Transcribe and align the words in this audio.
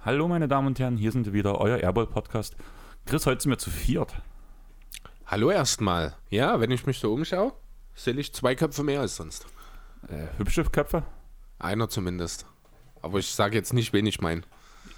Hallo 0.00 0.28
meine 0.28 0.46
Damen 0.46 0.68
und 0.68 0.78
Herren, 0.78 0.96
hier 0.96 1.10
sind 1.10 1.26
wir 1.26 1.32
wieder, 1.32 1.60
euer 1.60 1.78
Airball 1.78 2.06
Podcast. 2.06 2.54
Chris, 3.04 3.26
heute 3.26 3.42
sind 3.42 3.50
wir 3.50 3.58
zu 3.58 3.70
viert. 3.70 4.14
Hallo 5.26 5.50
erstmal. 5.50 6.14
Ja, 6.30 6.60
wenn 6.60 6.70
ich 6.70 6.86
mich 6.86 7.00
so 7.00 7.12
umschaue, 7.12 7.52
sehe 7.96 8.14
ich 8.14 8.32
zwei 8.32 8.54
Köpfe 8.54 8.84
mehr 8.84 9.00
als 9.00 9.16
sonst. 9.16 9.46
Äh, 10.08 10.38
hübsche 10.38 10.62
Köpfe? 10.64 11.02
Einer 11.58 11.88
zumindest. 11.88 12.46
Aber 13.02 13.18
ich 13.18 13.34
sage 13.34 13.56
jetzt 13.56 13.72
nicht, 13.72 13.92
wen 13.92 14.06
ich 14.06 14.20
meine. 14.20 14.42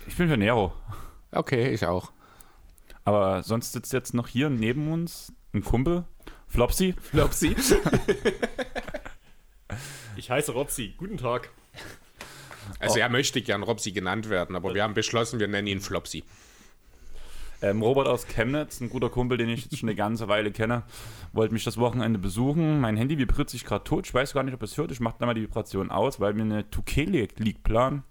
Ich 0.08 0.16
bin 0.16 0.28
für 0.28 0.38
Nero. 0.38 0.72
Okay, 1.30 1.68
ich 1.68 1.84
auch. 1.84 2.12
Aber 3.04 3.42
sonst 3.42 3.72
sitzt 3.72 3.92
jetzt 3.92 4.14
noch 4.14 4.26
hier 4.26 4.48
neben 4.48 4.90
uns 4.90 5.32
ein 5.52 5.62
Kumpel, 5.62 6.04
Flopsy. 6.48 6.94
Flopsy. 7.00 7.54
ich 10.16 10.30
heiße 10.30 10.52
Robsy. 10.52 10.94
Guten 10.96 11.18
Tag. 11.18 11.50
Also 12.80 12.98
er 12.98 13.10
möchte 13.10 13.42
gern 13.42 13.62
Robsy 13.62 13.92
genannt 13.92 14.30
werden, 14.30 14.56
aber 14.56 14.74
wir 14.74 14.82
haben 14.82 14.94
beschlossen, 14.94 15.40
wir 15.40 15.48
nennen 15.48 15.66
ihn 15.66 15.80
Flopsy. 15.80 16.24
Ähm, 17.60 17.82
Robert 17.82 18.06
aus 18.06 18.26
Chemnitz, 18.26 18.80
ein 18.80 18.88
guter 18.88 19.10
Kumpel, 19.10 19.36
den 19.36 19.48
ich 19.48 19.64
jetzt 19.64 19.76
schon 19.76 19.88
eine 19.88 19.96
ganze 19.96 20.28
Weile 20.28 20.52
kenne, 20.52 20.84
wollte 21.32 21.52
mich 21.52 21.64
das 21.64 21.76
Wochenende 21.76 22.18
besuchen. 22.18 22.80
Mein 22.80 22.96
Handy 22.96 23.18
vibriert 23.18 23.50
sich 23.50 23.64
gerade 23.64 23.84
tot. 23.84 24.06
Ich 24.06 24.14
weiß 24.14 24.32
gar 24.32 24.42
nicht, 24.42 24.54
ob 24.54 24.62
es 24.62 24.78
hört. 24.78 24.90
Ich 24.90 25.00
mache 25.00 25.16
da 25.18 25.26
mal 25.26 25.34
die 25.34 25.42
Vibration 25.42 25.90
aus, 25.90 26.18
weil 26.18 26.34
wir 26.36 26.44
eine 26.44 26.62
2K 26.62 27.10
League 27.10 27.62
planen, 27.62 28.04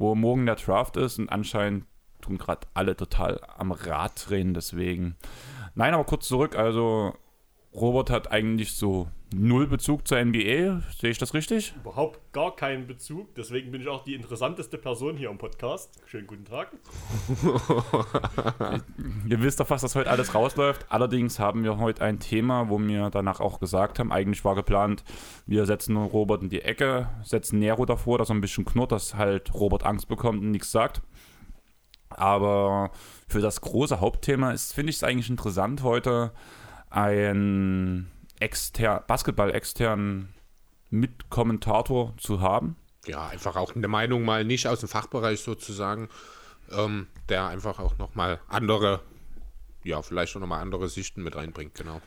wo 0.00 0.14
morgen 0.14 0.46
der 0.46 0.56
Draft 0.56 0.96
ist 0.96 1.18
und 1.18 1.28
anscheinend 1.28 1.84
tun 2.22 2.38
gerade 2.38 2.66
alle 2.74 2.96
total 2.96 3.38
am 3.56 3.70
Rad 3.70 4.28
drehen. 4.28 4.54
Deswegen. 4.54 5.16
Nein, 5.74 5.92
aber 5.92 6.04
kurz 6.04 6.26
zurück. 6.26 6.56
Also 6.56 7.14
Robert 7.72 8.10
hat 8.10 8.32
eigentlich 8.32 8.74
so 8.74 9.08
null 9.32 9.68
Bezug 9.68 10.08
zur 10.08 10.22
NBA. 10.22 10.82
Sehe 10.98 11.10
ich 11.10 11.18
das 11.18 11.34
richtig? 11.34 11.72
Überhaupt 11.76 12.32
gar 12.32 12.56
keinen 12.56 12.88
Bezug. 12.88 13.32
Deswegen 13.36 13.70
bin 13.70 13.80
ich 13.80 13.86
auch 13.86 14.02
die 14.02 14.14
interessanteste 14.14 14.76
Person 14.76 15.16
hier 15.16 15.30
im 15.30 15.38
Podcast. 15.38 16.00
Schönen 16.06 16.26
guten 16.26 16.44
Tag. 16.44 16.72
Ihr 19.28 19.40
wisst 19.40 19.60
doch 19.60 19.68
fast, 19.68 19.84
dass 19.84 19.94
heute 19.94 20.10
alles 20.10 20.34
rausläuft. 20.34 20.86
Allerdings 20.88 21.38
haben 21.38 21.62
wir 21.62 21.78
heute 21.78 22.02
ein 22.02 22.18
Thema, 22.18 22.68
wo 22.70 22.80
wir 22.80 23.08
danach 23.10 23.38
auch 23.38 23.60
gesagt 23.60 24.00
haben, 24.00 24.10
eigentlich 24.10 24.44
war 24.44 24.56
geplant, 24.56 25.04
wir 25.46 25.64
setzen 25.64 25.96
Robert 25.96 26.42
in 26.42 26.48
die 26.48 26.62
Ecke, 26.62 27.08
setzen 27.22 27.60
Nero 27.60 27.86
davor, 27.86 28.18
dass 28.18 28.30
er 28.30 28.34
ein 28.34 28.40
bisschen 28.40 28.64
knurrt, 28.64 28.90
dass 28.90 29.14
halt 29.14 29.54
Robert 29.54 29.86
Angst 29.86 30.08
bekommt 30.08 30.42
und 30.42 30.50
nichts 30.50 30.72
sagt. 30.72 31.02
Aber 32.08 32.90
für 33.28 33.40
das 33.40 33.60
große 33.60 34.00
Hauptthema 34.00 34.50
ist, 34.50 34.74
finde 34.74 34.90
ich 34.90 34.96
es 34.96 35.04
eigentlich 35.04 35.30
interessant, 35.30 35.84
heute 35.84 36.32
einen 36.90 38.10
exter 38.40 39.04
Basketball-externen 39.06 40.34
Mitkommentator 40.90 42.14
zu 42.16 42.40
haben. 42.40 42.76
Ja, 43.06 43.28
einfach 43.28 43.56
auch 43.56 43.74
eine 43.74 43.88
Meinung 43.88 44.24
mal 44.24 44.44
nicht 44.44 44.66
aus 44.66 44.80
dem 44.80 44.88
Fachbereich 44.88 45.40
sozusagen, 45.40 46.08
ähm, 46.70 47.06
der 47.28 47.46
einfach 47.46 47.78
auch 47.78 47.96
nochmal 47.98 48.40
andere, 48.48 49.00
ja, 49.84 50.02
vielleicht 50.02 50.36
auch 50.36 50.40
nochmal 50.40 50.60
andere 50.60 50.88
Sichten 50.88 51.22
mit 51.22 51.36
reinbringt, 51.36 51.74
genau. 51.74 52.00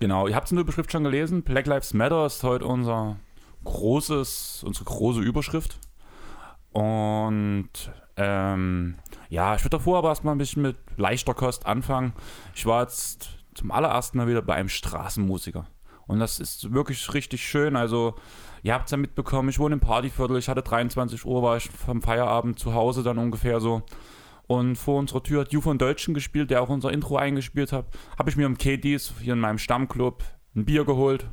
Genau, 0.00 0.26
ihr 0.26 0.34
habt 0.34 0.46
es 0.46 0.52
in 0.52 0.56
der 0.56 0.64
Überschrift 0.64 0.90
schon 0.92 1.04
gelesen. 1.04 1.42
Black 1.42 1.66
Lives 1.66 1.94
Matter 1.94 2.26
ist 2.26 2.42
heute 2.42 2.66
unser 2.66 3.16
großes, 3.62 4.64
unsere 4.66 4.84
große 4.84 5.20
Überschrift. 5.20 5.78
Und 6.72 7.70
ähm, 8.16 8.96
ja, 9.28 9.54
ich 9.54 9.62
würde 9.62 9.78
davor 9.78 9.98
aber 9.98 10.08
erstmal 10.08 10.34
ein 10.34 10.38
bisschen 10.38 10.62
mit 10.62 10.76
leichter 10.96 11.34
Kost 11.34 11.66
anfangen. 11.66 12.12
Ich 12.54 12.66
war 12.66 12.82
jetzt 12.82 13.28
zum 13.54 13.70
allerersten 13.70 14.18
Mal 14.18 14.28
wieder 14.28 14.42
bei 14.42 14.54
einem 14.54 14.68
Straßenmusiker. 14.68 15.66
Und 16.06 16.18
das 16.18 16.38
ist 16.38 16.72
wirklich 16.72 17.12
richtig 17.14 17.46
schön. 17.46 17.76
Also, 17.76 18.14
ihr 18.62 18.74
habt 18.74 18.86
es 18.86 18.90
ja 18.90 18.96
mitbekommen, 18.96 19.48
ich 19.48 19.58
wohne 19.58 19.74
im 19.74 19.80
Partyviertel. 19.80 20.36
Ich 20.36 20.48
hatte 20.48 20.62
23 20.62 21.24
Uhr, 21.24 21.42
war 21.42 21.56
ich 21.56 21.70
vom 21.70 22.02
Feierabend 22.02 22.58
zu 22.58 22.74
Hause 22.74 23.02
dann 23.02 23.18
ungefähr 23.18 23.60
so. 23.60 23.82
Und 24.46 24.76
vor 24.76 24.98
unserer 24.98 25.22
Tür 25.22 25.40
hat 25.42 25.52
Ju 25.52 25.60
von 25.60 25.78
Deutschen 25.78 26.12
gespielt, 26.12 26.50
der 26.50 26.62
auch 26.62 26.68
unser 26.68 26.92
Intro 26.92 27.16
eingespielt 27.16 27.72
hat. 27.72 27.86
Habe 28.18 28.28
ich 28.28 28.36
mir 28.36 28.46
im 28.46 28.58
KDs 28.58 29.14
hier 29.20 29.32
in 29.32 29.40
meinem 29.40 29.58
Stammclub 29.58 30.22
ein 30.54 30.66
Bier 30.66 30.84
geholt, 30.84 31.26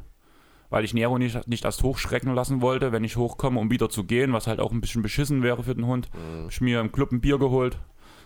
weil 0.69 0.85
ich 0.85 0.93
Nero 0.93 1.17
nicht, 1.17 1.47
nicht 1.47 1.65
erst 1.65 1.83
hochschrecken 1.83 2.33
lassen 2.33 2.61
wollte, 2.61 2.93
wenn 2.93 3.03
ich 3.03 3.17
hochkomme, 3.17 3.59
um 3.59 3.69
wieder 3.69 3.89
zu 3.89 4.05
gehen, 4.05 4.31
was 4.31 4.47
halt 4.47 4.61
auch 4.61 4.71
ein 4.71 4.79
bisschen 4.79 5.01
beschissen 5.01 5.43
wäre 5.43 5.63
für 5.63 5.75
den 5.75 5.85
Hund. 5.85 6.09
Mhm. 6.13 6.39
Habe 6.39 6.51
ich 6.51 6.61
mir 6.61 6.79
im 6.79 6.93
Club 6.93 7.11
ein 7.11 7.19
Bier 7.19 7.37
geholt, 7.37 7.77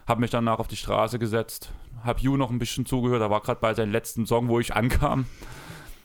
habe 0.08 0.22
mich 0.22 0.32
danach 0.32 0.60
auf 0.60 0.68
die 0.68 0.76
Straße 0.76 1.20
gesetzt, 1.20 1.72
habe 2.04 2.20
Ju 2.22 2.38
noch 2.38 2.52
ein 2.52 2.60
bisschen 2.60 2.86
zugehört. 2.86 3.22
Er 3.22 3.30
war 3.30 3.42
gerade 3.42 3.60
bei 3.60 3.74
seinem 3.74 3.92
letzten 3.92 4.26
Song, 4.26 4.48
wo 4.48 4.60
ich 4.60 4.76
ankam. 4.76 5.26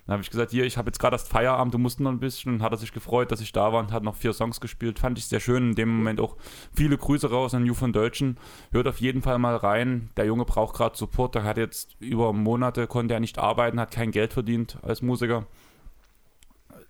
Dann 0.06 0.14
habe 0.14 0.22
ich 0.22 0.30
gesagt, 0.30 0.50
hier, 0.50 0.64
ich 0.64 0.76
habe 0.76 0.88
jetzt 0.88 0.98
gerade 0.98 1.14
erst 1.14 1.28
Feierabend, 1.28 1.72
du 1.72 1.78
musst 1.78 2.00
noch 2.00 2.10
ein 2.10 2.18
bisschen. 2.18 2.54
Und 2.54 2.62
hat 2.62 2.72
er 2.72 2.78
sich 2.78 2.92
gefreut, 2.92 3.30
dass 3.30 3.40
ich 3.40 3.52
da 3.52 3.72
war 3.72 3.78
und 3.80 3.92
hat 3.92 4.02
noch 4.02 4.16
vier 4.16 4.32
Songs 4.32 4.60
gespielt. 4.60 4.98
Fand 4.98 5.18
ich 5.18 5.26
sehr 5.26 5.38
schön. 5.38 5.70
In 5.70 5.74
dem 5.76 5.88
Moment 5.88 6.20
auch 6.20 6.36
viele 6.74 6.98
Grüße 6.98 7.30
raus 7.30 7.54
an 7.54 7.64
Ju 7.64 7.74
von 7.74 7.92
Deutschen. 7.92 8.38
Hört 8.72 8.88
auf 8.88 9.00
jeden 9.00 9.22
Fall 9.22 9.38
mal 9.38 9.54
rein. 9.54 10.10
Der 10.16 10.24
Junge 10.24 10.46
braucht 10.46 10.74
gerade 10.74 10.96
Support. 10.96 11.36
Der 11.36 11.44
hat 11.44 11.58
jetzt 11.58 11.96
über 12.00 12.32
Monate, 12.32 12.86
konnte 12.86 13.14
er 13.14 13.20
nicht 13.20 13.38
arbeiten, 13.38 13.78
hat 13.78 13.92
kein 13.92 14.10
Geld 14.10 14.32
verdient 14.32 14.78
als 14.82 15.00
Musiker. 15.00 15.46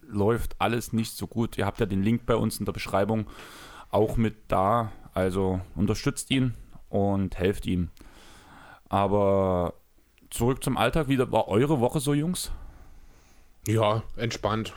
Läuft 0.08 0.56
alles 0.58 0.92
nicht 0.94 1.14
so 1.14 1.26
gut. 1.26 1.58
Ihr 1.58 1.66
habt 1.66 1.80
ja 1.80 1.86
den 1.86 2.02
Link 2.02 2.24
bei 2.24 2.36
uns 2.36 2.58
in 2.58 2.64
der 2.64 2.72
Beschreibung 2.72 3.26
auch 3.90 4.16
mit 4.16 4.36
da. 4.48 4.92
Also 5.12 5.60
unterstützt 5.74 6.30
ihn 6.30 6.54
und 6.90 7.38
helft 7.38 7.66
ihm. 7.66 7.90
Aber 8.88 9.74
zurück 10.28 10.62
zum 10.62 10.76
Alltag. 10.76 11.08
Wie 11.08 11.18
war 11.18 11.48
eure 11.48 11.80
Woche 11.80 12.00
so, 12.00 12.12
Jungs? 12.12 12.52
Ja, 13.66 14.02
entspannt. 14.16 14.74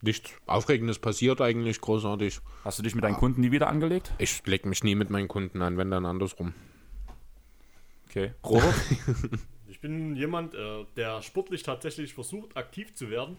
Nichts 0.00 0.30
Aufregendes 0.46 1.00
passiert 1.00 1.40
eigentlich 1.40 1.80
großartig. 1.80 2.40
Hast 2.64 2.78
du 2.78 2.84
dich 2.84 2.94
mit 2.94 3.02
deinen 3.02 3.16
Kunden 3.16 3.40
nie 3.40 3.50
wieder 3.50 3.66
angelegt? 3.66 4.12
Ich 4.18 4.46
leg 4.46 4.64
mich 4.64 4.84
nie 4.84 4.94
mit 4.94 5.10
meinen 5.10 5.26
Kunden 5.26 5.60
an, 5.60 5.76
wenn 5.76 5.90
dann 5.90 6.06
andersrum. 6.06 6.54
Okay. 8.08 8.32
Robert? 8.44 8.74
ich 9.66 9.80
bin 9.80 10.14
jemand, 10.14 10.54
äh, 10.54 10.84
der 10.96 11.20
sportlich 11.22 11.64
tatsächlich 11.64 12.14
versucht, 12.14 12.56
aktiv 12.56 12.94
zu 12.94 13.10
werden. 13.10 13.36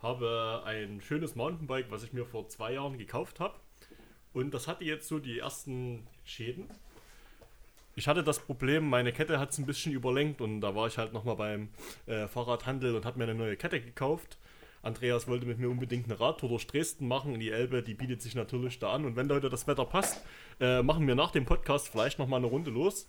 Habe 0.00 0.62
ein 0.66 1.00
schönes 1.00 1.34
Mountainbike, 1.34 1.90
was 1.90 2.02
ich 2.02 2.12
mir 2.12 2.26
vor 2.26 2.48
zwei 2.48 2.74
Jahren 2.74 2.98
gekauft 2.98 3.40
habe. 3.40 3.54
Und 4.36 4.52
das 4.52 4.68
hatte 4.68 4.84
jetzt 4.84 5.08
so 5.08 5.18
die 5.18 5.38
ersten 5.38 6.06
Schäden. 6.22 6.68
Ich 7.94 8.06
hatte 8.06 8.22
das 8.22 8.38
Problem, 8.38 8.86
meine 8.86 9.10
Kette 9.10 9.38
hat 9.38 9.52
es 9.52 9.56
ein 9.56 9.64
bisschen 9.64 9.94
überlenkt 9.94 10.42
und 10.42 10.60
da 10.60 10.74
war 10.74 10.86
ich 10.88 10.98
halt 10.98 11.14
nochmal 11.14 11.36
beim 11.36 11.70
äh, 12.04 12.28
Fahrradhandel 12.28 12.94
und 12.94 13.06
habe 13.06 13.16
mir 13.16 13.24
eine 13.24 13.34
neue 13.34 13.56
Kette 13.56 13.80
gekauft. 13.80 14.36
Andreas 14.82 15.26
wollte 15.26 15.46
mit 15.46 15.58
mir 15.58 15.70
unbedingt 15.70 16.04
eine 16.04 16.20
Radtour 16.20 16.50
durch 16.50 16.66
Dresden 16.66 17.08
machen 17.08 17.32
und 17.32 17.40
die 17.40 17.50
Elbe, 17.50 17.82
die 17.82 17.94
bietet 17.94 18.20
sich 18.20 18.34
natürlich 18.34 18.78
da 18.78 18.92
an. 18.92 19.06
Und 19.06 19.16
wenn 19.16 19.32
heute 19.32 19.48
das 19.48 19.66
Wetter 19.66 19.86
passt, 19.86 20.22
äh, 20.60 20.82
machen 20.82 21.06
wir 21.06 21.14
nach 21.14 21.30
dem 21.30 21.46
Podcast 21.46 21.88
vielleicht 21.88 22.18
nochmal 22.18 22.40
eine 22.40 22.48
Runde 22.48 22.70
los. 22.70 23.06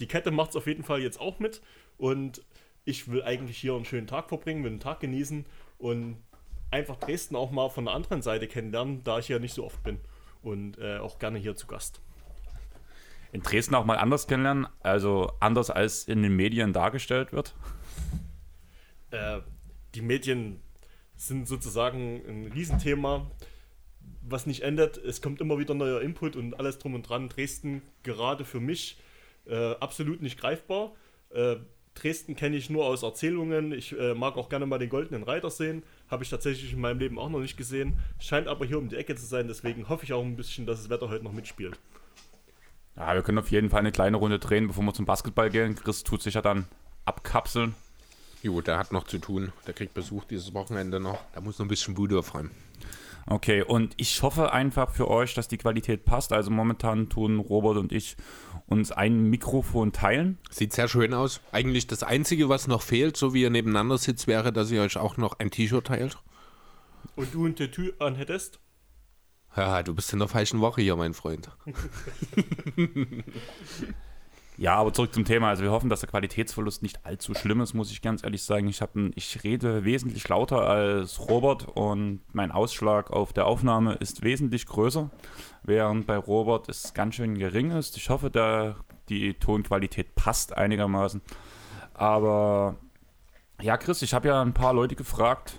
Die 0.00 0.06
Kette 0.06 0.30
macht 0.30 0.48
es 0.48 0.56
auf 0.56 0.66
jeden 0.66 0.82
Fall 0.82 1.02
jetzt 1.02 1.20
auch 1.20 1.40
mit 1.40 1.60
und 1.98 2.42
ich 2.86 3.12
will 3.12 3.22
eigentlich 3.22 3.58
hier 3.58 3.74
einen 3.74 3.84
schönen 3.84 4.06
Tag 4.06 4.30
verbringen, 4.30 4.64
will 4.64 4.70
einen 4.70 4.80
Tag 4.80 5.00
genießen 5.00 5.44
und 5.76 6.16
einfach 6.70 6.96
Dresden 6.96 7.36
auch 7.36 7.50
mal 7.50 7.68
von 7.68 7.84
der 7.84 7.92
anderen 7.92 8.22
Seite 8.22 8.48
kennenlernen, 8.48 9.04
da 9.04 9.18
ich 9.18 9.28
ja 9.28 9.38
nicht 9.38 9.52
so 9.52 9.66
oft 9.66 9.82
bin 9.82 10.00
und 10.42 10.78
äh, 10.78 10.98
auch 10.98 11.18
gerne 11.18 11.38
hier 11.38 11.56
zu 11.56 11.66
Gast 11.66 12.00
in 13.32 13.42
Dresden 13.42 13.74
auch 13.74 13.84
mal 13.84 13.96
anders 13.96 14.26
kennenlernen? 14.26 14.66
Also 14.80 15.32
anders 15.40 15.70
als 15.70 16.04
in 16.04 16.22
den 16.22 16.34
Medien 16.34 16.72
dargestellt 16.72 17.32
wird? 17.32 17.54
Äh, 19.10 19.40
die 19.94 20.02
Medien 20.02 20.60
sind 21.16 21.46
sozusagen 21.46 22.22
ein 22.26 22.52
Riesenthema, 22.52 23.30
was 24.22 24.46
nicht 24.46 24.62
endet. 24.62 24.96
Es 24.96 25.22
kommt 25.22 25.40
immer 25.40 25.58
wieder 25.58 25.74
neuer 25.74 26.00
Input 26.00 26.36
und 26.36 26.58
alles 26.58 26.78
drum 26.78 26.94
und 26.94 27.08
dran. 27.08 27.28
Dresden 27.28 27.82
gerade 28.02 28.44
für 28.44 28.60
mich 28.60 28.98
äh, 29.46 29.72
absolut 29.74 30.22
nicht 30.22 30.38
greifbar. 30.38 30.92
Dresden 31.94 32.36
kenne 32.36 32.56
ich 32.56 32.70
nur 32.70 32.86
aus 32.86 33.02
Erzählungen. 33.02 33.72
Ich 33.72 33.98
äh, 33.98 34.14
mag 34.14 34.36
auch 34.36 34.48
gerne 34.48 34.66
mal 34.66 34.78
den 34.78 34.88
Goldenen 34.88 35.22
Reiter 35.22 35.50
sehen. 35.50 35.82
Habe 36.08 36.22
ich 36.22 36.30
tatsächlich 36.30 36.72
in 36.72 36.80
meinem 36.80 36.98
Leben 36.98 37.18
auch 37.18 37.28
noch 37.28 37.40
nicht 37.40 37.56
gesehen. 37.56 37.98
Scheint 38.18 38.48
aber 38.48 38.64
hier 38.64 38.78
um 38.78 38.88
die 38.88 38.96
Ecke 38.96 39.16
zu 39.16 39.26
sein. 39.26 39.48
Deswegen 39.48 39.88
hoffe 39.88 40.04
ich 40.04 40.12
auch 40.12 40.24
ein 40.24 40.36
bisschen, 40.36 40.66
dass 40.66 40.78
das 40.78 40.90
Wetter 40.90 41.08
heute 41.08 41.24
noch 41.24 41.32
mitspielt. 41.32 41.78
Ja, 42.96 43.14
wir 43.14 43.22
können 43.22 43.38
auf 43.38 43.50
jeden 43.50 43.70
Fall 43.70 43.80
eine 43.80 43.92
kleine 43.92 44.16
Runde 44.16 44.38
drehen, 44.38 44.68
bevor 44.68 44.84
wir 44.84 44.94
zum 44.94 45.06
Basketball 45.06 45.50
gehen. 45.50 45.74
Chris 45.74 46.02
tut 46.04 46.22
sich 46.22 46.34
ja 46.34 46.42
dann 46.42 46.66
abkapseln. 47.04 47.74
Jo, 48.42 48.60
der 48.60 48.78
hat 48.78 48.92
noch 48.92 49.04
zu 49.04 49.18
tun. 49.18 49.52
Der 49.66 49.74
kriegt 49.74 49.92
Besuch 49.94 50.24
dieses 50.24 50.54
Wochenende 50.54 51.00
noch. 51.00 51.18
Da 51.34 51.40
muss 51.40 51.58
noch 51.58 51.66
ein 51.66 51.68
bisschen 51.68 51.94
Bude 51.94 52.18
aufräumen. 52.18 52.50
Okay, 53.30 53.62
und 53.62 53.94
ich 53.96 54.22
hoffe 54.22 54.52
einfach 54.52 54.90
für 54.90 55.08
euch, 55.08 55.34
dass 55.34 55.46
die 55.46 55.56
Qualität 55.56 56.04
passt. 56.04 56.32
Also 56.32 56.50
momentan 56.50 57.08
tun 57.08 57.38
Robert 57.38 57.76
und 57.76 57.92
ich 57.92 58.16
uns 58.66 58.90
ein 58.90 59.22
Mikrofon 59.22 59.92
teilen. 59.92 60.38
Sieht 60.50 60.72
sehr 60.72 60.88
schön 60.88 61.14
aus. 61.14 61.40
Eigentlich 61.52 61.86
das 61.86 62.02
Einzige, 62.02 62.48
was 62.48 62.66
noch 62.66 62.82
fehlt, 62.82 63.16
so 63.16 63.32
wie 63.32 63.42
ihr 63.42 63.50
nebeneinander 63.50 63.98
sitzt, 63.98 64.26
wäre, 64.26 64.52
dass 64.52 64.72
ihr 64.72 64.82
euch 64.82 64.96
auch 64.96 65.16
noch 65.16 65.38
ein 65.38 65.52
T-Shirt 65.52 65.86
teilt. 65.86 66.18
Und 67.14 67.32
du 67.32 67.46
ein 67.46 67.54
Tattoo 67.54 67.92
anhättest? 68.00 68.58
Ja, 69.56 69.84
du 69.84 69.94
bist 69.94 70.12
in 70.12 70.18
der 70.18 70.26
falschen 70.26 70.60
Woche 70.60 70.82
hier, 70.82 70.96
mein 70.96 71.14
Freund. 71.14 71.50
Ja, 74.60 74.74
aber 74.74 74.92
zurück 74.92 75.14
zum 75.14 75.24
Thema. 75.24 75.48
Also 75.48 75.62
wir 75.62 75.70
hoffen, 75.70 75.88
dass 75.88 76.00
der 76.00 76.10
Qualitätsverlust 76.10 76.82
nicht 76.82 77.06
allzu 77.06 77.32
schlimm 77.32 77.62
ist, 77.62 77.72
muss 77.72 77.90
ich 77.90 78.02
ganz 78.02 78.22
ehrlich 78.22 78.42
sagen. 78.42 78.68
Ich, 78.68 78.82
ein, 78.82 79.10
ich 79.14 79.42
rede 79.42 79.86
wesentlich 79.86 80.28
lauter 80.28 80.68
als 80.68 81.18
Robert 81.30 81.66
und 81.66 82.20
mein 82.34 82.52
Ausschlag 82.52 83.10
auf 83.10 83.32
der 83.32 83.46
Aufnahme 83.46 83.94
ist 83.94 84.22
wesentlich 84.22 84.66
größer, 84.66 85.08
während 85.62 86.06
bei 86.06 86.18
Robert 86.18 86.68
es 86.68 86.92
ganz 86.92 87.14
schön 87.14 87.38
gering 87.38 87.70
ist. 87.70 87.96
Ich 87.96 88.10
hoffe, 88.10 88.28
da 88.28 88.76
die 89.08 89.32
Tonqualität 89.32 90.14
passt 90.14 90.54
einigermaßen. 90.54 91.22
Aber 91.94 92.76
ja, 93.62 93.78
Chris, 93.78 94.02
ich 94.02 94.12
habe 94.12 94.28
ja 94.28 94.42
ein 94.42 94.52
paar 94.52 94.74
Leute 94.74 94.94
gefragt, 94.94 95.54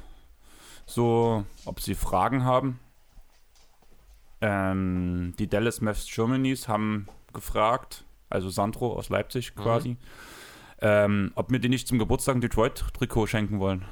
so 0.86 1.44
ob 1.66 1.80
sie 1.80 1.96
Fragen 1.96 2.46
haben. 2.46 2.80
Ähm, 4.42 5.34
die 5.40 5.48
Dallas 5.48 5.82
Mavs 5.82 6.06
Germanys 6.06 6.68
haben 6.68 7.08
gefragt, 7.34 8.06
also 8.32 8.50
Sandro 8.50 8.94
aus 8.98 9.10
Leipzig 9.10 9.56
quasi, 9.56 9.98
ähm, 10.82 11.32
ob 11.36 11.52
wir 11.52 11.60
dir 11.60 11.70
nicht 11.70 11.88
zum 11.88 12.00
Geburtstag 12.00 12.36
ein 12.36 12.42
Detroit-Trikot 12.42 13.28
schenken 13.28 13.60
wollen. 13.60 13.86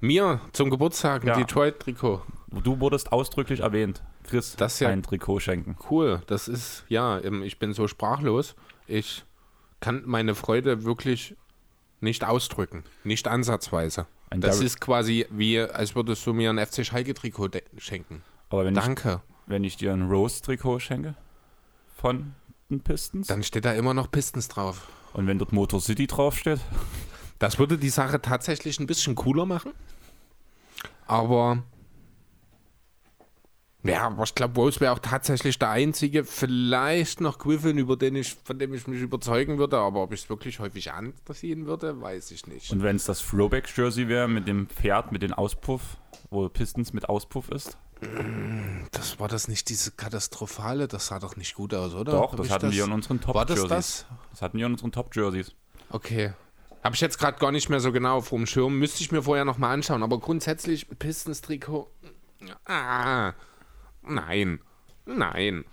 Mir 0.00 0.40
zum 0.52 0.70
Geburtstag 0.70 1.22
ein 1.22 1.28
Ja. 1.28 1.36
Detroit-Trikot. 1.36 2.22
Du 2.62 2.80
wurdest 2.80 3.12
ausdrücklich 3.12 3.60
erwähnt, 3.60 4.02
Chris, 4.24 4.56
Das 4.56 4.74
ist 4.74 4.80
ja- 4.80 4.88
ein 4.88 5.02
Trikot 5.02 5.40
schenken. 5.40 5.76
Cool, 5.90 6.22
das 6.26 6.48
ist, 6.48 6.84
ja, 6.88 7.18
ich 7.20 7.58
bin 7.58 7.72
so 7.72 7.88
sprachlos. 7.88 8.54
Ich 8.86 9.24
kann 9.80 10.02
meine 10.06 10.34
Freude 10.34 10.84
wirklich 10.84 11.36
nicht 12.00 12.24
ausdrücken. 12.24 12.84
Nicht 13.04 13.28
ansatzweise. 13.28 14.06
Ein 14.30 14.40
Das 14.40 14.58
Dar- 14.58 14.66
ist 14.66 14.80
quasi 14.80 15.26
wie, 15.30 15.60
als 15.60 15.94
würdest 15.94 16.26
du 16.26 16.32
mir 16.32 16.50
ein 16.50 16.58
FC 16.58 16.84
Schalke-Trikot 16.84 17.50
schenken. 17.78 18.22
Aber 18.50 18.64
wenn 18.64 18.74
ich, 18.76 18.82
Danke. 18.82 19.20
wenn 19.46 19.64
ich 19.64 19.76
dir 19.76 19.92
ein 19.92 20.08
Rose-Trikot 20.10 20.80
schenke 20.80 21.14
von 21.96 22.34
den 22.70 22.80
Pistons 22.80 23.26
Dann 23.26 23.42
steht 23.42 23.64
da 23.64 23.72
immer 23.72 23.94
noch 23.94 24.10
Pistons 24.10 24.48
drauf. 24.48 24.88
und 25.12 25.26
wenn 25.26 25.38
dort 25.38 25.52
Motor 25.52 25.80
City 25.80 26.06
draufsteht, 26.06 26.60
Das 27.38 27.58
würde 27.58 27.78
die 27.78 27.90
Sache 27.90 28.22
tatsächlich 28.22 28.78
ein 28.80 28.86
bisschen 28.86 29.14
cooler 29.14 29.44
machen. 29.46 29.72
Aber. 31.06 31.62
Ja, 33.82 34.06
aber 34.06 34.22
ich 34.22 34.34
glaube, 34.34 34.58
Rose 34.58 34.80
wäre 34.80 34.92
auch 34.92 34.98
tatsächlich 34.98 35.58
der 35.58 35.68
einzige, 35.68 36.24
vielleicht 36.24 37.20
noch 37.20 37.36
Griffin, 37.38 37.76
über 37.76 37.98
den 37.98 38.16
ich, 38.16 38.34
von 38.42 38.58
dem 38.58 38.72
ich 38.72 38.86
mich 38.86 39.02
überzeugen 39.02 39.58
würde, 39.58 39.76
aber 39.76 40.02
ob 40.02 40.14
ich 40.14 40.22
es 40.22 40.30
wirklich 40.30 40.58
häufig 40.58 40.90
anziehen 40.92 41.66
würde, 41.66 42.00
weiß 42.00 42.30
ich 42.30 42.46
nicht. 42.46 42.70
und 42.72 42.82
wenn 42.82 42.96
es 42.96 43.04
das 43.04 43.20
Throwback-Jersey 43.20 44.08
wäre 44.08 44.26
mit 44.26 44.48
dem 44.48 44.68
Pferd, 44.68 45.12
mit 45.12 45.20
dem 45.20 45.34
Auspuff, 45.34 45.98
wo 46.30 46.48
Pistons 46.48 46.94
mit 46.94 47.10
Auspuff 47.10 47.50
ist, 47.50 47.76
Das 48.92 49.18
war 49.18 49.28
das 49.28 49.48
nicht 49.48 49.68
diese 49.68 49.90
katastrophale, 49.92 50.88
das 50.88 51.08
sah 51.08 51.18
doch 51.18 51.36
nicht 51.36 51.54
gut 51.54 51.74
aus, 51.74 51.94
oder? 51.94 52.12
doch, 52.12 52.32
Hab 52.32 52.38
das 52.38 52.50
hatten 52.50 52.72
wir 52.72 52.84
in 52.84 52.92
unseren 52.92 53.20
War 53.26 53.44
das 53.46 53.58
Top-Jerseys. 53.60 53.68
das? 53.68 54.06
Das 54.30 54.42
hatten 54.42 54.58
wir 54.58 54.66
in 54.66 54.72
unseren 54.72 54.92
Top-Jerseys. 54.92 55.54
Okay. 55.90 56.32
Habe 56.82 56.94
ich 56.94 57.00
jetzt 57.00 57.18
gerade 57.18 57.38
gar 57.38 57.50
nicht 57.50 57.68
mehr 57.70 57.80
so 57.80 57.92
genau 57.92 58.18
auf 58.18 58.28
dem 58.30 58.46
Schirm. 58.46 58.78
Müsste 58.78 59.02
ich 59.02 59.10
mir 59.10 59.22
vorher 59.22 59.44
nochmal 59.44 59.72
anschauen. 59.74 60.02
Aber 60.02 60.18
grundsätzlich, 60.20 60.86
Pistons-Trikot. 60.98 61.88
Ah. 62.66 63.32
Nein. 64.02 64.60
Nein. 65.06 65.64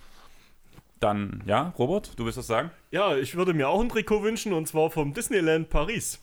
Dann, 0.99 1.43
ja, 1.45 1.73
Robert, 1.77 2.17
du 2.17 2.25
willst 2.25 2.37
das 2.37 2.47
sagen? 2.47 2.71
Ja, 2.91 3.15
ich 3.17 3.35
würde 3.35 3.53
mir 3.53 3.67
auch 3.67 3.81
ein 3.81 3.89
Trikot 3.89 4.23
wünschen 4.23 4.53
und 4.53 4.67
zwar 4.67 4.89
vom 4.89 5.13
Disneyland 5.13 5.69
Paris. 5.69 6.19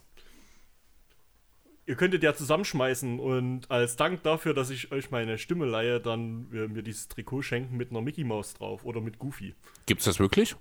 Ihr 1.89 1.95
könntet 1.95 2.21
ja 2.21 2.35
zusammenschmeißen 2.35 3.19
und 3.19 3.71
als 3.71 3.95
Dank 3.95 4.21
dafür, 4.21 4.53
dass 4.53 4.69
ich 4.69 4.91
euch 4.91 5.09
meine 5.09 5.39
Stimme 5.39 5.65
leihe, 5.65 5.99
dann 5.99 6.45
äh, 6.53 6.67
mir 6.67 6.83
dieses 6.83 7.07
Trikot 7.07 7.41
schenken 7.41 7.77
mit 7.77 7.89
einer 7.89 8.01
Mickey 8.01 8.23
Maus 8.23 8.53
drauf 8.53 8.85
oder 8.85 9.01
mit 9.01 9.17
Goofy. 9.17 9.55
Gibt's 9.87 10.05
das 10.05 10.19
wirklich? 10.19 10.55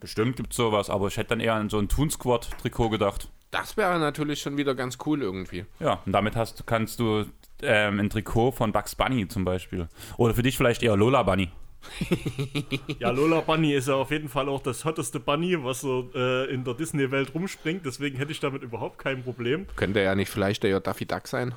Bestimmt 0.00 0.34
gibt 0.34 0.50
es 0.50 0.56
sowas, 0.56 0.90
aber 0.90 1.06
ich 1.06 1.16
hätte 1.16 1.28
dann 1.28 1.38
eher 1.38 1.54
an 1.54 1.70
so 1.70 1.78
ein 1.78 1.88
Toon 1.88 2.10
Squad-Trikot 2.10 2.90
gedacht. 2.90 3.30
Das 3.52 3.76
wäre 3.76 4.00
natürlich 4.00 4.40
schon 4.40 4.56
wieder 4.56 4.74
ganz 4.74 4.98
cool 5.06 5.22
irgendwie. 5.22 5.64
Ja, 5.78 6.02
und 6.04 6.10
damit 6.10 6.34
hast, 6.34 6.66
kannst 6.66 6.98
du 6.98 7.26
ähm, 7.62 8.00
ein 8.00 8.10
Trikot 8.10 8.50
von 8.50 8.72
Bugs 8.72 8.96
Bunny 8.96 9.28
zum 9.28 9.44
Beispiel. 9.44 9.88
Oder 10.16 10.34
für 10.34 10.42
dich 10.42 10.56
vielleicht 10.56 10.82
eher 10.82 10.96
Lola 10.96 11.22
Bunny. 11.22 11.52
Ja, 12.98 13.10
Lola 13.10 13.40
Bunny 13.40 13.74
ist 13.74 13.88
ja 13.88 13.94
auf 13.94 14.10
jeden 14.10 14.28
Fall 14.28 14.48
auch 14.48 14.62
das 14.62 14.84
hotteste 14.84 15.20
Bunny, 15.20 15.62
was 15.62 15.80
so 15.80 16.10
äh, 16.14 16.52
in 16.52 16.64
der 16.64 16.74
Disney-Welt 16.74 17.34
rumspringt. 17.34 17.84
Deswegen 17.84 18.16
hätte 18.16 18.32
ich 18.32 18.40
damit 18.40 18.62
überhaupt 18.62 18.98
kein 18.98 19.22
Problem. 19.22 19.66
Könnte 19.76 20.00
ja 20.00 20.14
nicht 20.14 20.30
vielleicht 20.30 20.62
der 20.62 20.80
Daffy 20.80 21.06
Duck 21.06 21.26
sein? 21.26 21.54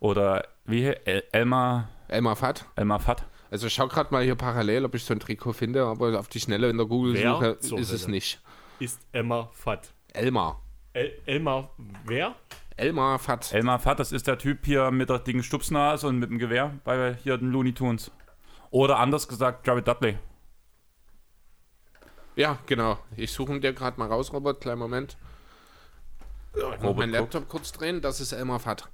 Oder 0.00 0.46
wie 0.64 0.86
El 0.86 1.24
Elmar, 1.32 1.88
Elmar 2.08 2.36
Fatt? 2.36 2.64
Elmar 2.76 3.00
Fatt. 3.00 3.24
Also 3.50 3.66
ich 3.66 3.74
schau 3.74 3.88
gerade 3.88 4.12
mal 4.12 4.22
hier 4.22 4.36
parallel, 4.36 4.84
ob 4.84 4.94
ich 4.94 5.04
so 5.04 5.12
ein 5.12 5.20
Trikot 5.20 5.52
finde, 5.52 5.84
aber 5.84 6.18
auf 6.18 6.28
die 6.28 6.40
Schnelle 6.40 6.70
in 6.70 6.76
der 6.76 6.86
Google-Suche 6.86 7.58
ist 7.76 7.90
es 7.90 8.08
nicht. 8.08 8.40
Ist 8.78 9.00
Emma 9.12 9.50
Fatt. 9.52 9.92
Elmar. 10.12 10.60
El 10.92 11.12
Elmar, 11.26 11.70
wer? 12.06 12.34
Elmar 12.76 13.18
Fatt. 13.18 13.52
Elmar 13.52 13.78
Fatt, 13.78 13.98
das 14.00 14.12
ist 14.12 14.26
der 14.26 14.38
Typ 14.38 14.64
hier 14.64 14.90
mit 14.90 15.10
der 15.10 15.18
dicken 15.18 15.42
Stupsnase 15.42 16.06
und 16.06 16.18
mit 16.18 16.30
dem 16.30 16.38
Gewehr 16.38 16.72
bei 16.84 17.16
hier 17.22 17.36
den 17.36 17.50
Looney 17.50 17.72
Tunes. 17.72 18.10
Oder 18.70 18.98
anders 18.98 19.28
gesagt, 19.28 19.66
Jared 19.66 19.86
Dudley. 19.86 20.18
Ja, 22.36 22.58
genau. 22.66 22.98
Ich 23.16 23.32
suche 23.32 23.52
ihn 23.52 23.60
dir 23.60 23.72
gerade 23.72 23.98
mal 23.98 24.08
raus, 24.08 24.32
Robert. 24.32 24.60
Kleinen 24.60 24.78
Moment. 24.78 25.16
Ich 26.54 26.62
muss 26.62 26.72
Robert 26.82 26.96
meinen 26.96 27.12
guckt. 27.12 27.34
Laptop 27.34 27.48
kurz 27.48 27.72
drehen. 27.72 28.00
Das 28.00 28.20
ist 28.20 28.32
Elmar 28.32 28.60
Fatt. 28.60 28.88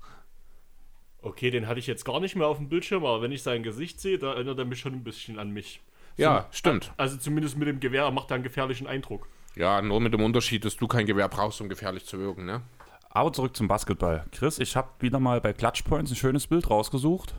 Okay, 1.20 1.50
den 1.50 1.66
hatte 1.66 1.78
ich 1.78 1.86
jetzt 1.86 2.04
gar 2.04 2.20
nicht 2.20 2.36
mehr 2.36 2.46
auf 2.46 2.58
dem 2.58 2.68
Bildschirm, 2.68 3.04
aber 3.04 3.20
wenn 3.20 3.32
ich 3.32 3.42
sein 3.42 3.62
Gesicht 3.62 4.00
sehe, 4.00 4.18
da 4.18 4.34
erinnert 4.34 4.58
er 4.58 4.64
mich 4.64 4.80
schon 4.80 4.92
ein 4.92 5.04
bisschen 5.04 5.38
an 5.38 5.50
mich. 5.50 5.80
Ja, 6.16 6.46
stimmt. 6.50 6.92
Also 6.96 7.16
zumindest 7.16 7.56
mit 7.56 7.68
dem 7.68 7.80
Gewehr 7.80 8.04
er 8.04 8.10
macht 8.10 8.30
er 8.30 8.36
einen 8.36 8.44
gefährlichen 8.44 8.86
Eindruck. 8.86 9.28
Ja, 9.54 9.82
nur 9.82 10.00
mit 10.00 10.12
dem 10.12 10.22
Unterschied, 10.22 10.64
dass 10.64 10.76
du 10.76 10.86
kein 10.86 11.06
Gewehr 11.06 11.28
brauchst, 11.28 11.60
um 11.60 11.68
gefährlich 11.68 12.06
zu 12.06 12.18
wirken, 12.18 12.46
ne? 12.46 12.62
Aber 13.10 13.32
zurück 13.32 13.56
zum 13.56 13.68
Basketball. 13.68 14.24
Chris, 14.30 14.58
ich 14.58 14.76
habe 14.76 14.88
wieder 15.00 15.18
mal 15.18 15.40
bei 15.40 15.52
Clutch 15.52 15.82
Points 15.82 16.10
ein 16.10 16.16
schönes 16.16 16.46
Bild 16.46 16.68
rausgesucht. 16.70 17.34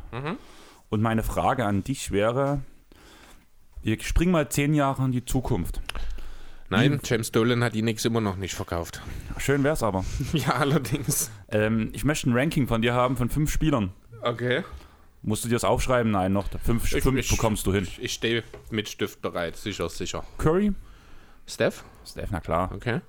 Und 0.90 1.02
meine 1.02 1.24
Frage 1.24 1.66
an 1.66 1.84
dich 1.84 2.12
wäre: 2.12 2.62
Wir 3.82 4.00
springen 4.02 4.32
mal 4.32 4.50
zehn 4.50 4.74
Jahre 4.74 5.04
in 5.06 5.12
die 5.12 5.26
Zukunft. 5.26 5.82
Nein, 6.70 7.00
James 7.04 7.32
Dolan 7.32 7.64
hat 7.64 7.76
die 7.76 7.82
Nix 7.82 8.04
immer 8.04 8.20
noch 8.20 8.36
nicht 8.36 8.54
verkauft. 8.54 9.02
Schön 9.38 9.64
wär's 9.64 9.84
aber. 9.84 10.04
ja, 10.34 10.50
allerdings. 10.56 11.32
Ähm, 11.50 11.92
ich 11.94 12.04
möchte 12.04 12.30
ein 12.30 12.34
Ranking 12.38 12.68
von 12.68 12.82
dir 12.82 12.94
haben 12.94 13.16
von 13.16 13.30
fünf 13.30 13.52
Spielern. 13.52 13.94
Okay. 14.22 14.64
Musst 15.22 15.44
du 15.46 15.48
dir 15.50 15.56
das 15.56 15.64
aufschreiben? 15.64 16.12
Nein, 16.12 16.34
noch 16.34 16.48
fünf, 16.64 16.92
Ich- 16.94 17.02
fünf 17.04 17.18
ich- 17.20 17.30
bekommst 17.30 17.66
du 17.68 17.74
hin. 17.74 17.84
Ich, 17.86 18.02
ich 18.02 18.14
stehe 18.14 18.44
mit 18.70 18.90
Stift 18.90 19.22
bereit, 19.22 19.56
sicher, 19.56 19.88
sicher. 19.90 20.24
Curry, 20.38 20.74
Steph? 21.48 21.84
Steph, 22.06 22.32
na 22.32 22.40
klar. 22.42 22.72
Okay. 22.74 23.00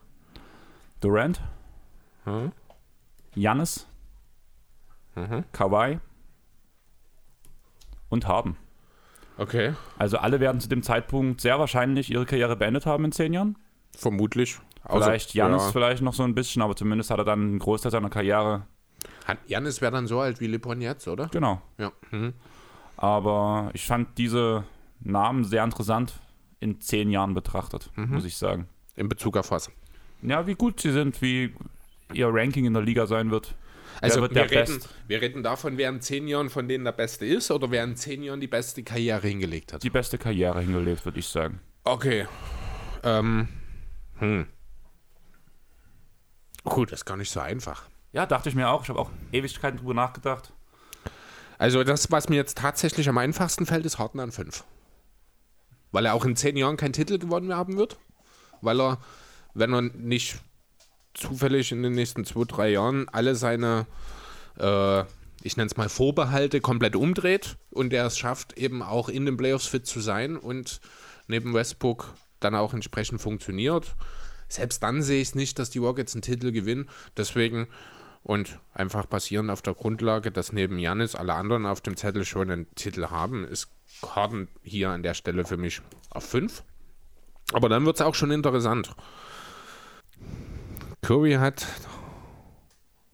Durant, 1.01 1.41
Hm? 2.25 2.53
Giannis, 3.35 3.87
Mhm. 5.17 5.45
Kawhi 5.53 5.99
und 8.09 8.27
Harden. 8.27 8.57
Okay. 9.37 9.75
Also 9.99 10.19
alle 10.19 10.41
werden 10.41 10.61
zu 10.61 10.69
dem 10.69 10.83
Zeitpunkt 10.83 11.41
sehr 11.41 11.59
wahrscheinlich 11.59 12.11
ihre 12.11 12.27
Karriere 12.27 12.57
beendet 12.57 12.87
haben 12.87 13.05
in 13.05 13.13
zehn 13.13 13.33
Jahren. 13.33 13.57
Vermutlich. 13.97 14.59
Außer- 14.85 15.05
Vielleicht 15.05 15.35
Janis 15.35 15.63
Ja. 15.67 15.71
vielleicht 15.73 16.03
noch 16.03 16.15
so 16.15 16.23
ein 16.25 16.35
bisschen, 16.35 16.63
aber 16.63 16.75
zumindest 16.77 17.11
hat 17.11 17.19
er 17.19 17.25
dann 17.25 17.41
einen 17.41 17.59
Großteil 17.59 17.93
seiner 17.93 18.11
Karriere. 18.11 18.67
Janis 19.47 19.81
wäre 19.81 19.93
dann 19.93 20.07
so 20.07 20.21
alt 20.21 20.41
wie 20.41 20.47
LeBron 20.47 20.81
jetzt, 20.81 21.07
oder? 21.07 21.29
Genau. 21.29 21.61
Ja. 21.79 21.93
Mhm. 22.11 22.33
Aber 22.97 23.71
ich 23.75 23.87
fand 23.87 24.19
diese 24.19 24.65
Namen 25.01 25.45
sehr 25.45 25.63
interessant 25.63 26.15
in 26.61 26.81
zehn 26.81 27.11
Jahren 27.11 27.35
betrachtet, 27.35 27.91
Mhm. 27.95 28.15
muss 28.15 28.25
ich 28.25 28.37
sagen. 28.37 28.67
In 28.97 29.09
Bezug 29.09 29.37
auf 29.37 29.51
was? 29.53 29.71
Ja, 30.23 30.47
wie 30.49 30.55
gut 30.55 30.81
sie 30.81 30.91
sind, 30.91 31.23
wie 31.23 31.55
ihr 32.13 32.29
Ranking 32.33 32.65
in 32.65 32.73
der 32.75 32.83
Liga 32.83 33.07
sein 33.07 33.31
wird. 33.31 33.55
Also 34.01 34.23
wir, 34.23 34.31
reden, 34.31 34.79
Best? 34.79 34.89
wir 35.07 35.21
reden 35.21 35.43
davon, 35.43 35.77
wer 35.77 35.89
in 35.89 36.01
zehn 36.01 36.29
Jahren 36.29 36.51
von 36.51 36.69
denen 36.69 36.85
der 36.85 36.93
Beste 36.93 37.27
ist 37.27 37.51
oder 37.51 37.71
wer 37.71 37.85
in 37.85 37.97
zehn 37.97 38.23
Jahren 38.23 38.41
die 38.41 38.47
beste 38.47 38.83
Karriere 38.83 39.27
hingelegt 39.27 39.73
hat. 39.73 39.83
Die 39.83 39.91
beste 39.91 40.19
Karriere 40.19 40.61
hingelegt, 40.61 41.05
würde 41.05 41.19
ich 41.19 41.27
sagen. 41.27 41.61
Okay. 41.85 42.27
Ähm. 43.03 43.49
Hm. 44.19 44.47
Gut, 46.65 46.93
das 46.93 47.01
ist 47.01 47.05
gar 47.05 47.17
nicht 47.17 47.31
so 47.31 47.41
einfach. 47.41 47.85
Ja, 48.13 48.27
dachte 48.27 48.49
ich 48.49 48.55
mir 48.55 48.69
auch. 48.69 48.83
Ich 48.83 48.89
habe 48.89 48.99
auch 48.99 49.11
Ewigkeiten 49.33 49.79
drüber 49.79 49.95
nachgedacht. 49.95 50.53
Also 51.57 51.83
das, 51.83 52.11
was 52.11 52.29
mir 52.29 52.37
jetzt 52.37 52.59
tatsächlich 52.59 53.09
am 53.09 53.19
einfachsten 53.19 53.67
fällt, 53.67 53.85
ist 53.85 53.99
Harden 53.99 54.21
an 54.21 54.31
5. 54.31 54.65
Weil 55.91 56.07
er 56.07 56.15
auch 56.15 56.25
in 56.25 56.37
zehn 56.37 56.57
Jahren 56.57 56.77
keinen 56.77 56.93
Titel 56.93 57.19
gewonnen 57.19 57.55
haben 57.55 57.77
wird. 57.77 57.99
Weil 58.61 58.81
er, 58.81 58.99
wenn 59.55 59.73
er 59.73 59.83
nicht 59.83 60.39
zufällig 61.19 61.73
in 61.73 61.83
den 61.83 61.93
nächsten 61.93 62.25
zwei, 62.25 62.45
drei 62.45 62.71
Jahren 62.71 63.09
alle 63.09 63.35
seine, 63.35 63.87
äh, 64.59 65.01
ich 65.43 65.57
nenne 65.57 65.67
es 65.67 65.77
mal 65.77 65.89
Vorbehalte, 65.89 66.61
komplett 66.61 66.97
umdreht 66.97 67.57
und 67.71 67.93
er 67.93 68.07
es 68.07 68.19
schafft, 68.19 68.57
eben 68.59 68.83
auch 68.83 69.09
in 69.09 69.27
den 69.27 69.37
Playoffs 69.37 69.67
fit 69.67 69.87
zu 69.87 70.01
sein 70.01 70.37
und 70.37 70.81
neben 71.27 71.55
Westbrook 71.55 72.15
dann 72.41 72.55
auch 72.55 72.73
entsprechend 72.75 73.21
funktioniert. 73.21 73.95
Selbst 74.49 74.83
dann 74.83 75.03
sehe 75.03 75.21
ich 75.21 75.29
es 75.29 75.35
nicht, 75.35 75.59
dass 75.59 75.71
die 75.71 75.79
Rockets 75.79 76.15
einen 76.15 76.23
Titel 76.23 76.53
gewinnen. 76.53 76.89
Deswegen 77.17 77.69
Und 78.23 78.59
einfach 78.75 79.07
basierend 79.07 79.51
auf 79.51 79.63
der 79.63 79.75
Grundlage, 79.75 80.31
dass 80.31 80.53
neben 80.53 80.79
Janis 80.79 81.15
alle 81.15 81.35
anderen 81.35 81.67
auf 81.67 81.81
dem 81.81 81.97
Zettel 81.97 82.25
schon 82.25 82.51
einen 82.51 82.75
Titel 82.75 83.07
haben, 83.07 83.45
ist 83.45 83.69
Harden 84.03 84.49
hier 84.63 84.91
an 84.91 85.03
der 85.03 85.15
Stelle 85.15 85.45
für 85.45 85.57
mich 85.57 85.81
auf 86.11 86.25
5. 86.25 86.63
Aber 87.53 87.69
dann 87.69 87.87
wird 87.87 87.97
es 87.97 88.03
auch 88.03 88.15
schon 88.15 88.31
interessant. 88.31 88.95
Curry 91.03 91.35
hat 91.35 91.67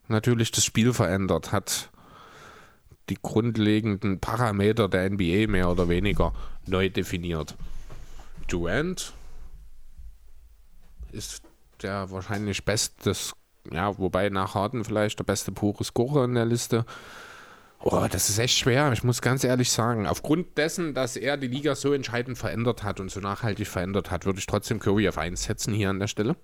natürlich 0.08 0.50
das 0.50 0.64
Spiel 0.64 0.92
verändert, 0.92 1.52
hat 1.52 1.90
die 3.08 3.18
grundlegenden 3.20 4.20
Parameter 4.20 4.88
der 4.88 5.10
NBA 5.10 5.46
mehr 5.46 5.70
oder 5.70 5.88
weniger 5.88 6.32
neu 6.66 6.88
definiert. 6.88 7.54
Durant 8.48 9.12
ist 11.12 11.42
der 11.82 12.10
wahrscheinlich 12.10 12.64
bestes, 12.64 13.34
ja, 13.70 13.98
wobei 13.98 14.30
nach 14.30 14.54
Harden 14.54 14.84
vielleicht 14.84 15.18
der 15.18 15.24
beste 15.24 15.52
pure 15.52 15.84
Scorer 15.84 16.24
in 16.24 16.34
der 16.34 16.46
Liste. 16.46 16.84
Oh, 17.80 18.06
das 18.10 18.30
ist 18.30 18.38
echt 18.38 18.56
schwer, 18.56 18.90
ich 18.92 19.04
muss 19.04 19.20
ganz 19.20 19.44
ehrlich 19.44 19.70
sagen. 19.70 20.06
Aufgrund 20.06 20.56
dessen, 20.56 20.94
dass 20.94 21.16
er 21.16 21.36
die 21.36 21.48
Liga 21.48 21.74
so 21.74 21.92
entscheidend 21.92 22.38
verändert 22.38 22.82
hat 22.82 22.98
und 22.98 23.10
so 23.10 23.20
nachhaltig 23.20 23.68
verändert 23.68 24.10
hat, 24.10 24.24
würde 24.24 24.38
ich 24.38 24.46
trotzdem 24.46 24.80
Curry 24.80 25.06
auf 25.06 25.18
1 25.18 25.44
setzen 25.44 25.74
hier 25.74 25.90
an 25.90 26.00
der 26.00 26.08
Stelle. 26.08 26.36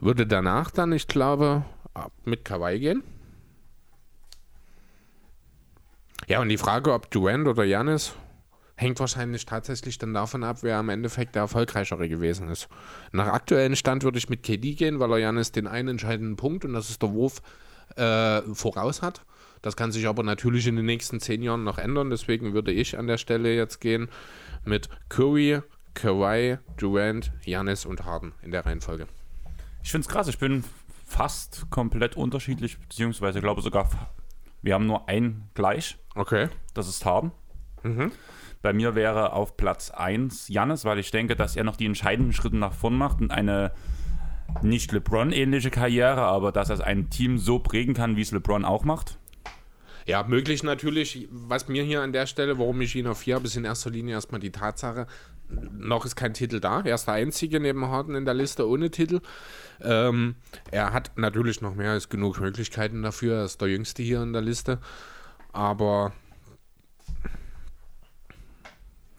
Würde 0.00 0.26
danach 0.26 0.70
dann, 0.70 0.92
ich 0.92 1.06
glaube, 1.08 1.64
mit 2.24 2.44
Kawhi 2.44 2.78
gehen. 2.78 3.02
Ja, 6.26 6.40
und 6.40 6.48
die 6.48 6.58
Frage, 6.58 6.92
ob 6.92 7.10
Durant 7.10 7.46
oder 7.46 7.64
Janis, 7.64 8.14
hängt 8.76 8.98
wahrscheinlich 8.98 9.44
tatsächlich 9.44 9.98
dann 9.98 10.14
davon 10.14 10.42
ab, 10.42 10.58
wer 10.62 10.78
am 10.78 10.88
Endeffekt 10.88 11.34
der 11.34 11.42
erfolgreichere 11.42 12.08
gewesen 12.08 12.48
ist. 12.48 12.68
Nach 13.12 13.26
aktuellem 13.26 13.76
Stand 13.76 14.04
würde 14.04 14.16
ich 14.16 14.30
mit 14.30 14.42
KD 14.42 14.74
gehen, 14.74 15.00
weil 15.00 15.12
er 15.12 15.18
Janis 15.18 15.52
den 15.52 15.66
einen 15.66 15.88
entscheidenden 15.88 16.36
Punkt, 16.36 16.64
und 16.64 16.72
das 16.72 16.88
ist 16.88 17.02
der 17.02 17.12
Wurf, 17.12 17.42
äh, 17.96 18.40
voraus 18.54 19.02
hat. 19.02 19.22
Das 19.60 19.76
kann 19.76 19.92
sich 19.92 20.06
aber 20.06 20.22
natürlich 20.22 20.66
in 20.66 20.76
den 20.76 20.86
nächsten 20.86 21.20
zehn 21.20 21.42
Jahren 21.42 21.64
noch 21.64 21.76
ändern. 21.76 22.08
Deswegen 22.08 22.54
würde 22.54 22.72
ich 22.72 22.96
an 22.96 23.06
der 23.06 23.18
Stelle 23.18 23.54
jetzt 23.54 23.80
gehen 23.80 24.08
mit 24.64 24.88
Curry, 25.10 25.60
Kawhi, 25.92 26.56
Durant, 26.78 27.32
Janis 27.44 27.84
und 27.84 28.06
Harden 28.06 28.32
in 28.42 28.50
der 28.50 28.64
Reihenfolge. 28.64 29.06
Ich 29.82 29.90
finde 29.90 30.06
es 30.06 30.08
krass. 30.08 30.28
Ich 30.28 30.38
bin 30.38 30.64
fast 31.06 31.66
komplett 31.70 32.16
unterschiedlich, 32.16 32.78
beziehungsweise 32.78 33.40
glaube 33.40 33.62
sogar, 33.62 33.88
wir 34.62 34.74
haben 34.74 34.86
nur 34.86 35.08
ein 35.08 35.48
gleich. 35.54 35.98
Okay. 36.14 36.48
Das 36.74 36.88
ist 36.88 37.04
Harden. 37.04 37.32
Mhm. 37.82 38.12
Bei 38.62 38.72
mir 38.72 38.94
wäre 38.94 39.32
auf 39.32 39.56
Platz 39.56 39.90
1 39.90 40.48
Jannis, 40.48 40.84
weil 40.84 40.98
ich 40.98 41.10
denke, 41.10 41.34
dass 41.34 41.56
er 41.56 41.64
noch 41.64 41.76
die 41.76 41.86
entscheidenden 41.86 42.32
Schritte 42.32 42.56
nach 42.56 42.74
vorn 42.74 42.96
macht 42.96 43.20
und 43.20 43.30
eine 43.30 43.72
nicht 44.62 44.92
LeBron-ähnliche 44.92 45.70
Karriere, 45.70 46.22
aber 46.22 46.52
dass 46.52 46.68
er 46.68 46.84
ein 46.84 47.08
Team 47.08 47.38
so 47.38 47.58
prägen 47.58 47.94
kann, 47.94 48.16
wie 48.16 48.22
es 48.22 48.32
LeBron 48.32 48.64
auch 48.64 48.84
macht. 48.84 49.18
Ja, 50.06 50.24
möglich 50.24 50.62
natürlich. 50.62 51.28
Was 51.30 51.68
mir 51.68 51.84
hier 51.84 52.02
an 52.02 52.12
der 52.12 52.26
Stelle, 52.26 52.58
warum 52.58 52.80
ich 52.80 52.96
ihn 52.96 53.06
auf 53.06 53.18
4 53.18 53.36
habe, 53.36 53.46
ist 53.46 53.56
in 53.56 53.64
erster 53.64 53.90
Linie 53.90 54.14
erstmal 54.14 54.40
die 54.40 54.50
Tatsache, 54.50 55.06
noch 55.72 56.04
ist 56.04 56.16
kein 56.16 56.34
Titel 56.34 56.60
da. 56.60 56.82
Er 56.82 56.94
ist 56.94 57.06
der 57.06 57.14
einzige 57.14 57.60
neben 57.60 57.86
Harden 57.86 58.14
in 58.14 58.24
der 58.24 58.34
Liste 58.34 58.68
ohne 58.68 58.90
Titel. 58.90 59.20
Ähm, 59.80 60.36
er 60.70 60.92
hat 60.92 61.16
natürlich 61.16 61.60
noch 61.60 61.74
mehr 61.74 61.92
als 61.92 62.08
genug 62.08 62.40
Möglichkeiten 62.40 63.02
dafür. 63.02 63.38
Er 63.38 63.44
ist 63.44 63.60
der 63.60 63.68
Jüngste 63.68 64.02
hier 64.02 64.22
in 64.22 64.32
der 64.32 64.42
Liste. 64.42 64.78
Aber 65.52 66.12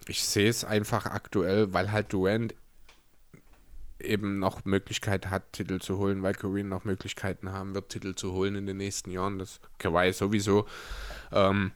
ich 0.07 0.23
sehe 0.23 0.49
es 0.49 0.63
einfach 0.63 1.05
aktuell, 1.05 1.73
weil 1.73 1.91
halt 1.91 2.13
Durant 2.13 2.55
eben 3.99 4.39
noch 4.39 4.65
Möglichkeit 4.65 5.29
hat, 5.29 5.53
Titel 5.53 5.79
zu 5.79 5.97
holen, 5.97 6.23
weil 6.23 6.33
Kareem 6.33 6.69
noch 6.69 6.85
Möglichkeiten 6.85 7.51
haben 7.51 7.75
wird, 7.75 7.89
Titel 7.89 8.15
zu 8.15 8.33
holen 8.33 8.55
in 8.55 8.65
den 8.65 8.77
nächsten 8.77 9.11
Jahren. 9.11 9.39
Das 9.39 9.59
Kawhi 9.77 10.11
sowieso. 10.11 10.65
Ähm, 11.31 11.71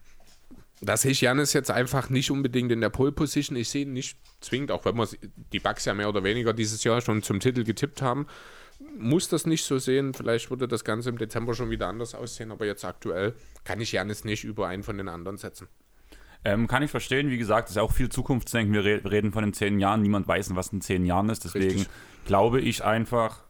da 0.81 0.97
sehe 0.97 1.11
ich 1.11 1.21
Janis 1.21 1.53
jetzt 1.53 1.71
einfach 1.71 2.09
nicht 2.09 2.31
unbedingt 2.31 2.71
in 2.71 2.81
der 2.81 2.89
Pole 2.89 3.11
Position. 3.11 3.57
Ich 3.57 3.69
sehe 3.69 3.83
ihn 3.83 3.93
nicht 3.93 4.17
zwingend, 4.41 4.71
auch 4.71 4.85
wenn 4.85 4.95
wir 4.95 5.07
die 5.53 5.59
Bugs 5.59 5.85
ja 5.85 5.93
mehr 5.93 6.09
oder 6.09 6.23
weniger 6.23 6.53
dieses 6.53 6.83
Jahr 6.83 7.01
schon 7.01 7.23
zum 7.23 7.39
Titel 7.39 7.63
getippt 7.63 8.01
haben, 8.01 8.27
muss 8.97 9.29
das 9.29 9.45
nicht 9.45 9.63
so 9.63 9.77
sehen. 9.77 10.13
Vielleicht 10.13 10.49
würde 10.49 10.67
das 10.67 10.83
Ganze 10.83 11.09
im 11.09 11.17
Dezember 11.17 11.53
schon 11.53 11.69
wieder 11.69 11.87
anders 11.87 12.13
aussehen, 12.13 12.51
aber 12.51 12.65
jetzt 12.65 12.83
aktuell 12.83 13.35
kann 13.63 13.79
ich 13.79 13.93
Janis 13.93 14.25
nicht 14.25 14.43
über 14.43 14.67
einen 14.67 14.83
von 14.83 14.97
den 14.97 15.07
anderen 15.07 15.37
setzen. 15.37 15.67
Ähm, 16.43 16.67
kann 16.67 16.83
ich 16.83 16.91
verstehen. 16.91 17.29
Wie 17.29 17.37
gesagt, 17.37 17.69
ist 17.69 17.75
ja 17.75 17.81
auch 17.81 17.93
viel 17.93 18.09
Zukunftsdenken. 18.09 18.73
Wir 18.73 18.83
re 18.83 19.01
reden 19.09 19.31
von 19.31 19.43
den 19.43 19.53
zehn 19.53 19.79
Jahren. 19.79 20.01
Niemand 20.01 20.27
weiß, 20.27 20.53
was 20.55 20.67
in 20.73 20.81
zehn 20.81 21.05
Jahren 21.05 21.29
ist. 21.29 21.45
Deswegen 21.45 21.79
Richtig. 21.79 21.89
glaube 22.25 22.61
ich 22.61 22.83
einfach, 22.83 23.45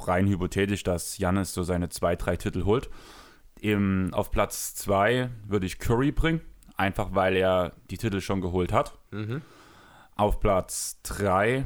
rein 0.00 0.26
hypothetisch, 0.26 0.82
dass 0.82 1.18
Janis 1.18 1.52
so 1.52 1.62
seine 1.62 1.90
zwei, 1.90 2.16
drei 2.16 2.36
Titel 2.36 2.64
holt. 2.64 2.90
Im, 3.60 4.08
auf 4.12 4.32
Platz 4.32 4.74
zwei 4.74 5.30
würde 5.46 5.66
ich 5.66 5.78
Curry 5.78 6.10
bringen 6.10 6.40
einfach 6.82 7.14
weil 7.14 7.36
er 7.36 7.72
die 7.90 7.96
Titel 7.96 8.20
schon 8.20 8.40
geholt 8.40 8.72
hat. 8.72 8.98
Mhm. 9.10 9.42
Auf 10.16 10.40
Platz 10.40 11.00
3 11.04 11.64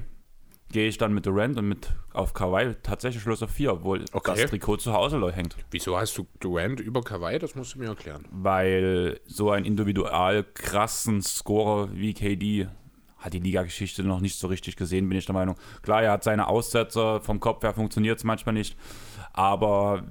gehe 0.70 0.88
ich 0.88 0.98
dann 0.98 1.14
mit 1.14 1.26
Durant 1.26 1.56
und 1.58 1.68
mit 1.68 1.88
auf 2.12 2.34
Kawhi 2.34 2.74
tatsächlich 2.82 3.22
Schluss 3.22 3.42
auf 3.42 3.50
4, 3.50 3.72
obwohl 3.72 4.04
okay. 4.12 4.32
das 4.34 4.50
Trikot 4.50 4.78
zu 4.78 4.92
Hause 4.92 5.20
hängt. 5.32 5.56
Wieso 5.70 5.98
hast 5.98 6.16
du 6.18 6.26
Durant 6.40 6.80
über 6.80 7.02
Kawhi? 7.02 7.38
Das 7.38 7.54
musst 7.54 7.74
du 7.74 7.78
mir 7.78 7.88
erklären. 7.88 8.24
Weil 8.30 9.20
so 9.26 9.50
ein 9.50 9.64
individual 9.64 10.44
krassen 10.54 11.22
Scorer 11.22 11.88
wie 11.92 12.14
KD 12.14 12.68
hat 13.18 13.32
die 13.32 13.40
Liga-Geschichte 13.40 14.02
noch 14.04 14.20
nicht 14.20 14.38
so 14.38 14.46
richtig 14.46 14.76
gesehen, 14.76 15.08
bin 15.08 15.18
ich 15.18 15.26
der 15.26 15.34
Meinung. 15.34 15.56
Klar, 15.82 16.02
er 16.02 16.12
hat 16.12 16.24
seine 16.24 16.48
Aussetzer, 16.48 17.20
vom 17.20 17.40
Kopf 17.40 17.62
her 17.62 17.74
funktioniert 17.74 18.18
es 18.18 18.24
manchmal 18.24 18.52
nicht, 18.52 18.76
aber 19.32 20.04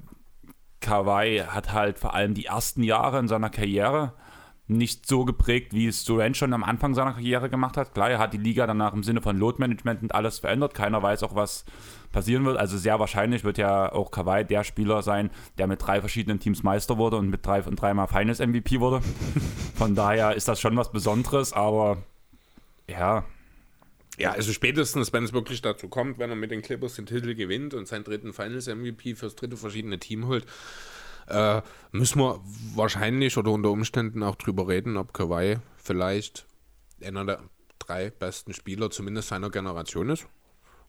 Kawhi 0.79 1.43
hat 1.47 1.71
halt 1.71 1.97
vor 1.97 2.13
allem 2.13 2.33
die 2.33 2.45
ersten 2.45 2.83
Jahre 2.83 3.19
in 3.19 3.27
seiner 3.27 3.49
Karriere 3.49 4.13
nicht 4.67 5.07
so 5.07 5.25
geprägt, 5.25 5.73
wie 5.73 5.85
es 5.85 6.05
Durant 6.05 6.35
schon 6.35 6.53
am 6.53 6.63
Anfang 6.63 6.95
seiner 6.95 7.13
Karriere 7.13 7.49
gemacht 7.49 7.77
hat. 7.77 7.93
Klar, 7.93 8.09
er 8.09 8.17
hat 8.17 8.33
die 8.33 8.39
Liga 8.39 8.65
danach 8.65 8.93
im 8.93 9.03
Sinne 9.03 9.21
von 9.21 9.37
Load 9.37 9.59
Management 9.59 10.01
und 10.01 10.15
alles 10.15 10.39
verändert. 10.39 10.73
Keiner 10.73 11.03
weiß 11.03 11.21
auch, 11.21 11.35
was 11.35 11.65
passieren 12.11 12.45
wird. 12.45 12.57
Also 12.57 12.77
sehr 12.77 12.99
wahrscheinlich 12.99 13.43
wird 13.43 13.59
ja 13.59 13.91
auch 13.91 14.09
Kawhi 14.09 14.43
der 14.43 14.63
Spieler 14.63 15.03
sein, 15.03 15.29
der 15.59 15.67
mit 15.67 15.85
drei 15.85 15.99
verschiedenen 15.99 16.39
Teams 16.39 16.63
Meister 16.63 16.97
wurde 16.97 17.17
und 17.17 17.29
mit 17.29 17.45
drei 17.45 17.61
und 17.61 17.79
dreimal 17.79 18.07
Finals 18.07 18.39
MVP 18.39 18.79
wurde. 18.79 19.01
Von 19.75 19.93
daher 19.93 20.33
ist 20.33 20.47
das 20.47 20.59
schon 20.59 20.75
was 20.77 20.91
Besonderes, 20.91 21.53
aber 21.53 21.97
ja. 22.87 23.23
Ja, 24.17 24.31
also 24.31 24.51
spätestens, 24.51 25.13
wenn 25.13 25.25
es 25.25 25.33
wirklich 25.33 25.61
dazu 25.61 25.89
kommt, 25.89 26.17
wenn 26.17 26.29
er 26.29 26.35
mit 26.35 26.49
den 26.49 26.61
Clippers 26.61 26.95
den 26.95 27.05
Titel 27.05 27.35
gewinnt 27.35 27.73
und 27.73 27.87
seinen 27.87 28.05
dritten 28.05 28.33
Finals 28.33 28.67
MVP 28.67 29.15
fürs 29.15 29.35
dritte 29.35 29.57
verschiedene 29.57 29.99
Team 29.99 30.25
holt, 30.27 30.45
äh, 31.27 31.61
müssen 31.91 32.19
wir 32.19 32.39
wahrscheinlich 32.75 33.37
oder 33.37 33.51
unter 33.51 33.71
Umständen 33.71 34.23
auch 34.23 34.35
drüber 34.35 34.67
reden, 34.67 34.97
ob 34.97 35.13
Kawhi 35.13 35.57
vielleicht 35.77 36.45
einer 37.03 37.25
der 37.25 37.39
drei 37.79 38.09
besten 38.09 38.53
Spieler 38.53 38.89
zumindest 38.89 39.29
seiner 39.29 39.49
Generation 39.49 40.09
ist. 40.09 40.27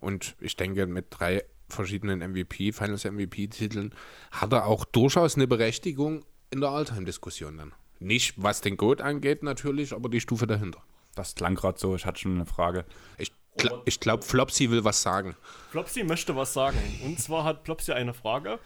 Und 0.00 0.36
ich 0.40 0.56
denke, 0.56 0.86
mit 0.86 1.06
drei 1.10 1.44
verschiedenen 1.68 2.20
MVP, 2.20 2.72
Finals 2.72 3.04
MVP-Titeln, 3.04 3.94
hat 4.30 4.52
er 4.52 4.66
auch 4.66 4.84
durchaus 4.84 5.36
eine 5.36 5.46
Berechtigung 5.46 6.24
in 6.50 6.60
der 6.60 6.70
Alltime-Diskussion 6.70 7.56
dann. 7.56 7.72
Nicht 7.98 8.34
was 8.36 8.60
den 8.60 8.76
Goat 8.76 9.00
angeht, 9.00 9.42
natürlich, 9.42 9.92
aber 9.92 10.08
die 10.08 10.20
Stufe 10.20 10.46
dahinter. 10.46 10.82
Das 11.14 11.34
klang 11.34 11.54
gerade 11.54 11.78
so, 11.78 11.96
ich 11.96 12.04
hatte 12.04 12.20
schon 12.20 12.34
eine 12.34 12.46
Frage. 12.46 12.84
Ich, 13.16 13.32
gl 13.56 13.70
ich 13.86 14.00
glaube, 14.00 14.22
Flopsy 14.22 14.70
will 14.70 14.84
was 14.84 15.00
sagen. 15.00 15.34
Flopsy 15.70 16.04
möchte 16.04 16.36
was 16.36 16.52
sagen. 16.52 16.78
Und 17.04 17.18
zwar 17.18 17.44
hat 17.44 17.64
Flopsy 17.64 17.92
eine 17.92 18.12
Frage 18.12 18.58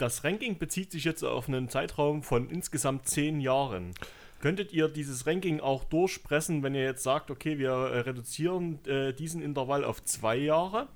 das 0.00 0.24
Ranking 0.24 0.58
bezieht 0.58 0.90
sich 0.92 1.04
jetzt 1.04 1.22
auf 1.22 1.48
einen 1.48 1.68
Zeitraum 1.68 2.22
von 2.22 2.48
insgesamt 2.48 3.06
zehn 3.08 3.40
Jahren. 3.40 3.92
Könntet 4.40 4.72
ihr 4.72 4.88
dieses 4.88 5.26
Ranking 5.26 5.60
auch 5.60 5.84
durchpressen, 5.84 6.62
wenn 6.62 6.74
ihr 6.74 6.84
jetzt 6.84 7.02
sagt, 7.02 7.30
okay, 7.30 7.58
wir 7.58 7.70
äh, 7.70 8.00
reduzieren 8.00 8.78
äh, 8.86 9.12
diesen 9.12 9.42
Intervall 9.42 9.84
auf 9.84 10.02
zwei 10.04 10.36
Jahre? 10.36 10.88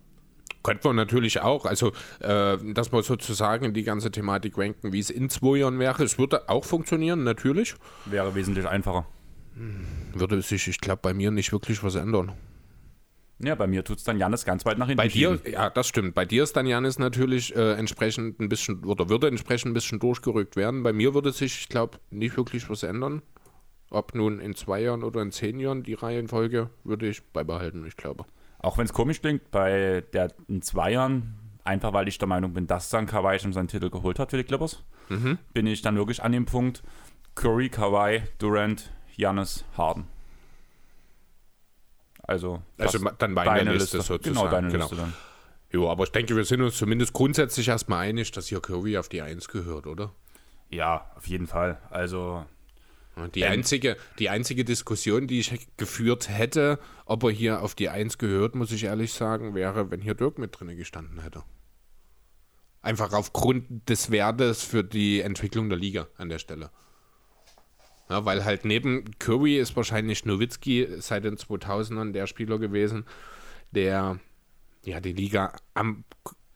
Könnte 0.62 0.88
man 0.88 0.96
natürlich 0.96 1.40
auch. 1.40 1.66
Also, 1.66 1.92
äh, 2.20 2.56
dass 2.72 2.90
wir 2.90 3.02
sozusagen 3.02 3.74
die 3.74 3.82
ganze 3.82 4.10
Thematik 4.10 4.56
ranken, 4.56 4.94
wie 4.94 4.98
es 4.98 5.10
in 5.10 5.28
zwei 5.28 5.58
Jahren 5.58 5.78
wäre, 5.78 6.02
es 6.02 6.18
würde 6.18 6.48
auch 6.48 6.64
funktionieren, 6.64 7.22
natürlich. 7.22 7.74
Wäre 8.06 8.34
wesentlich 8.34 8.66
einfacher. 8.66 9.06
Würde 10.14 10.40
sich, 10.40 10.66
ich 10.66 10.80
glaube, 10.80 11.00
bei 11.02 11.12
mir 11.12 11.30
nicht 11.30 11.52
wirklich 11.52 11.84
was 11.84 11.96
ändern. 11.96 12.32
Ja, 13.40 13.54
bei 13.54 13.66
mir 13.66 13.84
tut 13.84 13.98
es 13.98 14.04
dann 14.04 14.18
Janis 14.18 14.44
ganz 14.44 14.64
weit 14.64 14.78
nach 14.78 14.86
hinten. 14.86 14.98
Bei 14.98 15.08
dir, 15.08 15.40
ja, 15.50 15.68
das 15.68 15.88
stimmt. 15.88 16.14
Bei 16.14 16.24
dir 16.24 16.44
ist 16.44 16.56
dann 16.56 16.66
Janis 16.66 16.98
natürlich 16.98 17.54
äh, 17.56 17.72
entsprechend 17.72 18.40
ein 18.40 18.48
bisschen, 18.48 18.84
oder 18.84 19.08
würde 19.08 19.26
entsprechend 19.26 19.72
ein 19.72 19.74
bisschen 19.74 19.98
durchgerückt 19.98 20.56
werden. 20.56 20.82
Bei 20.82 20.92
mir 20.92 21.14
würde 21.14 21.32
sich, 21.32 21.60
ich 21.60 21.68
glaube, 21.68 21.98
nicht 22.10 22.36
wirklich 22.36 22.70
was 22.70 22.84
ändern. 22.84 23.22
Ob 23.90 24.14
nun 24.14 24.40
in 24.40 24.54
zwei 24.54 24.80
Jahren 24.80 25.02
oder 25.04 25.20
in 25.20 25.30
zehn 25.30 25.58
Jahren 25.58 25.82
die 25.82 25.94
Reihenfolge, 25.94 26.70
würde 26.84 27.08
ich 27.08 27.22
beibehalten, 27.32 27.84
ich 27.86 27.96
glaube. 27.96 28.24
Auch 28.58 28.78
wenn 28.78 28.86
es 28.86 28.92
komisch 28.92 29.20
klingt, 29.20 29.50
bei 29.50 30.02
der 30.12 30.32
in 30.48 30.62
zwei 30.62 30.92
Jahren, 30.92 31.34
einfach 31.64 31.92
weil 31.92 32.08
ich 32.08 32.18
der 32.18 32.28
Meinung 32.28 32.54
bin, 32.54 32.66
dass 32.66 32.88
dann 32.88 33.06
Kawhi 33.06 33.38
schon 33.38 33.52
seinen 33.52 33.68
Titel 33.68 33.90
geholt 33.90 34.18
hat 34.18 34.30
für 34.30 34.36
die 34.36 34.44
Clippers, 34.44 34.82
mhm. 35.08 35.38
bin 35.52 35.66
ich 35.66 35.82
dann 35.82 35.96
wirklich 35.96 36.22
an 36.22 36.32
dem 36.32 36.46
Punkt 36.46 36.82
Curry, 37.34 37.68
Kawhi, 37.68 38.22
Durant, 38.38 38.90
Janis, 39.16 39.64
Harden. 39.76 40.06
Also, 42.26 42.62
also 42.78 42.98
dann 43.18 43.32
meine 43.32 43.72
Liste, 43.72 43.98
Liste, 43.98 44.14
sozusagen. 44.14 44.34
Genau, 44.34 44.48
deine 44.50 44.68
genau. 44.68 44.84
Liste 44.84 44.96
dann. 44.96 45.12
Jo, 45.70 45.90
aber 45.90 46.04
ich 46.04 46.12
denke, 46.12 46.36
wir 46.36 46.44
sind 46.44 46.62
uns 46.62 46.76
zumindest 46.76 47.12
grundsätzlich 47.12 47.68
erstmal 47.68 48.06
einig, 48.06 48.30
dass 48.32 48.46
hier 48.46 48.60
Curry 48.60 48.96
auf 48.96 49.08
die 49.08 49.22
1 49.22 49.48
gehört, 49.48 49.86
oder? 49.86 50.12
Ja, 50.70 51.10
auf 51.16 51.26
jeden 51.26 51.46
Fall. 51.46 51.78
Also, 51.90 52.44
Ja, 53.16 53.28
Die 53.28 53.44
einzige, 53.44 53.96
die 54.18 54.28
einzige 54.28 54.64
Diskussion, 54.64 55.26
die 55.26 55.40
ich 55.40 55.68
geführt 55.76 56.28
hätte, 56.28 56.78
ob 57.06 57.22
er 57.24 57.30
hier 57.30 57.62
auf 57.62 57.74
die 57.74 57.88
1 57.88 58.18
gehört, 58.18 58.54
muss 58.54 58.72
ich 58.72 58.84
ehrlich 58.84 59.12
sagen, 59.12 59.54
wäre, 59.54 59.90
wenn 59.90 60.00
hier 60.00 60.14
Dirk 60.14 60.38
mit 60.38 60.58
drin 60.58 60.76
gestanden 60.76 61.20
hätte. 61.20 61.42
Einfach 62.82 63.12
aufgrund 63.12 63.88
des 63.88 64.10
Wertes 64.10 64.62
für 64.62 64.84
die 64.84 65.20
Entwicklung 65.20 65.68
der 65.68 65.78
Liga 65.78 66.08
an 66.18 66.28
der 66.28 66.38
Stelle. 66.38 66.70
Ja, 68.10 68.24
weil 68.24 68.44
halt 68.44 68.64
neben 68.64 69.04
Curry 69.18 69.58
ist 69.58 69.74
wahrscheinlich 69.76 70.24
Nowitzki 70.26 70.86
seit 70.98 71.24
den 71.24 71.36
2000ern 71.36 72.12
der 72.12 72.26
Spieler 72.26 72.58
gewesen, 72.58 73.04
der 73.70 74.18
ja 74.84 75.00
die 75.00 75.12
Liga 75.14 75.52
am 75.72 76.04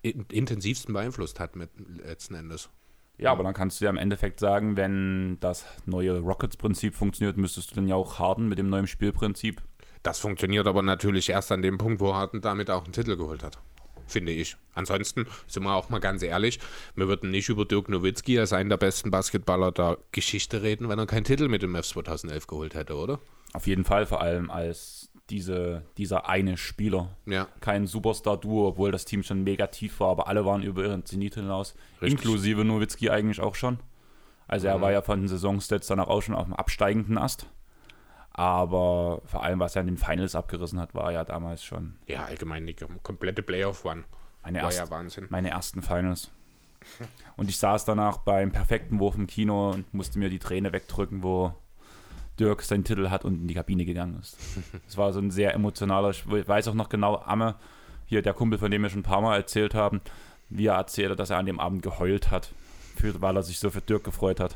in- 0.03 0.27
intensivsten 0.31 0.93
beeinflusst 0.93 1.41
hat 1.41 1.57
mit 1.57 1.71
letzten 2.05 2.35
Endes. 2.35 2.69
ja, 3.17 3.33
aber 3.33 3.43
dann 3.43 3.55
kannst 3.55 3.81
du 3.81 3.87
ja 3.87 3.91
im 3.91 3.97
Endeffekt 3.97 4.39
sagen, 4.41 4.77
wenn 4.77 5.39
das 5.41 5.65
neue 5.87 6.19
Rockets-Prinzip 6.21 6.95
funktioniert, 6.95 7.37
müsstest 7.39 7.71
du 7.71 7.75
dann 7.77 7.89
ja 7.89 7.95
auch 7.97 8.19
Harden 8.19 8.49
mit 8.49 8.59
dem 8.59 8.69
neuen 8.69 8.87
Spielprinzip. 8.87 9.63
Das 10.03 10.21
funktioniert 10.21 10.67
aber 10.69 10.83
natürlich 10.83 11.31
erst 11.31 11.51
an 11.51 11.63
dem 11.63 11.79
Punkt, 11.79 12.01
wo 12.01 12.15
Harden 12.15 12.41
damit 12.41 12.71
auch 12.71 12.85
einen 12.85 12.93
Titel 12.93 13.17
geholt 13.17 13.43
hat. 13.43 13.59
Finde 14.09 14.33
ich. 14.33 14.57
Ansonsten 14.75 15.27
sind 15.47 15.63
wir 15.63 15.75
auch 15.75 15.91
mal 15.91 16.01
ganz 16.01 16.23
ehrlich, 16.23 16.59
wir 16.97 17.09
würden 17.09 17.31
nicht 17.31 17.49
über 17.49 17.65
Dirk 17.65 17.89
Nowitzki 17.89 18.39
als 18.39 18.53
einen 18.53 18.71
der 18.71 18.79
besten 18.79 19.11
Basketballer 19.11 19.71
der 19.71 19.99
Geschichte 20.13 20.63
reden, 20.63 20.89
wenn 20.89 20.99
er 20.99 21.07
keinen 21.07 21.25
Titel 21.25 21.49
mit 21.49 21.63
dem 21.63 21.75
F 21.75 21.87
2011 21.89 22.47
geholt 22.47 22.75
hätte, 22.75 22.95
oder? 22.95 23.21
Auf 23.53 23.67
jeden 23.67 23.85
Fall, 23.85 24.07
vor 24.07 24.21
allem 24.21 24.51
als 24.51 25.11
diese, 25.31 25.83
dieser 25.99 26.29
eine 26.29 26.57
Spieler. 26.57 27.17
Ja. 27.27 27.49
Kein 27.61 27.87
Superstar-Duo, 27.87 28.69
obwohl 28.69 28.93
das 28.93 29.05
Team 29.05 29.23
schon 29.23 29.45
mega 29.45 29.67
tief 29.67 30.01
war, 30.01 30.11
aber 30.11 30.29
alle 30.29 30.45
waren 30.45 30.63
über 30.63 30.85
ihren 30.85 31.05
Zenit 31.05 31.35
hinaus. 31.35 31.75
Richtig. 32.01 32.13
Inklusive 32.13 32.65
Nowitzki 32.65 33.11
eigentlich 33.11 33.41
auch 33.41 33.55
schon. 33.55 33.79
Also 34.47 34.67
er 34.67 34.81
war 34.81 34.91
ja 34.93 35.03
von 35.03 35.21
den 35.21 35.29
Saisonstats 35.29 35.89
danach 35.89 36.09
auch 36.09 36.23
schon 36.23 36.35
auf 36.35 36.45
dem 36.45 36.55
absteigenden 36.55 37.19
Ast. 37.19 37.47
Aber 38.39 39.21
vor 39.25 39.43
allem, 39.43 39.59
was 39.59 39.75
er 39.75 39.81
in 39.81 39.89
den 39.89 39.97
Finals 39.99 40.35
abgerissen 40.37 40.79
hat, 40.79 40.95
war 40.95 41.11
ja 41.13 41.25
damals 41.25 41.65
schon 41.65 41.97
Ja, 42.07 42.25
allgemein 42.25 42.67
die 42.67 42.77
komplette 43.03 43.43
Playoff-One. 43.43 44.05
meine, 44.45 44.59
War 44.59 44.65
erst, 44.67 44.79
ja 44.79 44.91
Wahnsinn. 44.91 45.27
meine 45.31 45.51
ersten 45.51 45.83
Finals. 45.83 46.31
Und 47.37 47.49
ich 47.51 47.59
saß 47.59 47.85
danach 47.85 48.19
beim 48.19 48.53
perfekten 48.53 49.01
Wurf 49.01 49.17
im 49.17 49.27
Kino 49.27 49.71
und 49.71 49.93
musste 49.93 50.19
mir 50.21 50.31
die 50.31 50.39
Träne 50.39 50.73
wegdrücken, 50.73 51.25
wo 51.25 51.53
Dirk 52.39 52.63
seinen 52.63 52.85
Titel 52.85 53.11
hat 53.11 53.25
und 53.25 53.35
in 53.41 53.49
die 53.49 53.55
Kabine 53.55 53.85
gegangen 53.85 54.19
ist. 54.21 54.37
Es 54.87 54.97
war 54.97 55.13
so 55.13 55.19
ein 55.19 55.33
sehr 55.33 55.53
emotionaler, 55.55 56.11
ich 56.11 56.25
weiß 56.27 56.69
auch 56.69 56.75
noch 56.75 56.89
genau, 56.89 57.17
Amme, 57.17 57.57
hier 58.07 58.23
der 58.23 58.35
Kumpel, 58.35 58.59
von 58.61 58.71
dem 58.71 58.83
wir 58.83 58.91
schon 58.91 59.01
ein 59.01 59.03
paar 59.03 59.21
Mal 59.21 59.37
erzählt 59.37 59.75
haben, 59.75 60.01
wie 60.49 60.67
er 60.67 60.77
erzählte, 60.77 61.17
dass 61.17 61.31
er 61.31 61.39
an 61.39 61.47
dem 61.47 61.59
Abend 61.59 61.83
geheult 61.83 62.31
hat, 62.31 62.53
weil 63.03 63.37
er 63.37 63.43
sich 63.43 63.59
so 63.59 63.69
für 63.71 63.81
Dirk 63.81 64.05
gefreut 64.05 64.39
hat. 64.39 64.55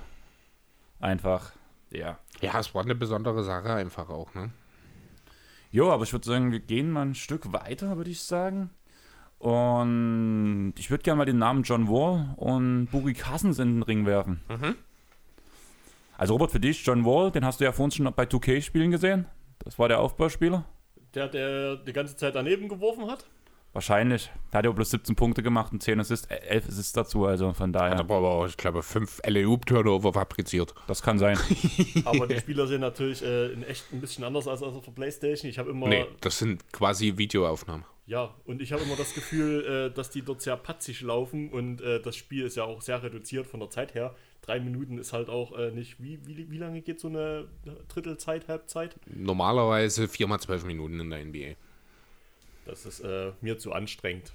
Einfach, 1.00 1.50
ja. 1.98 2.18
Ja, 2.40 2.58
es 2.58 2.74
war 2.74 2.82
eine 2.82 2.94
besondere 2.94 3.44
Sache 3.44 3.72
einfach 3.72 4.08
auch, 4.08 4.34
ne? 4.34 4.50
Jo, 5.70 5.90
aber 5.90 6.04
ich 6.04 6.12
würde 6.12 6.26
sagen, 6.26 6.52
wir 6.52 6.60
gehen 6.60 6.90
mal 6.90 7.02
ein 7.02 7.14
Stück 7.14 7.52
weiter, 7.52 7.96
würde 7.96 8.10
ich 8.10 8.20
sagen. 8.22 8.70
Und 9.38 10.74
ich 10.78 10.90
würde 10.90 11.02
gerne 11.02 11.18
mal 11.18 11.24
den 11.24 11.38
Namen 11.38 11.62
John 11.62 11.88
Wall 11.88 12.34
und 12.36 12.86
Boogie 12.92 13.14
Cousins 13.14 13.58
in 13.58 13.76
den 13.76 13.82
Ring 13.82 14.06
werfen. 14.06 14.40
Also 16.16 16.34
Robert, 16.34 16.52
für 16.52 16.60
dich, 16.60 16.84
John 16.86 17.04
Wall, 17.04 17.30
den 17.32 17.44
hast 17.44 17.58
du 17.58 17.64
ja 17.64 17.72
vorhin 17.72 17.90
schon 17.90 18.12
bei 18.14 18.24
2K-Spielen 18.24 18.90
gesehen. 18.90 19.26
Das 19.64 19.78
war 19.78 19.88
der 19.88 19.98
Aufbauspieler. 20.00 20.64
Der, 21.14 21.28
der 21.28 21.76
die 21.76 21.92
ganze 21.92 22.16
Zeit 22.16 22.34
daneben 22.34 22.68
geworfen 22.68 23.10
hat. 23.10 23.26
Wahrscheinlich. 23.72 24.30
Hat 24.52 24.64
ja 24.66 24.70
bloß 24.70 24.90
17 24.90 25.16
Punkte 25.16 25.42
gemacht 25.42 25.72
und 25.72 25.82
10 25.82 25.98
Assists, 26.00 26.26
äh, 26.30 26.34
11 26.36 26.68
Assists 26.68 26.92
dazu, 26.92 27.24
also 27.24 27.52
von 27.54 27.68
Hat 27.74 27.80
daher, 27.80 27.98
aber 28.00 28.16
auch, 28.18 28.46
ich 28.46 28.56
glaube, 28.56 28.82
fünf 28.82 29.20
LEU-Turnover 29.26 30.12
fabriziert. 30.12 30.74
das 30.86 31.02
kann 31.02 31.18
sein. 31.18 31.38
Aber 32.04 32.26
die 32.26 32.36
Spieler 32.40 32.66
sind 32.66 32.82
natürlich 32.82 33.22
äh, 33.22 33.52
in 33.52 33.62
echt 33.62 33.92
ein 33.92 34.00
bisschen 34.00 34.24
anders 34.24 34.46
als 34.46 34.62
auf 34.62 34.84
der 34.84 34.92
Playstation. 34.92 35.48
Ich 35.50 35.58
habe 35.58 35.70
immer, 35.70 35.88
Nee, 35.88 36.06
das 36.20 36.38
sind 36.38 36.70
quasi 36.72 37.16
Videoaufnahmen. 37.16 37.84
ja, 38.06 38.34
und 38.44 38.60
ich 38.60 38.72
habe 38.72 38.82
immer 38.82 38.96
das 38.96 39.14
Gefühl, 39.14 39.64
äh, 39.90 39.94
dass 39.94 40.10
die 40.10 40.20
dort 40.22 40.42
sehr 40.42 40.56
patzig 40.58 41.00
laufen 41.00 41.48
und 41.48 41.80
äh, 41.80 42.00
das 42.02 42.16
Spiel 42.16 42.44
ist 42.44 42.56
ja 42.56 42.64
auch 42.64 42.82
sehr 42.82 43.02
reduziert 43.02 43.46
von 43.46 43.60
der 43.60 43.70
Zeit 43.70 43.94
her. 43.94 44.14
Drei 44.42 44.60
Minuten 44.60 44.98
ist 44.98 45.12
halt 45.14 45.30
auch 45.30 45.56
äh, 45.56 45.70
nicht, 45.70 46.02
wie, 46.02 46.18
wie, 46.26 46.50
wie 46.50 46.58
lange 46.58 46.82
geht 46.82 47.00
so 47.00 47.08
eine 47.08 47.46
Drittelzeit, 47.88 48.48
Halbzeit? 48.48 48.96
Normalerweise 49.06 50.08
4 50.08 50.26
mal 50.26 50.40
12 50.40 50.64
Minuten 50.64 51.00
in 51.00 51.10
der 51.10 51.24
NBA. 51.24 51.54
Das 52.64 52.86
ist 52.86 53.00
äh, 53.00 53.32
mir 53.40 53.58
zu 53.58 53.72
anstrengend. 53.72 54.32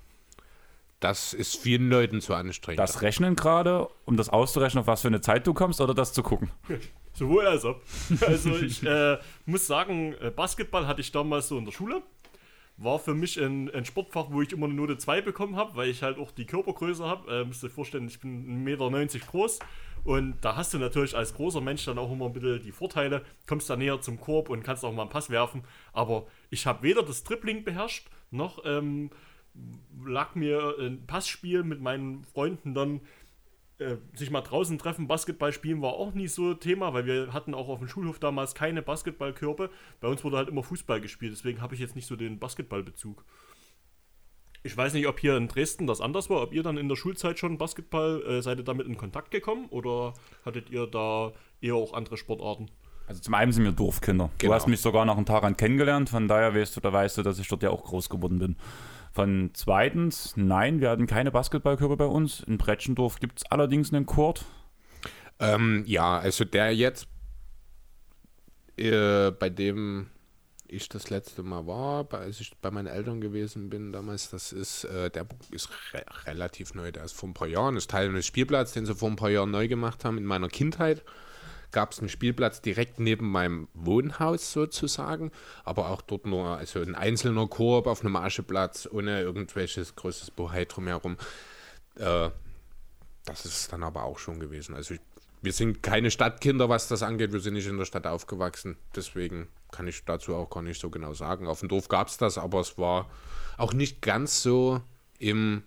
Das 1.00 1.34
ist 1.34 1.58
vielen 1.58 1.90
Leuten 1.90 2.22
zu 2.22 2.34
anstrengend. 2.34 2.80
Das 2.80 3.02
Rechnen 3.02 3.36
gerade, 3.36 3.88
um 4.06 4.18
das 4.18 4.30
auszurechnen, 4.30 4.82
auf 4.82 4.88
was 4.88 5.02
für 5.02 5.10
eine 5.10 5.22
Zeit 5.22 5.46
du 5.46 5.54
kommst, 5.54 5.80
oder 5.80 5.94
das 5.94 6.12
zu 6.12 6.24
gucken? 6.24 6.50
Sowohl 7.14 7.46
als 7.46 7.66
ob. 7.66 7.84
Also 8.22 8.56
ich 8.58 8.84
äh, 8.84 9.18
muss 9.46 9.68
sagen, 9.68 10.16
äh, 10.22 10.32
Basketball 10.32 10.88
hatte 10.88 11.02
ich 11.02 11.12
damals 11.12 11.48
so 11.48 11.58
in 11.58 11.66
der 11.66 11.72
Schule. 11.72 12.02
War 12.78 13.00
für 13.00 13.16
mich 13.16 13.38
ein, 13.38 13.74
ein 13.74 13.86
Sportfach, 13.86 14.28
wo 14.30 14.42
ich 14.42 14.52
immer 14.52 14.66
eine 14.66 14.76
Note 14.76 14.98
2 14.98 15.22
bekommen 15.22 15.56
habe, 15.56 15.76
weil 15.76 15.90
ich 15.90 16.04
halt 16.04 16.20
auch 16.20 16.32
die 16.32 16.46
Körpergröße 16.46 17.04
habe. 17.04 17.42
Äh, 17.42 17.46
müsst 17.46 17.64
ihr 17.64 17.68
euch 17.68 17.74
vorstellen, 17.74 18.08
ich 18.08 18.20
bin 18.20 18.66
1,90 18.68 18.90
Meter 18.90 19.26
groß. 19.26 19.60
Und 20.04 20.36
da 20.42 20.56
hast 20.56 20.74
du 20.74 20.78
natürlich 20.78 21.16
als 21.16 21.34
großer 21.34 21.62
Mensch 21.62 21.86
dann 21.86 21.98
auch 21.98 22.12
immer 22.12 22.28
ein 22.28 22.34
bisschen 22.34 22.62
die 22.62 22.72
Vorteile. 22.72 23.24
Kommst 23.48 23.70
da 23.70 23.76
näher 23.76 24.00
zum 24.02 24.20
Korb 24.20 24.50
und 24.50 24.64
kannst 24.64 24.86
auch 24.86 24.94
mal 24.94 25.04
einen 25.04 25.12
Pass 25.12 25.30
werfen. 25.30 25.64
Aber 25.94 26.28
ich 26.50 26.66
habe 26.66 26.84
weder 26.84 27.04
das 27.04 27.24
Dribbling 27.24 27.64
beherrscht, 27.64 28.08
noch 28.32 28.64
ähm, 28.66 29.10
lag 30.06 30.36
mir 30.36 30.76
ein 30.80 31.06
Passspiel 31.08 31.64
mit 31.64 31.82
meinen 31.82 32.24
Freunden 32.26 32.74
dann 32.74 33.02
äh, 33.80 33.98
sich 34.16 34.32
mal 34.32 34.42
draußen 34.42 34.78
treffen, 34.80 35.08
Basketball 35.08 35.54
spielen 35.54 35.82
war 35.84 35.94
auch 35.94 36.14
nie 36.14 36.28
so 36.28 36.56
Thema, 36.56 36.94
weil 36.94 37.06
wir 37.06 37.32
hatten 37.32 37.54
auch 37.54 37.70
auf 37.70 37.80
dem 37.80 37.88
Schulhof 37.88 38.18
damals 38.18 38.56
keine 38.56 38.82
Basketballkörbe. 38.82 39.70
Bei 40.00 40.08
uns 40.08 40.24
wurde 40.24 40.38
halt 40.38 40.50
immer 40.50 40.64
Fußball 40.64 41.00
gespielt, 41.00 41.34
deswegen 41.34 41.62
habe 41.62 41.76
ich 41.76 41.82
jetzt 41.82 41.96
nicht 41.96 42.08
so 42.08 42.16
den 42.16 42.40
Basketballbezug. 42.40 43.24
Ich 44.64 44.76
weiß 44.76 44.94
nicht, 44.94 45.08
ob 45.08 45.20
hier 45.20 45.38
in 45.38 45.48
Dresden 45.48 45.86
das 45.86 46.02
anders 46.02 46.30
war, 46.30 46.42
ob 46.42 46.54
ihr 46.54 46.64
dann 46.64 46.78
in 46.78 46.90
der 46.90 46.96
Schulzeit 46.96 47.38
schon 47.38 47.60
Basketball, 47.60 48.24
äh, 48.24 48.42
seid 48.42 48.58
ihr 48.58 48.64
damit 48.64 48.88
in 48.88 48.98
Kontakt 48.98 49.30
gekommen 49.30 49.68
oder 49.70 50.14
hattet 50.44 50.72
ihr 50.72 50.88
da 50.88 51.34
eher 51.62 51.76
auch 51.76 51.94
andere 51.94 52.18
Sportarten? 52.18 52.72
Also 53.08 53.22
zum 53.22 53.34
einen 53.34 53.54
sind 53.54 53.64
wir 53.64 53.72
Dorfkinder. 53.72 54.30
Genau. 54.38 54.52
Du 54.52 54.56
hast 54.56 54.68
mich 54.68 54.82
sogar 54.82 55.06
nach 55.06 55.16
einem 55.16 55.26
Taran 55.26 55.56
kennengelernt, 55.56 56.10
von 56.10 56.28
daher 56.28 56.54
weißt 56.54 56.76
du, 56.76 56.82
da 56.82 56.92
weißt 56.92 57.18
du, 57.18 57.24
dass 57.24 57.40
ich 57.40 57.48
dort 57.48 57.64
ja 57.64 57.70
auch 57.70 57.84
groß 57.84 58.10
geworden 58.10 58.38
bin. 58.38 58.58
Von 59.14 59.52
zweitens, 59.54 60.34
nein, 60.36 60.82
wir 60.82 60.90
hatten 60.90 61.08
keine 61.08 61.32
Basketballkörbe 61.32 61.98
bei 61.98 62.06
uns. 62.06 62.42
In 62.42 62.58
Bretschendorf 62.58 63.20
gibt 63.20 63.40
es 63.40 63.52
allerdings 63.52 63.94
einen 63.94 64.06
Court. 64.06 64.46
Ähm, 65.40 65.84
ja, 65.88 66.20
also 66.20 66.44
der 66.44 66.76
jetzt, 66.76 67.08
äh, 68.76 69.32
bei 69.32 69.50
dem 69.50 70.08
ich 70.68 70.90
das 70.90 71.10
letzte 71.10 71.44
Mal 71.44 71.66
war, 71.66 72.04
bei, 72.04 72.18
als 72.20 72.42
ich 72.42 72.52
bei 72.62 72.72
meinen 72.72 72.88
Eltern 72.88 73.22
gewesen 73.22 73.70
bin 73.70 73.94
damals, 73.94 74.30
das 74.30 74.52
ist, 74.52 74.84
äh, 74.84 75.10
der 75.10 75.26
ist 75.52 75.70
re 75.94 76.04
relativ 76.26 76.74
neu, 76.74 76.92
der 76.92 77.06
ist 77.06 77.14
vor 77.14 77.30
ein 77.30 77.34
paar 77.34 77.48
Jahren, 77.48 77.78
ist 77.78 77.90
Teil 77.90 78.10
eines 78.10 78.26
Spielplatzes, 78.26 78.74
den 78.74 78.86
sie 78.86 78.94
vor 78.94 79.10
ein 79.10 79.16
paar 79.16 79.30
Jahren 79.30 79.52
neu 79.52 79.68
gemacht 79.70 80.04
haben. 80.04 80.18
In 80.18 80.26
meiner 80.26 80.50
Kindheit 80.50 81.04
gab 81.72 81.92
es 81.92 82.00
einen 82.00 82.10
Spielplatz 82.10 82.62
direkt 82.62 83.00
neben 83.00 83.30
meinem 83.30 83.68
Wohnhaus 83.74 84.52
sozusagen, 84.52 85.32
aber 85.64 85.90
auch 85.90 86.02
dort 86.02 86.26
nur, 86.26 86.58
also 86.58 86.80
ein 86.80 86.96
einzelner 86.96 87.48
Korb 87.48 87.88
auf 87.88 88.02
einem 88.02 88.16
Ascheplatz, 88.16 88.88
ohne 88.92 89.22
irgendwelches 89.22 89.96
größtes 89.96 90.32
Bohai 90.32 90.66
drumherum. 90.66 91.18
Äh, 91.96 92.30
das 93.26 93.46
ist 93.46 93.60
es 93.60 93.68
dann 93.68 93.84
aber 93.84 94.04
auch 94.04 94.20
schon 94.20 94.40
gewesen. 94.40 94.76
Also 94.76 94.94
ich, 94.94 95.02
wir 95.42 95.52
sind 95.54 95.84
keine 95.84 96.12
Stadtkinder, 96.12 96.70
was 96.70 96.88
das 96.88 97.04
angeht. 97.04 97.34
Wir 97.34 97.42
sind 97.42 97.54
nicht 97.54 97.68
in 97.68 97.78
der 97.78 97.86
Stadt 97.86 98.08
aufgewachsen. 98.08 98.78
Deswegen 98.96 99.50
kann 99.72 99.88
ich 99.88 100.06
dazu 100.06 100.34
auch 100.36 100.50
gar 100.50 100.64
nicht 100.64 100.80
so 100.80 100.90
genau 100.90 101.14
sagen. 101.14 101.48
Auf 101.48 101.60
dem 101.60 101.70
Dorf 101.70 101.90
gab 101.90 102.08
es 102.08 102.18
das, 102.18 102.38
aber 102.38 102.62
es 102.62 102.78
war 102.78 103.10
auch 103.58 103.74
nicht 103.74 104.02
ganz 104.02 104.42
so 104.42 104.82
im 105.20 105.64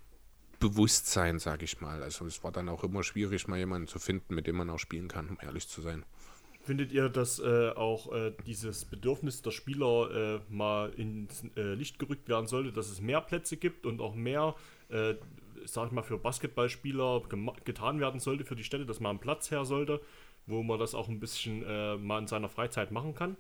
Bewusstsein, 0.61 1.39
sage 1.39 1.65
ich 1.65 1.81
mal. 1.81 2.03
Also 2.03 2.27
es 2.27 2.45
war 2.45 2.53
dann 2.53 2.69
auch 2.69 2.85
immer 2.85 3.03
schwierig, 3.03 3.49
mal 3.49 3.59
jemanden 3.59 3.89
zu 3.89 3.99
finden, 3.99 4.35
mit 4.35 4.47
dem 4.47 4.57
man 4.57 4.71
auch 4.71 4.79
spielen 4.79 5.09
kann, 5.09 5.29
um 5.29 5.39
ehrlich 5.43 5.67
zu 5.67 5.81
sein. 5.81 6.05
Findet 6.63 6.93
ihr, 6.93 7.09
dass 7.09 7.39
äh, 7.39 7.71
auch 7.71 8.13
äh, 8.13 8.33
dieses 8.47 8.85
Bedürfnis 8.85 9.41
der 9.41 9.51
Spieler 9.51 10.11
äh, 10.37 10.53
mal 10.53 10.91
ins 10.91 11.43
äh, 11.57 11.75
Licht 11.75 11.99
gerückt 11.99 12.29
werden 12.29 12.47
sollte, 12.47 12.71
dass 12.71 12.91
es 12.91 13.01
mehr 13.01 13.23
Plätze 13.23 13.57
gibt 13.57 13.87
und 13.87 14.01
auch 14.01 14.15
mehr, 14.15 14.55
äh, 14.91 15.15
sag 15.65 15.87
ich 15.87 15.93
mal, 15.93 16.03
für 16.03 16.19
Basketballspieler 16.19 17.23
getan 17.65 17.99
werden 17.99 18.21
sollte 18.21 18.45
für 18.45 18.57
die 18.57 18.65
Städte, 18.65 18.85
dass 18.85 19.01
mal 19.01 19.11
ein 19.11 19.19
Platz 19.19 19.51
her 19.51 19.65
sollte, 19.65 20.03
wo 20.47 20.63
man 20.63 20.79
das 20.79 20.95
auch 20.95 21.09
ein 21.09 21.19
bisschen 21.19 21.65
äh, 21.65 21.97
mal 21.97 22.19
in 22.19 22.27
seiner 22.27 22.51
Freizeit 22.51 22.91
machen 22.91 23.15
kann? 23.15 23.37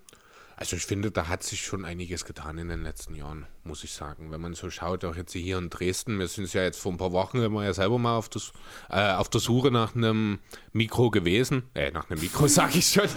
Also 0.61 0.77
ich 0.77 0.85
finde, 0.85 1.11
da 1.11 1.27
hat 1.27 1.43
sich 1.43 1.63
schon 1.63 1.87
einiges 1.87 2.27
getan 2.27 2.59
in 2.59 2.69
den 2.69 2.83
letzten 2.83 3.15
Jahren, 3.15 3.47
muss 3.65 3.83
ich 3.83 3.93
sagen. 3.93 4.31
Wenn 4.31 4.43
man 4.43 4.53
so 4.53 4.69
schaut, 4.69 5.07
auch 5.07 5.17
jetzt 5.17 5.33
hier 5.33 5.57
in 5.57 5.71
Dresden, 5.71 6.19
wir 6.19 6.29
sind 6.29 6.53
ja 6.53 6.63
jetzt 6.63 6.79
vor 6.79 6.93
ein 6.93 6.99
paar 6.99 7.13
Wochen 7.13 7.39
immer 7.39 7.65
ja 7.65 7.73
selber 7.73 7.99
mal 7.99 8.15
auf, 8.15 8.29
das, 8.29 8.53
äh, 8.91 9.13
auf 9.13 9.31
der 9.31 9.41
Suche 9.41 9.71
nach 9.71 9.95
einem 9.95 10.39
Mikro 10.75 11.11
gewesen. 11.11 11.63
Äh, 11.75 11.93
nach 11.93 12.11
einem 12.11 12.21
Mikro 12.21 12.47
sage 12.47 12.77
ich 12.77 12.89
schon. 12.89 13.09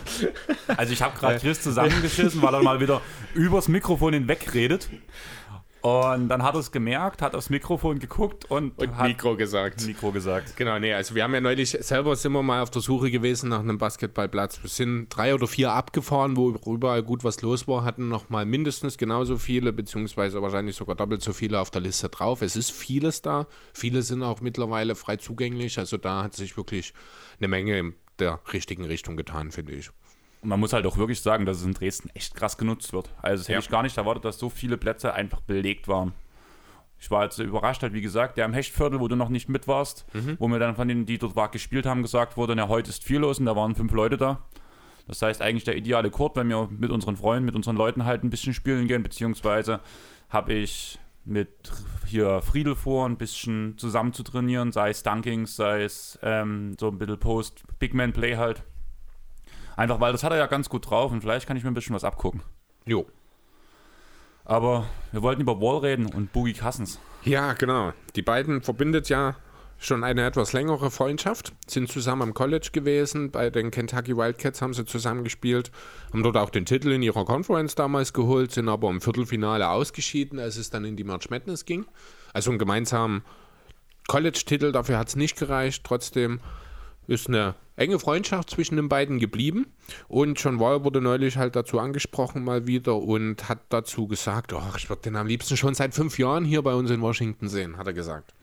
Also 0.68 0.94
ich 0.94 1.02
habe 1.02 1.20
gerade 1.20 1.38
Chris 1.38 1.62
zusammengeschissen, 1.62 2.42
weil 2.42 2.54
er 2.54 2.64
mal 2.64 2.80
wieder 2.80 3.02
übers 3.34 3.68
Mikrofon 3.68 4.14
hinweg 4.14 4.54
redet. 4.54 4.90
Und 5.84 6.30
dann 6.30 6.44
hat 6.44 6.56
er 6.56 6.62
es 6.62 6.72
gemerkt, 6.72 7.22
hat 7.22 7.36
aufs 7.36 7.50
Mikrofon 7.50 8.00
geguckt 8.00 8.50
und, 8.50 8.80
Und 8.80 8.96
hat 8.96 9.06
Mikro 9.06 9.36
gesagt. 9.36 9.86
Mikro 9.86 10.14
gesagt. 10.14 10.56
Genau, 10.56 10.80
nee, 10.80 10.94
also 10.94 11.14
wir 11.14 11.26
haben 11.26 11.34
ja 11.34 11.42
neulich 11.42 11.72
selber 11.72 12.16
sind 12.16 12.32
wir 12.32 12.42
mal 12.42 12.62
auf 12.62 12.70
der 12.70 12.82
Suche 12.82 13.12
gewesen 13.12 13.50
nach 13.50 13.60
einem 13.60 13.78
Basketballplatz. 13.78 14.64
Wir 14.64 14.70
sind 14.70 15.10
drei 15.10 15.34
oder 15.34 15.46
vier 15.46 15.74
abgefahren, 15.74 16.38
wo 16.38 16.52
überall 16.72 17.04
gut 17.04 17.26
was 17.26 17.42
los 17.42 17.68
war, 17.68 17.84
hatten 17.84 18.08
noch 18.08 18.30
mal 18.30 18.46
mindestens 18.46 18.98
genauso 18.98 19.38
viele, 19.38 19.74
beziehungsweise 19.74 20.42
wahrscheinlich 20.42 20.78
sogar 20.78 20.96
doppelt 20.96 21.22
so 21.22 21.34
viele 21.34 21.60
auf 21.60 21.70
der 21.70 21.82
Liste 21.82 22.08
drauf. 22.08 22.42
Es 22.42 22.56
ist 22.56 22.72
vieles 22.72 23.22
da. 23.22 23.46
Viele 23.74 24.04
sind 24.04 24.24
auch 24.24 24.40
mittlerweile 24.40 24.96
frei 24.96 25.18
zugänglich. 25.18 25.80
Also 25.80 25.98
da 25.98 26.24
hat 26.24 26.34
sich 26.34 26.56
wirklich 26.56 26.94
eine 27.40 27.50
Menge 27.50 27.78
in 27.78 27.94
der 28.20 28.40
richtigen 28.54 28.86
Richtung 28.86 29.18
getan, 29.18 29.52
finde 29.52 29.74
ich. 29.74 29.90
Und 30.44 30.50
man 30.50 30.60
muss 30.60 30.74
halt 30.74 30.86
auch 30.86 30.98
wirklich 30.98 31.22
sagen, 31.22 31.46
dass 31.46 31.58
es 31.58 31.66
in 31.66 31.74
Dresden 31.74 32.10
echt 32.14 32.36
krass 32.36 32.58
genutzt 32.58 32.94
wird. 32.94 33.10
Also 33.22 33.38
das 33.42 33.48
hätte 33.48 33.54
Ja. 33.54 33.60
ich 33.60 33.70
gar 33.70 33.82
nicht 33.82 33.98
erwartet, 33.98 34.26
dass 34.26 34.38
so 34.38 34.50
viele 34.50 34.78
Plätze 34.78 35.14
einfach 35.14 35.40
belegt 35.42 35.88
waren. 35.88 36.14
Ich 37.00 37.10
war 37.12 37.24
jetzt 37.24 37.40
überrascht, 37.40 37.82
halt, 37.82 37.94
wie 37.94 38.02
gesagt, 38.02 38.38
der 38.38 38.46
am 38.46 38.54
Hechtviertel, 38.54 39.00
wo 39.00 39.08
du 39.08 39.16
noch 39.16 39.28
nicht 39.30 39.50
mit 39.50 39.68
warst, 39.68 40.06
wo 40.40 40.48
mir 40.48 40.60
dann 40.60 40.76
von 40.76 40.88
denen, 40.88 41.06
die 41.06 41.18
dort 41.18 41.36
war, 41.36 41.50
gespielt 41.50 41.86
haben, 41.86 42.02
gesagt 42.02 42.38
wurde, 42.38 42.56
na, 42.56 42.68
heute 42.70 42.90
ist 42.92 43.04
viel 43.04 43.18
los 43.20 43.40
und 43.40 43.46
da 43.46 43.56
waren 43.56 43.76
fünf 43.76 43.92
Leute 43.92 44.16
da. 44.18 44.42
Das 45.08 45.22
heißt 45.22 45.42
eigentlich 45.42 45.66
der 45.66 45.76
ideale 45.76 46.10
Court, 46.12 46.38
wenn 46.38 46.48
wir 46.48 46.70
mit 46.72 46.92
unseren 46.92 47.18
Freunden, 47.18 47.44
mit 47.46 47.56
unseren 47.56 47.76
Leuten 47.76 48.06
halt 48.06 48.24
ein 48.24 48.30
bisschen 48.30 48.54
spielen 48.54 48.88
gehen, 48.88 49.04
beziehungsweise 49.04 49.82
habe 50.30 50.54
ich 50.54 50.98
mit 51.26 51.50
hier 52.06 52.42
Friedel 52.42 52.76
vor, 52.76 53.06
ein 53.06 53.18
bisschen 53.18 53.78
zusammen 53.78 54.14
zu 54.14 54.24
trainieren, 54.24 54.72
sei 54.72 54.90
es 54.90 55.04
Dunkings, 55.04 55.56
sei 55.58 55.84
es 55.84 56.18
ähm, 56.22 56.76
so 56.80 56.88
ein 56.90 56.98
bisschen 56.98 57.20
Post, 57.20 57.64
Big 57.80 57.94
Man 57.94 58.14
Play 58.14 58.36
halt. 58.38 58.64
Einfach 59.76 60.00
weil 60.00 60.12
das 60.12 60.24
hat 60.24 60.32
er 60.32 60.38
ja 60.38 60.48
ganz 60.48 60.70
gut 60.70 60.90
drauf 60.90 61.12
und 61.12 61.22
vielleicht 61.22 61.48
kann 61.48 61.58
ich 61.58 61.64
mir 61.64 61.72
ein 61.72 61.74
bisschen 61.74 61.96
was 61.96 62.04
abgucken. 62.04 62.42
Jo. 62.86 63.06
Aber 64.46 64.86
wir 65.12 65.22
wollten 65.22 65.42
über 65.42 65.60
Wall 65.62 65.80
reden 65.80 66.06
und 66.06 66.34
Boogie 66.34 66.54
Cousins. 66.54 67.00
Ja, 67.24 67.54
genau. 67.54 67.94
Die 68.16 68.22
beiden 68.22 68.62
verbindet 68.62 69.10
ja 69.10 69.36
schon 69.78 70.04
eine 70.04 70.26
etwas 70.26 70.54
längere 70.54 70.92
Freundschaft, 70.92 71.54
sind 71.68 71.92
zusammen 71.92 72.22
am 72.22 72.34
College 72.34 72.70
gewesen, 72.72 73.32
bei 73.32 73.50
den 73.50 73.72
Kentucky 73.72 74.16
Wildcats 74.16 74.62
haben 74.62 74.74
sie 74.74 74.86
zusammen 74.86 75.24
gespielt, 75.24 75.72
haben 76.12 76.24
dort 76.24 76.38
auch 76.38 76.50
den 76.50 76.66
Titel 76.66 76.92
in 76.92 77.02
ihrer 77.02 77.26
Conference 77.26 77.76
damals 77.76 78.14
geholt, 78.14 78.52
sind 78.52 78.70
aber 78.70 78.90
im 78.90 79.02
Viertelfinale 79.02 79.70
ausgeschieden, 79.70 80.40
als 80.40 80.58
es 80.58 80.70
dann 80.70 80.86
in 80.86 80.96
die 80.96 81.04
March 81.04 81.30
Madness 81.30 81.66
ging. 81.66 81.86
Also 82.32 82.52
einen 82.52 82.60
gemeinsamen 82.60 83.24
College-Titel, 84.08 84.72
dafür 84.72 84.98
hat 84.98 85.10
es 85.10 85.16
nicht 85.16 85.38
gereicht, 85.38 85.84
trotzdem 85.84 86.40
ist 87.08 87.28
eine 87.28 87.56
enge 87.76 88.00
Freundschaft 88.00 88.50
zwischen 88.50 88.76
den 88.76 88.90
beiden 88.90 89.20
geblieben. 89.20 89.68
Und 90.08 90.42
John 90.42 90.60
Wall 90.60 90.84
wurde 90.84 91.02
neulich 91.02 91.38
halt 91.38 91.56
dazu 91.56 91.80
angesprochen 91.80 92.44
mal 92.44 92.68
wieder 92.68 92.96
und 92.96 93.50
hat 93.50 93.60
dazu 93.70 94.08
gesagt, 94.08 94.54
oh, 94.54 94.62
ich 94.78 94.90
würde 94.90 95.04
den 95.04 95.16
am 95.16 95.28
liebsten 95.28 95.58
schon 95.58 95.74
seit 95.74 95.94
fünf 95.94 96.20
Jahren 96.20 96.46
hier 96.46 96.62
bei 96.62 96.74
uns 96.74 96.92
in 96.92 97.02
Washington 97.02 97.48
sehen, 97.48 97.78
hat 97.78 97.88
er 97.88 97.94
gesagt. 97.94 98.34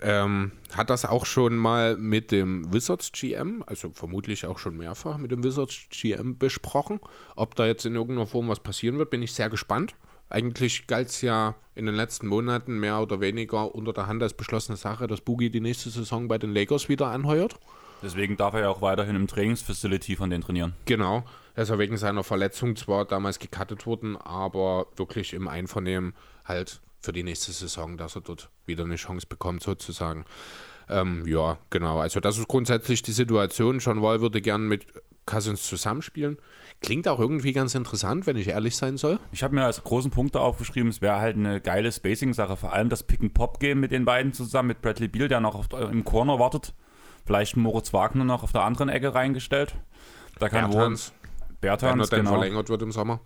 Ähm, 0.00 0.52
hat 0.76 0.90
das 0.90 1.04
auch 1.04 1.26
schon 1.26 1.56
mal 1.56 1.96
mit 1.96 2.30
dem 2.30 2.72
Wizards 2.72 3.10
GM, 3.10 3.64
also 3.66 3.90
vermutlich 3.90 4.46
auch 4.46 4.60
schon 4.60 4.76
mehrfach 4.76 5.18
mit 5.18 5.32
dem 5.32 5.42
Wizards 5.42 5.86
GM 5.90 6.38
besprochen. 6.38 7.00
Ob 7.34 7.56
da 7.56 7.66
jetzt 7.66 7.84
in 7.84 7.96
irgendeiner 7.96 8.28
Form 8.28 8.48
was 8.48 8.60
passieren 8.60 8.98
wird, 8.98 9.10
bin 9.10 9.22
ich 9.22 9.32
sehr 9.32 9.50
gespannt. 9.50 9.96
Eigentlich 10.30 10.86
galt 10.86 11.08
es 11.08 11.22
ja 11.22 11.54
in 11.74 11.86
den 11.86 11.94
letzten 11.94 12.26
Monaten 12.26 12.78
mehr 12.78 13.00
oder 13.00 13.20
weniger 13.20 13.74
unter 13.74 13.92
der 13.92 14.06
Hand 14.06 14.22
als 14.22 14.34
beschlossene 14.34 14.76
Sache, 14.76 15.06
dass 15.06 15.20
Boogie 15.20 15.50
die 15.50 15.60
nächste 15.60 15.90
Saison 15.90 16.28
bei 16.28 16.38
den 16.38 16.52
Lakers 16.52 16.88
wieder 16.88 17.08
anheuert. 17.08 17.58
Deswegen 18.02 18.36
darf 18.36 18.54
er 18.54 18.60
ja 18.60 18.68
auch 18.68 18.82
weiterhin 18.82 19.16
im 19.16 19.26
Trainingsfacility 19.26 20.16
von 20.16 20.30
denen 20.30 20.44
trainieren. 20.44 20.74
Genau. 20.84 21.24
Er 21.54 21.64
ist 21.64 21.70
ja 21.70 21.78
wegen 21.78 21.96
seiner 21.96 22.22
Verletzung 22.22 22.76
zwar 22.76 23.04
damals 23.04 23.38
gecuttet 23.38 23.86
worden, 23.86 24.16
aber 24.16 24.86
wirklich 24.96 25.32
im 25.32 25.48
Einvernehmen 25.48 26.14
halt 26.44 26.80
für 27.00 27.12
die 27.12 27.22
nächste 27.22 27.52
Saison, 27.52 27.96
dass 27.96 28.14
er 28.14 28.22
dort 28.22 28.50
wieder 28.66 28.84
eine 28.84 28.96
Chance 28.96 29.26
bekommt, 29.26 29.62
sozusagen. 29.62 30.24
Ähm, 30.88 31.26
ja, 31.26 31.58
genau. 31.70 31.98
Also 31.98 32.20
das 32.20 32.38
ist 32.38 32.48
grundsätzlich 32.48 33.02
die 33.02 33.12
Situation. 33.12 33.78
John 33.78 34.02
Wall 34.02 34.20
würde 34.20 34.40
gern 34.40 34.68
mit 34.68 34.86
Cousins 35.26 35.66
zusammenspielen. 35.66 36.38
Klingt 36.80 37.08
auch 37.08 37.18
irgendwie 37.18 37.52
ganz 37.52 37.74
interessant, 37.74 38.26
wenn 38.26 38.36
ich 38.36 38.48
ehrlich 38.48 38.76
sein 38.76 38.96
soll. 38.96 39.18
Ich 39.32 39.42
habe 39.42 39.54
mir 39.54 39.64
als 39.64 39.82
großen 39.82 40.12
Punkt 40.12 40.36
da 40.36 40.40
aufgeschrieben, 40.40 40.88
es 40.88 41.00
wäre 41.00 41.18
halt 41.18 41.36
eine 41.36 41.60
geile 41.60 41.90
Spacing-Sache. 41.90 42.56
Vor 42.56 42.72
allem 42.72 42.88
das 42.88 43.02
Pick-and-Pop-Game 43.02 43.80
mit 43.80 43.90
den 43.90 44.04
beiden 44.04 44.32
zusammen, 44.32 44.68
mit 44.68 44.80
Bradley 44.80 45.08
Beal, 45.08 45.26
der 45.26 45.40
noch 45.40 45.56
auf, 45.56 45.66
im 45.72 46.04
Corner 46.04 46.38
wartet. 46.38 46.74
Vielleicht 47.26 47.56
Moritz 47.56 47.92
Wagner 47.92 48.24
noch 48.24 48.44
auf 48.44 48.52
der 48.52 48.62
anderen 48.62 48.88
Ecke 48.88 49.14
reingestellt. 49.14 49.74
Da 50.38 50.48
kann 50.48 50.70
Bertans, 50.70 51.10
wohl 51.10 51.28
wenn 51.48 51.50
er 51.50 51.60
Bertans, 51.60 52.10
dann 52.10 52.20
genau. 52.20 52.30
verlängert 52.30 52.68
wird 52.68 52.82
im 52.82 52.92
Sommer. 52.92 53.20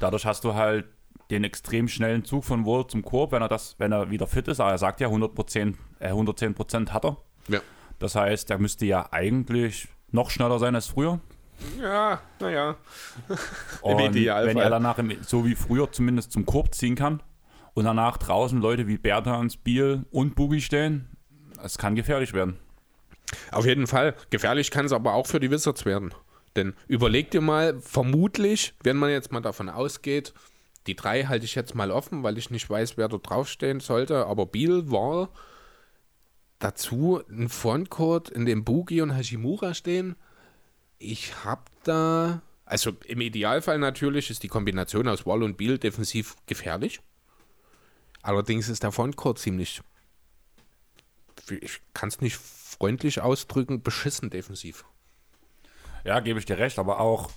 Dadurch 0.00 0.26
hast 0.26 0.42
du 0.42 0.54
halt 0.54 0.86
den 1.30 1.44
extrem 1.44 1.88
schnellen 1.88 2.24
Zug 2.24 2.44
von 2.44 2.66
Wall 2.66 2.86
zum 2.88 3.02
Korb, 3.02 3.32
wenn 3.32 3.42
er 3.42 3.48
das, 3.48 3.76
wenn 3.78 3.92
er 3.92 4.10
wieder 4.10 4.26
fit 4.26 4.48
ist. 4.48 4.60
Aber 4.60 4.70
er 4.70 4.78
sagt 4.78 5.00
ja 5.00 5.08
100%, 5.08 5.74
äh, 6.00 6.10
110% 6.10 6.90
hat 6.90 7.04
er. 7.04 7.16
Ja. 7.48 7.60
Das 7.98 8.14
heißt, 8.14 8.50
er 8.50 8.58
müsste 8.58 8.86
ja 8.86 9.08
eigentlich 9.12 9.88
noch 10.10 10.30
schneller 10.30 10.58
sein 10.58 10.74
als 10.74 10.86
früher. 10.86 11.20
Ja, 11.80 12.20
naja. 12.40 12.76
Und 13.82 14.00
Idealfall. 14.00 14.46
wenn 14.54 14.56
er 14.58 14.70
danach, 14.70 14.98
im, 14.98 15.16
so 15.22 15.44
wie 15.44 15.54
früher, 15.54 15.90
zumindest 15.90 16.32
zum 16.32 16.46
Korb 16.46 16.74
ziehen 16.74 16.94
kann 16.94 17.22
und 17.74 17.84
danach 17.84 18.16
draußen 18.16 18.60
Leute 18.60 18.86
wie 18.86 18.98
Bertans, 18.98 19.56
Biel 19.56 20.04
und 20.10 20.34
Boogie 20.34 20.60
stehen, 20.60 21.08
es 21.62 21.78
kann 21.78 21.94
gefährlich 21.94 22.32
werden. 22.32 22.58
Auf 23.50 23.66
jeden 23.66 23.86
Fall. 23.86 24.14
Gefährlich 24.30 24.70
kann 24.70 24.86
es 24.86 24.92
aber 24.92 25.14
auch 25.14 25.26
für 25.26 25.40
die 25.40 25.50
Wizards 25.50 25.84
werden. 25.84 26.14
Denn 26.56 26.74
überleg 26.86 27.30
dir 27.30 27.40
mal, 27.40 27.78
vermutlich, 27.80 28.74
wenn 28.82 28.96
man 28.96 29.10
jetzt 29.10 29.32
mal 29.32 29.40
davon 29.40 29.68
ausgeht, 29.68 30.34
die 30.86 30.96
drei 30.96 31.24
halte 31.24 31.44
ich 31.44 31.54
jetzt 31.54 31.74
mal 31.74 31.90
offen, 31.90 32.22
weil 32.22 32.38
ich 32.38 32.50
nicht 32.50 32.68
weiß, 32.68 32.96
wer 32.96 33.08
dort 33.08 33.28
draufstehen 33.28 33.80
sollte, 33.80 34.26
aber 34.26 34.46
Beal, 34.46 34.90
Wall, 34.90 35.28
dazu 36.58 37.20
ein 37.28 37.48
Frontcourt, 37.48 38.30
in 38.30 38.46
dem 38.46 38.64
Boogie 38.64 39.02
und 39.02 39.10
Hashimura 39.10 39.74
stehen. 39.74 40.16
Ich 40.98 41.44
habe 41.44 41.62
da, 41.84 42.42
also 42.64 42.92
im 43.06 43.20
Idealfall 43.20 43.78
natürlich 43.78 44.30
ist 44.30 44.42
die 44.42 44.48
Kombination 44.48 45.08
aus 45.08 45.26
Wall 45.26 45.42
und 45.42 45.56
Beal 45.56 45.78
defensiv 45.78 46.36
gefährlich. 46.46 47.00
Allerdings 48.22 48.68
ist 48.68 48.82
der 48.82 48.92
Frontcourt 48.92 49.38
ziemlich, 49.38 49.80
ich 51.60 51.80
kann 51.94 52.08
es 52.08 52.20
nicht 52.20 52.36
freundlich 52.36 53.20
ausdrücken, 53.20 53.82
beschissen 53.82 54.28
defensiv. 54.30 54.84
Ja, 56.04 56.20
gebe 56.20 56.38
ich 56.38 56.46
dir 56.46 56.58
recht, 56.58 56.78
aber 56.78 57.00
auch, 57.00 57.30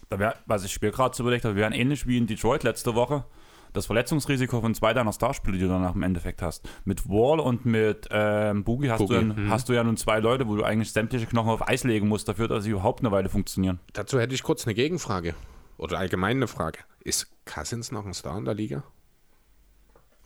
was 0.45 0.63
ich 0.63 0.81
mir 0.81 0.91
gerade 0.91 1.15
so 1.15 1.23
überlegt 1.23 1.45
habe, 1.45 1.55
wir 1.55 1.61
wären 1.61 1.73
ähnlich 1.73 2.07
wie 2.07 2.17
in 2.17 2.27
Detroit 2.27 2.63
letzte 2.63 2.95
Woche. 2.95 3.25
Das 3.73 3.85
Verletzungsrisiko 3.85 4.59
von 4.59 4.75
zwei 4.75 4.93
deiner 4.93 5.13
Starspieler, 5.13 5.57
die 5.57 5.63
du 5.63 5.69
danach 5.69 5.95
im 5.95 6.03
Endeffekt 6.03 6.41
hast. 6.41 6.67
Mit 6.83 7.07
Wall 7.07 7.39
und 7.39 7.65
mit 7.65 8.07
ähm, 8.11 8.63
Boogie, 8.63 8.91
hast, 8.91 8.99
Boogie, 8.99 9.15
du, 9.15 9.21
mhm. 9.21 9.49
hast 9.49 9.69
du 9.69 9.73
ja 9.73 9.83
nun 9.83 9.95
zwei 9.97 10.19
Leute, 10.19 10.47
wo 10.47 10.55
du 10.55 10.63
eigentlich 10.63 10.91
sämtliche 10.91 11.25
Knochen 11.25 11.49
auf 11.49 11.67
Eis 11.67 11.83
legen 11.83 12.07
musst, 12.07 12.27
dafür, 12.27 12.47
dass 12.47 12.65
sie 12.65 12.71
überhaupt 12.71 12.99
eine 12.99 13.11
Weile 13.11 13.29
funktionieren. 13.29 13.79
Dazu 13.93 14.19
hätte 14.19 14.35
ich 14.35 14.43
kurz 14.43 14.65
eine 14.65 14.73
Gegenfrage. 14.73 15.35
Oder 15.77 15.97
allgemein 15.99 16.37
eine 16.37 16.47
Frage. 16.47 16.79
Ist 16.99 17.31
Cousins 17.45 17.91
noch 17.91 18.05
ein 18.05 18.13
Star 18.13 18.37
in 18.37 18.45
der 18.45 18.53
Liga? 18.53 18.83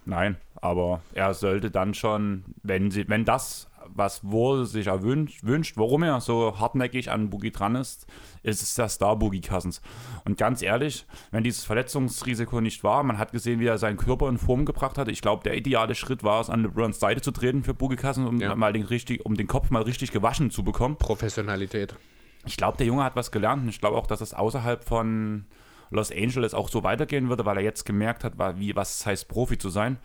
Nein, 0.05 0.37
aber 0.55 1.01
er 1.13 1.33
sollte 1.33 1.71
dann 1.71 1.93
schon, 1.93 2.45
wenn 2.61 2.91
sie, 2.91 3.07
wenn 3.09 3.25
das, 3.25 3.69
was 3.89 4.23
Wall 4.23 4.65
sich 4.65 4.87
erwünscht, 4.87 5.43
wünscht, 5.43 5.77
warum 5.77 6.03
er 6.03 6.19
so 6.21 6.59
hartnäckig 6.59 7.11
an 7.11 7.29
Boogie 7.29 7.51
dran 7.51 7.75
ist, 7.75 8.07
ist 8.43 8.61
es 8.61 8.75
der 8.75 8.89
Star 8.89 9.15
Boogie 9.17 9.41
Cousins. 9.41 9.81
Und 10.25 10.37
ganz 10.37 10.61
ehrlich, 10.61 11.05
wenn 11.31 11.43
dieses 11.43 11.63
Verletzungsrisiko 11.65 12.61
nicht 12.61 12.83
war, 12.83 13.03
man 13.03 13.17
hat 13.17 13.31
gesehen, 13.31 13.59
wie 13.59 13.67
er 13.67 13.77
seinen 13.77 13.97
Körper 13.97 14.29
in 14.29 14.37
Form 14.37 14.65
gebracht 14.65 14.97
hat. 14.97 15.07
Ich 15.07 15.21
glaube, 15.21 15.43
der 15.43 15.55
ideale 15.55 15.95
Schritt 15.95 16.23
war 16.23 16.41
es, 16.41 16.49
an 16.49 16.63
LeBrons 16.63 16.99
Seite 16.99 17.21
zu 17.21 17.31
treten 17.31 17.63
für 17.63 17.73
Boogie 17.73 17.95
Cousins, 17.95 18.27
um 18.27 18.39
Ja. 18.39 18.55
mal 18.55 18.73
den 18.73 18.83
richtig, 18.83 19.25
um 19.25 19.35
den 19.35 19.47
Kopf 19.47 19.69
mal 19.69 19.83
richtig 19.83 20.11
gewaschen 20.11 20.51
zu 20.51 20.63
bekommen. 20.63 20.97
Professionalität. 20.97 21.95
Ich 22.45 22.57
glaube, 22.57 22.77
der 22.77 22.85
Junge 22.85 23.03
hat 23.03 23.15
was 23.15 23.31
gelernt 23.31 23.63
und 23.63 23.69
ich 23.69 23.79
glaube 23.79 23.97
auch, 23.97 24.07
dass 24.07 24.21
es 24.21 24.33
außerhalb 24.33 24.83
von 24.83 25.45
Los 25.91 26.11
Angeles 26.11 26.53
auch 26.53 26.69
so 26.69 26.83
weitergehen 26.83 27.29
würde, 27.29 27.45
weil 27.45 27.57
er 27.57 27.63
jetzt 27.63 27.85
gemerkt 27.85 28.23
hat, 28.23 28.33
wie, 28.59 28.75
was 28.75 28.99
es 28.99 29.05
heißt, 29.05 29.27
Profi 29.27 29.57
zu 29.57 29.69
sein. 29.69 29.97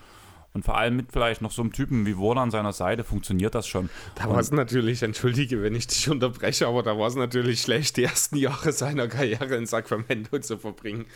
Und 0.52 0.64
vor 0.64 0.76
allem 0.76 0.96
mit 0.96 1.12
vielleicht 1.12 1.42
noch 1.42 1.52
so 1.52 1.62
einem 1.62 1.72
Typen 1.72 2.06
wie 2.06 2.18
Warner 2.18 2.40
an 2.40 2.50
seiner 2.50 2.72
Seite 2.72 3.04
funktioniert 3.04 3.54
das 3.54 3.68
schon. 3.68 3.88
Da 4.16 4.28
war 4.28 4.40
es 4.40 4.50
natürlich, 4.50 5.02
entschuldige, 5.04 5.62
wenn 5.62 5.76
ich 5.76 5.86
dich 5.86 6.08
unterbreche, 6.10 6.66
aber 6.66 6.82
da 6.82 6.98
war 6.98 7.06
es 7.06 7.14
natürlich 7.14 7.60
schlecht, 7.62 7.96
die 7.96 8.02
ersten 8.04 8.36
Jahre 8.36 8.72
seiner 8.72 9.06
Karriere 9.06 9.54
in 9.54 9.66
Sacramento 9.66 10.38
zu 10.40 10.58
verbringen. 10.58 11.06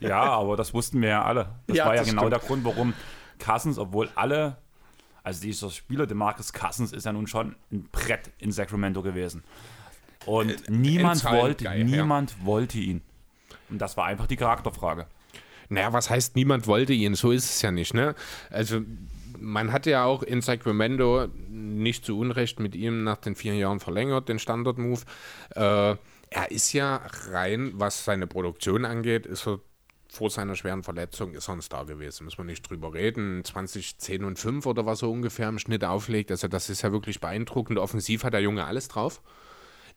Ja, 0.00 0.24
aber 0.24 0.56
das 0.58 0.74
wussten 0.74 1.00
wir 1.00 1.08
ja 1.08 1.24
alle. 1.24 1.54
Das 1.68 1.76
Ja, 1.78 1.86
war 1.86 1.94
ja 1.94 2.00
das 2.02 2.10
genau 2.10 2.22
stimmt. 2.22 2.32
der 2.34 2.40
Grund, 2.40 2.64
warum 2.64 2.92
Cousins, 3.38 3.78
obwohl 3.78 4.10
alle, 4.14 4.58
also 5.22 5.40
dieser 5.40 5.70
Spieler, 5.70 6.06
Demarcus 6.06 6.52
Cousins, 6.52 6.92
ist 6.92 7.06
ja 7.06 7.12
nun 7.14 7.26
schon 7.26 7.56
ein 7.72 7.88
Brett 7.92 8.30
in 8.38 8.52
Sacramento 8.52 9.00
gewesen. 9.02 9.42
Und 10.26 10.68
niemand 10.68 11.18
Zahlen 11.20 11.40
wollte, 11.40 11.64
geil, 11.64 11.78
ja. 11.78 11.84
niemand 11.84 12.44
wollte 12.44 12.78
ihn. 12.78 13.00
Und 13.70 13.78
das 13.78 13.96
war 13.96 14.04
einfach 14.04 14.26
die 14.26 14.36
Charakterfrage. 14.36 15.06
Naja, 15.68 15.92
was 15.92 16.10
heißt, 16.10 16.36
niemand 16.36 16.66
wollte 16.66 16.92
ihn? 16.92 17.14
So 17.14 17.30
ist 17.30 17.44
es 17.44 17.62
ja 17.62 17.70
nicht, 17.70 17.94
ne? 17.94 18.14
Also, 18.50 18.80
man 19.38 19.72
hat 19.72 19.86
ja 19.86 20.04
auch 20.04 20.22
in 20.22 20.40
Sacramento 20.40 21.28
nicht 21.48 22.04
zu 22.04 22.18
Unrecht 22.18 22.60
mit 22.60 22.74
ihm 22.74 23.04
nach 23.04 23.18
den 23.18 23.34
vier 23.34 23.54
Jahren 23.54 23.80
verlängert, 23.80 24.28
den 24.28 24.38
Standard-Move. 24.38 25.02
Äh, 25.54 25.96
er 26.30 26.50
ist 26.50 26.72
ja 26.72 27.00
rein, 27.30 27.72
was 27.74 28.04
seine 28.04 28.26
Produktion 28.26 28.84
angeht, 28.84 29.26
ist 29.26 29.46
er 29.46 29.60
vor 30.14 30.30
seiner 30.30 30.54
schweren 30.54 30.82
Verletzung 30.82 31.34
ist 31.34 31.48
er 31.48 31.54
ein 31.54 31.62
Star 31.62 31.86
gewesen, 31.86 32.24
müssen 32.24 32.38
wir 32.38 32.44
nicht 32.44 32.68
drüber 32.68 32.94
reden. 32.94 33.44
20, 33.44 33.98
10 33.98 34.24
und 34.24 34.38
5 34.38 34.64
oder 34.66 34.86
was 34.86 35.02
er 35.02 35.10
ungefähr 35.10 35.48
im 35.48 35.58
Schnitt 35.58 35.84
auflegt. 35.84 36.30
Also 36.30 36.48
das 36.48 36.70
ist 36.70 36.82
ja 36.82 36.92
wirklich 36.92 37.20
beeindruckend. 37.20 37.78
Offensiv 37.78 38.24
hat 38.24 38.32
der 38.32 38.40
Junge 38.40 38.64
alles 38.64 38.88
drauf. 38.88 39.20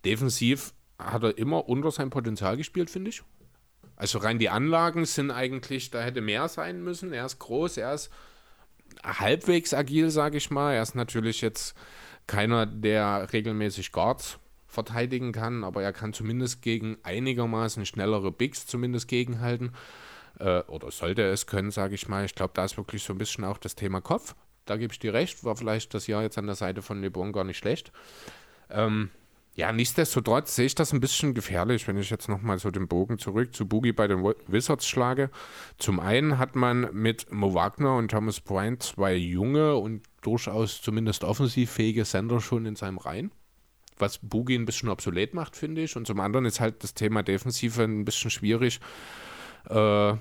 Defensiv 0.06 0.74
hat 0.98 1.24
er 1.24 1.38
immer 1.38 1.70
unter 1.70 1.92
sein 1.92 2.10
Potenzial 2.10 2.58
gespielt, 2.58 2.90
finde 2.90 3.10
ich. 3.10 3.22
Also 3.98 4.20
rein 4.20 4.40
die 4.40 4.50
Anlagen 4.50 5.06
sind 5.06 5.32
eigentlich, 5.32 5.90
da 5.90 6.02
hätte 6.02 6.22
mehr 6.22 6.48
sein 6.48 6.84
müssen. 6.84 7.12
Er 7.12 7.26
ist 7.26 7.40
groß, 7.40 7.78
er 7.78 7.94
ist 7.94 8.12
halbwegs 9.04 9.74
agil, 9.74 10.10
sage 10.12 10.38
ich 10.38 10.52
mal. 10.52 10.74
Er 10.74 10.84
ist 10.84 10.96
natürlich 10.96 11.42
jetzt 11.42 11.76
keiner, 12.28 12.66
der 12.66 13.28
regelmäßig 13.34 13.92
Guards 13.92 14.38
verteidigen 14.68 15.32
kann, 15.32 15.64
aber 15.64 15.82
er 15.82 15.94
kann 15.94 16.14
zumindest 16.14 16.62
gegen 16.62 16.98
einigermaßen 17.02 17.86
schnellere 17.86 18.32
Bigs 18.32 18.68
zumindest 18.68 19.08
gegenhalten. 19.08 19.74
Äh, 20.40 20.60
oder 20.68 20.92
sollte 20.92 21.24
es 21.24 21.48
können, 21.48 21.72
sage 21.72 21.96
ich 21.96 22.08
mal. 22.08 22.26
Ich 22.26 22.36
glaube, 22.36 22.52
da 22.54 22.66
ist 22.66 22.78
wirklich 22.78 23.02
so 23.02 23.14
ein 23.14 23.18
bisschen 23.18 23.44
auch 23.44 23.58
das 23.58 23.76
Thema 23.76 24.02
Kopf. 24.02 24.36
Da 24.66 24.78
gebe 24.78 24.94
ich 24.94 25.00
dir 25.00 25.14
recht. 25.14 25.44
War 25.44 25.56
vielleicht 25.56 25.94
das 25.96 26.06
Jahr 26.06 26.22
jetzt 26.22 26.38
an 26.38 26.46
der 26.46 26.56
Seite 26.56 26.84
von 26.84 27.02
LeBron 27.02 27.32
gar 27.32 27.46
nicht 27.46 27.58
schlecht. 27.58 27.92
Ähm, 28.70 29.10
ja, 29.58 29.72
nichtsdestotrotz 29.72 30.56
sehe 30.56 30.68
ich 30.68 30.76
das 30.76 30.94
ein 30.94 31.00
bisschen 31.00 31.34
gefährlich, 31.34 31.88
wenn 31.88 31.98
ich 31.98 32.12
jetzt 32.12 32.30
nochmal 32.30 32.60
so 32.60 32.70
den 32.70 32.88
Bogen 32.88 33.18
zurück 33.18 33.56
zu 33.56 33.68
Boogie 33.68 33.92
bei 33.92 34.08
den 34.08 34.24
Wizards 34.46 34.88
schlage. 34.88 35.32
Zum 35.80 36.00
einen 36.00 36.38
hat 36.38 36.56
man 36.56 36.90
mit 36.94 37.32
Mo 37.32 37.56
Wagner 37.56 37.96
und 37.96 38.12
Thomas 38.12 38.40
Bryant 38.40 38.84
zwei 38.84 39.16
junge 39.16 39.76
und 39.76 40.04
durchaus 40.22 40.80
zumindest 40.84 41.24
offensiv 41.24 41.72
fähige 41.72 42.06
Sender 42.06 42.40
schon 42.40 42.68
in 42.68 42.76
seinem 42.76 43.00
Reihen, 43.00 43.32
was 43.98 44.20
Boogie 44.22 44.54
ein 44.60 44.66
bisschen 44.66 44.90
obsolet 44.90 45.34
macht, 45.34 45.56
finde 45.56 45.82
ich. 45.82 45.96
Und 45.96 46.06
zum 46.06 46.20
anderen 46.20 46.46
ist 46.46 46.60
halt 46.60 46.84
das 46.84 46.94
Thema 46.94 47.24
Defensive 47.24 47.82
ein 47.82 48.06
bisschen 48.06 48.30
schwierig 48.30 48.80
äh, 49.72 50.14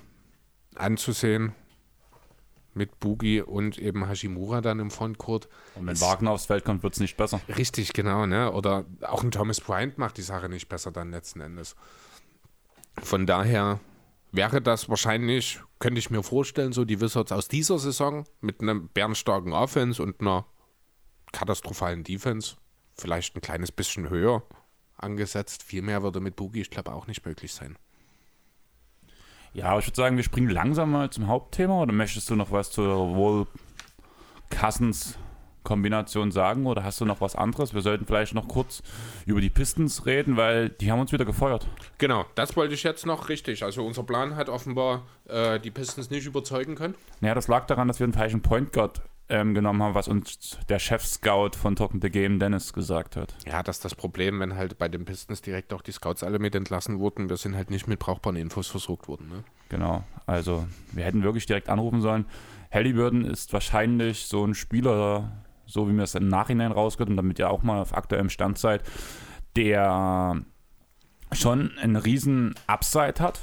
anzusehen 0.76 1.52
mit 2.76 3.00
Boogie 3.00 3.40
und 3.40 3.78
eben 3.78 4.06
Hashimura 4.06 4.60
dann 4.60 4.78
im 4.78 4.90
Frontcourt. 4.90 5.48
Und 5.74 5.86
wenn 5.86 5.94
es 5.94 6.00
Wagner 6.00 6.30
aufs 6.30 6.46
Feld 6.46 6.64
kommt, 6.64 6.82
wird 6.82 6.94
es 6.94 7.00
nicht 7.00 7.16
besser. 7.16 7.40
Richtig, 7.56 7.92
genau. 7.92 8.26
Ne? 8.26 8.52
Oder 8.52 8.84
auch 9.00 9.22
ein 9.24 9.30
Thomas 9.30 9.60
Bryant 9.60 9.98
macht 9.98 10.16
die 10.18 10.22
Sache 10.22 10.48
nicht 10.48 10.68
besser 10.68 10.92
dann 10.92 11.10
letzten 11.10 11.40
Endes. 11.40 11.74
Von 13.02 13.26
daher 13.26 13.80
wäre 14.32 14.60
das 14.60 14.88
wahrscheinlich, 14.88 15.60
könnte 15.78 15.98
ich 15.98 16.10
mir 16.10 16.22
vorstellen, 16.22 16.72
so 16.72 16.84
die 16.84 17.00
Wizards 17.00 17.32
aus 17.32 17.48
dieser 17.48 17.78
Saison 17.78 18.24
mit 18.40 18.60
einem 18.60 18.88
bärenstarken 18.88 19.52
Offense 19.52 20.02
und 20.02 20.20
einer 20.20 20.46
katastrophalen 21.32 22.04
Defense 22.04 22.56
vielleicht 22.96 23.36
ein 23.36 23.40
kleines 23.40 23.72
bisschen 23.72 24.08
höher 24.08 24.42
angesetzt. 24.96 25.62
Viel 25.62 25.82
mehr 25.82 26.02
würde 26.02 26.20
mit 26.20 26.36
Boogie, 26.36 26.62
ich 26.62 26.70
glaube, 26.70 26.92
auch 26.92 27.06
nicht 27.06 27.24
möglich 27.26 27.52
sein. 27.52 27.76
Ja, 29.56 29.70
aber 29.70 29.78
ich 29.78 29.86
würde 29.86 29.96
sagen, 29.96 30.16
wir 30.18 30.22
springen 30.22 30.50
langsam 30.50 30.90
mal 30.90 31.08
zum 31.08 31.28
Hauptthema. 31.28 31.80
Oder 31.80 31.92
möchtest 31.92 32.28
du 32.28 32.36
noch 32.36 32.52
was 32.52 32.70
zur 32.70 33.16
wohl 33.16 33.46
Cousins 34.50 35.18
Kombination 35.62 36.30
sagen 36.30 36.66
oder 36.66 36.84
hast 36.84 37.00
du 37.00 37.06
noch 37.06 37.22
was 37.22 37.34
anderes? 37.34 37.72
Wir 37.72 37.80
sollten 37.80 38.04
vielleicht 38.04 38.34
noch 38.34 38.48
kurz 38.48 38.82
über 39.24 39.40
die 39.40 39.48
Pistons 39.48 40.04
reden, 40.04 40.36
weil 40.36 40.68
die 40.68 40.92
haben 40.92 41.00
uns 41.00 41.10
wieder 41.10 41.24
gefeuert. 41.24 41.66
Genau, 41.96 42.26
das 42.34 42.54
wollte 42.54 42.74
ich 42.74 42.82
jetzt 42.82 43.06
noch 43.06 43.30
richtig. 43.30 43.64
Also 43.64 43.84
unser 43.84 44.02
Plan 44.02 44.36
hat 44.36 44.50
offenbar 44.50 45.06
äh, 45.26 45.58
die 45.58 45.70
Pistons 45.70 46.10
nicht 46.10 46.26
überzeugen 46.26 46.74
können. 46.74 46.94
Naja, 47.22 47.34
das 47.34 47.48
lag 47.48 47.66
daran, 47.66 47.88
dass 47.88 47.98
wir 47.98 48.04
einen 48.04 48.12
falschen 48.12 48.42
Point 48.42 48.74
Guard 48.74 49.00
ähm, 49.28 49.54
genommen 49.54 49.82
haben, 49.82 49.94
was 49.94 50.08
uns 50.08 50.58
der 50.68 50.78
Chef-Scout 50.78 51.50
von 51.56 51.74
Talking 51.76 52.00
the 52.00 52.10
Game, 52.10 52.38
Dennis, 52.38 52.72
gesagt 52.72 53.16
hat. 53.16 53.34
Ja, 53.46 53.62
das 53.62 53.76
ist 53.76 53.84
das 53.84 53.94
Problem, 53.94 54.40
wenn 54.40 54.54
halt 54.54 54.78
bei 54.78 54.88
den 54.88 55.04
Pistons 55.04 55.42
direkt 55.42 55.72
auch 55.72 55.82
die 55.82 55.92
Scouts 55.92 56.22
alle 56.22 56.38
mit 56.38 56.54
entlassen 56.54 56.98
wurden. 56.98 57.28
Wir 57.28 57.36
sind 57.36 57.56
halt 57.56 57.70
nicht 57.70 57.88
mit 57.88 57.98
brauchbaren 57.98 58.36
Infos 58.36 58.68
versorgt 58.68 59.08
worden. 59.08 59.28
Ne? 59.28 59.44
Genau, 59.68 60.04
also 60.26 60.66
wir 60.92 61.04
hätten 61.04 61.22
wirklich 61.22 61.46
direkt 61.46 61.68
anrufen 61.68 62.00
sollen. 62.00 62.26
Halliburton 62.72 63.24
ist 63.24 63.52
wahrscheinlich 63.52 64.26
so 64.26 64.44
ein 64.44 64.54
Spieler, 64.54 65.32
so 65.66 65.88
wie 65.88 65.92
mir 65.92 66.04
es 66.04 66.14
im 66.14 66.28
Nachhinein 66.28 66.72
rausgeht 66.72 67.08
und 67.08 67.16
damit 67.16 67.38
ihr 67.38 67.50
auch 67.50 67.62
mal 67.62 67.80
auf 67.80 67.96
aktuellem 67.96 68.30
Stand 68.30 68.58
seid, 68.58 68.82
der 69.56 70.40
schon 71.32 71.76
einen 71.78 71.96
riesen 71.96 72.54
Upside 72.66 73.14
hat, 73.18 73.40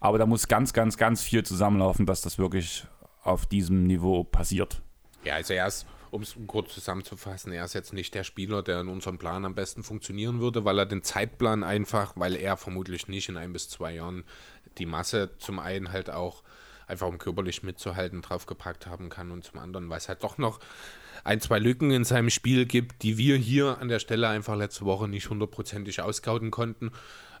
aber 0.00 0.18
da 0.18 0.26
muss 0.26 0.48
ganz, 0.48 0.74
ganz, 0.74 0.98
ganz 0.98 1.22
viel 1.22 1.44
zusammenlaufen, 1.44 2.04
dass 2.04 2.20
das 2.20 2.38
wirklich 2.38 2.86
auf 3.22 3.46
diesem 3.46 3.86
Niveau 3.86 4.24
passiert. 4.24 4.82
Ja, 5.24 5.34
also 5.34 5.54
er 5.54 5.66
ist, 5.66 5.86
um 6.10 6.22
es 6.22 6.36
kurz 6.46 6.74
zusammenzufassen, 6.74 7.52
er 7.52 7.64
ist 7.64 7.74
jetzt 7.74 7.92
nicht 7.92 8.14
der 8.14 8.24
Spieler, 8.24 8.62
der 8.62 8.80
in 8.80 8.88
unserem 8.88 9.18
Plan 9.18 9.44
am 9.44 9.54
besten 9.54 9.82
funktionieren 9.82 10.40
würde, 10.40 10.64
weil 10.64 10.78
er 10.78 10.86
den 10.86 11.02
Zeitplan 11.02 11.64
einfach, 11.64 12.12
weil 12.16 12.36
er 12.36 12.56
vermutlich 12.56 13.08
nicht 13.08 13.28
in 13.28 13.36
ein 13.36 13.52
bis 13.52 13.68
zwei 13.68 13.94
Jahren 13.94 14.24
die 14.78 14.86
Masse 14.86 15.30
zum 15.38 15.58
einen 15.58 15.92
halt 15.92 16.10
auch 16.10 16.42
einfach 16.86 17.06
um 17.06 17.18
körperlich 17.18 17.62
mitzuhalten 17.62 18.20
draufgepackt 18.20 18.86
haben 18.86 19.08
kann 19.08 19.30
und 19.30 19.44
zum 19.44 19.58
anderen, 19.58 19.88
weil 19.88 19.98
es 19.98 20.08
halt 20.08 20.22
doch 20.22 20.36
noch 20.36 20.60
ein, 21.22 21.40
zwei 21.40 21.58
Lücken 21.58 21.90
in 21.90 22.04
seinem 22.04 22.28
Spiel 22.28 22.66
gibt, 22.66 23.02
die 23.02 23.16
wir 23.16 23.36
hier 23.36 23.78
an 23.78 23.88
der 23.88 23.98
Stelle 23.98 24.28
einfach 24.28 24.56
letzte 24.56 24.84
Woche 24.84 25.08
nicht 25.08 25.30
hundertprozentig 25.30 26.02
ausgauten 26.02 26.50
konnten. 26.50 26.92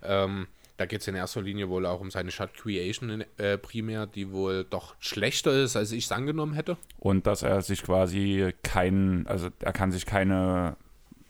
Ähm, 0.02 0.46
da 0.76 0.86
geht 0.86 1.02
es 1.02 1.08
in 1.08 1.14
erster 1.14 1.42
Linie 1.42 1.68
wohl 1.68 1.86
auch 1.86 2.00
um 2.00 2.10
seine 2.10 2.30
Shot 2.30 2.54
Creation 2.54 3.24
äh, 3.36 3.58
primär, 3.58 4.06
die 4.06 4.32
wohl 4.32 4.64
doch 4.64 4.94
schlechter 4.98 5.52
ist, 5.52 5.76
als 5.76 5.92
ich 5.92 6.04
es 6.04 6.12
angenommen 6.12 6.54
hätte. 6.54 6.76
Und 6.98 7.26
dass 7.26 7.42
er 7.42 7.62
sich 7.62 7.82
quasi 7.82 8.52
kein, 8.62 9.26
also 9.26 9.48
er 9.60 9.72
kann 9.72 9.92
sich 9.92 10.06
keine 10.06 10.76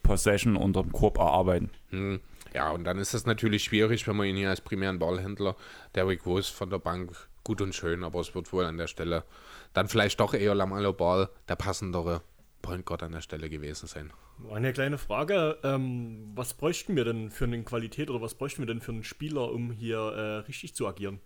Possession 0.02 0.57
unter 0.57 0.83
dem 0.83 0.92
Korb 0.92 1.18
erarbeiten. 1.18 1.70
Hm. 1.90 2.20
Ja, 2.54 2.70
und 2.70 2.85
dann 2.85 2.98
ist 2.98 3.14
es 3.14 3.26
natürlich 3.26 3.64
schwierig, 3.64 4.07
wenn 4.07 4.16
man 4.16 4.28
ihn 4.28 4.37
hier 4.37 4.50
als 4.50 4.61
primären 4.61 5.00
Ballhändler, 5.00 5.57
Derrick 5.94 6.24
Rose 6.24 6.52
von 6.52 6.70
der 6.70 6.78
Bank, 6.78 7.11
gut 7.42 7.61
und 7.61 7.74
schön, 7.74 8.04
aber 8.04 8.20
es 8.20 8.35
wird 8.35 8.52
wohl 8.52 8.64
an 8.64 8.78
der 8.78 8.87
Stelle 8.87 9.24
dann 9.72 9.88
vielleicht 9.88 10.20
doch 10.20 10.35
eher 10.35 10.54
Lamalo 10.54 10.92
Ball 10.92 11.28
der 11.48 11.57
passendere 11.57 12.22
Point 12.64 12.87
Guard 12.87 13.03
an 13.03 13.12
der 13.12 13.20
Stelle 13.20 13.50
gewesen 13.50 13.87
sein. 13.87 14.11
Eine 14.50 14.72
kleine 14.72 14.96
Frage, 14.96 15.59
ähm, 15.62 16.33
was 16.35 16.55
bräuchten 16.55 16.96
wir 16.96 17.05
denn 17.05 17.31
für 17.31 17.44
eine 17.44 17.62
Qualität 17.62 18.09
oder 18.09 18.22
was 18.22 18.35
bräuchten 18.35 18.62
wir 18.62 18.66
denn 18.66 18.81
für 18.81 18.92
einen 18.92 19.05
Spieler, 19.05 19.53
um 19.53 19.70
hier 19.70 19.98
äh, 19.98 20.37
richtig 20.46 20.74
zu 20.74 20.88
agieren? 20.88 21.20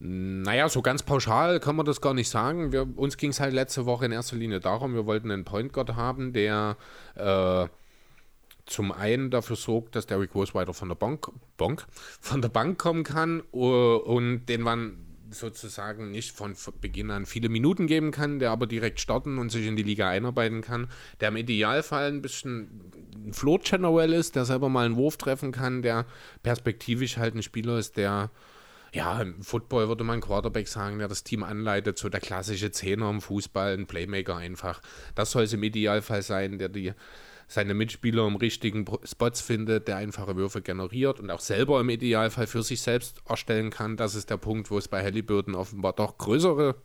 Naja, 0.00 0.68
so 0.68 0.82
ganz 0.82 1.04
pauschal 1.04 1.60
kann 1.60 1.76
man 1.76 1.86
das 1.86 2.00
gar 2.00 2.14
nicht 2.14 2.28
sagen. 2.28 2.72
Wir, 2.72 2.86
uns 2.98 3.16
ging 3.16 3.30
es 3.30 3.38
halt 3.38 3.54
letzte 3.54 3.86
Woche 3.86 4.06
in 4.06 4.12
erster 4.12 4.36
Linie 4.36 4.58
darum, 4.58 4.94
wir 4.94 5.06
wollten 5.06 5.30
einen 5.30 5.44
Point 5.44 5.72
Guard 5.72 5.94
haben, 5.94 6.32
der 6.32 6.76
äh, 7.14 7.68
zum 8.66 8.90
einen 8.90 9.30
dafür 9.30 9.56
sorgt, 9.56 9.94
dass 9.94 10.06
Derrick 10.06 10.34
Rose 10.34 10.52
weiter 10.54 10.74
von 10.74 10.88
der 10.88 10.96
Bank, 10.96 11.30
Bank, 11.56 11.86
von 12.20 12.42
der 12.42 12.48
Bank 12.48 12.78
kommen 12.78 13.04
kann 13.04 13.40
und 13.40 14.46
den 14.46 14.62
man 14.62 15.13
sozusagen 15.34 16.10
nicht 16.10 16.32
von 16.32 16.54
Beginn 16.80 17.10
an 17.10 17.26
viele 17.26 17.48
Minuten 17.48 17.86
geben 17.86 18.10
kann, 18.10 18.38
der 18.38 18.50
aber 18.50 18.66
direkt 18.66 19.00
starten 19.00 19.38
und 19.38 19.50
sich 19.50 19.66
in 19.66 19.76
die 19.76 19.82
Liga 19.82 20.08
einarbeiten 20.08 20.62
kann, 20.62 20.88
der 21.20 21.28
im 21.28 21.36
Idealfall 21.36 22.08
ein 22.08 22.22
bisschen 22.22 22.90
ein 23.26 23.32
Floor 23.32 23.60
General 23.60 24.12
ist, 24.12 24.36
der 24.36 24.44
selber 24.44 24.68
mal 24.68 24.86
einen 24.86 24.96
Wurf 24.96 25.16
treffen 25.16 25.52
kann, 25.52 25.82
der 25.82 26.06
perspektivisch 26.42 27.16
halt 27.16 27.34
ein 27.34 27.42
Spieler 27.42 27.78
ist, 27.78 27.96
der 27.96 28.30
ja, 28.94 29.20
im 29.20 29.42
Football 29.42 29.88
würde 29.88 30.04
man 30.04 30.20
Quarterback 30.20 30.68
sagen, 30.68 30.98
der 30.98 31.08
das 31.08 31.24
Team 31.24 31.42
anleitet, 31.42 31.98
so 31.98 32.08
der 32.08 32.20
klassische 32.20 32.70
Zehner 32.70 33.10
im 33.10 33.20
Fußball, 33.20 33.74
ein 33.74 33.86
Playmaker 33.86 34.36
einfach. 34.36 34.80
Das 35.16 35.32
soll 35.32 35.42
es 35.42 35.52
im 35.52 35.64
Idealfall 35.64 36.22
sein, 36.22 36.58
der 36.58 36.68
die 36.68 36.92
seine 37.46 37.74
Mitspieler 37.74 38.26
im 38.26 38.36
richtigen 38.36 38.84
Spots 39.04 39.40
findet, 39.40 39.88
der 39.88 39.96
einfache 39.96 40.36
Würfe 40.36 40.62
generiert 40.62 41.20
und 41.20 41.30
auch 41.30 41.40
selber 41.40 41.80
im 41.80 41.90
Idealfall 41.90 42.46
für 42.46 42.62
sich 42.62 42.80
selbst 42.80 43.22
erstellen 43.28 43.70
kann. 43.70 43.96
Das 43.96 44.14
ist 44.14 44.30
der 44.30 44.36
Punkt, 44.36 44.70
wo 44.70 44.78
es 44.78 44.88
bei 44.88 45.02
Halliburton 45.02 45.54
offenbar 45.54 45.92
doch 45.92 46.18
größere 46.18 46.76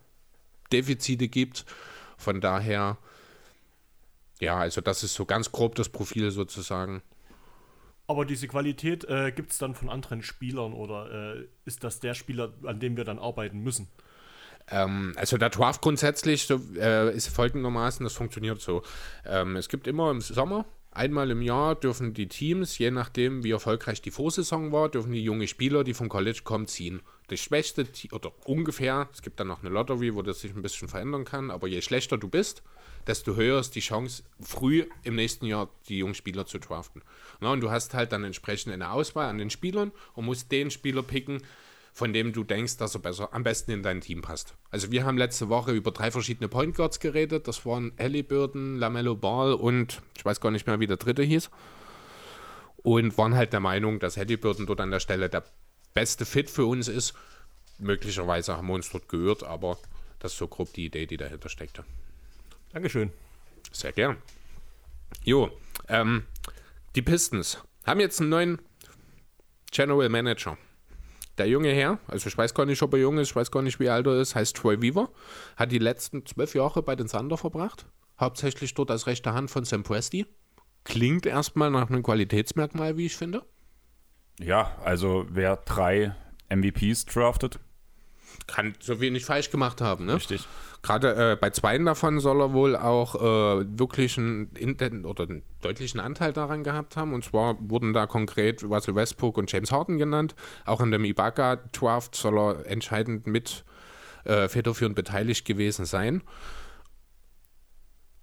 Defizite 0.72 1.28
gibt. 1.28 1.64
Von 2.16 2.40
daher, 2.40 2.98
ja, 4.40 4.58
also 4.58 4.80
das 4.80 5.02
ist 5.02 5.14
so 5.14 5.24
ganz 5.24 5.52
grob 5.52 5.74
das 5.74 5.88
Profil 5.88 6.30
sozusagen. 6.30 7.02
Aber 8.06 8.24
diese 8.24 8.48
Qualität 8.48 9.04
äh, 9.04 9.30
gibt 9.30 9.52
es 9.52 9.58
dann 9.58 9.74
von 9.74 9.88
anderen 9.88 10.22
Spielern 10.22 10.72
oder 10.72 11.36
äh, 11.36 11.44
ist 11.64 11.84
das 11.84 12.00
der 12.00 12.14
Spieler, 12.14 12.52
an 12.64 12.80
dem 12.80 12.96
wir 12.96 13.04
dann 13.04 13.20
arbeiten 13.20 13.60
müssen? 13.60 13.86
Ähm, 14.70 15.12
also 15.16 15.36
der 15.36 15.50
Draft 15.50 15.82
grundsätzlich 15.82 16.46
so, 16.46 16.60
äh, 16.76 17.14
ist 17.14 17.28
folgendermaßen, 17.28 18.04
das 18.04 18.14
funktioniert 18.14 18.60
so. 18.60 18.82
Ähm, 19.26 19.56
es 19.56 19.68
gibt 19.68 19.86
immer 19.86 20.10
im 20.10 20.20
Sommer, 20.20 20.64
einmal 20.92 21.30
im 21.30 21.42
Jahr 21.42 21.74
dürfen 21.74 22.14
die 22.14 22.28
Teams, 22.28 22.78
je 22.78 22.90
nachdem 22.90 23.44
wie 23.44 23.50
erfolgreich 23.50 24.02
die 24.02 24.10
Vorsaison 24.10 24.72
war, 24.72 24.88
dürfen 24.88 25.12
die 25.12 25.22
junge 25.22 25.48
Spieler, 25.48 25.84
die 25.84 25.94
vom 25.94 26.08
College 26.08 26.40
kommen, 26.44 26.66
ziehen. 26.66 27.00
Das 27.28 27.40
schwächste, 27.40 27.86
oder 28.12 28.32
ungefähr, 28.44 29.08
es 29.12 29.22
gibt 29.22 29.38
dann 29.38 29.48
noch 29.48 29.60
eine 29.60 29.70
Lottery, 29.70 30.14
wo 30.14 30.22
das 30.22 30.40
sich 30.40 30.54
ein 30.54 30.62
bisschen 30.62 30.88
verändern 30.88 31.24
kann, 31.24 31.50
aber 31.50 31.68
je 31.68 31.80
schlechter 31.80 32.18
du 32.18 32.28
bist, 32.28 32.62
desto 33.06 33.36
höher 33.36 33.60
ist 33.60 33.74
die 33.74 33.80
Chance, 33.80 34.24
früh 34.40 34.84
im 35.04 35.14
nächsten 35.14 35.46
Jahr 35.46 35.70
die 35.88 35.98
jungen 35.98 36.14
Spieler 36.14 36.46
zu 36.46 36.58
draften. 36.58 37.02
Na, 37.40 37.52
und 37.52 37.60
du 37.60 37.70
hast 37.70 37.94
halt 37.94 38.12
dann 38.12 38.24
entsprechend 38.24 38.72
eine 38.72 38.90
Auswahl 38.90 39.26
an 39.26 39.38
den 39.38 39.50
Spielern 39.50 39.92
und 40.14 40.26
musst 40.26 40.52
den 40.52 40.70
Spieler 40.70 41.02
picken, 41.02 41.42
von 41.92 42.12
dem 42.12 42.32
du 42.32 42.44
denkst, 42.44 42.76
dass 42.76 42.94
er 42.94 43.00
besser, 43.00 43.32
am 43.32 43.42
besten 43.42 43.72
in 43.72 43.82
dein 43.82 44.00
Team 44.00 44.22
passt. 44.22 44.54
Also 44.70 44.90
wir 44.90 45.04
haben 45.04 45.18
letzte 45.18 45.48
Woche 45.48 45.72
über 45.72 45.90
drei 45.90 46.10
verschiedene 46.10 46.48
Point 46.48 46.76
Guards 46.76 47.00
geredet. 47.00 47.48
Das 47.48 47.66
waren 47.66 47.92
Halliburton, 47.98 48.76
Lamello 48.76 49.16
Ball 49.16 49.54
und 49.54 50.00
ich 50.16 50.24
weiß 50.24 50.40
gar 50.40 50.50
nicht 50.50 50.66
mehr, 50.66 50.80
wie 50.80 50.86
der 50.86 50.96
dritte 50.96 51.22
hieß. 51.22 51.50
Und 52.76 53.18
waren 53.18 53.34
halt 53.34 53.52
der 53.52 53.60
Meinung, 53.60 53.98
dass 53.98 54.16
Halliburton 54.16 54.66
dort 54.66 54.80
an 54.80 54.90
der 54.90 55.00
Stelle 55.00 55.28
der 55.28 55.44
beste 55.94 56.24
Fit 56.24 56.48
für 56.48 56.66
uns 56.66 56.88
ist. 56.88 57.14
möglicherweise 57.78 58.56
haben 58.56 58.68
wir 58.68 58.74
uns 58.74 58.90
dort 58.90 59.08
gehört, 59.08 59.42
aber 59.42 59.78
das 60.18 60.32
ist 60.32 60.38
so 60.38 60.48
grob 60.48 60.72
die 60.74 60.86
Idee, 60.86 61.06
die 61.06 61.16
dahinter 61.16 61.48
steckte. 61.48 61.84
Dankeschön. 62.72 63.10
Sehr 63.72 63.92
gern. 63.92 64.16
Jo, 65.24 65.50
ähm, 65.88 66.24
die 66.94 67.02
Pistons 67.02 67.58
haben 67.86 68.00
jetzt 68.00 68.20
einen 68.20 68.30
neuen 68.30 68.58
General 69.72 70.08
Manager. 70.08 70.56
Der 71.40 71.48
junge 71.48 71.72
Herr, 71.72 71.98
also 72.06 72.28
ich 72.28 72.36
weiß 72.36 72.52
gar 72.52 72.66
nicht, 72.66 72.82
ob 72.82 72.92
er 72.92 73.00
jung 73.00 73.16
ist, 73.16 73.30
ich 73.30 73.36
weiß 73.36 73.50
gar 73.50 73.62
nicht, 73.62 73.80
wie 73.80 73.88
alt 73.88 74.06
er 74.06 74.20
ist, 74.20 74.34
heißt 74.34 74.54
Troy 74.54 74.82
Weaver, 74.82 75.08
hat 75.56 75.72
die 75.72 75.78
letzten 75.78 76.26
zwölf 76.26 76.54
Jahre 76.54 76.82
bei 76.82 76.94
den 76.94 77.06
Thunder 77.06 77.38
verbracht. 77.38 77.86
Hauptsächlich 78.20 78.74
dort 78.74 78.90
als 78.90 79.06
rechte 79.06 79.32
Hand 79.32 79.50
von 79.50 79.64
Sam 79.64 79.82
Presti. 79.82 80.26
Klingt 80.84 81.24
erstmal 81.24 81.70
nach 81.70 81.88
einem 81.88 82.02
Qualitätsmerkmal, 82.02 82.98
wie 82.98 83.06
ich 83.06 83.16
finde. 83.16 83.42
Ja, 84.38 84.76
also 84.84 85.24
wer 85.30 85.56
drei 85.56 86.14
MVPs 86.54 87.06
draftet, 87.06 87.58
Kann 88.46 88.74
so 88.80 89.00
wenig 89.00 89.24
falsch 89.24 89.50
gemacht 89.50 89.80
haben, 89.80 90.06
ne? 90.06 90.14
richtig. 90.14 90.46
Gerade 90.82 91.32
äh, 91.32 91.36
bei 91.36 91.50
zweien 91.50 91.84
davon 91.84 92.20
soll 92.20 92.40
er 92.40 92.52
wohl 92.54 92.74
auch 92.74 93.14
äh, 93.16 93.78
wirklich 93.78 94.16
einen, 94.16 95.04
oder 95.04 95.24
einen 95.24 95.42
deutlichen 95.60 96.00
Anteil 96.00 96.32
daran 96.32 96.64
gehabt 96.64 96.96
haben. 96.96 97.12
Und 97.12 97.22
zwar 97.22 97.56
wurden 97.60 97.92
da 97.92 98.06
konkret 98.06 98.64
Russell 98.64 98.94
Westbrook 98.94 99.36
und 99.36 99.52
James 99.52 99.72
Harden 99.72 99.98
genannt. 99.98 100.34
Auch 100.64 100.80
in 100.80 100.90
dem 100.90 101.04
Ibaka-Draft 101.04 102.14
soll 102.14 102.38
er 102.38 102.66
entscheidend 102.66 103.26
mit 103.26 103.64
äh, 104.24 104.48
federführend 104.48 104.96
beteiligt 104.96 105.44
gewesen 105.44 105.84
sein. 105.84 106.22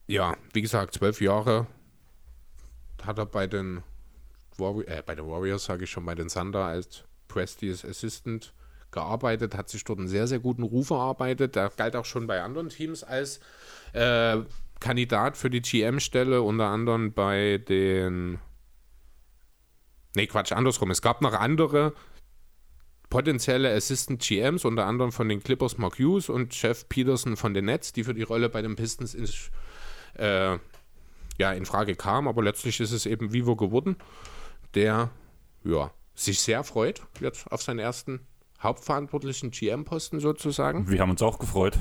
Ja, 0.07 0.35
wie 0.53 0.61
gesagt, 0.61 0.95
zwölf 0.95 1.21
Jahre 1.21 1.67
hat 3.05 3.19
er 3.19 3.25
bei 3.27 3.45
den, 3.45 3.83
Warri 4.57 4.83
äh, 4.85 5.03
bei 5.05 5.13
den 5.13 5.27
Warriors, 5.27 5.65
sage 5.65 5.83
ich 5.83 5.91
schon, 5.91 6.05
bei 6.05 6.15
den 6.15 6.29
Thunder 6.29 6.65
als 6.65 7.03
Prestes 7.27 7.85
Assistant 7.85 8.53
gearbeitet, 8.91 9.55
hat 9.55 9.69
sich 9.69 9.83
dort 9.83 9.99
einen 9.99 10.07
sehr, 10.07 10.27
sehr 10.27 10.39
guten 10.39 10.63
Ruf 10.63 10.89
erarbeitet. 10.89 11.55
Der 11.55 11.69
galt 11.75 11.95
auch 11.95 12.05
schon 12.05 12.27
bei 12.27 12.41
anderen 12.41 12.69
Teams 12.69 13.03
als 13.03 13.39
äh, 13.93 14.37
Kandidat 14.79 15.37
für 15.37 15.49
die 15.49 15.61
GM-Stelle, 15.61 16.41
unter 16.41 16.67
anderem 16.67 17.13
bei 17.13 17.57
den. 17.57 18.39
Nee, 20.15 20.27
Quatsch, 20.27 20.51
andersrum. 20.51 20.91
Es 20.91 21.01
gab 21.01 21.21
noch 21.21 21.33
andere 21.33 21.93
potenzielle 23.09 23.73
Assistant 23.73 24.21
GMs, 24.21 24.65
unter 24.65 24.85
anderem 24.85 25.11
von 25.11 25.29
den 25.29 25.41
Clippers 25.41 25.77
Mark 25.77 25.97
Hughes 25.99 26.29
und 26.29 26.59
Jeff 26.59 26.89
Peterson 26.89 27.37
von 27.37 27.53
den 27.53 27.65
Nets, 27.65 27.93
die 27.93 28.03
für 28.03 28.13
die 28.13 28.23
Rolle 28.23 28.49
bei 28.49 28.61
den 28.61 28.75
Pistons 28.75 29.13
in, 29.13 29.25
äh, 30.21 30.57
ja, 31.37 31.51
in 31.53 31.65
Frage 31.65 31.95
kamen. 31.95 32.27
Aber 32.27 32.43
letztlich 32.43 32.79
ist 32.79 32.91
es 32.91 33.05
eben 33.05 33.31
Vivo 33.31 33.55
geworden, 33.55 33.95
der 34.73 35.09
ja, 35.63 35.91
sich 36.15 36.39
sehr 36.41 36.63
freut 36.63 37.01
jetzt 37.19 37.49
auf 37.51 37.61
seinen 37.61 37.79
ersten 37.79 38.21
hauptverantwortlichen 38.61 39.51
GM-Posten 39.51 40.19
sozusagen. 40.19 40.89
Wir 40.89 40.99
haben 41.01 41.11
uns 41.11 41.21
auch 41.21 41.39
gefreut. 41.39 41.77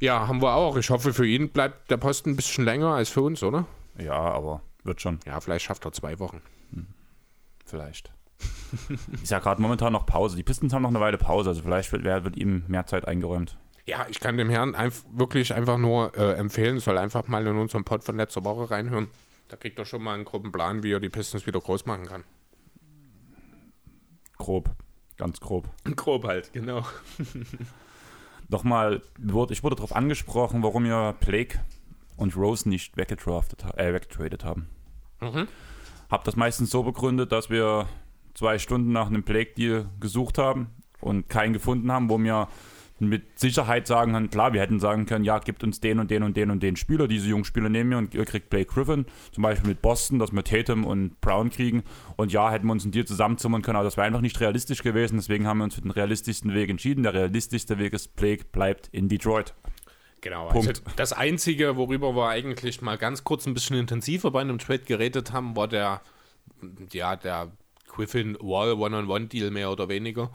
Ja, 0.00 0.26
haben 0.26 0.42
wir 0.42 0.54
auch. 0.54 0.76
Ich 0.76 0.90
hoffe, 0.90 1.12
für 1.12 1.26
ihn 1.26 1.50
bleibt 1.50 1.90
der 1.90 1.96
Posten 1.96 2.30
ein 2.30 2.36
bisschen 2.36 2.64
länger 2.64 2.88
als 2.94 3.08
für 3.08 3.22
uns, 3.22 3.42
oder? 3.42 3.66
Ja, 3.98 4.14
aber 4.14 4.62
wird 4.84 5.00
schon, 5.00 5.20
Ja, 5.26 5.40
vielleicht 5.40 5.64
schafft 5.64 5.84
er 5.84 5.92
zwei 5.92 6.18
Wochen. 6.18 6.42
vielleicht. 7.64 8.12
Ist 9.22 9.30
ja 9.30 9.38
gerade 9.38 9.62
momentan 9.62 9.92
noch 9.92 10.06
Pause. 10.06 10.34
Die 10.36 10.42
Pistons 10.42 10.72
haben 10.72 10.82
noch 10.82 10.88
eine 10.88 10.98
Weile 11.00 11.18
Pause, 11.18 11.50
also 11.50 11.62
vielleicht 11.62 11.92
wird, 11.92 12.04
wird 12.04 12.36
ihm 12.36 12.64
mehr 12.66 12.86
Zeit 12.86 13.06
eingeräumt. 13.06 13.56
Ja, 13.84 14.06
ich 14.08 14.18
kann 14.18 14.36
dem 14.36 14.48
Herrn 14.50 14.74
einf 14.74 15.04
wirklich 15.12 15.54
einfach 15.54 15.76
nur 15.78 16.16
äh, 16.16 16.32
empfehlen, 16.34 16.78
soll 16.80 16.98
einfach 16.98 17.28
mal 17.28 17.46
in 17.46 17.56
unseren 17.56 17.84
Pod 17.84 18.02
von 18.02 18.16
letzter 18.16 18.44
Woche 18.44 18.70
reinhören. 18.70 19.08
Da 19.48 19.56
kriegt 19.56 19.78
er 19.78 19.84
schon 19.84 20.02
mal 20.02 20.14
einen 20.14 20.24
groben 20.24 20.50
Plan, 20.50 20.82
wie 20.82 20.92
er 20.92 21.00
die 21.00 21.10
Pistons 21.10 21.46
wieder 21.46 21.60
groß 21.60 21.84
machen 21.86 22.06
kann. 22.06 22.24
Grob, 24.38 24.70
ganz 25.16 25.40
grob. 25.40 25.68
Grob 25.96 26.24
halt, 26.24 26.52
genau. 26.52 26.84
Nochmal, 28.48 29.00
ich 29.50 29.62
wurde 29.62 29.76
darauf 29.76 29.94
angesprochen, 29.94 30.62
warum 30.62 30.84
wir 30.84 31.14
Blake 31.20 31.60
und 32.16 32.36
Rose 32.36 32.68
nicht 32.68 32.96
weggedraftet, 32.96 33.64
ha- 33.64 33.74
äh, 33.78 33.94
weggetradet 33.94 34.44
haben. 34.44 34.66
Mhm. 35.20 35.48
Hab 36.10 36.24
das 36.24 36.36
meistens 36.36 36.70
so 36.70 36.82
begründet, 36.82 37.32
dass 37.32 37.48
wir 37.48 37.88
zwei 38.34 38.58
Stunden 38.58 38.92
nach 38.92 39.06
einem 39.06 39.22
Blake-Deal 39.22 39.86
gesucht 40.00 40.36
haben 40.36 40.68
und 41.00 41.28
keinen 41.30 41.52
gefunden 41.54 41.90
haben, 41.90 42.10
wo 42.10 42.18
wir 42.18 42.48
mit 43.08 43.38
Sicherheit 43.38 43.86
sagen 43.86 44.12
können, 44.12 44.30
klar, 44.30 44.52
wir 44.52 44.60
hätten 44.60 44.80
sagen 44.80 45.06
können, 45.06 45.24
ja, 45.24 45.38
gibt 45.38 45.64
uns 45.64 45.80
den 45.80 45.98
und 45.98 46.10
den 46.10 46.22
und 46.22 46.36
den 46.36 46.50
und 46.50 46.62
den 46.62 46.76
Spieler, 46.76 47.08
diese 47.08 47.28
jungen 47.28 47.44
Spieler 47.44 47.68
nehmen 47.68 47.90
wir 47.90 47.98
und 47.98 48.14
ihr 48.14 48.24
kriegt 48.24 48.50
Blake 48.50 48.72
Griffin, 48.72 49.06
zum 49.32 49.42
Beispiel 49.42 49.68
mit 49.68 49.82
Boston, 49.82 50.18
dass 50.18 50.32
wir 50.32 50.44
Tatum 50.44 50.84
und 50.84 51.20
Brown 51.20 51.50
kriegen 51.50 51.82
und 52.16 52.32
ja, 52.32 52.50
hätten 52.50 52.66
wir 52.66 52.72
uns 52.72 52.84
einen 52.84 52.92
Deal 52.92 53.04
zusammenzimmern 53.04 53.62
können, 53.62 53.76
aber 53.76 53.84
das 53.84 53.96
wäre 53.96 54.06
einfach 54.06 54.20
nicht 54.20 54.40
realistisch 54.40 54.82
gewesen, 54.82 55.16
deswegen 55.16 55.46
haben 55.46 55.58
wir 55.58 55.64
uns 55.64 55.74
für 55.74 55.82
den 55.82 55.90
realistischsten 55.90 56.54
Weg 56.54 56.70
entschieden. 56.70 57.02
Der 57.02 57.14
realistischste 57.14 57.78
Weg 57.78 57.92
ist, 57.92 58.16
Blake 58.16 58.44
bleibt 58.52 58.88
in 58.92 59.08
Detroit. 59.08 59.54
Genau, 60.22 60.48
Punkt. 60.48 60.68
also 60.68 60.82
das 60.96 61.12
Einzige, 61.12 61.76
worüber 61.76 62.14
wir 62.14 62.28
eigentlich 62.28 62.80
mal 62.80 62.96
ganz 62.96 63.24
kurz 63.24 63.46
ein 63.46 63.54
bisschen 63.54 63.76
intensiver 63.76 64.30
bei 64.30 64.40
einem 64.40 64.58
Trade 64.58 64.84
geredet 64.84 65.32
haben, 65.32 65.56
war 65.56 65.66
der, 65.66 66.00
ja, 66.92 67.16
der 67.16 67.50
Griffin 67.88 68.38
Wall 68.40 68.74
One-on-One-Deal 68.74 69.50
mehr 69.50 69.70
oder 69.70 69.88
weniger. 69.88 70.30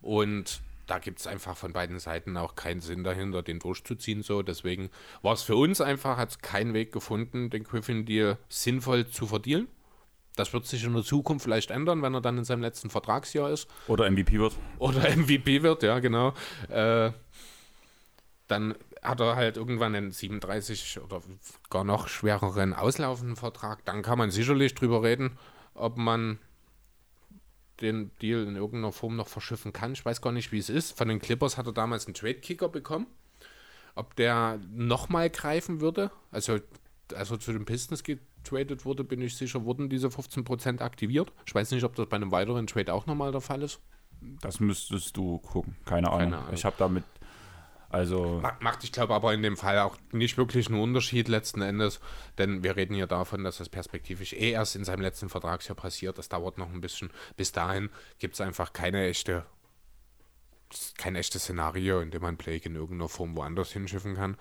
Und 0.00 0.60
da 0.86 0.98
gibt 0.98 1.20
es 1.20 1.26
einfach 1.26 1.56
von 1.56 1.72
beiden 1.72 1.98
Seiten 1.98 2.36
auch 2.36 2.54
keinen 2.54 2.80
Sinn 2.80 3.04
dahinter, 3.04 3.42
den 3.42 3.58
durchzuziehen. 3.58 4.22
So. 4.22 4.42
Deswegen 4.42 4.90
war 5.22 5.32
es 5.32 5.42
für 5.42 5.56
uns 5.56 5.80
einfach, 5.80 6.16
hat 6.16 6.30
es 6.30 6.38
keinen 6.40 6.74
Weg 6.74 6.92
gefunden, 6.92 7.50
den 7.50 7.64
Griffin-Deal 7.64 8.38
sinnvoll 8.48 9.06
zu 9.06 9.26
verdienen. 9.26 9.68
Das 10.36 10.52
wird 10.52 10.66
sich 10.66 10.84
in 10.84 10.94
der 10.94 11.04
Zukunft 11.04 11.44
vielleicht 11.44 11.70
ändern, 11.70 12.02
wenn 12.02 12.12
er 12.14 12.20
dann 12.20 12.38
in 12.38 12.44
seinem 12.44 12.62
letzten 12.62 12.90
Vertragsjahr 12.90 13.50
ist 13.50 13.68
Oder 13.86 14.10
MVP 14.10 14.38
wird. 14.38 14.54
oder 14.78 15.08
MVP 15.16 15.62
wird, 15.62 15.84
ja, 15.84 16.00
genau. 16.00 16.34
Äh, 16.68 17.12
dann 18.48 18.74
hat 19.02 19.20
er 19.20 19.36
halt 19.36 19.56
irgendwann 19.56 19.94
einen 19.94 20.10
37 20.10 21.00
oder 21.00 21.22
gar 21.70 21.84
noch 21.84 22.08
schwereren 22.08 22.74
auslaufenden 22.74 23.36
Vertrag. 23.36 23.84
Dann 23.84 24.02
kann 24.02 24.18
man 24.18 24.30
sicherlich 24.30 24.74
drüber 24.74 25.02
reden, 25.02 25.38
ob 25.74 25.96
man 25.96 26.38
den 27.84 28.10
Deal 28.20 28.42
in 28.42 28.56
irgendeiner 28.56 28.92
Form 28.92 29.14
noch 29.14 29.28
verschiffen 29.28 29.72
kann. 29.72 29.92
Ich 29.92 30.04
weiß 30.04 30.20
gar 30.20 30.32
nicht, 30.32 30.50
wie 30.50 30.58
es 30.58 30.68
ist. 30.68 30.96
Von 30.98 31.08
den 31.08 31.20
Clippers 31.20 31.56
hat 31.56 31.66
er 31.66 31.72
damals 31.72 32.06
einen 32.06 32.14
Trade-Kicker 32.14 32.68
bekommen. 32.68 33.06
Ob 33.94 34.16
der 34.16 34.58
nochmal 34.74 35.30
greifen 35.30 35.80
würde, 35.80 36.10
also 36.32 36.58
als 37.14 37.30
er 37.30 37.38
zu 37.38 37.52
den 37.52 37.64
Pistons 37.64 38.02
getradet 38.02 38.84
wurde, 38.84 39.04
bin 39.04 39.20
ich 39.20 39.36
sicher, 39.36 39.64
wurden 39.64 39.88
diese 39.88 40.08
15% 40.08 40.80
aktiviert. 40.80 41.32
Ich 41.46 41.54
weiß 41.54 41.70
nicht, 41.70 41.84
ob 41.84 41.94
das 41.94 42.08
bei 42.08 42.16
einem 42.16 42.32
weiteren 42.32 42.66
Trade 42.66 42.92
auch 42.92 43.06
nochmal 43.06 43.30
der 43.30 43.40
Fall 43.40 43.62
ist. 43.62 43.78
Das 44.40 44.58
müsstest 44.58 45.16
du 45.16 45.38
gucken. 45.38 45.76
Keine 45.84 46.08
Ahnung. 46.08 46.18
Keine 46.18 46.38
Ahnung. 46.38 46.54
Ich 46.54 46.64
habe 46.64 46.76
damit, 46.78 47.04
also 47.90 48.40
Ma- 48.42 48.56
Macht, 48.60 48.84
ich 48.84 48.92
glaube, 48.92 49.14
aber 49.14 49.32
in 49.34 49.42
dem 49.42 49.56
Fall 49.56 49.78
auch 49.78 49.96
nicht 50.12 50.36
wirklich 50.36 50.68
einen 50.68 50.80
Unterschied 50.80 51.28
letzten 51.28 51.62
Endes, 51.62 52.00
denn 52.38 52.62
wir 52.62 52.76
reden 52.76 52.94
hier 52.94 53.06
davon, 53.06 53.44
dass 53.44 53.58
das 53.58 53.68
perspektivisch 53.68 54.32
eh 54.32 54.50
erst 54.52 54.76
in 54.76 54.84
seinem 54.84 55.02
letzten 55.02 55.28
Vertragsjahr 55.28 55.76
passiert. 55.76 56.18
Das 56.18 56.28
dauert 56.28 56.58
noch 56.58 56.72
ein 56.72 56.80
bisschen. 56.80 57.10
Bis 57.36 57.52
dahin 57.52 57.90
gibt 58.18 58.34
es 58.34 58.40
einfach 58.40 58.72
keine 58.72 59.06
echte, 59.06 59.44
kein 60.98 61.14
echtes 61.14 61.44
Szenario, 61.44 62.00
in 62.00 62.10
dem 62.10 62.22
man 62.22 62.36
Blake 62.36 62.68
in 62.68 62.74
irgendeiner 62.74 63.08
Form 63.08 63.36
woanders 63.36 63.72
hinschiffen 63.72 64.14
kann. 64.16 64.36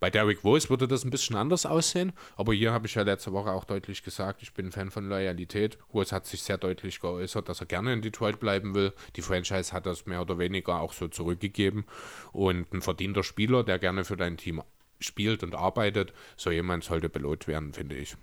Bei 0.00 0.10
Derrick 0.10 0.42
Rose 0.44 0.68
würde 0.68 0.88
das 0.88 1.04
ein 1.04 1.10
bisschen 1.10 1.36
anders 1.36 1.66
aussehen, 1.66 2.12
aber 2.36 2.52
hier 2.52 2.72
habe 2.72 2.86
ich 2.86 2.94
ja 2.94 3.02
letzte 3.02 3.32
Woche 3.32 3.50
auch 3.50 3.64
deutlich 3.64 4.02
gesagt, 4.02 4.42
ich 4.42 4.52
bin 4.52 4.66
ein 4.66 4.72
Fan 4.72 4.90
von 4.90 5.08
Loyalität. 5.08 5.78
Rose 5.92 6.14
hat 6.14 6.26
sich 6.26 6.42
sehr 6.42 6.58
deutlich 6.58 7.00
geäußert, 7.00 7.48
dass 7.48 7.60
er 7.60 7.66
gerne 7.66 7.92
in 7.92 8.02
Detroit 8.02 8.40
bleiben 8.40 8.74
will. 8.74 8.92
Die 9.16 9.22
Franchise 9.22 9.72
hat 9.72 9.86
das 9.86 10.06
mehr 10.06 10.22
oder 10.22 10.38
weniger 10.38 10.80
auch 10.80 10.92
so 10.92 11.08
zurückgegeben 11.08 11.84
und 12.32 12.72
ein 12.72 12.82
verdienter 12.82 13.22
Spieler, 13.22 13.62
der 13.62 13.78
gerne 13.78 14.04
für 14.04 14.16
dein 14.16 14.36
Team 14.36 14.62
spielt 14.98 15.42
und 15.42 15.54
arbeitet, 15.54 16.12
so 16.36 16.50
jemand 16.50 16.84
sollte 16.84 17.08
belohnt 17.08 17.46
werden, 17.46 17.72
finde 17.72 17.96
ich. 17.96 18.16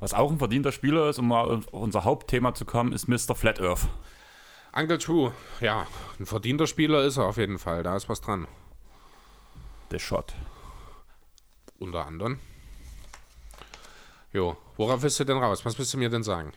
was 0.00 0.14
auch 0.14 0.32
ein 0.32 0.38
verdienter 0.38 0.72
Spieler 0.72 1.08
ist, 1.08 1.18
um 1.18 1.28
mal 1.28 1.42
auf 1.42 1.68
unser 1.68 2.04
Hauptthema 2.04 2.54
zu 2.54 2.64
kommen, 2.64 2.92
ist 2.92 3.06
Mr. 3.06 3.36
Flat 3.36 3.60
Earth. 3.60 3.88
Uncle 4.74 4.98
True, 4.98 5.32
ja, 5.60 5.86
ein 6.18 6.24
verdienter 6.24 6.66
Spieler 6.66 7.04
ist 7.04 7.18
er 7.18 7.24
auf 7.24 7.36
jeden 7.36 7.58
Fall, 7.58 7.82
da 7.82 7.94
ist 7.94 8.08
was 8.08 8.22
dran. 8.22 8.46
The 9.90 9.98
Shot. 9.98 10.34
Unter 11.78 12.06
anderem. 12.06 12.38
Jo, 14.32 14.56
worauf 14.78 15.02
willst 15.02 15.20
du 15.20 15.24
denn 15.24 15.36
raus? 15.36 15.66
Was 15.66 15.78
willst 15.78 15.92
du 15.92 15.98
mir 15.98 16.08
denn 16.08 16.22
sagen? 16.22 16.52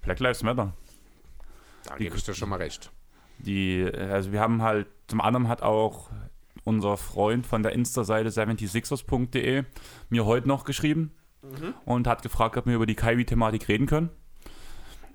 Black 0.00 0.20
Lives 0.20 0.42
Matter. 0.42 0.72
Da 1.84 1.96
gebe 1.96 2.16
ich 2.16 2.24
dir 2.24 2.32
schon 2.32 2.48
mal 2.48 2.56
recht. 2.56 2.90
Die, 3.38 3.84
also 3.84 4.32
wir 4.32 4.40
haben 4.40 4.62
halt, 4.62 4.86
zum 5.08 5.20
anderen 5.20 5.48
hat 5.48 5.60
auch 5.60 6.08
unser 6.64 6.96
Freund 6.96 7.46
von 7.46 7.62
der 7.62 7.72
Insta-Seite 7.72 8.30
76ers.de 8.30 9.64
mir 10.08 10.24
heute 10.24 10.48
noch 10.48 10.64
geschrieben 10.64 11.12
und 11.84 12.06
hat 12.06 12.22
gefragt, 12.22 12.56
ob 12.56 12.66
wir 12.66 12.74
über 12.74 12.86
die 12.86 12.94
Kyrie-Thematik 12.94 13.68
reden 13.68 13.86
können. 13.86 14.10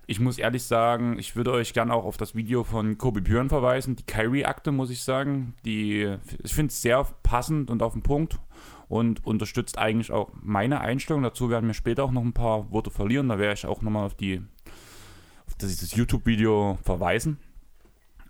Ich 0.07 0.19
muss 0.19 0.37
ehrlich 0.37 0.63
sagen, 0.63 1.17
ich 1.17 1.35
würde 1.35 1.51
euch 1.51 1.73
gerne 1.73 1.93
auch 1.93 2.05
auf 2.05 2.17
das 2.17 2.35
Video 2.35 2.63
von 2.63 2.97
Kobe 2.97 3.21
Björn 3.21 3.49
verweisen. 3.49 3.95
Die 3.95 4.05
Kyrie-Akte, 4.05 4.71
muss 4.71 4.91
ich 4.91 5.01
sagen, 5.03 5.55
die, 5.65 6.15
ich 6.43 6.53
finde 6.53 6.71
es 6.71 6.81
sehr 6.81 7.03
passend 7.23 7.71
und 7.71 7.81
auf 7.81 7.93
den 7.93 8.03
Punkt 8.03 8.39
und 8.87 9.25
unterstützt 9.25 9.79
eigentlich 9.79 10.11
auch 10.11 10.29
meine 10.41 10.81
Einstellung. 10.81 11.23
Dazu 11.23 11.49
werden 11.49 11.65
wir 11.67 11.73
später 11.73 12.03
auch 12.03 12.11
noch 12.11 12.21
ein 12.23 12.33
paar 12.33 12.71
Worte 12.71 12.91
verlieren. 12.91 13.29
Da 13.29 13.39
werde 13.39 13.53
ich 13.55 13.65
auch 13.65 13.81
nochmal 13.81 14.05
auf, 14.05 14.13
die, 14.13 14.43
auf 15.47 15.55
dieses 15.55 15.95
YouTube-Video 15.95 16.77
verweisen. 16.83 17.39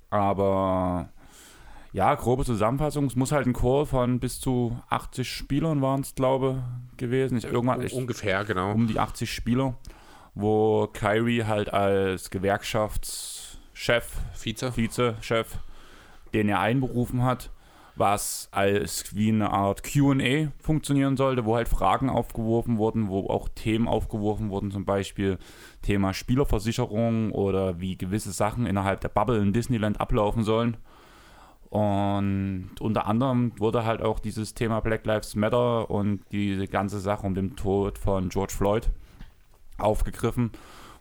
Aber 0.09 1.09
Ja, 1.91 2.15
grobe 2.15 2.45
Zusammenfassung. 2.45 3.05
Es 3.05 3.15
muss 3.15 3.33
halt 3.33 3.47
ein 3.47 3.53
Chor 3.53 3.85
von 3.85 4.19
bis 4.19 4.39
zu 4.39 4.79
80 4.89 5.29
Spielern 5.29 5.81
waren 5.81 6.01
es, 6.01 6.15
glaube 6.15 6.63
gewesen. 6.95 7.37
Ich, 7.37 7.43
irgendwann, 7.43 7.81
ich, 7.81 7.93
Ungefähr, 7.93 8.45
genau. 8.45 8.71
um 8.71 8.87
die 8.87 8.99
80 8.99 9.33
Spieler, 9.33 9.75
wo 10.35 10.87
Kyrie 10.87 11.45
halt 11.45 11.73
als 11.73 12.29
Gewerkschaftschef, 12.29 14.17
Vize. 14.33 14.75
Vizechef, 14.75 15.57
den 16.33 16.49
er 16.49 16.59
einberufen 16.59 17.23
hat, 17.23 17.49
was 17.95 18.49
als 18.51 19.15
wie 19.15 19.29
eine 19.29 19.51
Art 19.51 19.83
QA 19.83 20.51
funktionieren 20.59 21.15
sollte, 21.15 21.45
wo 21.45 21.55
halt 21.55 21.69
Fragen 21.69 22.09
aufgeworfen 22.09 22.77
wurden, 22.77 23.07
wo 23.07 23.29
auch 23.29 23.47
Themen 23.47 23.87
aufgeworfen 23.87 24.49
wurden, 24.49 24.71
zum 24.71 24.83
Beispiel 24.83 25.37
Thema 25.81 26.13
Spielerversicherung 26.13 27.31
oder 27.31 27.79
wie 27.79 27.97
gewisse 27.97 28.33
Sachen 28.33 28.65
innerhalb 28.65 28.99
der 28.99 29.09
Bubble 29.09 29.37
in 29.37 29.53
Disneyland 29.53 30.01
ablaufen 30.01 30.43
sollen. 30.43 30.75
Und 31.69 32.71
unter 32.79 33.07
anderem 33.07 33.53
wurde 33.57 33.85
halt 33.85 34.01
auch 34.01 34.19
dieses 34.19 34.53
Thema 34.53 34.81
Black 34.81 35.05
Lives 35.05 35.35
Matter 35.35 35.89
und 35.89 36.21
diese 36.31 36.67
ganze 36.67 36.99
Sache 36.99 37.25
um 37.25 37.33
den 37.33 37.55
Tod 37.55 37.97
von 37.97 38.27
George 38.29 38.53
Floyd 38.55 38.89
aufgegriffen, 39.77 40.51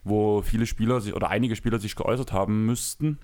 wo 0.02 0.42
viele 0.42 0.66
Spieler 0.66 1.00
sich 1.00 1.14
oder 1.14 1.30
einige 1.30 1.56
Spieler 1.56 1.78
sich 1.78 1.96
geäußert 1.96 2.32
haben 2.32 2.66
müssten, 2.66 3.18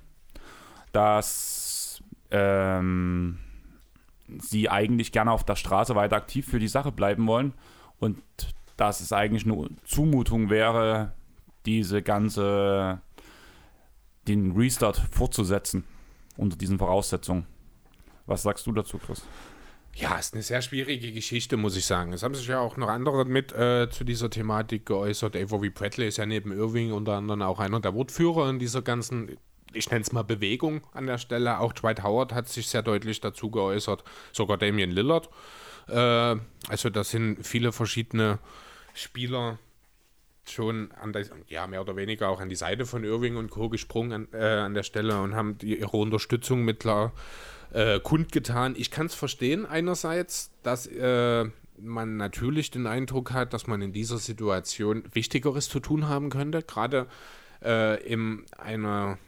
dass 0.92 2.02
ähm, 2.30 3.38
sie 4.38 4.68
eigentlich 4.68 5.12
gerne 5.12 5.32
auf 5.32 5.44
der 5.44 5.56
Straße 5.56 5.94
weiter 5.94 6.16
aktiv 6.16 6.46
für 6.46 6.58
die 6.58 6.68
Sache 6.68 6.92
bleiben 6.92 7.26
wollen 7.26 7.54
und 7.98 8.18
dass 8.76 9.00
es 9.00 9.12
eigentlich 9.12 9.44
eine 9.44 9.68
Zumutung 9.84 10.48
wäre, 10.48 11.12
diese 11.66 12.02
ganze 12.02 13.00
den 14.26 14.52
Restart 14.52 14.96
fortzusetzen 15.10 15.84
unter 16.36 16.56
diesen 16.56 16.78
Voraussetzungen. 16.78 17.46
Was 18.26 18.42
sagst 18.42 18.66
du 18.66 18.72
dazu, 18.72 18.98
Chris? 18.98 19.22
Ja, 19.94 20.16
ist 20.16 20.34
eine 20.34 20.42
sehr 20.42 20.62
schwierige 20.62 21.12
Geschichte, 21.12 21.56
muss 21.56 21.76
ich 21.76 21.84
sagen. 21.84 22.12
Es 22.12 22.22
haben 22.22 22.34
sich 22.34 22.46
ja 22.46 22.60
auch 22.60 22.76
noch 22.76 22.88
andere 22.88 23.24
mit 23.24 23.52
äh, 23.52 23.88
zu 23.90 24.04
dieser 24.04 24.30
Thematik 24.30 24.86
geäußert. 24.86 25.36
Avery 25.36 25.70
Bradley 25.70 26.08
ist 26.08 26.18
ja 26.18 26.26
neben 26.26 26.52
Irving 26.52 26.92
unter 26.92 27.14
anderem 27.14 27.42
auch 27.42 27.58
einer 27.58 27.80
der 27.80 27.94
Wortführer 27.94 28.48
in 28.48 28.58
dieser 28.58 28.82
ganzen, 28.82 29.36
ich 29.72 29.90
nenne 29.90 30.02
es 30.02 30.12
mal 30.12 30.22
Bewegung 30.22 30.86
an 30.92 31.06
der 31.06 31.18
Stelle. 31.18 31.58
Auch 31.58 31.72
Dwight 31.72 32.02
Howard 32.02 32.32
hat 32.32 32.48
sich 32.48 32.68
sehr 32.68 32.82
deutlich 32.82 33.20
dazu 33.20 33.50
geäußert, 33.50 34.04
sogar 34.32 34.58
Damian 34.58 34.90
Lillard. 34.90 35.28
Äh, 35.88 36.36
also 36.68 36.88
das 36.90 37.10
sind 37.10 37.44
viele 37.44 37.72
verschiedene 37.72 38.38
Spieler 38.94 39.58
schon 40.46 40.92
an 40.92 41.12
der, 41.12 41.26
ja, 41.48 41.66
mehr 41.66 41.80
oder 41.80 41.96
weniger 41.96 42.28
auch 42.28 42.40
an 42.40 42.48
die 42.48 42.56
Seite 42.56 42.86
von 42.86 43.04
Irving 43.04 43.36
und 43.36 43.50
Co. 43.50 43.68
gesprungen 43.68 44.12
an, 44.12 44.40
äh, 44.40 44.60
an 44.60 44.74
der 44.74 44.82
Stelle 44.82 45.20
und 45.20 45.34
haben 45.34 45.58
die, 45.58 45.78
ihre 45.78 45.96
Unterstützung 45.96 46.64
mit 46.64 46.80
klar 46.80 47.12
äh, 47.72 48.00
kundgetan. 48.00 48.74
Ich 48.76 48.90
kann 48.90 49.06
es 49.06 49.14
verstehen 49.14 49.66
einerseits, 49.66 50.50
dass 50.62 50.86
äh, 50.86 51.44
man 51.78 52.16
natürlich 52.16 52.70
den 52.70 52.86
Eindruck 52.86 53.32
hat, 53.32 53.52
dass 53.52 53.66
man 53.66 53.82
in 53.82 53.92
dieser 53.92 54.18
Situation 54.18 55.04
Wichtigeres 55.12 55.68
zu 55.68 55.80
tun 55.80 56.08
haben 56.08 56.30
könnte, 56.30 56.62
gerade 56.62 57.06
äh, 57.62 58.02
in 58.04 58.44
einer 58.58 59.18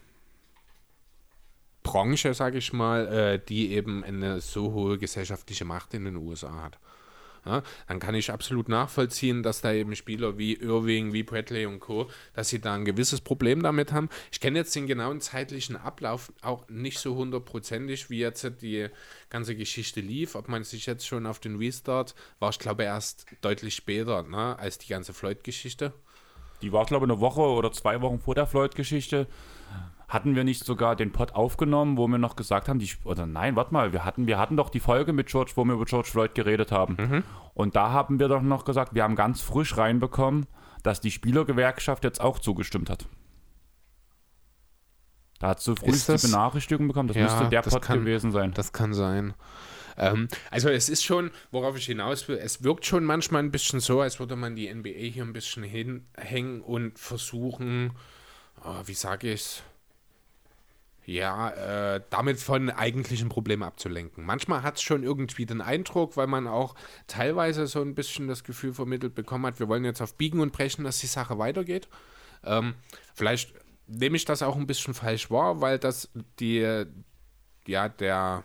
Branche, 1.82 2.34
sage 2.34 2.58
ich 2.58 2.72
mal, 2.72 3.06
äh, 3.08 3.40
die 3.44 3.72
eben 3.72 4.04
eine 4.04 4.40
so 4.40 4.72
hohe 4.72 4.98
gesellschaftliche 4.98 5.64
Macht 5.64 5.94
in 5.94 6.04
den 6.04 6.16
USA 6.16 6.62
hat. 6.62 6.78
Ja, 7.44 7.62
dann 7.88 7.98
kann 7.98 8.14
ich 8.14 8.30
absolut 8.30 8.68
nachvollziehen, 8.68 9.42
dass 9.42 9.60
da 9.60 9.72
eben 9.72 9.96
Spieler 9.96 10.38
wie 10.38 10.54
Irving, 10.54 11.12
wie 11.12 11.24
Bradley 11.24 11.66
und 11.66 11.80
Co., 11.80 12.08
dass 12.34 12.50
sie 12.50 12.60
da 12.60 12.74
ein 12.74 12.84
gewisses 12.84 13.20
Problem 13.20 13.64
damit 13.64 13.92
haben. 13.92 14.08
Ich 14.30 14.38
kenne 14.38 14.60
jetzt 14.60 14.76
den 14.76 14.86
genauen 14.86 15.20
zeitlichen 15.20 15.76
Ablauf 15.76 16.32
auch 16.42 16.68
nicht 16.68 17.00
so 17.00 17.16
hundertprozentig, 17.16 18.10
wie 18.10 18.20
jetzt 18.20 18.48
die 18.62 18.88
ganze 19.28 19.56
Geschichte 19.56 20.00
lief. 20.00 20.36
Ob 20.36 20.48
man 20.48 20.62
sich 20.62 20.86
jetzt 20.86 21.04
schon 21.06 21.26
auf 21.26 21.40
den 21.40 21.56
Restart, 21.56 22.14
war 22.38 22.50
ich 22.50 22.60
glaube 22.60 22.84
erst 22.84 23.26
deutlich 23.40 23.74
später, 23.74 24.22
ne, 24.22 24.56
als 24.58 24.78
die 24.78 24.88
ganze 24.88 25.12
Floyd-Geschichte. 25.12 25.92
Die 26.62 26.72
war, 26.72 26.86
glaube 26.86 27.06
ich, 27.06 27.12
eine 27.12 27.20
Woche 27.20 27.40
oder 27.40 27.72
zwei 27.72 28.00
Wochen 28.02 28.20
vor 28.20 28.36
der 28.36 28.46
Floyd-Geschichte. 28.46 29.26
Hatten 30.12 30.36
wir 30.36 30.44
nicht 30.44 30.64
sogar 30.64 30.94
den 30.94 31.10
Pod 31.10 31.34
aufgenommen, 31.34 31.96
wo 31.96 32.06
wir 32.06 32.18
noch 32.18 32.36
gesagt 32.36 32.68
haben, 32.68 32.78
die, 32.78 32.90
oder 33.04 33.24
nein, 33.24 33.56
warte 33.56 33.72
mal, 33.72 33.94
wir 33.94 34.04
hatten, 34.04 34.26
wir 34.26 34.38
hatten 34.38 34.58
doch 34.58 34.68
die 34.68 34.80
Folge 34.80 35.14
mit 35.14 35.28
George, 35.28 35.52
wo 35.54 35.64
wir 35.64 35.72
über 35.72 35.86
George 35.86 36.08
Floyd 36.10 36.34
geredet 36.34 36.70
haben. 36.70 37.24
Und 37.54 37.76
da 37.76 37.92
haben 37.92 38.18
wir 38.20 38.28
doch 38.28 38.42
noch 38.42 38.66
gesagt, 38.66 38.94
wir 38.94 39.04
haben 39.04 39.16
ganz 39.16 39.40
frisch 39.40 39.76
reinbekommen, 39.78 40.46
dass 40.82 41.00
die 41.00 41.10
Spielergewerkschaft 41.10 42.04
jetzt 42.04 42.20
auch 42.20 42.38
zugestimmt 42.40 42.90
hat. 42.90 43.06
Da 45.38 45.48
hat 45.48 45.60
so 45.60 45.74
früh 45.74 45.90
Ist 45.90 46.08
die 46.08 46.26
Benachrichtigung 46.28 46.88
bekommen, 46.88 47.08
das 47.08 47.16
Ja, 47.16 47.22
müsste 47.24 47.48
der 47.48 47.62
Pod 47.62 47.80
kann- 47.82 48.00
gewesen 48.00 48.32
sein. 48.32 48.52
Das 48.52 48.72
kann 48.72 48.92
sein. 48.94 49.34
Ähm, 49.96 50.28
also 50.50 50.68
es 50.68 50.88
ist 50.88 51.04
schon, 51.04 51.30
worauf 51.50 51.76
ich 51.76 51.86
hinaus 51.86 52.28
will, 52.28 52.36
es 52.36 52.62
wirkt 52.62 52.86
schon 52.86 53.04
manchmal 53.04 53.42
ein 53.42 53.50
bisschen 53.50 53.80
so, 53.80 54.00
als 54.00 54.20
würde 54.20 54.36
man 54.36 54.56
die 54.56 54.68
NBA 54.72 54.90
hier 54.90 55.24
ein 55.24 55.32
bisschen 55.32 55.64
hinhängen 55.64 56.60
und 56.60 56.98
versuchen, 56.98 57.92
oh, 58.64 58.82
wie 58.86 58.94
sage 58.94 59.32
ich 59.32 59.40
es, 59.40 59.62
ja, 61.04 61.94
äh, 61.94 62.00
damit 62.10 62.38
von 62.38 62.70
eigentlichen 62.70 63.28
Problemen 63.28 63.62
abzulenken. 63.62 64.24
Manchmal 64.24 64.62
hat 64.62 64.76
es 64.76 64.82
schon 64.82 65.02
irgendwie 65.02 65.46
den 65.46 65.60
Eindruck, 65.60 66.16
weil 66.16 66.28
man 66.28 66.46
auch 66.46 66.74
teilweise 67.06 67.66
so 67.66 67.80
ein 67.80 67.94
bisschen 67.94 68.28
das 68.28 68.44
Gefühl 68.44 68.72
vermittelt 68.72 69.14
bekommen 69.14 69.46
hat, 69.46 69.58
wir 69.58 69.68
wollen 69.68 69.84
jetzt 69.84 70.00
auf 70.00 70.14
Biegen 70.14 70.40
und 70.40 70.52
Brechen, 70.52 70.84
dass 70.84 71.00
die 71.00 71.06
Sache 71.06 71.38
weitergeht. 71.38 71.88
Ähm, 72.44 72.74
vielleicht 73.14 73.54
nehme 73.86 74.16
ich 74.16 74.24
das 74.24 74.42
auch 74.42 74.56
ein 74.56 74.66
bisschen 74.66 74.94
falsch 74.94 75.30
wahr, 75.30 75.60
weil 75.60 75.78
das 75.78 76.08
die, 76.38 76.84
ja, 77.66 77.88
der 77.88 78.44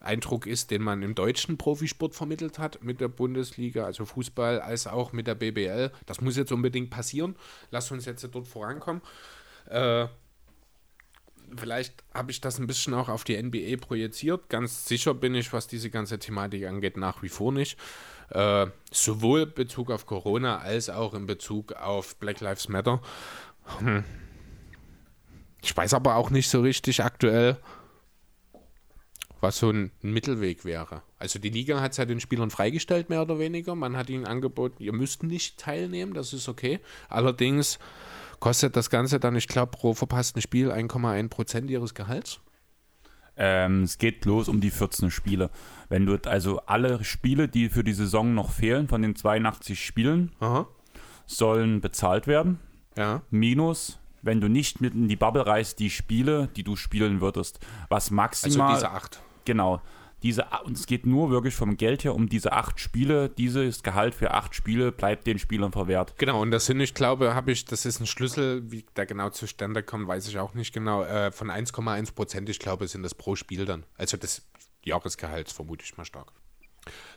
Eindruck 0.00 0.46
ist, 0.46 0.70
den 0.70 0.82
man 0.82 1.02
im 1.02 1.14
deutschen 1.14 1.56
Profisport 1.56 2.14
vermittelt 2.14 2.58
hat, 2.58 2.82
mit 2.82 3.00
der 3.00 3.08
Bundesliga, 3.08 3.84
also 3.84 4.04
Fußball, 4.04 4.60
als 4.60 4.86
auch 4.86 5.12
mit 5.12 5.26
der 5.26 5.34
BBL. 5.34 5.90
Das 6.06 6.20
muss 6.20 6.36
jetzt 6.36 6.52
unbedingt 6.52 6.90
passieren. 6.90 7.36
Lass 7.70 7.90
uns 7.90 8.04
jetzt 8.04 8.28
dort 8.32 8.46
vorankommen. 8.46 9.00
Äh, 9.70 10.08
vielleicht 11.56 12.04
habe 12.12 12.30
ich 12.30 12.40
das 12.40 12.58
ein 12.58 12.66
bisschen 12.66 12.94
auch 12.94 13.08
auf 13.08 13.24
die 13.24 13.40
NBA 13.40 13.76
projiziert. 13.80 14.48
Ganz 14.48 14.86
sicher 14.86 15.14
bin 15.14 15.34
ich, 15.34 15.52
was 15.52 15.66
diese 15.66 15.90
ganze 15.90 16.18
Thematik 16.18 16.66
angeht, 16.66 16.96
nach 16.96 17.22
wie 17.22 17.28
vor 17.28 17.52
nicht. 17.52 17.78
Äh, 18.30 18.66
sowohl 18.90 19.42
in 19.42 19.54
Bezug 19.54 19.90
auf 19.90 20.06
Corona 20.06 20.58
als 20.58 20.90
auch 20.90 21.14
in 21.14 21.26
Bezug 21.26 21.72
auf 21.72 22.16
Black 22.16 22.40
Lives 22.40 22.68
Matter. 22.68 23.00
Hm. 23.78 24.04
Ich 25.62 25.76
weiß 25.76 25.94
aber 25.94 26.16
auch 26.16 26.30
nicht 26.30 26.48
so 26.48 26.60
richtig 26.60 27.02
aktuell, 27.02 27.58
was 29.40 29.58
so 29.58 29.70
ein 29.70 29.92
Mittelweg 30.02 30.64
wäre. 30.64 31.02
Also 31.18 31.38
die 31.38 31.50
Liga 31.50 31.80
hat 31.80 31.92
es 31.92 31.98
ja 31.98 32.04
den 32.04 32.20
Spielern 32.20 32.50
freigestellt, 32.50 33.08
mehr 33.08 33.22
oder 33.22 33.38
weniger. 33.38 33.74
Man 33.74 33.96
hat 33.96 34.10
ihnen 34.10 34.26
angeboten, 34.26 34.82
ihr 34.82 34.92
müsst 34.92 35.22
nicht 35.22 35.58
teilnehmen, 35.58 36.12
das 36.12 36.32
ist 36.32 36.48
okay. 36.48 36.80
Allerdings 37.08 37.78
kostet 38.44 38.76
das 38.76 38.90
Ganze 38.90 39.18
dann, 39.18 39.34
ich 39.36 39.48
glaube, 39.48 39.70
pro 39.70 39.94
verpassten 39.94 40.42
Spiel 40.42 40.70
1,1 40.70 41.30
Prozent 41.30 41.70
ihres 41.70 41.94
Gehalts. 41.94 42.40
Ähm, 43.38 43.84
es 43.84 43.96
geht 43.96 44.20
bloß 44.20 44.48
um 44.48 44.60
die 44.60 44.70
14 44.70 45.10
Spiele. 45.10 45.48
Wenn 45.88 46.04
du 46.04 46.18
also 46.26 46.60
alle 46.66 47.02
Spiele, 47.04 47.48
die 47.48 47.70
für 47.70 47.82
die 47.82 47.94
Saison 47.94 48.34
noch 48.34 48.50
fehlen, 48.50 48.86
von 48.86 49.00
den 49.00 49.16
82 49.16 49.82
Spielen, 49.82 50.32
Aha. 50.40 50.66
sollen 51.24 51.80
bezahlt 51.80 52.26
werden. 52.26 52.60
Ja. 52.98 53.22
Minus, 53.30 53.98
wenn 54.20 54.42
du 54.42 54.48
nicht 54.48 54.78
mit 54.82 54.92
in 54.92 55.08
die 55.08 55.16
Bubble 55.16 55.46
reist, 55.46 55.78
die 55.78 55.88
Spiele, 55.88 56.50
die 56.54 56.64
du 56.64 56.76
spielen 56.76 57.22
würdest. 57.22 57.60
Was 57.88 58.04
Also 58.04 58.14
maximal. 58.14 58.74
diese 58.74 58.90
acht. 58.90 59.22
Genau. 59.46 59.80
Diese, 60.24 60.46
und 60.64 60.78
es 60.78 60.86
geht 60.86 61.04
nur 61.04 61.30
wirklich 61.30 61.54
vom 61.54 61.76
Geld 61.76 62.02
her 62.02 62.14
um 62.14 62.30
diese 62.30 62.52
acht 62.52 62.80
Spiele. 62.80 63.28
Dieses 63.28 63.82
Gehalt 63.82 64.14
für 64.14 64.30
acht 64.30 64.54
Spiele 64.54 64.90
bleibt 64.90 65.26
den 65.26 65.38
Spielern 65.38 65.70
verwehrt. 65.70 66.14
Genau, 66.16 66.40
und 66.40 66.50
das 66.50 66.64
sind, 66.64 66.80
ich 66.80 66.94
glaube, 66.94 67.34
habe 67.34 67.52
ich, 67.52 67.66
das 67.66 67.84
ist 67.84 68.00
ein 68.00 68.06
Schlüssel, 68.06 68.62
wie 68.72 68.86
der 68.96 69.04
genau 69.04 69.28
zustande 69.28 69.82
kommt, 69.82 70.08
weiß 70.08 70.26
ich 70.28 70.38
auch 70.38 70.54
nicht 70.54 70.72
genau, 70.72 71.02
äh, 71.02 71.30
von 71.30 71.50
1,1 71.50 72.14
Prozent, 72.14 72.48
ich 72.48 72.58
glaube, 72.58 72.88
sind 72.88 73.02
das 73.02 73.14
pro 73.14 73.36
Spiel 73.36 73.66
dann. 73.66 73.84
Also 73.98 74.16
des 74.16 74.48
Jahresgehalts, 74.82 75.52
vermute 75.52 75.84
ich 75.84 75.94
mal 75.98 76.06
stark. 76.06 76.32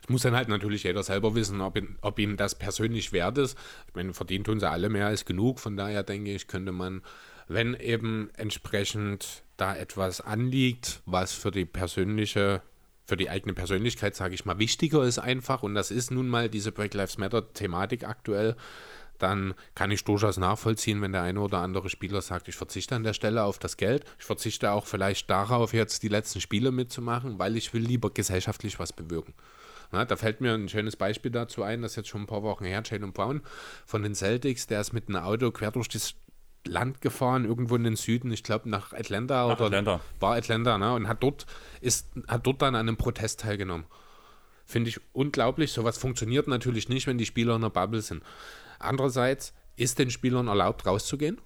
Es 0.04 0.10
muss 0.10 0.24
dann 0.24 0.36
halt 0.36 0.50
natürlich 0.50 0.84
jeder 0.84 1.02
selber 1.02 1.34
wissen, 1.34 1.62
ob, 1.62 1.78
ihn, 1.78 1.98
ob 2.02 2.20
ihm 2.20 2.36
das 2.36 2.56
persönlich 2.56 3.14
wert 3.14 3.38
ist. 3.38 3.58
Ich 3.88 3.96
meine, 3.96 4.14
verdient 4.14 4.48
tun 4.48 4.60
sie 4.60 4.70
alle 4.70 4.90
mehr 4.90 5.08
als 5.08 5.24
genug, 5.24 5.62
von 5.62 5.78
daher 5.78 6.04
denke 6.04 6.34
ich, 6.34 6.48
könnte 6.48 6.74
man, 6.74 7.02
wenn 7.48 7.74
eben 7.74 8.32
entsprechend 8.36 9.44
da 9.56 9.74
etwas 9.74 10.20
anliegt, 10.20 11.02
was 11.06 11.32
für 11.32 11.52
die 11.52 11.66
persönliche 11.66 12.62
für 13.08 13.18
die 13.18 13.30
eigene 13.30 13.54
Persönlichkeit, 13.54 14.16
sage 14.16 14.36
ich 14.36 14.46
mal, 14.46 14.60
wichtiger 14.60 15.04
ist 15.04 15.18
einfach, 15.18 15.64
und 15.64 15.74
das 15.76 15.92
ist 15.92 16.12
nun 16.12 16.28
mal 16.28 16.50
diese 16.50 16.74
Black 16.74 16.94
Lives 16.94 17.18
Matter-Thematik 17.18 18.04
aktuell, 18.04 18.56
dann 19.18 19.56
kann 19.74 19.90
ich 19.90 20.04
durchaus 20.04 20.38
nachvollziehen, 20.38 21.02
wenn 21.02 21.14
der 21.14 21.24
eine 21.24 21.40
oder 21.40 21.60
andere 21.60 21.90
Spieler 21.90 22.22
sagt, 22.22 22.50
ich 22.50 22.56
verzichte 22.56 22.96
an 22.96 23.04
der 23.04 23.14
Stelle 23.14 23.44
auf 23.44 23.60
das 23.60 23.78
Geld, 23.78 24.04
ich 24.20 24.26
verzichte 24.26 24.72
auch 24.72 24.86
vielleicht 24.86 25.30
darauf, 25.30 25.74
jetzt 25.74 26.04
die 26.04 26.10
letzten 26.10 26.42
Spiele 26.42 26.72
mitzumachen, 26.72 27.40
weil 27.40 27.56
ich 27.56 27.74
will 27.74 27.82
lieber 27.82 28.12
gesellschaftlich 28.12 28.78
was 28.78 28.94
bewirken. 28.94 29.34
Na, 29.92 30.04
da 30.04 30.18
fällt 30.18 30.42
mir 30.42 30.54
ein 30.54 30.68
schönes 30.68 30.98
Beispiel 30.98 31.32
dazu 31.32 31.64
ein, 31.64 31.82
das 31.82 31.94
ist 31.94 31.96
jetzt 31.96 32.10
schon 32.10 32.24
ein 32.24 32.28
paar 32.28 32.44
Wochen 32.44 32.66
her, 32.66 32.84
Jalen 32.86 33.14
Brown 33.14 33.42
von 33.86 34.04
den 34.04 34.16
Celtics, 34.16 34.68
der 34.68 34.82
ist 34.82 34.92
mit 34.92 35.08
einem 35.08 35.24
Auto 35.24 35.50
quer 35.52 35.72
durch 35.72 35.88
die 35.88 36.00
Land 36.68 37.02
gefahren, 37.02 37.46
irgendwo 37.46 37.76
in 37.76 37.84
den 37.84 37.96
Süden, 37.96 38.32
ich 38.32 38.44
glaube 38.44 38.70
nach 38.70 38.94
Atlanta 38.94 39.48
Nach 39.48 39.56
oder 39.56 39.66
Atlanta. 39.66 40.02
war 40.20 40.36
Atlanta, 40.36 40.78
ne? 40.78 40.94
Und 40.94 41.08
hat 41.08 41.24
dort, 41.24 41.46
ist, 41.82 42.08
hat 42.28 42.46
dort 42.46 42.62
dann 42.62 42.76
an 42.76 42.88
einem 42.88 42.98
Protest 42.98 43.42
teilgenommen. 43.42 43.86
Finde 44.66 44.90
ich 44.90 45.00
unglaublich. 45.14 45.72
Sowas 45.72 45.98
funktioniert 45.98 46.48
natürlich 46.48 46.90
nicht, 46.90 47.08
wenn 47.08 47.18
die 47.18 47.26
Spieler 47.26 47.56
in 47.56 47.62
der 47.62 47.70
Bubble 47.70 48.02
sind. 48.02 48.22
Andererseits 48.80 49.54
ist 49.78 49.98
den 50.00 50.10
Spielern 50.12 50.48
erlaubt, 50.48 50.86
rauszugehen. 50.86 51.40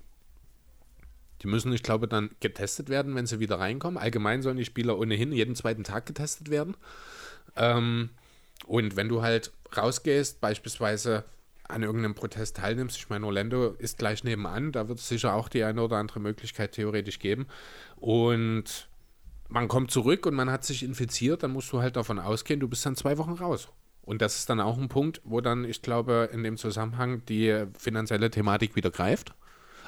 Die 1.41 1.47
müssen, 1.47 1.74
ich 1.74 1.84
glaube, 1.84 2.07
dann 2.07 2.30
getestet 2.39 2.89
werden, 2.89 3.15
wenn 3.15 3.26
sie 3.26 3.39
wieder 3.39 3.59
reinkommen. 3.59 3.97
Allgemein 3.97 4.41
sollen 4.41 4.57
die 4.57 4.65
Spieler 4.65 4.97
ohnehin 4.97 5.32
jeden 5.32 5.55
zweiten 5.55 5.84
Tag 5.84 6.05
getestet 6.05 6.49
werden. 6.49 6.76
Ähm, 7.55 8.09
und 8.67 8.95
wenn 8.95 9.09
du 9.09 9.22
halt 9.22 9.51
rausgehst, 9.76 10.39
beispielsweise 10.39 11.24
an 11.72 11.84
irgendeinem 11.84 12.15
Protest 12.15 12.57
teilnimmst, 12.57 12.97
ich 12.97 13.09
meine, 13.09 13.26
Orlando 13.26 13.72
ist 13.78 13.97
gleich 13.97 14.24
nebenan, 14.24 14.72
da 14.72 14.88
wird 14.88 14.99
es 14.99 15.07
sicher 15.07 15.34
auch 15.34 15.49
die 15.49 15.63
eine 15.63 15.82
oder 15.82 15.97
andere 15.97 16.19
Möglichkeit 16.19 16.74
theoretisch 16.74 17.19
geben. 17.19 17.47
Und 17.95 18.89
man 19.47 19.67
kommt 19.67 19.91
zurück 19.91 20.26
und 20.26 20.36
man 20.36 20.51
hat 20.51 20.63
sich 20.63 20.84
infiziert, 20.84 21.43
dann 21.43 21.51
musst 21.51 21.72
du 21.72 21.82
halt 21.82 21.95
davon 21.95 22.19
ausgehen, 22.19 22.59
du 22.59 22.67
bist 22.67 22.86
dann 22.86 22.95
zwei 22.95 23.17
Wochen 23.17 23.34
raus. 23.34 23.69
Und 24.01 24.22
das 24.22 24.38
ist 24.38 24.49
dann 24.49 24.59
auch 24.59 24.78
ein 24.78 24.89
Punkt, 24.89 25.22
wo 25.24 25.41
dann, 25.41 25.63
ich 25.63 25.82
glaube, 25.82 26.30
in 26.34 26.43
dem 26.43 26.57
Zusammenhang 26.57 27.24
die 27.26 27.65
finanzielle 27.78 28.32
Thematik 28.32 28.76
wieder 28.76 28.91
greift. 28.91 29.34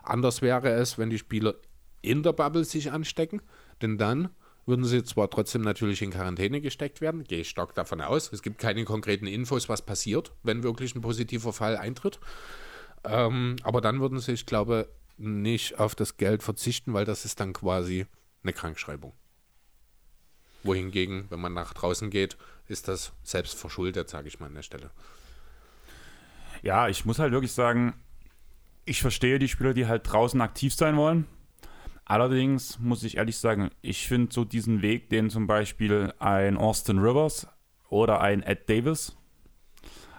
Anders 0.03 0.41
wäre 0.41 0.69
es, 0.69 0.97
wenn 0.97 1.09
die 1.09 1.17
Spieler 1.17 1.55
in 2.01 2.23
der 2.23 2.33
Bubble 2.33 2.65
sich 2.65 2.91
anstecken, 2.91 3.41
denn 3.81 3.97
dann 3.97 4.29
würden 4.65 4.85
sie 4.85 5.03
zwar 5.03 5.29
trotzdem 5.29 5.61
natürlich 5.61 6.01
in 6.01 6.11
Quarantäne 6.11 6.61
gesteckt 6.61 7.01
werden, 7.01 7.23
gehe 7.23 7.41
ich 7.41 7.49
stark 7.49 7.75
davon 7.75 8.01
aus. 8.01 8.31
Es 8.31 8.41
gibt 8.41 8.59
keine 8.59 8.85
konkreten 8.85 9.27
Infos, 9.27 9.69
was 9.69 9.81
passiert, 9.81 10.31
wenn 10.43 10.63
wirklich 10.63 10.95
ein 10.95 11.01
positiver 11.01 11.53
Fall 11.53 11.77
eintritt. 11.77 12.19
Ähm, 13.03 13.57
aber 13.63 13.81
dann 13.81 13.99
würden 13.99 14.19
sie, 14.19 14.31
ich 14.31 14.45
glaube, 14.45 14.89
nicht 15.17 15.79
auf 15.79 15.95
das 15.95 16.17
Geld 16.17 16.43
verzichten, 16.43 16.93
weil 16.93 17.05
das 17.05 17.25
ist 17.25 17.39
dann 17.39 17.53
quasi 17.53 18.05
eine 18.43 18.53
Krankschreibung. 18.53 19.13
Wohingegen, 20.63 21.25
wenn 21.29 21.41
man 21.41 21.53
nach 21.53 21.73
draußen 21.73 22.09
geht, 22.09 22.37
ist 22.67 22.87
das 22.87 23.11
selbst 23.23 23.55
verschuldet, 23.55 24.09
sage 24.09 24.29
ich 24.29 24.39
mal 24.39 24.45
an 24.45 24.55
der 24.55 24.61
Stelle. 24.61 24.91
Ja, 26.61 26.87
ich 26.87 27.03
muss 27.03 27.19
halt 27.19 27.33
wirklich 27.33 27.51
sagen, 27.51 27.93
ich 28.85 29.01
verstehe 29.01 29.39
die 29.39 29.49
Spieler, 29.49 29.73
die 29.73 29.87
halt 29.87 30.09
draußen 30.09 30.39
aktiv 30.39 30.73
sein 30.73 30.95
wollen. 30.95 31.27
Allerdings 32.05 32.79
muss 32.79 33.03
ich 33.03 33.17
ehrlich 33.17 33.37
sagen, 33.37 33.69
ich 33.81 34.07
finde 34.07 34.33
so 34.33 34.43
diesen 34.43 34.81
Weg, 34.81 35.09
den 35.09 35.29
zum 35.29 35.47
Beispiel 35.47 36.13
ein 36.19 36.57
Austin 36.57 36.99
Rivers 36.99 37.47
oder 37.89 38.21
ein 38.21 38.43
Ed 38.43 38.69
Davis 38.69 39.15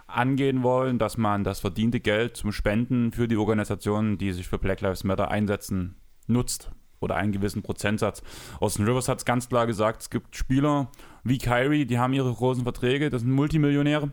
angehen 0.07 0.63
wollen, 0.63 0.97
dass 0.97 1.17
man 1.17 1.43
das 1.43 1.59
verdiente 1.59 1.99
Geld 1.99 2.37
zum 2.37 2.51
Spenden 2.51 3.11
für 3.11 3.27
die 3.27 3.37
Organisationen, 3.37 4.17
die 4.17 4.31
sich 4.31 4.47
für 4.47 4.57
Black 4.57 4.81
Lives 4.81 5.03
Matter 5.03 5.29
einsetzen, 5.29 5.95
nutzt. 6.27 6.71
Oder 7.01 7.17
einen 7.17 7.33
gewissen 7.33 7.61
Prozentsatz. 7.61 8.23
Austin 8.59 8.85
Rivers 8.85 9.09
hat 9.09 9.19
es 9.19 9.25
ganz 9.25 9.49
klar 9.49 9.67
gesagt, 9.67 10.01
es 10.01 10.09
gibt 10.09 10.35
Spieler 10.35 10.89
wie 11.23 11.37
Kyrie, 11.37 11.85
die 11.85 11.99
haben 11.99 12.13
ihre 12.13 12.33
großen 12.33 12.63
Verträge, 12.63 13.09
das 13.09 13.21
sind 13.21 13.31
Multimillionäre. 13.31 14.11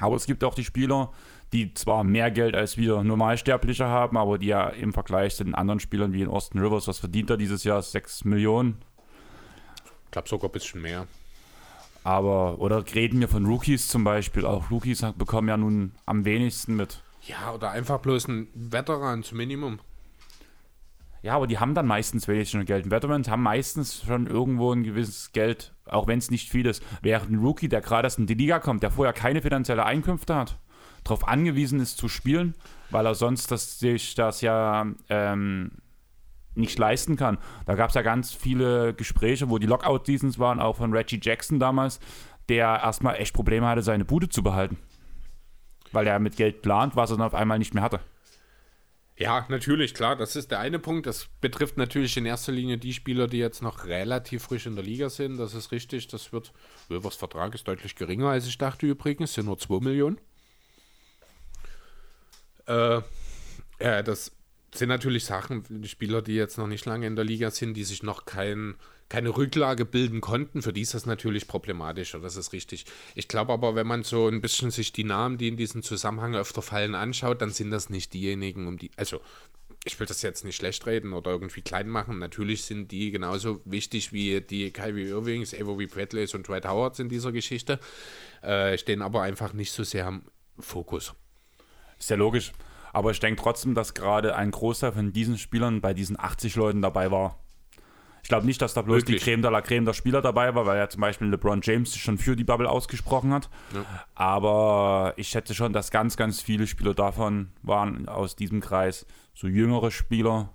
Aber 0.00 0.16
es 0.16 0.24
gibt 0.24 0.44
auch 0.44 0.54
die 0.54 0.64
Spieler, 0.64 1.10
die 1.52 1.72
zwar 1.74 2.04
mehr 2.04 2.30
Geld 2.30 2.54
als 2.54 2.76
wir 2.76 3.02
Normalsterbliche 3.02 3.86
haben, 3.86 4.16
aber 4.16 4.38
die 4.38 4.48
ja 4.48 4.68
im 4.68 4.92
Vergleich 4.92 5.36
zu 5.36 5.44
den 5.44 5.54
anderen 5.54 5.80
Spielern 5.80 6.12
wie 6.12 6.22
in 6.22 6.28
Austin 6.28 6.60
Rivers, 6.60 6.88
was 6.88 6.98
verdient 6.98 7.30
er 7.30 7.36
dieses 7.36 7.64
Jahr? 7.64 7.80
6 7.80 8.24
Millionen. 8.24 8.78
Ich 10.04 10.10
glaube 10.10 10.28
sogar 10.28 10.48
ein 10.48 10.52
bisschen 10.52 10.82
mehr. 10.82 11.06
Aber, 12.04 12.58
oder 12.60 12.84
reden 12.94 13.20
wir 13.20 13.28
von 13.28 13.44
Rookies 13.44 13.88
zum 13.88 14.04
Beispiel. 14.04 14.46
Auch 14.46 14.70
Rookies 14.70 15.04
bekommen 15.16 15.48
ja 15.48 15.56
nun 15.56 15.92
am 16.06 16.24
wenigsten 16.24 16.76
mit. 16.76 17.02
Ja, 17.22 17.52
oder 17.52 17.70
einfach 17.70 17.98
bloß 17.98 18.28
ein 18.28 18.48
Veteran 18.54 19.22
zum 19.22 19.38
Minimum. 19.38 19.80
Ja, 21.20 21.34
aber 21.34 21.46
die 21.46 21.58
haben 21.58 21.74
dann 21.74 21.86
meistens 21.86 22.28
wenig 22.28 22.50
schon 22.50 22.64
Geld. 22.64 22.90
Veterans 22.90 23.28
haben 23.28 23.42
meistens 23.42 24.04
schon 24.06 24.26
irgendwo 24.28 24.72
ein 24.72 24.84
gewisses 24.84 25.32
Geld, 25.32 25.74
auch 25.84 26.06
wenn 26.06 26.18
es 26.18 26.30
nicht 26.30 26.48
viel 26.48 26.66
ist. 26.66 26.82
Während 27.02 27.30
ein 27.30 27.40
Rookie, 27.40 27.68
der 27.68 27.80
gerade 27.80 28.06
erst 28.06 28.18
in 28.18 28.26
die 28.26 28.34
Liga 28.34 28.60
kommt, 28.60 28.82
der 28.82 28.92
vorher 28.92 29.12
keine 29.12 29.42
finanzielle 29.42 29.84
Einkünfte 29.84 30.34
hat, 30.36 30.58
darauf 31.08 31.26
angewiesen 31.26 31.80
ist 31.80 31.98
zu 31.98 32.08
spielen, 32.08 32.54
weil 32.90 33.06
er 33.06 33.14
sonst 33.14 33.50
das, 33.50 33.78
sich 33.78 34.14
das 34.14 34.40
ja 34.40 34.86
ähm, 35.08 35.72
nicht 36.54 36.78
leisten 36.78 37.16
kann. 37.16 37.38
Da 37.66 37.74
gab 37.74 37.90
es 37.90 37.94
ja 37.94 38.02
ganz 38.02 38.32
viele 38.32 38.94
Gespräche, 38.94 39.48
wo 39.48 39.58
die 39.58 39.66
Lockout-Seasons 39.66 40.38
waren, 40.38 40.60
auch 40.60 40.76
von 40.76 40.92
Reggie 40.92 41.20
Jackson 41.22 41.58
damals, 41.58 42.00
der 42.48 42.80
erstmal 42.82 43.16
echt 43.16 43.34
Probleme 43.34 43.66
hatte, 43.66 43.82
seine 43.82 44.04
Bude 44.04 44.28
zu 44.28 44.42
behalten. 44.42 44.78
Weil 45.92 46.06
er 46.06 46.18
mit 46.18 46.36
Geld 46.36 46.62
plant, 46.62 46.96
was 46.96 47.10
er 47.10 47.16
dann 47.16 47.26
auf 47.26 47.34
einmal 47.34 47.58
nicht 47.58 47.74
mehr 47.74 47.82
hatte. 47.82 48.00
Ja, 49.16 49.44
natürlich, 49.48 49.94
klar, 49.94 50.14
das 50.14 50.36
ist 50.36 50.52
der 50.52 50.60
eine 50.60 50.78
Punkt. 50.78 51.06
Das 51.06 51.28
betrifft 51.40 51.76
natürlich 51.76 52.16
in 52.16 52.24
erster 52.24 52.52
Linie 52.52 52.78
die 52.78 52.92
Spieler, 52.92 53.26
die 53.26 53.38
jetzt 53.38 53.62
noch 53.62 53.84
relativ 53.84 54.44
frisch 54.44 54.66
in 54.66 54.76
der 54.76 54.84
Liga 54.84 55.10
sind. 55.10 55.38
Das 55.38 55.54
ist 55.54 55.72
richtig. 55.72 56.06
Das 56.06 56.32
wird, 56.32 56.52
Wilvers 56.88 57.16
Vertrag 57.16 57.52
ist 57.54 57.66
deutlich 57.66 57.96
geringer, 57.96 58.28
als 58.28 58.46
ich 58.46 58.58
dachte 58.58 58.86
übrigens. 58.86 59.34
Sind 59.34 59.46
nur 59.46 59.58
2 59.58 59.80
Millionen. 59.80 60.20
Äh, 62.68 63.00
ja, 63.80 64.02
das 64.02 64.32
sind 64.74 64.90
natürlich 64.90 65.24
Sachen, 65.24 65.64
Spieler, 65.86 66.22
die 66.22 66.34
jetzt 66.34 66.58
noch 66.58 66.66
nicht 66.66 66.84
lange 66.84 67.06
in 67.06 67.16
der 67.16 67.24
Liga 67.24 67.50
sind, 67.50 67.74
die 67.74 67.84
sich 67.84 68.02
noch 68.02 68.26
kein, 68.26 68.74
keine 69.08 69.30
Rücklage 69.30 69.86
bilden 69.86 70.20
konnten, 70.20 70.60
für 70.60 70.74
die 70.74 70.82
ist 70.82 70.92
das 70.92 71.06
natürlich 71.06 71.48
problematischer, 71.48 72.20
das 72.20 72.36
ist 72.36 72.52
richtig. 72.52 72.84
Ich 73.14 73.28
glaube 73.28 73.52
aber, 73.54 73.74
wenn 73.74 73.86
man 73.86 74.02
so 74.02 74.28
ein 74.28 74.42
bisschen 74.42 74.70
sich 74.70 74.92
die 74.92 75.04
Namen, 75.04 75.38
die 75.38 75.48
in 75.48 75.56
diesem 75.56 75.82
Zusammenhang 75.82 76.36
öfter 76.36 76.60
fallen, 76.60 76.94
anschaut, 76.94 77.40
dann 77.40 77.50
sind 77.50 77.70
das 77.70 77.88
nicht 77.88 78.12
diejenigen, 78.12 78.66
um 78.66 78.76
die, 78.76 78.90
also 78.96 79.22
ich 79.84 79.98
will 79.98 80.06
das 80.06 80.20
jetzt 80.20 80.44
nicht 80.44 80.56
schlecht 80.56 80.86
reden 80.86 81.14
oder 81.14 81.30
irgendwie 81.30 81.62
klein 81.62 81.88
machen. 81.88 82.18
Natürlich 82.18 82.64
sind 82.64 82.90
die 82.90 83.10
genauso 83.10 83.62
wichtig 83.64 84.12
wie 84.12 84.40
die 84.42 84.70
Kyrie 84.70 85.08
Irvings, 85.08 85.54
Avery 85.54 85.86
Bradleys 85.86 86.34
und 86.34 86.46
Dwight 86.46 86.66
Howards 86.66 86.98
in 86.98 87.08
dieser 87.08 87.32
Geschichte, 87.32 87.78
äh, 88.42 88.76
stehen 88.76 89.00
aber 89.00 89.22
einfach 89.22 89.54
nicht 89.54 89.72
so 89.72 89.84
sehr 89.84 90.08
im 90.08 90.24
Fokus. 90.58 91.14
Ist 91.98 92.10
ja 92.10 92.16
logisch. 92.16 92.52
Aber 92.92 93.10
ich 93.10 93.20
denke 93.20 93.42
trotzdem, 93.42 93.74
dass 93.74 93.94
gerade 93.94 94.34
ein 94.36 94.50
Großteil 94.50 94.92
von 94.92 95.12
diesen 95.12 95.38
Spielern 95.38 95.80
bei 95.80 95.94
diesen 95.94 96.18
80 96.18 96.56
Leuten 96.56 96.82
dabei 96.82 97.10
war. 97.10 97.38
Ich 98.22 98.28
glaube 98.28 98.46
nicht, 98.46 98.60
dass 98.60 98.74
da 98.74 98.82
bloß 98.82 98.98
Wirklich? 98.98 99.22
die 99.22 99.30
Creme 99.30 99.42
de 99.42 99.50
la 99.50 99.62
Creme 99.62 99.84
der 99.84 99.92
Spieler 99.94 100.20
dabei 100.20 100.54
war, 100.54 100.66
weil 100.66 100.76
ja 100.76 100.88
zum 100.88 101.00
Beispiel 101.00 101.28
LeBron 101.28 101.60
James 101.62 101.92
sich 101.92 102.02
schon 102.02 102.18
für 102.18 102.36
die 102.36 102.44
Bubble 102.44 102.68
ausgesprochen 102.68 103.32
hat. 103.32 103.48
Ja. 103.74 103.84
Aber 104.14 105.14
ich 105.16 105.28
schätze 105.28 105.54
schon, 105.54 105.72
dass 105.72 105.90
ganz, 105.90 106.16
ganz 106.16 106.42
viele 106.42 106.66
Spieler 106.66 106.94
davon 106.94 107.52
waren 107.62 108.08
aus 108.08 108.36
diesem 108.36 108.60
Kreis. 108.60 109.06
So 109.34 109.46
jüngere 109.46 109.90
Spieler 109.90 110.52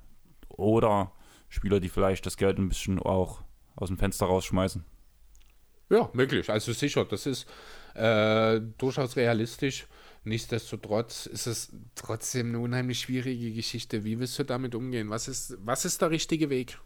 oder 0.50 1.14
Spieler, 1.50 1.80
die 1.80 1.89
vielleicht 1.89 2.26
das 2.26 2.38
Geld 2.38 2.58
ein 2.58 2.70
bisschen 2.70 3.00
auch 3.00 3.41
aus 3.76 3.88
dem 3.88 3.98
Fenster 3.98 4.26
rausschmeißen. 4.26 4.84
Ja, 5.89 6.10
möglich. 6.14 6.50
Also 6.50 6.74
sicher, 6.74 7.06
das 7.06 7.26
ist 7.26 7.48
äh, 7.96 8.60
durchaus 8.78 9.16
realistisch. 9.16 9.88
Nichtsdestotrotz 10.26 11.26
ist 11.26 11.47
es 11.47 11.74
trotzdem 11.95 12.49
eine 12.49 12.59
unheimlich 12.59 12.99
schwierige 12.99 13.51
Geschichte. 13.51 14.05
Wie 14.05 14.19
willst 14.19 14.39
du 14.39 14.43
damit 14.43 14.74
umgehen? 14.74 15.09
Was 15.09 15.28
ist, 15.28 15.57
was 15.59 15.84
ist 15.84 16.01
der 16.01 16.11
richtige 16.11 16.49
Weg? 16.49 16.80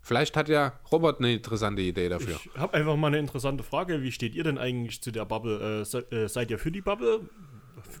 Vielleicht 0.00 0.36
hat 0.36 0.48
ja 0.48 0.72
Robert 0.90 1.18
eine 1.18 1.32
interessante 1.34 1.82
Idee 1.82 2.08
dafür. 2.08 2.40
Ich 2.42 2.58
habe 2.58 2.74
einfach 2.74 2.96
mal 2.96 3.08
eine 3.08 3.18
interessante 3.18 3.62
Frage. 3.62 4.02
Wie 4.02 4.10
steht 4.10 4.34
ihr 4.34 4.42
denn 4.42 4.58
eigentlich 4.58 5.02
zu 5.02 5.12
der 5.12 5.26
Bubble? 5.26 5.82
Äh, 5.82 5.84
se, 5.84 6.10
äh, 6.10 6.28
seid 6.28 6.50
ihr 6.50 6.58
für 6.58 6.72
die 6.72 6.80
Bubble? 6.80 7.28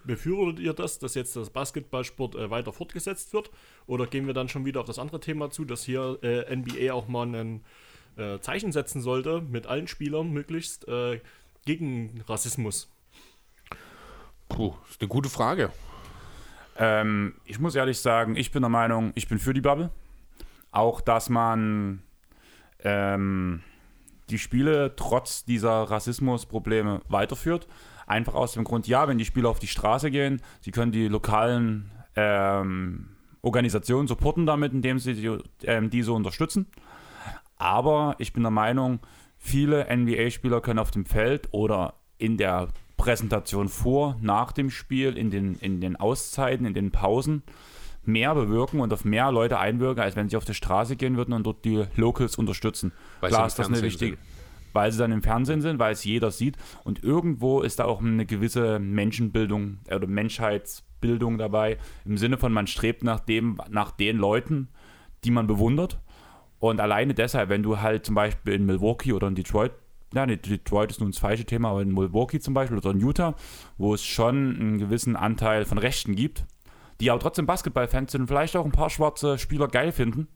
Befürwortet 0.04 0.58
ihr 0.60 0.72
das, 0.72 0.98
dass 0.98 1.14
jetzt 1.14 1.36
das 1.36 1.50
Basketballsport 1.50 2.34
äh, 2.34 2.50
weiter 2.50 2.72
fortgesetzt 2.72 3.32
wird? 3.32 3.50
Oder 3.86 4.06
gehen 4.06 4.26
wir 4.26 4.34
dann 4.34 4.48
schon 4.48 4.64
wieder 4.64 4.80
auf 4.80 4.86
das 4.86 4.98
andere 4.98 5.20
Thema 5.20 5.50
zu, 5.50 5.64
dass 5.64 5.84
hier 5.84 6.18
äh, 6.22 6.56
NBA 6.56 6.92
auch 6.92 7.08
mal 7.08 7.32
ein 7.34 7.64
äh, 8.16 8.40
Zeichen 8.40 8.72
setzen 8.72 9.00
sollte, 9.00 9.42
mit 9.42 9.66
allen 9.66 9.86
Spielern 9.86 10.30
möglichst 10.30 10.88
äh, 10.88 11.20
gegen 11.66 12.22
Rassismus? 12.26 12.88
Puh, 14.48 14.74
ist 14.88 15.00
eine 15.00 15.08
gute 15.08 15.28
Frage. 15.28 15.70
Ähm, 16.76 17.34
ich 17.44 17.58
muss 17.58 17.74
ehrlich 17.74 18.00
sagen, 18.00 18.36
ich 18.36 18.50
bin 18.52 18.62
der 18.62 18.68
Meinung, 18.68 19.12
ich 19.14 19.28
bin 19.28 19.38
für 19.38 19.52
die 19.52 19.60
Bubble. 19.60 19.90
Auch, 20.70 21.00
dass 21.00 21.28
man 21.28 22.02
ähm, 22.84 23.62
die 24.30 24.38
Spiele 24.38 24.94
trotz 24.96 25.44
dieser 25.44 25.70
Rassismusprobleme 25.70 27.00
weiterführt. 27.08 27.66
Einfach 28.06 28.34
aus 28.34 28.52
dem 28.52 28.64
Grund, 28.64 28.86
ja, 28.86 29.08
wenn 29.08 29.18
die 29.18 29.24
Spieler 29.24 29.50
auf 29.50 29.58
die 29.58 29.66
Straße 29.66 30.10
gehen, 30.10 30.40
sie 30.60 30.70
können 30.70 30.92
die 30.92 31.08
lokalen 31.08 31.90
ähm, 32.16 33.10
Organisationen 33.42 34.08
supporten 34.08 34.46
damit, 34.46 34.72
indem 34.72 34.98
sie 34.98 35.14
die, 35.14 35.38
ähm, 35.64 35.90
diese 35.90 36.12
unterstützen. 36.12 36.66
Aber 37.56 38.14
ich 38.18 38.32
bin 38.32 38.42
der 38.42 38.50
Meinung, 38.50 39.00
viele 39.36 39.86
NBA-Spieler 39.94 40.60
können 40.60 40.78
auf 40.78 40.90
dem 40.90 41.06
Feld 41.06 41.48
oder 41.52 41.94
in 42.18 42.36
der 42.36 42.68
Präsentation 42.98 43.68
vor, 43.68 44.16
nach 44.20 44.52
dem 44.52 44.68
Spiel, 44.68 45.16
in 45.16 45.30
den, 45.30 45.54
in 45.60 45.80
den 45.80 45.96
Auszeiten, 45.96 46.66
in 46.66 46.74
den 46.74 46.90
Pausen 46.90 47.42
mehr 48.04 48.34
bewirken 48.34 48.80
und 48.80 48.92
auf 48.92 49.04
mehr 49.06 49.32
Leute 49.32 49.58
einwirken, 49.58 50.02
als 50.02 50.16
wenn 50.16 50.28
sie 50.28 50.36
auf 50.36 50.44
die 50.44 50.54
Straße 50.54 50.96
gehen 50.96 51.16
würden 51.16 51.32
und 51.32 51.44
dort 51.44 51.64
die 51.64 51.84
Locals 51.96 52.36
unterstützen. 52.36 52.92
Weil 53.20 53.30
Klar 53.30 53.46
ist 53.46 53.58
das 53.58 53.68
eine 53.68 53.80
wichtige, 53.80 54.16
sind. 54.16 54.26
weil 54.74 54.92
sie 54.92 54.98
dann 54.98 55.12
im 55.12 55.22
Fernsehen 55.22 55.62
sind, 55.62 55.78
weil 55.78 55.92
es 55.92 56.04
jeder 56.04 56.30
sieht 56.30 56.56
und 56.84 57.02
irgendwo 57.02 57.62
ist 57.62 57.78
da 57.78 57.84
auch 57.84 58.00
eine 58.00 58.26
gewisse 58.26 58.78
Menschenbildung 58.78 59.78
oder 59.90 60.06
Menschheits 60.06 60.84
Bildung 61.00 61.38
dabei, 61.38 61.78
im 62.04 62.18
Sinne 62.18 62.38
von, 62.38 62.52
man 62.52 62.66
strebt 62.66 63.04
nach, 63.04 63.20
dem, 63.20 63.58
nach 63.70 63.92
den 63.92 64.16
Leuten, 64.16 64.68
die 65.24 65.30
man 65.30 65.46
bewundert. 65.46 66.00
Und 66.58 66.80
alleine 66.80 67.14
deshalb, 67.14 67.50
wenn 67.50 67.62
du 67.62 67.80
halt 67.80 68.04
zum 68.04 68.14
Beispiel 68.14 68.54
in 68.54 68.66
Milwaukee 68.66 69.12
oder 69.12 69.28
in 69.28 69.34
Detroit, 69.34 69.72
ja, 70.14 70.26
Detroit 70.26 70.90
ist 70.90 71.00
nun 71.00 71.10
das 71.10 71.20
falsche 71.20 71.44
Thema, 71.44 71.70
aber 71.70 71.82
in 71.82 71.92
Milwaukee 71.92 72.40
zum 72.40 72.54
Beispiel 72.54 72.78
oder 72.78 72.90
in 72.90 73.00
Utah, 73.00 73.34
wo 73.76 73.94
es 73.94 74.04
schon 74.04 74.56
einen 74.58 74.78
gewissen 74.78 75.16
Anteil 75.16 75.64
von 75.64 75.78
Rechten 75.78 76.16
gibt, 76.16 76.46
die 77.00 77.10
aber 77.10 77.20
trotzdem 77.20 77.46
Basketballfans 77.46 78.12
sind 78.12 78.22
und 78.22 78.26
vielleicht 78.28 78.56
auch 78.56 78.64
ein 78.64 78.72
paar 78.72 78.90
schwarze 78.90 79.38
Spieler 79.38 79.68
geil 79.68 79.92
finden. 79.92 80.28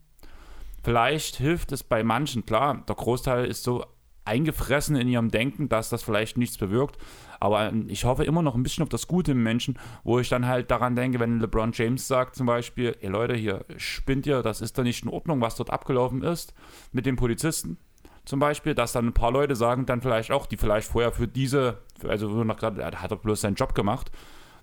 Vielleicht 0.84 1.36
hilft 1.36 1.72
es 1.72 1.82
bei 1.82 2.02
manchen, 2.02 2.44
klar, 2.44 2.84
der 2.86 2.96
Großteil 2.96 3.46
ist 3.46 3.62
so 3.62 3.84
eingefressen 4.24 4.96
in 4.96 5.08
ihrem 5.08 5.30
Denken, 5.30 5.68
dass 5.68 5.88
das 5.88 6.02
vielleicht 6.02 6.36
nichts 6.36 6.58
bewirkt. 6.58 6.96
Aber 7.40 7.72
ich 7.88 8.04
hoffe 8.04 8.24
immer 8.24 8.42
noch 8.42 8.54
ein 8.54 8.62
bisschen 8.62 8.82
auf 8.82 8.88
das 8.88 9.08
Gute 9.08 9.32
im 9.32 9.42
Menschen, 9.42 9.78
wo 10.04 10.20
ich 10.20 10.28
dann 10.28 10.46
halt 10.46 10.70
daran 10.70 10.94
denke, 10.94 11.18
wenn 11.18 11.40
LeBron 11.40 11.72
James 11.72 12.06
sagt 12.06 12.36
zum 12.36 12.46
Beispiel, 12.46 12.96
ey 13.00 13.08
Leute, 13.08 13.34
hier 13.34 13.64
spinnt 13.78 14.26
ihr, 14.26 14.42
das 14.42 14.60
ist 14.60 14.78
doch 14.78 14.84
nicht 14.84 15.02
in 15.04 15.10
Ordnung, 15.10 15.40
was 15.40 15.56
dort 15.56 15.70
abgelaufen 15.70 16.22
ist 16.22 16.54
mit 16.92 17.06
den 17.06 17.16
Polizisten 17.16 17.78
zum 18.24 18.38
Beispiel, 18.38 18.74
dass 18.74 18.92
dann 18.92 19.06
ein 19.06 19.14
paar 19.14 19.32
Leute 19.32 19.56
sagen 19.56 19.86
dann 19.86 20.00
vielleicht 20.00 20.30
auch, 20.30 20.46
die 20.46 20.56
vielleicht 20.56 20.88
vorher 20.88 21.12
für 21.12 21.26
diese, 21.26 21.78
also 22.06 22.28
noch 22.44 22.56
gerade, 22.56 22.84
hat 22.84 23.10
er 23.10 23.16
bloß 23.16 23.40
seinen 23.40 23.56
Job 23.56 23.74
gemacht, 23.74 24.12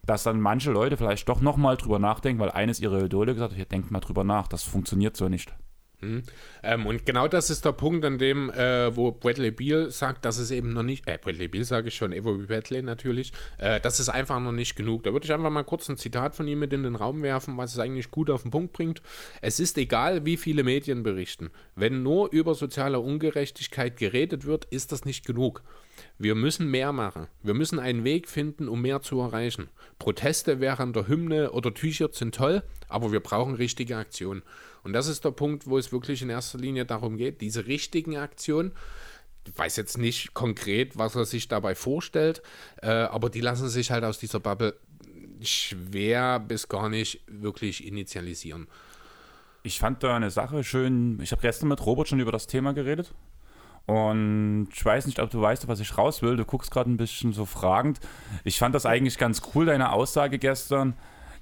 dass 0.05 0.23
dann 0.23 0.39
manche 0.39 0.71
Leute 0.71 0.97
vielleicht 0.97 1.27
doch 1.27 1.41
nochmal 1.41 1.77
drüber 1.77 1.99
nachdenken, 1.99 2.41
weil 2.41 2.51
eines 2.51 2.79
ihrer 2.79 3.03
Idole 3.03 3.33
gesagt 3.33 3.51
hat, 3.51 3.57
hier 3.57 3.65
denkt 3.65 3.91
mal 3.91 3.99
drüber 3.99 4.23
nach, 4.23 4.47
das 4.47 4.63
funktioniert 4.63 5.17
so 5.17 5.27
nicht. 5.27 5.53
Hm. 6.01 6.23
Ähm, 6.63 6.85
und 6.85 7.05
genau 7.05 7.27
das 7.27 7.49
ist 7.49 7.65
der 7.65 7.73
Punkt, 7.73 8.05
an 8.05 8.17
dem, 8.17 8.49
äh, 8.51 8.95
wo 8.95 9.11
Bradley 9.11 9.51
Beal 9.51 9.91
sagt, 9.91 10.23
dass 10.23 10.37
es 10.37 10.49
eben 10.49 10.71
noch 10.71 10.83
nicht, 10.83 11.05
äh, 11.07 11.17
Bradley 11.21 11.49
Beal 11.49 11.65
sage 11.65 11.89
ich 11.89 11.95
schon, 11.95 12.13
Evo 12.13 12.37
Bradley 12.37 12.81
natürlich, 12.81 13.33
äh, 13.57 13.81
das 13.81 13.99
ist 13.99 14.07
einfach 14.07 14.39
noch 14.39 14.53
nicht 14.53 14.75
genug. 14.77 15.03
Da 15.03 15.11
würde 15.11 15.25
ich 15.25 15.33
einfach 15.33 15.49
mal 15.49 15.63
kurz 15.63 15.89
ein 15.89 15.97
Zitat 15.97 16.35
von 16.35 16.47
ihm 16.47 16.59
mit 16.59 16.71
in 16.71 16.83
den 16.83 16.95
Raum 16.95 17.21
werfen, 17.21 17.57
was 17.57 17.73
es 17.73 17.79
eigentlich 17.79 18.11
gut 18.11 18.29
auf 18.29 18.43
den 18.43 18.51
Punkt 18.51 18.71
bringt. 18.71 19.01
Es 19.41 19.59
ist 19.59 19.77
egal, 19.77 20.25
wie 20.25 20.37
viele 20.37 20.63
Medien 20.63 21.03
berichten. 21.03 21.49
Wenn 21.75 22.01
nur 22.01 22.31
über 22.31 22.55
soziale 22.55 23.01
Ungerechtigkeit 23.01 23.97
geredet 23.97 24.45
wird, 24.45 24.65
ist 24.65 24.93
das 24.93 25.03
nicht 25.03 25.25
genug. 25.25 25.63
Wir 26.17 26.35
müssen 26.35 26.71
mehr 26.71 26.93
machen. 26.93 27.27
Wir 27.43 27.53
müssen 27.53 27.79
einen 27.79 28.05
Weg 28.05 28.29
finden, 28.29 28.69
um 28.69 28.81
mehr 28.81 29.01
zu 29.01 29.19
erreichen. 29.19 29.69
Proteste 29.99 30.61
während 30.61 30.95
der 30.95 31.07
Hymne 31.07 31.51
oder 31.51 31.73
T-Shirts 31.73 32.19
sind 32.19 32.35
toll, 32.35 32.63
aber 32.87 33.11
wir 33.11 33.19
brauchen 33.19 33.55
richtige 33.55 33.97
Aktionen. 33.97 34.43
Und 34.83 34.93
das 34.93 35.07
ist 35.07 35.25
der 35.25 35.31
Punkt, 35.31 35.67
wo 35.67 35.77
es 35.77 35.91
wirklich 35.91 36.21
in 36.21 36.29
erster 36.29 36.57
Linie 36.57 36.85
darum 36.85 37.17
geht, 37.17 37.41
diese 37.41 37.67
richtigen 37.67 38.17
Aktionen. 38.17 38.71
Ich 39.47 39.57
weiß 39.57 39.77
jetzt 39.77 39.97
nicht 39.97 40.33
konkret, 40.33 40.97
was 40.97 41.15
er 41.15 41.25
sich 41.25 41.47
dabei 41.47 41.75
vorstellt, 41.75 42.41
äh, 42.81 42.89
aber 42.89 43.29
die 43.29 43.41
lassen 43.41 43.69
sich 43.69 43.91
halt 43.91 44.03
aus 44.03 44.19
dieser 44.19 44.39
Bubble 44.39 44.75
schwer 45.41 46.39
bis 46.39 46.67
gar 46.67 46.89
nicht 46.89 47.21
wirklich 47.27 47.85
initialisieren. 47.85 48.67
Ich 49.63 49.79
fand 49.79 50.03
da 50.03 50.15
eine 50.15 50.31
Sache 50.31 50.63
schön. 50.63 51.19
Ich 51.21 51.31
habe 51.31 51.41
gestern 51.41 51.69
mit 51.69 51.85
Robert 51.85 52.07
schon 52.07 52.19
über 52.19 52.31
das 52.31 52.47
Thema 52.47 52.73
geredet. 52.73 53.13
Und 53.85 54.67
ich 54.71 54.85
weiß 54.85 55.07
nicht, 55.07 55.19
ob 55.19 55.31
du 55.31 55.41
weißt, 55.41 55.67
was 55.67 55.79
ich 55.79 55.97
raus 55.97 56.21
will. 56.21 56.37
Du 56.37 56.45
guckst 56.45 56.69
gerade 56.69 56.91
ein 56.91 56.97
bisschen 56.97 57.33
so 57.33 57.45
fragend. 57.45 57.99
Ich 58.43 58.59
fand 58.59 58.75
das 58.75 58.85
eigentlich 58.85 59.17
ganz 59.17 59.41
cool, 59.53 59.65
deine 59.65 59.91
Aussage 59.91 60.37
gestern. 60.37 60.93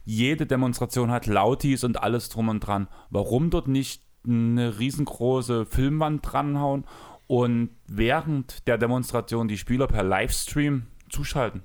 Jede 0.10 0.46
Demonstration 0.46 1.12
hat 1.12 1.26
Lautis 1.26 1.84
und 1.84 2.02
alles 2.02 2.30
drum 2.30 2.48
und 2.48 2.62
dran. 2.62 2.88
Warum 3.10 3.50
dort 3.50 3.68
nicht 3.68 4.04
eine 4.26 4.80
riesengroße 4.80 5.66
Filmwand 5.66 6.22
dranhauen 6.26 6.86
und 7.28 7.72
während 7.88 8.66
der 8.70 8.78
Demonstration 8.78 9.50
die 9.50 9.58
Spieler 9.58 9.86
per 9.88 10.04
Livestream 10.04 10.88
zuschalten? 11.10 11.64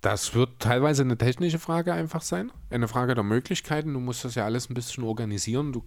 Das 0.00 0.36
wird 0.36 0.60
teilweise 0.60 1.02
eine 1.02 1.18
technische 1.18 1.58
Frage 1.58 1.92
einfach 1.92 2.22
sein, 2.22 2.52
eine 2.70 2.86
Frage 2.86 3.16
der 3.16 3.24
Möglichkeiten. 3.24 3.92
Du 3.92 3.98
musst 3.98 4.24
das 4.24 4.36
ja 4.36 4.44
alles 4.44 4.70
ein 4.70 4.74
bisschen 4.74 5.02
organisieren. 5.02 5.72
Du 5.72 5.82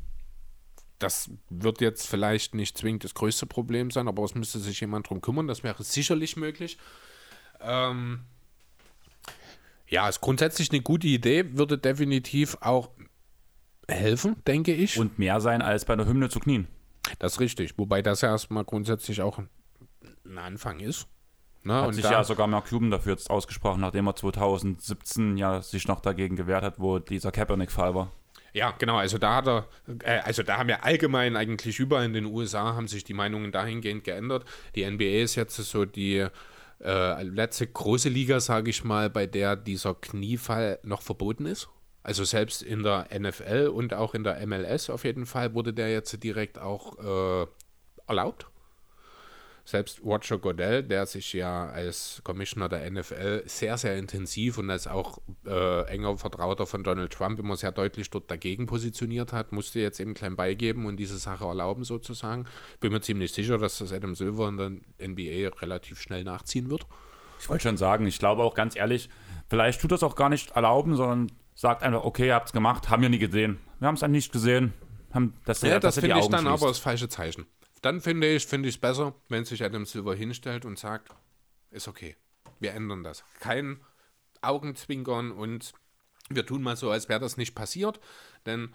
das 0.98 1.32
wird 1.50 1.80
jetzt 1.80 2.08
vielleicht 2.08 2.56
nicht 2.56 2.78
zwingend 2.78 3.06
das 3.06 3.14
größte 3.14 3.46
Problem 3.46 3.90
sein, 3.90 4.10
aber 4.10 4.22
es 4.26 4.36
müsste 4.36 4.60
sich 4.60 4.82
jemand 4.82 5.10
drum 5.10 5.22
kümmern. 5.22 5.48
Das 5.48 5.64
wäre 5.64 5.82
sicherlich 5.82 6.36
möglich. 6.36 6.78
Ähm, 7.62 8.26
ja, 9.90 10.08
ist 10.08 10.22
grundsätzlich 10.22 10.72
eine 10.72 10.82
gute 10.82 11.08
Idee, 11.08 11.58
würde 11.58 11.78
definitiv 11.78 12.58
auch 12.62 12.90
helfen, 13.88 14.36
denke 14.46 14.74
ich. 14.74 14.98
Und 14.98 15.20
mehr 15.20 15.42
sein 15.42 15.62
als 15.62 15.86
bei 15.86 15.94
einer 15.94 16.06
Hymne 16.06 16.30
zu 16.30 16.40
knien. 16.40 16.68
Das 17.18 17.34
ist 17.34 17.40
richtig, 17.40 17.78
wobei 17.78 18.02
das 18.02 18.22
ja 18.22 18.30
erstmal 18.30 18.64
grundsätzlich 18.64 19.22
auch 19.22 19.40
ein 19.40 20.38
Anfang 20.38 20.80
ist. 20.80 21.08
Ne? 21.64 21.74
Hat 21.74 21.88
und 21.88 21.94
sich 21.94 22.04
ja 22.04 22.24
sogar 22.24 22.48
Mark 22.48 22.70
Cuban 22.70 22.92
dafür 22.92 23.14
jetzt 23.14 23.30
ausgesprochen, 23.30 23.82
nachdem 23.82 24.08
er 24.08 24.16
2017 24.16 25.38
ja 25.38 25.62
sich 25.62 25.88
noch 25.88 26.02
dagegen 26.02 26.36
gewehrt 26.36 26.64
hat, 26.64 26.80
wo 26.80 27.00
dieser 27.00 27.32
Kaepernick-Fall 27.32 27.96
war. 27.96 28.12
Ja, 28.54 28.74
genau. 28.78 28.98
Also 28.98 29.18
da 29.18 29.36
hat 29.36 29.48
er, 29.48 29.68
äh, 30.04 30.20
also 30.20 30.44
da 30.44 30.58
haben 30.58 30.70
ja 30.70 30.80
allgemein 30.82 31.36
eigentlich 31.36 31.80
überall 31.80 32.06
in 32.06 32.14
den 32.14 32.26
USA 32.26 32.76
haben 32.76 32.88
sich 32.88 33.04
die 33.04 33.14
Meinungen 33.14 33.52
dahingehend 33.52 34.04
geändert. 34.04 34.46
Die 34.76 34.90
NBA 34.90 35.24
ist 35.24 35.36
jetzt 35.36 35.56
so 35.56 35.86
die 35.86 36.28
äh, 36.84 37.24
letzte 37.24 37.68
große 37.68 38.10
Liga, 38.10 38.40
sage 38.40 38.70
ich 38.70 38.84
mal, 38.84 39.10
bei 39.10 39.28
der 39.28 39.56
dieser 39.56 39.96
Kniefall 39.96 40.80
noch 40.84 41.02
verboten 41.02 41.46
ist. 41.46 41.70
Also 42.04 42.24
selbst 42.24 42.62
in 42.62 42.84
der 42.84 43.08
NFL 43.18 43.72
und 43.74 43.94
auch 43.94 44.16
in 44.16 44.24
der 44.24 44.46
MLS 44.48 44.90
auf 44.90 45.04
jeden 45.04 45.26
Fall 45.26 45.54
wurde 45.54 45.74
der 45.74 45.92
jetzt 45.92 46.24
direkt 46.24 46.58
auch 46.58 46.98
äh, 47.44 47.48
erlaubt. 48.08 48.49
Selbst 49.70 50.02
Roger 50.04 50.40
Goodell, 50.40 50.82
der 50.82 51.06
sich 51.06 51.32
ja 51.34 51.70
als 51.70 52.22
Commissioner 52.24 52.70
der 52.70 52.90
NFL 52.90 53.44
sehr, 53.46 53.78
sehr 53.78 54.00
intensiv 54.00 54.58
und 54.58 54.72
als 54.72 54.88
auch 54.88 55.20
äh, 55.46 55.84
enger 55.84 56.18
Vertrauter 56.18 56.66
von 56.66 56.84
Donald 56.84 57.14
Trump 57.14 57.38
immer 57.38 57.56
sehr 57.56 57.72
deutlich 57.72 58.10
dort 58.10 58.32
dagegen 58.32 58.66
positioniert 58.66 59.32
hat, 59.32 59.52
musste 59.52 59.80
jetzt 59.80 60.00
eben 60.00 60.16
klein 60.16 60.36
beigeben 60.36 60.88
und 60.88 60.98
diese 60.98 61.20
Sache 61.20 61.46
erlauben 61.46 61.84
sozusagen. 61.84 62.48
Bin 62.80 62.92
mir 62.92 63.02
ziemlich 63.02 63.32
sicher, 63.32 63.60
dass 63.60 63.78
das 63.78 63.94
Adam 63.94 64.16
Silver 64.16 64.50
in 64.50 64.58
der 64.58 65.08
NBA 65.08 65.56
relativ 65.62 66.02
schnell 66.02 66.24
nachziehen 66.24 66.72
wird. 66.72 66.88
Ich 67.40 67.48
wollte 67.48 67.62
schon 67.62 67.78
sagen, 67.78 68.08
ich 68.08 68.18
glaube 68.18 68.42
auch 68.42 68.56
ganz 68.56 68.76
ehrlich, 68.76 69.08
vielleicht 69.50 69.82
tut 69.82 69.92
das 69.92 70.02
auch 70.02 70.16
gar 70.16 70.30
nicht 70.30 70.50
erlauben, 70.50 70.96
sondern 70.96 71.32
sagt 71.54 71.84
einfach, 71.84 72.06
okay, 72.06 72.26
ihr 72.26 72.34
habt 72.34 72.48
es 72.48 72.54
gemacht, 72.54 72.90
haben 72.90 73.04
wir 73.04 73.10
nie 73.10 73.20
gesehen. 73.20 73.60
Wir 73.78 73.88
haben 73.88 73.94
es 73.94 74.02
dann 74.02 74.10
nicht 74.10 74.32
gesehen. 74.32 74.74
Haben 75.14 75.36
das, 75.46 75.62
ja, 75.62 75.80
das 75.80 76.00
finde 76.00 76.18
ich 76.18 76.28
dann 76.28 76.40
schließt. 76.40 76.54
aber 76.54 76.68
das 76.70 76.80
falsche 76.80 77.08
Zeichen. 77.08 77.46
Dann 77.82 78.02
finde 78.02 78.28
ich 78.28 78.44
es 78.44 78.50
find 78.50 78.82
besser, 78.82 79.16
wenn 79.30 79.46
sich 79.46 79.64
Adam 79.64 79.86
Silver 79.86 80.16
hinstellt 80.16 80.66
und 80.66 80.78
sagt, 80.78 81.10
ist 81.72 81.88
okay, 81.88 82.16
wir 82.60 82.74
ändern 82.74 83.04
das. 83.04 83.24
Kein 83.40 83.80
Augenzwinkern 84.42 85.32
und 85.32 85.74
wir 86.30 86.46
tun 86.46 86.62
mal 86.62 86.76
so, 86.76 86.92
als 86.92 87.10
wäre 87.10 87.20
das 87.20 87.38
nicht 87.38 87.56
passiert, 87.56 88.00
denn 88.46 88.74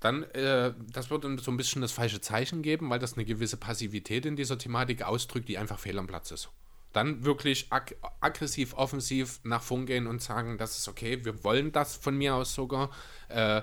dann, 0.00 0.24
äh, 0.34 0.74
das 0.92 1.10
wird 1.10 1.24
so 1.40 1.50
ein 1.50 1.56
bisschen 1.56 1.82
das 1.82 1.92
falsche 1.92 2.20
Zeichen 2.20 2.62
geben, 2.62 2.90
weil 2.90 2.98
das 2.98 3.14
eine 3.14 3.24
gewisse 3.24 3.56
Passivität 3.56 4.26
in 4.26 4.36
dieser 4.36 4.58
Thematik 4.58 5.02
ausdrückt, 5.02 5.48
die 5.48 5.58
einfach 5.58 5.78
fehl 5.78 5.98
am 5.98 6.06
Platz 6.06 6.30
ist. 6.30 6.50
Dann 6.92 7.24
wirklich 7.24 7.68
ag 7.70 7.94
aggressiv, 8.20 8.74
offensiv 8.74 9.40
nach 9.44 9.62
vorn 9.62 9.86
gehen 9.86 10.06
und 10.06 10.22
sagen, 10.22 10.58
das 10.58 10.78
ist 10.78 10.88
okay, 10.88 11.24
wir 11.24 11.42
wollen 11.42 11.72
das 11.72 11.96
von 11.96 12.16
mir 12.16 12.34
aus 12.34 12.54
sogar. 12.54 12.90
Äh, 13.28 13.62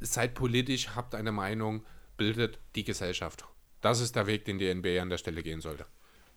seid 0.00 0.34
politisch, 0.34 0.90
habt 0.96 1.14
eine 1.14 1.32
Meinung, 1.32 1.84
bildet 2.16 2.58
die 2.74 2.84
Gesellschaft. 2.84 3.46
Das 3.82 4.00
ist 4.00 4.16
der 4.16 4.26
Weg, 4.26 4.44
den 4.46 4.58
die 4.58 4.72
NBA 4.72 5.02
an 5.02 5.10
der 5.10 5.18
Stelle 5.18 5.42
gehen 5.42 5.60
sollte. 5.60 5.84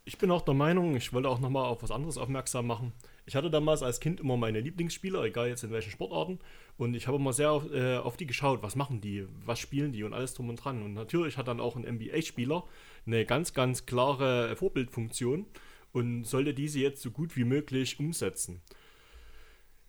Ich 0.08 0.18
bin 0.18 0.30
auch 0.30 0.42
der 0.42 0.54
Meinung, 0.54 0.96
ich 0.96 1.14
wollte 1.14 1.30
auch 1.30 1.40
nochmal 1.40 1.66
auf 1.66 1.82
was 1.82 1.90
anderes 1.90 2.18
aufmerksam 2.18 2.68
machen. 2.68 2.92
Ich 3.26 3.36
hatte 3.36 3.50
damals 3.50 3.82
als 3.82 4.00
Kind 4.00 4.20
immer 4.20 4.38
meine 4.38 4.60
Lieblingsspieler, 4.60 5.24
egal 5.24 5.48
jetzt 5.48 5.64
in 5.64 5.72
welchen 5.72 5.90
Sportarten, 5.90 6.40
und 6.78 6.96
ich 6.96 7.08
habe 7.08 7.18
immer 7.18 7.34
sehr 7.34 7.52
auf, 7.52 7.72
äh, 7.72 7.98
auf, 7.98 8.18
die 8.18 8.28
geschaut, 8.28 8.62
was 8.62 8.76
machen 8.76 9.02
die, 9.02 9.26
was 9.46 9.60
spielen 9.60 9.94
die 9.94 10.04
und 10.04 10.14
alles 10.14 10.34
drum 10.34 10.50
und 10.50 10.58
dran. 10.58 10.84
Und 10.84 10.94
natürlich 10.94 11.38
hat 11.38 11.48
dann 11.48 11.60
auch 11.60 11.76
ein 11.76 11.86
NBA-Spieler 11.86 12.66
eine 13.08 13.26
ganz, 13.26 13.54
ganz 13.54 13.86
klare 13.86 14.56
Vorbildfunktion 14.56 15.48
und 15.92 16.26
sollte 16.26 16.54
diese 16.54 16.80
jetzt 16.80 17.02
so 17.02 17.10
gut 17.10 17.36
wie 17.36 17.46
möglich 17.46 18.00
umsetzen. 18.00 18.62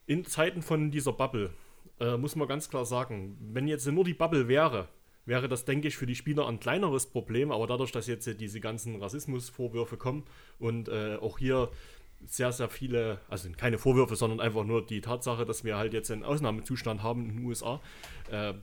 In 0.07 0.24
Zeiten 0.24 0.62
von 0.62 0.90
dieser 0.90 1.12
Bubble 1.12 1.52
äh, 2.00 2.16
muss 2.16 2.36
man 2.36 2.48
ganz 2.48 2.70
klar 2.70 2.86
sagen, 2.86 3.36
wenn 3.52 3.68
jetzt 3.68 3.86
nur 3.86 4.04
die 4.04 4.14
Bubble 4.14 4.48
wäre, 4.48 4.88
wäre 5.26 5.48
das, 5.48 5.64
denke 5.64 5.88
ich, 5.88 5.96
für 5.96 6.06
die 6.06 6.14
Spieler 6.14 6.46
ein 6.46 6.60
kleineres 6.60 7.06
Problem. 7.06 7.52
Aber 7.52 7.66
dadurch, 7.66 7.92
dass 7.92 8.06
jetzt 8.06 8.28
diese 8.40 8.60
ganzen 8.60 8.96
Rassismusvorwürfe 8.96 9.96
kommen 9.96 10.24
und 10.58 10.88
äh, 10.88 11.16
auch 11.20 11.38
hier 11.38 11.70
sehr, 12.24 12.52
sehr 12.52 12.68
viele, 12.68 13.20
also 13.28 13.48
keine 13.56 13.78
Vorwürfe, 13.78 14.16
sondern 14.16 14.40
einfach 14.40 14.64
nur 14.64 14.84
die 14.84 15.00
Tatsache, 15.00 15.44
dass 15.44 15.64
wir 15.64 15.76
halt 15.76 15.92
jetzt 15.92 16.10
einen 16.10 16.24
Ausnahmezustand 16.24 17.02
haben 17.02 17.28
in 17.28 17.36
den 17.36 17.44
USA, 17.44 17.80
äh, 18.30 18.54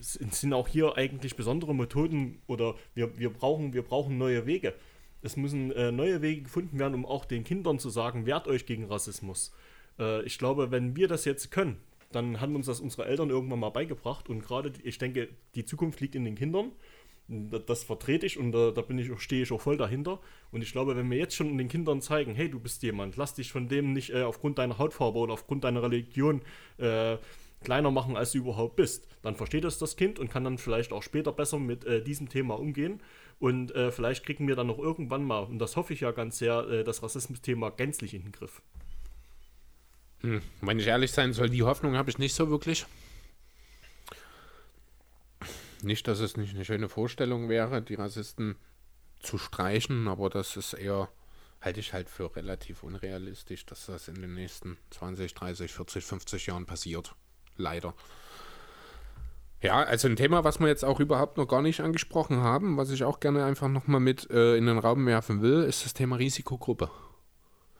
sind 0.00 0.52
auch 0.54 0.68
hier 0.68 0.96
eigentlich 0.96 1.36
besondere 1.36 1.74
Methoden 1.74 2.40
oder 2.46 2.76
wir, 2.94 3.18
wir, 3.18 3.30
brauchen, 3.30 3.72
wir 3.72 3.82
brauchen 3.82 4.18
neue 4.18 4.46
Wege. 4.46 4.74
Es 5.22 5.36
müssen 5.36 5.72
äh, 5.72 5.90
neue 5.90 6.22
Wege 6.22 6.42
gefunden 6.42 6.78
werden, 6.78 6.94
um 6.94 7.06
auch 7.06 7.24
den 7.24 7.44
Kindern 7.44 7.78
zu 7.78 7.90
sagen, 7.90 8.26
wehrt 8.26 8.46
euch 8.46 8.66
gegen 8.66 8.84
Rassismus. 8.84 9.52
Äh, 9.98 10.22
ich 10.24 10.38
glaube, 10.38 10.70
wenn 10.70 10.96
wir 10.96 11.08
das 11.08 11.24
jetzt 11.24 11.50
können, 11.50 11.78
dann 12.14 12.40
haben 12.40 12.54
uns 12.56 12.66
das 12.66 12.80
unsere 12.80 13.06
Eltern 13.06 13.30
irgendwann 13.30 13.60
mal 13.60 13.70
beigebracht 13.70 14.28
und 14.28 14.44
gerade, 14.44 14.72
ich 14.82 14.98
denke, 14.98 15.28
die 15.54 15.64
Zukunft 15.64 16.00
liegt 16.00 16.14
in 16.14 16.24
den 16.24 16.34
Kindern 16.34 16.72
das 17.26 17.84
vertrete 17.84 18.26
ich 18.26 18.38
und 18.38 18.52
da, 18.52 18.70
da 18.70 18.82
bin 18.82 18.98
ich 18.98 19.10
auch, 19.10 19.18
stehe 19.18 19.42
ich 19.42 19.52
auch 19.52 19.60
voll 19.60 19.76
dahinter. 19.76 20.20
Und 20.50 20.62
ich 20.62 20.72
glaube, 20.72 20.94
wenn 20.96 21.10
wir 21.10 21.16
jetzt 21.16 21.34
schon 21.34 21.56
den 21.56 21.68
Kindern 21.68 22.02
zeigen, 22.02 22.34
hey, 22.34 22.50
du 22.50 22.60
bist 22.60 22.82
jemand, 22.82 23.16
lass 23.16 23.34
dich 23.34 23.50
von 23.50 23.68
dem 23.68 23.92
nicht 23.92 24.10
äh, 24.10 24.22
aufgrund 24.22 24.58
deiner 24.58 24.78
Hautfarbe 24.78 25.18
oder 25.18 25.32
aufgrund 25.32 25.64
deiner 25.64 25.82
Religion 25.82 26.42
äh, 26.76 27.16
kleiner 27.62 27.90
machen, 27.90 28.16
als 28.16 28.32
du 28.32 28.38
überhaupt 28.38 28.76
bist, 28.76 29.08
dann 29.22 29.36
versteht 29.36 29.64
das 29.64 29.78
das 29.78 29.96
Kind 29.96 30.18
und 30.18 30.30
kann 30.30 30.44
dann 30.44 30.58
vielleicht 30.58 30.92
auch 30.92 31.02
später 31.02 31.32
besser 31.32 31.58
mit 31.58 31.84
äh, 31.86 32.02
diesem 32.04 32.28
Thema 32.28 32.58
umgehen. 32.58 33.00
Und 33.38 33.74
äh, 33.74 33.90
vielleicht 33.90 34.24
kriegen 34.26 34.46
wir 34.46 34.54
dann 34.54 34.66
noch 34.66 34.78
irgendwann 34.78 35.24
mal, 35.24 35.44
und 35.44 35.58
das 35.58 35.76
hoffe 35.76 35.94
ich 35.94 36.00
ja 36.00 36.12
ganz 36.12 36.38
sehr, 36.38 36.68
äh, 36.68 36.84
das 36.84 37.02
Rassismus-Thema 37.02 37.70
gänzlich 37.70 38.12
in 38.12 38.22
den 38.22 38.32
Griff. 38.32 38.60
Hm, 40.24 40.40
wenn 40.62 40.78
ich 40.78 40.86
ehrlich 40.86 41.12
sein 41.12 41.34
soll, 41.34 41.50
die 41.50 41.64
Hoffnung 41.64 41.98
habe 41.98 42.08
ich 42.08 42.16
nicht 42.16 42.34
so 42.34 42.48
wirklich. 42.48 42.86
Nicht, 45.82 46.08
dass 46.08 46.20
es 46.20 46.38
nicht 46.38 46.54
eine 46.54 46.64
schöne 46.64 46.88
Vorstellung 46.88 47.50
wäre, 47.50 47.82
die 47.82 47.96
Rassisten 47.96 48.56
zu 49.20 49.36
streichen, 49.36 50.08
aber 50.08 50.30
das 50.30 50.56
ist 50.56 50.72
eher, 50.72 51.10
halte 51.60 51.80
ich 51.80 51.92
halt 51.92 52.08
für 52.08 52.34
relativ 52.34 52.82
unrealistisch, 52.84 53.66
dass 53.66 53.84
das 53.84 54.08
in 54.08 54.14
den 54.14 54.34
nächsten 54.34 54.78
20, 54.92 55.34
30, 55.34 55.70
40, 55.70 56.02
50 56.02 56.46
Jahren 56.46 56.64
passiert. 56.64 57.14
Leider. 57.58 57.92
Ja, 59.60 59.82
also 59.82 60.08
ein 60.08 60.16
Thema, 60.16 60.42
was 60.42 60.58
wir 60.58 60.68
jetzt 60.68 60.86
auch 60.86 61.00
überhaupt 61.00 61.36
noch 61.36 61.46
gar 61.46 61.60
nicht 61.60 61.80
angesprochen 61.80 62.38
haben, 62.38 62.78
was 62.78 62.90
ich 62.90 63.04
auch 63.04 63.20
gerne 63.20 63.44
einfach 63.44 63.68
nochmal 63.68 64.00
mit 64.00 64.30
äh, 64.30 64.56
in 64.56 64.64
den 64.64 64.78
Raum 64.78 65.04
werfen 65.04 65.42
will, 65.42 65.64
ist 65.64 65.84
das 65.84 65.92
Thema 65.92 66.16
Risikogruppe. 66.16 66.90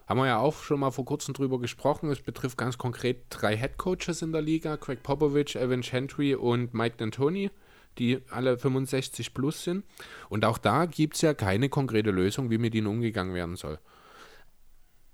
Haben 0.07 0.19
wir 0.21 0.27
ja 0.27 0.39
auch 0.39 0.63
schon 0.63 0.81
mal 0.81 0.91
vor 0.91 1.05
kurzem 1.05 1.35
drüber 1.35 1.59
gesprochen. 1.59 2.11
Es 2.11 2.21
betrifft 2.21 2.59
ganz 2.59 2.77
konkret 2.77 3.25
drei 3.31 3.57
Head 3.57 3.79
Coaches 3.79 4.23
in 4.23 4.33
der 4.33 4.43
Liga: 4.43 4.77
Craig 4.77 5.03
Popovich, 5.03 5.57
Evan 5.57 5.83
Chantry 5.83 6.35
und 6.35 6.75
Mike 6.75 7.03
D'Antoni 7.03 7.51
die 7.99 8.21
alle 8.31 8.59
65 8.59 9.35
plus 9.35 9.65
sind. 9.65 9.85
Und 10.29 10.45
auch 10.45 10.59
da 10.59 10.87
gibt 10.87 11.15
es 11.15 11.23
ja 11.23 11.35
keine 11.35 11.69
konkrete 11.69 12.11
Lösung, 12.11 12.51
wie 12.51 12.59
mit 12.59 12.75
ihnen 12.75 12.87
umgegangen 12.87 13.35
werden 13.35 13.57
soll. 13.57 13.79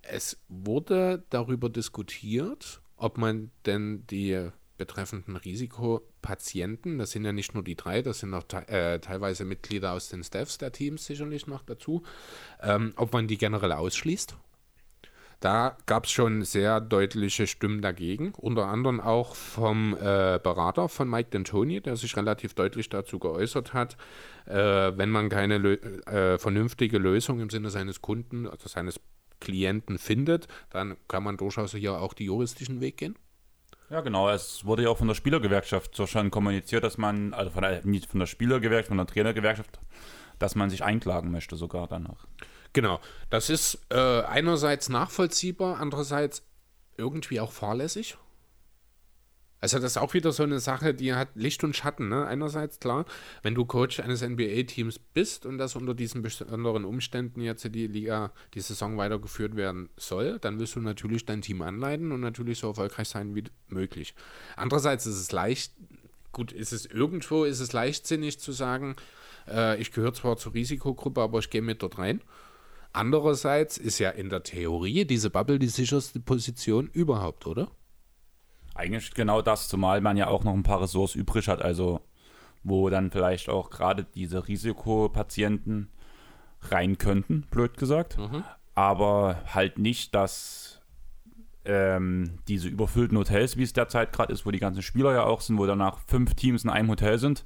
Es 0.02 0.38
wurde 0.48 1.24
darüber 1.30 1.68
diskutiert, 1.68 2.80
ob 2.96 3.18
man 3.18 3.50
denn 3.66 4.06
die 4.06 4.50
betreffenden 4.76 5.36
Risikopatienten, 5.36 6.98
das 6.98 7.10
sind 7.10 7.26
ja 7.26 7.32
nicht 7.32 7.52
nur 7.52 7.62
die 7.62 7.76
drei, 7.76 8.00
das 8.00 8.20
sind 8.20 8.32
auch 8.32 8.44
te 8.44 8.66
äh, 8.68 8.98
teilweise 8.98 9.44
Mitglieder 9.44 9.92
aus 9.92 10.08
den 10.08 10.24
Staffs 10.24 10.56
der 10.56 10.72
Teams 10.72 11.04
sicherlich 11.04 11.46
noch 11.46 11.62
dazu, 11.62 12.02
ähm, 12.62 12.94
ob 12.96 13.12
man 13.12 13.28
die 13.28 13.36
generell 13.36 13.72
ausschließt 13.72 14.36
da 15.40 15.76
gab 15.86 16.04
es 16.04 16.10
schon 16.10 16.44
sehr 16.44 16.80
deutliche 16.80 17.46
Stimmen 17.46 17.80
dagegen, 17.80 18.32
unter 18.36 18.66
anderem 18.66 19.00
auch 19.00 19.34
vom 19.34 19.94
äh, 19.94 20.38
Berater 20.42 20.88
von 20.90 21.08
Mike 21.08 21.36
D'Antoni, 21.36 21.80
der 21.80 21.96
sich 21.96 22.14
relativ 22.16 22.52
deutlich 22.54 22.90
dazu 22.90 23.18
geäußert 23.18 23.72
hat, 23.72 23.96
äh, 24.46 24.54
wenn 24.54 25.10
man 25.10 25.30
keine 25.30 25.56
äh, 25.56 26.38
vernünftige 26.38 26.98
Lösung 26.98 27.40
im 27.40 27.48
Sinne 27.48 27.70
seines 27.70 28.02
Kunden, 28.02 28.46
also 28.46 28.68
seines 28.68 29.00
Klienten 29.40 29.98
findet, 29.98 30.46
dann 30.68 30.96
kann 31.08 31.24
man 31.24 31.38
durchaus 31.38 31.72
hier 31.72 31.98
auch 31.98 32.12
die 32.12 32.26
juristischen 32.26 32.82
Weg 32.82 32.98
gehen. 32.98 33.16
Ja, 33.88 34.02
genau. 34.02 34.28
Es 34.28 34.64
wurde 34.66 34.84
ja 34.84 34.90
auch 34.90 34.98
von 34.98 35.08
der 35.08 35.14
Spielergewerkschaft 35.14 35.96
so 35.96 36.06
schon 36.06 36.30
kommuniziert, 36.30 36.84
dass 36.84 36.98
man, 36.98 37.32
also 37.32 37.50
von 37.50 37.62
der, 37.62 37.84
nicht 37.84 38.06
von 38.06 38.20
der 38.20 38.26
Spielergewerkschaft, 38.26 38.88
von 38.88 38.98
der 38.98 39.06
Trainergewerkschaft, 39.06 39.80
dass 40.38 40.54
man 40.54 40.70
sich 40.70 40.84
einklagen 40.84 41.30
möchte 41.30 41.56
sogar 41.56 41.88
danach. 41.88 42.26
Genau, 42.72 43.00
das 43.30 43.50
ist 43.50 43.78
äh, 43.90 44.22
einerseits 44.22 44.88
nachvollziehbar, 44.88 45.80
andererseits 45.80 46.42
irgendwie 46.96 47.40
auch 47.40 47.52
fahrlässig. 47.52 48.16
Also 49.60 49.78
das 49.78 49.92
ist 49.92 49.96
auch 49.98 50.14
wieder 50.14 50.32
so 50.32 50.42
eine 50.42 50.58
Sache, 50.58 50.94
die 50.94 51.12
hat 51.12 51.28
Licht 51.34 51.62
und 51.64 51.76
Schatten. 51.76 52.08
Ne? 52.08 52.26
Einerseits 52.26 52.80
klar, 52.80 53.04
wenn 53.42 53.54
du 53.54 53.66
Coach 53.66 54.00
eines 54.00 54.22
NBA-Teams 54.22 54.98
bist 54.98 55.44
und 55.44 55.58
das 55.58 55.76
unter 55.76 55.94
diesen 55.94 56.22
besonderen 56.22 56.84
Umständen 56.84 57.42
jetzt 57.42 57.64
die 57.74 57.86
Liga, 57.86 58.32
die 58.54 58.60
Saison 58.60 58.96
weitergeführt 58.96 59.56
werden 59.56 59.90
soll, 59.96 60.38
dann 60.38 60.58
wirst 60.58 60.76
du 60.76 60.80
natürlich 60.80 61.26
dein 61.26 61.42
Team 61.42 61.60
anleiten 61.60 62.10
und 62.10 62.20
natürlich 62.20 62.58
so 62.58 62.68
erfolgreich 62.68 63.08
sein 63.08 63.34
wie 63.34 63.44
möglich. 63.68 64.14
Andererseits 64.56 65.06
ist 65.06 65.20
es 65.20 65.30
leicht, 65.30 65.74
gut, 66.32 66.52
ist 66.52 66.72
es 66.72 66.86
irgendwo, 66.86 67.44
ist 67.44 67.60
es 67.60 67.74
leichtsinnig 67.74 68.40
zu 68.40 68.52
sagen, 68.52 68.96
äh, 69.46 69.78
ich 69.78 69.92
gehöre 69.92 70.14
zwar 70.14 70.38
zur 70.38 70.54
Risikogruppe, 70.54 71.20
aber 71.20 71.38
ich 71.38 71.50
gehe 71.50 71.62
mit 71.62 71.82
dort 71.82 71.98
rein. 71.98 72.22
Andererseits 72.92 73.78
ist 73.78 73.98
ja 73.98 74.10
in 74.10 74.30
der 74.30 74.42
Theorie 74.42 75.04
diese 75.04 75.30
Bubble 75.30 75.58
die 75.58 75.68
sicherste 75.68 76.20
Position 76.20 76.88
überhaupt, 76.88 77.46
oder? 77.46 77.68
Eigentlich 78.74 79.12
genau 79.14 79.42
das, 79.42 79.68
zumal 79.68 80.00
man 80.00 80.16
ja 80.16 80.28
auch 80.28 80.44
noch 80.44 80.54
ein 80.54 80.62
paar 80.62 80.80
Ressorts 80.82 81.14
übrig 81.14 81.48
hat, 81.48 81.62
also 81.62 82.00
wo 82.62 82.90
dann 82.90 83.10
vielleicht 83.10 83.48
auch 83.48 83.70
gerade 83.70 84.04
diese 84.04 84.46
Risikopatienten 84.46 85.88
rein 86.62 86.98
könnten, 86.98 87.46
blöd 87.50 87.76
gesagt. 87.76 88.18
Mhm. 88.18 88.44
Aber 88.74 89.42
halt 89.46 89.78
nicht, 89.78 90.14
dass 90.14 90.80
ähm, 91.64 92.38
diese 92.48 92.68
überfüllten 92.68 93.18
Hotels, 93.18 93.56
wie 93.56 93.62
es 93.62 93.72
derzeit 93.72 94.12
gerade 94.12 94.32
ist, 94.32 94.46
wo 94.46 94.50
die 94.50 94.58
ganzen 94.58 94.82
Spieler 94.82 95.12
ja 95.12 95.24
auch 95.24 95.40
sind, 95.40 95.58
wo 95.58 95.66
danach 95.66 95.98
fünf 96.06 96.34
Teams 96.34 96.64
in 96.64 96.70
einem 96.70 96.88
Hotel 96.88 97.18
sind. 97.18 97.44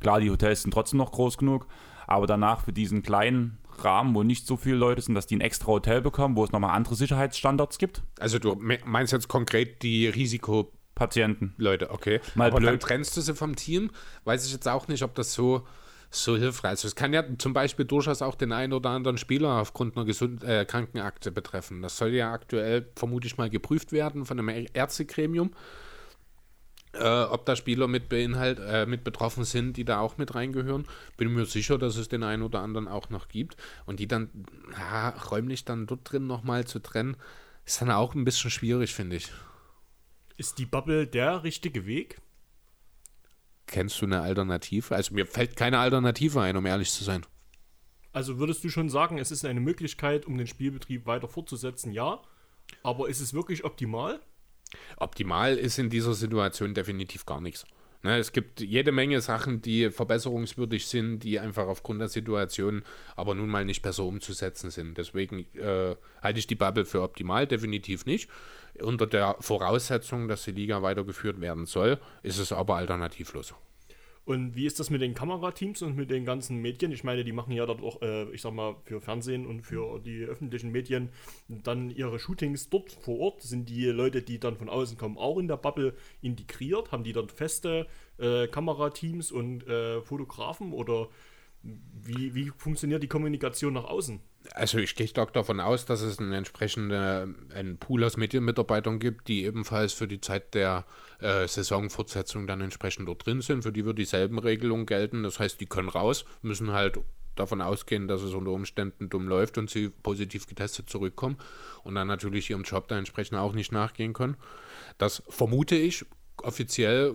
Klar, 0.00 0.20
die 0.20 0.30
Hotels 0.30 0.62
sind 0.62 0.72
trotzdem 0.72 0.98
noch 0.98 1.12
groß 1.12 1.38
genug, 1.38 1.66
aber 2.06 2.26
danach 2.26 2.64
für 2.64 2.72
diesen 2.72 3.02
kleinen 3.02 3.58
Rahmen, 3.78 4.14
wo 4.14 4.22
nicht 4.22 4.46
so 4.46 4.56
viele 4.56 4.76
Leute 4.76 5.02
sind, 5.02 5.14
dass 5.14 5.26
die 5.26 5.36
ein 5.36 5.40
extra 5.40 5.66
Hotel 5.66 6.00
bekommen, 6.00 6.36
wo 6.36 6.44
es 6.44 6.52
nochmal 6.52 6.74
andere 6.74 6.94
Sicherheitsstandards 6.94 7.78
gibt. 7.78 8.02
Also 8.18 8.38
du 8.38 8.56
meinst 8.84 9.12
jetzt 9.12 9.28
konkret 9.28 9.82
die 9.82 10.08
Risikopatienten? 10.08 11.54
Leute, 11.58 11.90
okay. 11.90 12.20
Mal 12.34 12.48
Aber 12.48 12.58
blöd. 12.58 12.70
dann 12.70 12.80
trennst 12.80 13.16
du 13.16 13.20
sie 13.20 13.34
vom 13.34 13.56
Team. 13.56 13.90
Weiß 14.24 14.46
ich 14.46 14.52
jetzt 14.52 14.68
auch 14.68 14.88
nicht, 14.88 15.02
ob 15.02 15.14
das 15.14 15.34
so 15.34 15.66
so 16.10 16.36
hilfreich 16.36 16.74
ist. 16.74 16.84
Es 16.84 16.94
kann 16.94 17.12
ja 17.12 17.24
zum 17.38 17.52
Beispiel 17.52 17.84
durchaus 17.84 18.22
auch 18.22 18.36
den 18.36 18.52
einen 18.52 18.72
oder 18.72 18.90
anderen 18.90 19.18
Spieler 19.18 19.60
aufgrund 19.60 19.96
einer 19.96 20.06
Gesund 20.06 20.44
äh, 20.44 20.64
Krankenakte 20.64 21.32
betreffen. 21.32 21.82
Das 21.82 21.96
soll 21.96 22.14
ja 22.14 22.32
aktuell 22.32 22.86
vermutlich 22.94 23.36
mal 23.36 23.50
geprüft 23.50 23.92
werden 23.92 24.24
von 24.24 24.38
einem 24.38 24.66
Ärztegremium 24.72 25.50
äh, 26.98 27.24
ob 27.24 27.46
da 27.46 27.56
Spieler 27.56 27.88
mit, 27.88 28.08
beinhalt, 28.08 28.58
äh, 28.58 28.86
mit 28.86 29.04
betroffen 29.04 29.44
sind, 29.44 29.76
die 29.76 29.84
da 29.84 30.00
auch 30.00 30.18
mit 30.18 30.34
reingehören. 30.34 30.86
Bin 31.16 31.32
mir 31.32 31.46
sicher, 31.46 31.78
dass 31.78 31.96
es 31.96 32.08
den 32.08 32.22
einen 32.22 32.42
oder 32.42 32.60
anderen 32.60 32.88
auch 32.88 33.10
noch 33.10 33.28
gibt. 33.28 33.56
Und 33.84 34.00
die 34.00 34.08
dann 34.08 34.30
ja, 34.72 35.10
räumlich 35.10 35.64
dann 35.64 35.86
dort 35.86 36.10
drin 36.10 36.26
nochmal 36.26 36.66
zu 36.66 36.78
trennen, 36.78 37.16
ist 37.64 37.80
dann 37.80 37.90
auch 37.90 38.14
ein 38.14 38.24
bisschen 38.24 38.50
schwierig, 38.50 38.94
finde 38.94 39.16
ich. 39.16 39.32
Ist 40.36 40.58
die 40.58 40.66
Bubble 40.66 41.06
der 41.06 41.42
richtige 41.44 41.86
Weg? 41.86 42.20
Kennst 43.66 44.00
du 44.00 44.06
eine 44.06 44.20
Alternative? 44.20 44.94
Also 44.94 45.14
mir 45.14 45.26
fällt 45.26 45.56
keine 45.56 45.78
Alternative 45.78 46.40
ein, 46.40 46.56
um 46.56 46.66
ehrlich 46.66 46.90
zu 46.90 47.02
sein. 47.02 47.26
Also 48.12 48.38
würdest 48.38 48.62
du 48.64 48.70
schon 48.70 48.88
sagen, 48.88 49.18
es 49.18 49.30
ist 49.30 49.44
eine 49.44 49.60
Möglichkeit, 49.60 50.24
um 50.24 50.38
den 50.38 50.46
Spielbetrieb 50.46 51.06
weiter 51.06 51.28
fortzusetzen? 51.28 51.92
Ja. 51.92 52.22
Aber 52.82 53.08
ist 53.08 53.20
es 53.20 53.34
wirklich 53.34 53.64
optimal? 53.64 54.20
Optimal 54.96 55.56
ist 55.56 55.78
in 55.78 55.90
dieser 55.90 56.14
Situation 56.14 56.74
definitiv 56.74 57.26
gar 57.26 57.40
nichts. 57.40 57.64
Ne, 58.02 58.18
es 58.18 58.30
gibt 58.30 58.60
jede 58.60 58.92
Menge 58.92 59.20
Sachen, 59.20 59.62
die 59.62 59.90
verbesserungswürdig 59.90 60.86
sind, 60.86 61.20
die 61.20 61.40
einfach 61.40 61.66
aufgrund 61.66 62.00
der 62.00 62.08
Situation 62.08 62.84
aber 63.16 63.34
nun 63.34 63.48
mal 63.48 63.64
nicht 63.64 63.82
besser 63.82 64.04
umzusetzen 64.04 64.70
sind. 64.70 64.96
Deswegen 64.96 65.40
äh, 65.56 65.96
halte 66.22 66.38
ich 66.38 66.46
die 66.46 66.54
Bubble 66.54 66.84
für 66.84 67.02
optimal, 67.02 67.46
definitiv 67.46 68.06
nicht. 68.06 68.30
Unter 68.80 69.06
der 69.06 69.36
Voraussetzung, 69.40 70.28
dass 70.28 70.44
die 70.44 70.52
Liga 70.52 70.82
weitergeführt 70.82 71.40
werden 71.40 71.66
soll, 71.66 71.98
ist 72.22 72.38
es 72.38 72.52
aber 72.52 72.76
alternativlos. 72.76 73.54
Und 74.26 74.56
wie 74.56 74.66
ist 74.66 74.80
das 74.80 74.90
mit 74.90 75.02
den 75.02 75.14
Kamerateams 75.14 75.82
und 75.82 75.94
mit 75.94 76.10
den 76.10 76.24
ganzen 76.24 76.60
Medien? 76.60 76.90
Ich 76.90 77.04
meine, 77.04 77.22
die 77.22 77.30
machen 77.30 77.52
ja 77.52 77.64
dort 77.64 77.80
auch, 77.80 78.02
äh, 78.02 78.24
ich 78.32 78.42
sag 78.42 78.52
mal, 78.54 78.74
für 78.82 79.00
Fernsehen 79.00 79.46
und 79.46 79.62
für 79.62 80.00
die 80.00 80.24
öffentlichen 80.24 80.72
Medien 80.72 81.10
dann 81.48 81.90
ihre 81.90 82.18
Shootings 82.18 82.68
dort 82.68 82.90
vor 82.90 83.20
Ort. 83.20 83.42
Sind 83.42 83.68
die 83.68 83.84
Leute, 83.86 84.22
die 84.22 84.40
dann 84.40 84.56
von 84.56 84.68
außen 84.68 84.98
kommen, 84.98 85.16
auch 85.16 85.38
in 85.38 85.46
der 85.46 85.56
Bubble 85.56 85.94
integriert? 86.22 86.90
Haben 86.90 87.04
die 87.04 87.12
dort 87.12 87.30
feste 87.30 87.86
äh, 88.18 88.48
Kamerateams 88.48 89.30
und 89.30 89.64
äh, 89.68 90.02
Fotografen 90.02 90.72
oder 90.72 91.08
wie, 92.06 92.34
wie 92.34 92.52
funktioniert 92.56 93.02
die 93.02 93.08
Kommunikation 93.08 93.74
nach 93.74 93.84
außen? 93.84 94.20
Also 94.54 94.78
ich 94.78 94.94
gehe 94.94 95.08
stark 95.08 95.32
davon 95.32 95.60
aus, 95.60 95.86
dass 95.86 96.02
es 96.02 96.18
einen 96.18 96.32
entsprechenden 96.32 97.50
einen 97.52 97.78
Pool 97.78 98.04
aus 98.04 98.16
Medienmitarbeitern 98.16 99.00
gibt, 99.00 99.28
die 99.28 99.44
ebenfalls 99.44 99.92
für 99.92 100.06
die 100.06 100.20
Zeit 100.20 100.54
der 100.54 100.84
äh, 101.20 101.48
Saisonfortsetzung 101.48 102.46
dann 102.46 102.60
entsprechend 102.60 103.08
dort 103.08 103.26
drin 103.26 103.40
sind. 103.40 103.62
Für 103.62 103.72
die 103.72 103.84
wird 103.84 103.98
dieselben 103.98 104.38
Regelungen 104.38 104.86
gelten. 104.86 105.24
Das 105.24 105.40
heißt, 105.40 105.60
die 105.60 105.66
können 105.66 105.88
raus, 105.88 106.24
müssen 106.42 106.72
halt 106.72 107.00
davon 107.34 107.60
ausgehen, 107.60 108.08
dass 108.08 108.22
es 108.22 108.34
unter 108.34 108.52
Umständen 108.52 109.08
dumm 109.08 109.28
läuft 109.28 109.58
und 109.58 109.68
sie 109.68 109.88
positiv 109.88 110.46
getestet 110.46 110.88
zurückkommen 110.88 111.36
und 111.84 111.94
dann 111.94 112.08
natürlich 112.08 112.50
ihrem 112.50 112.62
Job 112.62 112.88
da 112.88 112.96
entsprechend 112.98 113.38
auch 113.38 113.52
nicht 113.52 113.72
nachgehen 113.72 114.12
können. 114.12 114.36
Das 114.98 115.22
vermute 115.28 115.76
ich 115.76 116.06
offiziell 116.42 117.14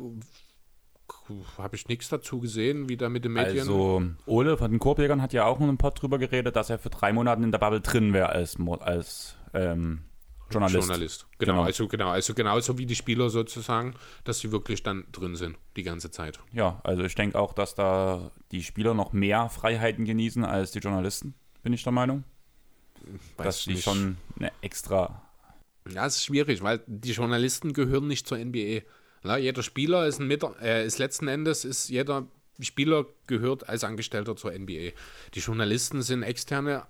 habe 1.57 1.75
ich 1.75 1.87
nichts 1.87 2.09
dazu 2.09 2.39
gesehen, 2.39 2.89
wie 2.89 2.97
da 2.97 3.09
mit 3.09 3.25
den 3.25 3.33
Medien. 3.33 3.59
Also, 3.59 4.03
Ole 4.25 4.57
von 4.57 4.71
den 4.71 4.79
Korbjägern 4.79 5.21
hat 5.21 5.33
ja 5.33 5.45
auch 5.45 5.59
noch 5.59 5.67
ein 5.67 5.77
paar 5.77 5.91
drüber 5.91 6.17
geredet, 6.17 6.55
dass 6.55 6.69
er 6.69 6.79
für 6.79 6.89
drei 6.89 7.13
Monate 7.13 7.41
in 7.43 7.51
der 7.51 7.59
Bubble 7.59 7.81
drin 7.81 8.13
wäre 8.13 8.29
als, 8.29 8.57
als 8.81 9.35
ähm, 9.53 10.01
Journalist. 10.51 10.87
Journalist. 10.87 11.27
Genau, 11.37 11.53
Genau. 11.53 11.63
Also, 11.63 11.87
genau, 11.87 12.09
also 12.09 12.33
genauso 12.33 12.77
wie 12.77 12.85
die 12.85 12.95
Spieler 12.95 13.29
sozusagen, 13.29 13.95
dass 14.23 14.39
sie 14.39 14.51
wirklich 14.51 14.83
dann 14.83 15.05
drin 15.11 15.35
sind, 15.35 15.57
die 15.75 15.83
ganze 15.83 16.11
Zeit. 16.11 16.39
Ja, 16.51 16.79
also 16.83 17.03
ich 17.03 17.15
denke 17.15 17.39
auch, 17.39 17.53
dass 17.53 17.75
da 17.75 18.31
die 18.51 18.63
Spieler 18.63 18.93
noch 18.93 19.13
mehr 19.13 19.49
Freiheiten 19.49 20.05
genießen 20.05 20.43
als 20.45 20.71
die 20.71 20.79
Journalisten, 20.79 21.33
bin 21.63 21.73
ich 21.73 21.83
der 21.83 21.93
Meinung. 21.93 22.23
Weiß 23.37 23.45
dass 23.45 23.63
die 23.63 23.73
nicht. 23.73 23.83
schon 23.83 24.17
eine 24.37 24.51
extra. 24.61 25.21
Ja, 25.91 26.05
es 26.05 26.17
ist 26.17 26.25
schwierig, 26.25 26.61
weil 26.61 26.81
die 26.85 27.11
Journalisten 27.11 27.73
gehören 27.73 28.07
nicht 28.07 28.27
zur 28.27 28.37
NBA. 28.37 28.81
Na, 29.23 29.37
jeder 29.37 29.63
Spieler 29.63 30.07
ist 30.07 30.19
ein 30.19 30.27
Mitter 30.27 30.55
äh, 30.61 30.85
ist 30.85 30.97
letzten 30.97 31.27
Endes 31.27 31.65
ist 31.65 31.89
jeder 31.89 32.27
Spieler 32.59 33.05
gehört 33.27 33.67
als 33.69 33.83
Angestellter 33.83 34.35
zur 34.35 34.51
NBA. 34.51 34.91
Die 35.33 35.39
Journalisten 35.39 36.01
sind 36.01 36.23
externe 36.23 36.85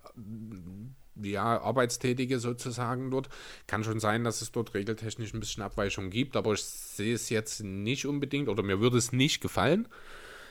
ja, 1.21 1.61
Arbeitstätige 1.61 2.39
sozusagen 2.39 3.11
dort. 3.11 3.29
Kann 3.67 3.83
schon 3.83 3.99
sein, 3.99 4.23
dass 4.23 4.41
es 4.41 4.51
dort 4.51 4.73
regeltechnisch 4.73 5.33
ein 5.33 5.39
bisschen 5.39 5.63
Abweichungen 5.63 6.09
gibt, 6.09 6.35
aber 6.35 6.53
ich 6.53 6.63
sehe 6.63 7.13
es 7.13 7.29
jetzt 7.29 7.63
nicht 7.63 8.05
unbedingt 8.05 8.49
oder 8.49 8.63
mir 8.63 8.79
würde 8.79 8.97
es 8.97 9.11
nicht 9.11 9.41
gefallen, 9.41 9.87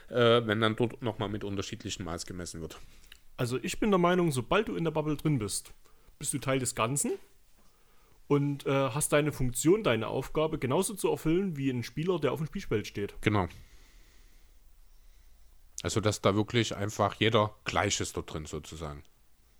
äh, 0.08 0.42
wenn 0.46 0.60
dann 0.60 0.76
dort 0.76 1.02
nochmal 1.02 1.28
mit 1.28 1.44
unterschiedlichen 1.44 2.04
Maß 2.04 2.26
gemessen 2.26 2.60
wird. 2.60 2.78
Also 3.36 3.58
ich 3.62 3.80
bin 3.80 3.90
der 3.90 3.98
Meinung, 3.98 4.32
sobald 4.32 4.68
du 4.68 4.76
in 4.76 4.84
der 4.84 4.90
Bubble 4.90 5.16
drin 5.16 5.38
bist, 5.38 5.72
bist 6.18 6.34
du 6.34 6.38
Teil 6.38 6.58
des 6.58 6.74
Ganzen 6.74 7.12
und 8.30 8.64
äh, 8.64 8.70
hast 8.70 9.12
deine 9.12 9.32
Funktion, 9.32 9.82
deine 9.82 10.06
Aufgabe 10.06 10.58
genauso 10.58 10.94
zu 10.94 11.10
erfüllen 11.10 11.56
wie 11.56 11.68
ein 11.68 11.82
Spieler, 11.82 12.20
der 12.20 12.30
auf 12.30 12.38
dem 12.38 12.46
Spielfeld 12.46 12.86
steht. 12.86 13.20
Genau. 13.22 13.48
Also, 15.82 16.00
dass 16.00 16.20
da 16.20 16.36
wirklich 16.36 16.76
einfach 16.76 17.14
jeder 17.14 17.56
gleich 17.64 17.98
ist 17.98 18.16
dort 18.16 18.32
drin 18.32 18.46
sozusagen. 18.46 19.02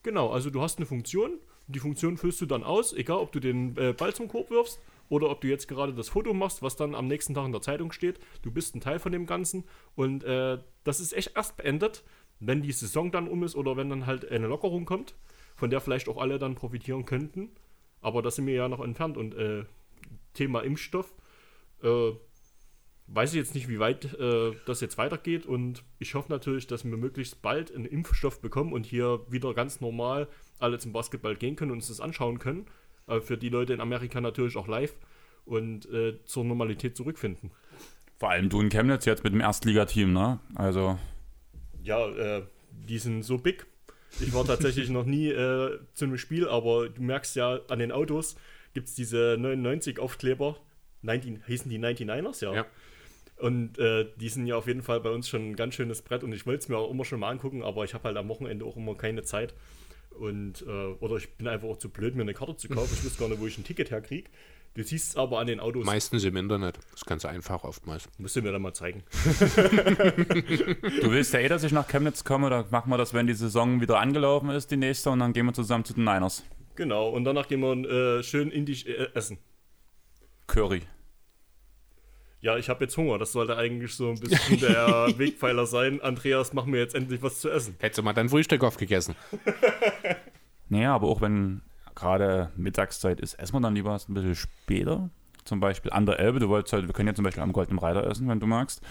Genau, 0.05 0.31
also 0.31 0.51
du 0.51 0.63
hast 0.63 0.79
eine 0.79 0.87
Funktion, 0.87 1.41
die 1.67 1.81
Funktion 1.81 2.17
füllst 2.17 2.41
du 2.43 2.47
dann 2.47 2.63
aus, 2.63 2.93
egal 2.93 3.19
ob 3.19 3.33
du 3.33 3.41
den 3.41 3.77
äh, 3.77 3.93
Ball 3.93 4.15
zum 4.15 4.29
Korb 4.29 4.51
wirfst 4.51 4.79
oder 5.09 5.31
ob 5.31 5.41
du 5.41 5.49
jetzt 5.49 5.67
gerade 5.67 5.93
das 5.93 6.09
Foto 6.09 6.33
machst, 6.33 6.63
was 6.63 6.77
dann 6.77 6.95
am 6.95 7.09
nächsten 7.09 7.35
Tag 7.35 7.47
in 7.47 7.53
der 7.53 7.63
Zeitung 7.63 7.91
steht. 7.91 8.21
Du 8.43 8.53
bist 8.53 8.77
ein 8.77 8.81
Teil 8.81 9.01
von 9.01 9.11
dem 9.11 9.27
Ganzen 9.27 9.65
und 9.97 10.23
äh, 10.23 10.59
das 10.85 11.01
ist 11.01 11.13
echt 11.13 11.33
erst 11.35 11.57
beendet, 11.57 12.05
wenn 12.39 12.63
die 12.63 12.71
Saison 12.71 13.11
dann 13.11 13.27
um 13.27 13.43
ist 13.43 13.57
oder 13.57 13.77
wenn 13.77 13.91
dann 13.91 14.07
halt 14.07 14.31
eine 14.31 14.47
Lockerung 14.47 14.85
kommt, 14.85 15.17
von 15.57 15.71
der 15.71 15.81
vielleicht 15.81 16.09
auch 16.09 16.19
alle 16.19 16.39
dann 16.39 16.55
profitieren 16.55 17.05
könnten. 17.05 17.51
Aber 18.01 18.23
das 18.23 18.37
sind 18.37 18.47
wir 18.47 18.55
ja 18.55 18.69
noch 18.69 18.81
entfernt 18.81 19.17
und 19.17 19.35
äh, 19.35 19.65
Thema 20.35 20.61
Impfstoff. 20.61 21.13
Äh, 21.83 22.13
weiß 23.09 23.33
ich 23.33 23.37
jetzt 23.37 23.55
nicht, 23.55 23.69
wie 23.69 23.81
weit 23.81 24.15
äh, 24.15 24.53
das 24.67 24.81
jetzt 24.81 24.97
weitergeht 24.97 25.45
und 25.45 25.83
ich 25.99 26.15
hoffe 26.15 26.31
natürlich, 26.31 26.67
dass 26.67 26.85
wir 26.85 26.97
möglichst 26.97 27.43
bald 27.43 27.75
einen 27.75 27.85
Impfstoff 27.85 28.41
bekommen 28.41 28.73
und 28.73 28.87
hier 28.87 29.21
wieder 29.29 29.53
ganz 29.53 29.81
normal 29.81 30.29
alle 30.59 30.79
zum 30.79 30.93
Basketball 30.93 31.35
gehen 31.35 31.57
können 31.57 31.73
und 31.73 31.79
uns 31.79 31.89
das 31.89 32.01
anschauen 32.01 32.39
können. 32.39 32.67
Äh, 33.07 33.21
für 33.21 33.37
die 33.37 33.49
Leute 33.49 33.73
in 33.73 33.81
Amerika 33.81 34.21
natürlich 34.21 34.57
auch 34.57 34.69
live 34.69 34.95
und 35.45 35.91
äh, 35.91 36.25
zur 36.25 36.45
Normalität 36.45 36.97
zurückfinden. 36.97 37.51
Vor 38.19 38.31
allem 38.31 38.49
du 38.49 38.61
in 38.61 38.69
Chemnitz 38.69 39.07
jetzt 39.07 39.25
mit 39.25 39.33
dem 39.33 39.41
Erstligateam, 39.41 40.13
ne? 40.13 40.39
Also, 40.55 40.99
Ja, 41.83 42.07
äh, 42.09 42.43
die 42.71 42.99
sind 42.99 43.23
so 43.23 43.39
big. 43.39 43.67
Ich 44.19 44.33
war 44.35 44.45
tatsächlich 44.45 44.91
noch 44.91 45.05
nie 45.05 45.29
äh, 45.29 45.79
zu 45.95 46.05
einem 46.05 46.19
Spiel, 46.19 46.49
aber 46.49 46.89
du 46.89 47.03
merkst 47.03 47.37
ja 47.37 47.61
an 47.69 47.79
den 47.79 47.93
Autos 47.93 48.37
gibt 48.75 48.89
es 48.89 48.95
diese 48.95 49.37
99 49.39 49.99
Aufkleber. 49.99 50.57
19, 51.03 51.43
hießen 51.47 51.71
die 51.71 51.79
99ers, 51.79 52.45
ja. 52.45 52.55
Ja. 52.55 52.67
Und 53.37 53.79
äh, 53.79 54.07
die 54.17 54.29
sind 54.29 54.47
ja 54.47 54.57
auf 54.57 54.67
jeden 54.67 54.83
Fall 54.83 55.01
bei 55.01 55.11
uns 55.11 55.29
schon 55.29 55.51
ein 55.51 55.57
ganz 55.57 55.75
schönes 55.75 56.03
Brett 56.03 56.23
und 56.23 56.33
ich 56.33 56.45
wollte 56.47 56.59
es 56.59 56.69
mir 56.69 56.77
auch 56.77 56.91
immer 56.91 57.07
schon 57.07 57.21
mal 57.21 57.31
angucken, 57.31 57.63
aber 57.63 57.85
ich 57.85 57.95
habe 57.95 58.05
halt 58.05 58.17
am 58.19 58.29
Wochenende 58.29 58.67
auch 58.67 58.77
immer 58.77 58.95
keine 58.95 59.23
Zeit. 59.23 59.55
Und, 60.11 60.63
äh, 60.67 60.71
oder 61.01 61.17
ich 61.17 61.33
bin 61.37 61.49
einfach 61.49 61.69
auch 61.69 61.79
zu 61.79 61.89
blöd, 61.89 62.15
mir 62.15 62.23
eine 62.23 62.35
Karte 62.35 62.57
zu 62.57 62.69
kaufen. 62.69 62.93
Ich 62.93 63.05
wüsste 63.05 63.21
gar 63.21 63.29
nicht, 63.31 63.41
wo 63.41 63.47
ich 63.47 63.57
ein 63.57 63.65
Ticket 63.65 63.91
herkriege. 63.91 64.29
Du 64.75 64.85
siehst 64.85 65.11
es 65.11 65.17
aber 65.17 65.41
an 65.41 65.49
den 65.49 65.59
Autos. 65.59 65.85
Meistens 65.85 66.23
im 66.23 66.37
Internet. 66.37 66.79
Das 66.79 67.01
ist 67.01 67.07
ganz 67.07 67.25
einfach 67.25 67.65
oftmals. 67.65 68.09
Musst 68.19 68.37
du 68.37 68.43
mir 68.43 68.53
dann 68.53 68.63
mal 68.63 68.73
zeigen. 68.73 69.03
du 69.17 71.11
willst 71.11 71.35
ja 71.35 71.41
eh, 71.41 71.49
dass 71.49 71.65
ich 71.65 71.73
nach 71.73 71.89
Chemnitz 71.89 72.23
komme, 72.23 72.51
da 72.51 72.65
machen 72.71 72.89
wir 72.91 72.97
das, 72.97 73.13
wenn 73.13 73.27
die 73.27 73.35
Saison 73.35 73.81
wieder 73.81 73.99
angelaufen 73.99 74.51
ist, 74.51 74.71
die 74.71 74.77
nächste, 74.77 75.11
und 75.11 75.19
dann 75.19 75.33
gehen 75.33 75.47
wir 75.47 75.53
zusammen 75.55 75.85
zu 75.85 75.95
den 75.95 76.05
Niners. 76.05 76.45
Genau, 76.77 77.09
und 77.09 77.25
danach 77.25 77.49
gehen 77.49 77.61
wir 77.61 78.19
äh, 78.19 78.23
schön 78.23 78.51
indisch 78.51 78.87
äh, 78.87 79.09
essen. 79.13 79.39
Curry. 80.47 80.83
Ja, 82.41 82.57
ich 82.57 82.69
habe 82.69 82.85
jetzt 82.85 82.97
Hunger. 82.97 83.19
Das 83.19 83.33
sollte 83.33 83.57
eigentlich 83.57 83.95
so 83.95 84.11
ein 84.11 84.19
bisschen 84.21 84.61
der 84.61 85.13
Wegpfeiler 85.19 85.67
sein. 85.67 86.01
Andreas, 86.01 86.53
mach 86.53 86.65
mir 86.65 86.79
jetzt 86.79 86.95
endlich 86.95 87.23
was 87.23 87.41
zu 87.41 87.51
essen. 87.51 87.75
Hättest 87.81 87.99
du 87.99 88.03
mal 88.03 88.15
dein 88.15 88.29
Frühstück 88.29 88.63
aufgegessen? 88.65 89.15
Naja, 90.69 90.95
aber 90.95 91.09
auch 91.09 91.21
wenn 91.21 91.61
gerade 92.01 92.51
Mittagszeit 92.57 93.21
ist, 93.21 93.35
essen 93.35 93.55
wir 93.55 93.61
dann 93.61 93.75
lieber 93.75 93.93
ein 93.93 94.15
bisschen 94.15 94.35
später. 94.35 95.11
Zum 95.45 95.61
Beispiel 95.61 95.93
an 95.93 96.07
der 96.07 96.19
Elbe. 96.19 96.39
Du 96.39 96.49
wolltest 96.49 96.73
heute, 96.73 96.87
wir 96.87 96.93
können 96.93 97.09
ja 97.09 97.15
zum 97.15 97.25
Beispiel 97.25 97.43
am 97.43 97.53
Goldenen 97.53 97.79
Reiter 97.79 98.07
essen, 98.07 98.29
wenn 98.29 98.41
du 98.41 98.47
magst. 98.47 98.83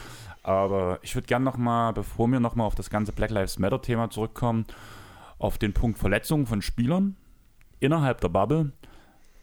Aber 0.44 1.00
ich 1.02 1.16
würde 1.16 1.28
gerne 1.28 1.46
nochmal, 1.46 1.94
bevor 1.94 2.28
wir 2.28 2.40
nochmal 2.40 2.68
auf 2.68 2.76
das 2.76 2.90
ganze 2.90 3.12
Black 3.12 3.30
Lives 3.30 3.60
Matter 3.60 3.82
Thema 3.82 4.10
zurückkommen, 4.10 4.66
auf 5.38 5.58
den 5.58 5.74
Punkt 5.74 6.00
Verletzungen 6.00 6.48
von 6.48 6.62
Spielern 6.62 7.16
innerhalb 7.80 8.20
der 8.22 8.30
Bubble, 8.30 8.72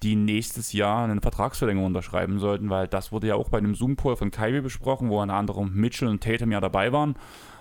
die 0.03 0.17
nächstes 0.17 0.73
Jahr 0.73 1.05
eine 1.05 1.21
Vertragsverlängerung 1.21 1.87
unterschreiben 1.87 2.39
sollten, 2.39 2.71
weil 2.71 2.87
das 2.87 3.13
wurde 3.13 3.29
ja 3.29 3.35
auch 3.35 3.49
bei 3.49 3.61
dem 3.61 3.75
Zoom-Poll 3.75 4.17
von 4.17 4.31
Kyrie 4.31 4.61
besprochen, 4.61 5.09
wo 5.09 5.23
unter 5.23 5.35
anderem 5.35 5.73
Mitchell 5.75 6.09
und 6.09 6.23
Tatum 6.23 6.53
ja 6.53 6.61
dabei 6.61 6.93
waren, 6.93 7.17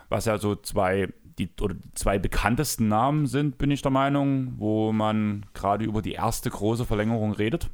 was 0.09 0.25
ja 0.25 0.37
so 0.37 0.55
zwei 0.55 1.13
die, 1.39 1.49
oder 1.61 1.73
die 1.73 1.91
zwei 1.95 2.17
bekanntesten 2.17 2.87
Namen 2.87 3.27
sind, 3.27 3.57
bin 3.57 3.71
ich 3.71 3.81
der 3.81 3.91
Meinung, 3.91 4.53
wo 4.57 4.91
man 4.91 5.45
gerade 5.53 5.85
über 5.85 6.01
die 6.01 6.13
erste 6.13 6.49
große 6.49 6.85
Verlängerung 6.85 7.33
redet. 7.33 7.69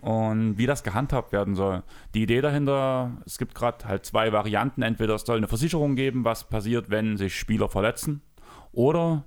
Und 0.00 0.58
wie 0.58 0.66
das 0.66 0.84
gehandhabt 0.84 1.32
werden 1.32 1.56
soll. 1.56 1.82
Die 2.14 2.22
Idee 2.22 2.40
dahinter, 2.40 3.16
es 3.26 3.36
gibt 3.36 3.56
gerade 3.56 3.84
halt 3.84 4.06
zwei 4.06 4.32
Varianten. 4.32 4.82
Entweder 4.82 5.16
es 5.16 5.22
soll 5.22 5.38
eine 5.38 5.48
Versicherung 5.48 5.96
geben, 5.96 6.24
was 6.24 6.48
passiert, 6.48 6.88
wenn 6.88 7.16
sich 7.16 7.36
Spieler 7.36 7.68
verletzen. 7.68 8.22
Oder 8.70 9.24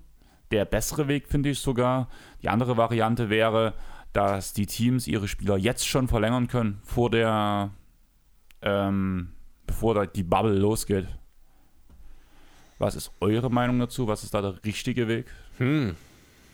der 0.51 0.63
bessere 0.63 1.09
Weg, 1.09 1.27
finde 1.27 1.49
ich 1.49 1.59
sogar, 1.59 2.07
die 2.41 2.47
andere 2.47 2.77
Variante 2.77 3.29
wäre, 3.29 3.73
dass 4.13 4.53
die 4.53 4.65
Teams 4.65 5.07
ihre 5.07 5.27
Spieler 5.27 5.57
jetzt 5.57 5.87
schon 5.87 6.07
verlängern 6.07 6.47
können, 6.47 6.79
vor 6.83 7.09
der, 7.09 7.71
ähm, 8.61 9.31
bevor 9.67 10.07
die 10.07 10.23
Bubble 10.23 10.57
losgeht. 10.57 11.07
Was 12.81 12.95
ist 12.95 13.11
eure 13.19 13.51
Meinung 13.51 13.77
dazu? 13.77 14.07
Was 14.07 14.23
ist 14.23 14.33
da 14.33 14.41
der 14.41 14.63
richtige 14.65 15.07
Weg? 15.07 15.27
Hm, 15.59 15.95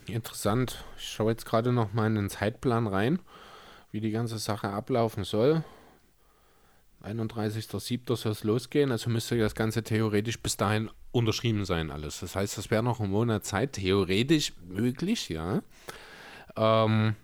interessant. 0.07 0.83
Ich 0.97 1.07
schaue 1.07 1.31
jetzt 1.31 1.45
gerade 1.45 1.71
noch 1.71 1.93
mal 1.93 2.07
in 2.07 2.15
den 2.15 2.29
Zeitplan 2.29 2.85
rein, 2.85 3.19
wie 3.93 4.01
die 4.01 4.11
ganze 4.11 4.37
Sache 4.37 4.67
ablaufen 4.67 5.23
soll. 5.23 5.63
31.07. 7.01 8.13
soll 8.17 8.33
es 8.33 8.43
losgehen, 8.43 8.91
also 8.91 9.09
müsste 9.09 9.37
das 9.37 9.55
Ganze 9.55 9.83
theoretisch 9.83 10.37
bis 10.41 10.57
dahin 10.57 10.89
unterschrieben 11.13 11.63
sein 11.63 11.91
alles. 11.91 12.19
Das 12.19 12.35
heißt, 12.35 12.57
das 12.57 12.71
wäre 12.71 12.83
noch 12.83 12.99
ein 12.99 13.09
Monat 13.09 13.45
Zeit, 13.45 13.73
theoretisch 13.73 14.51
möglich, 14.67 15.29
ja. 15.29 15.61
Ähm, 16.57 17.15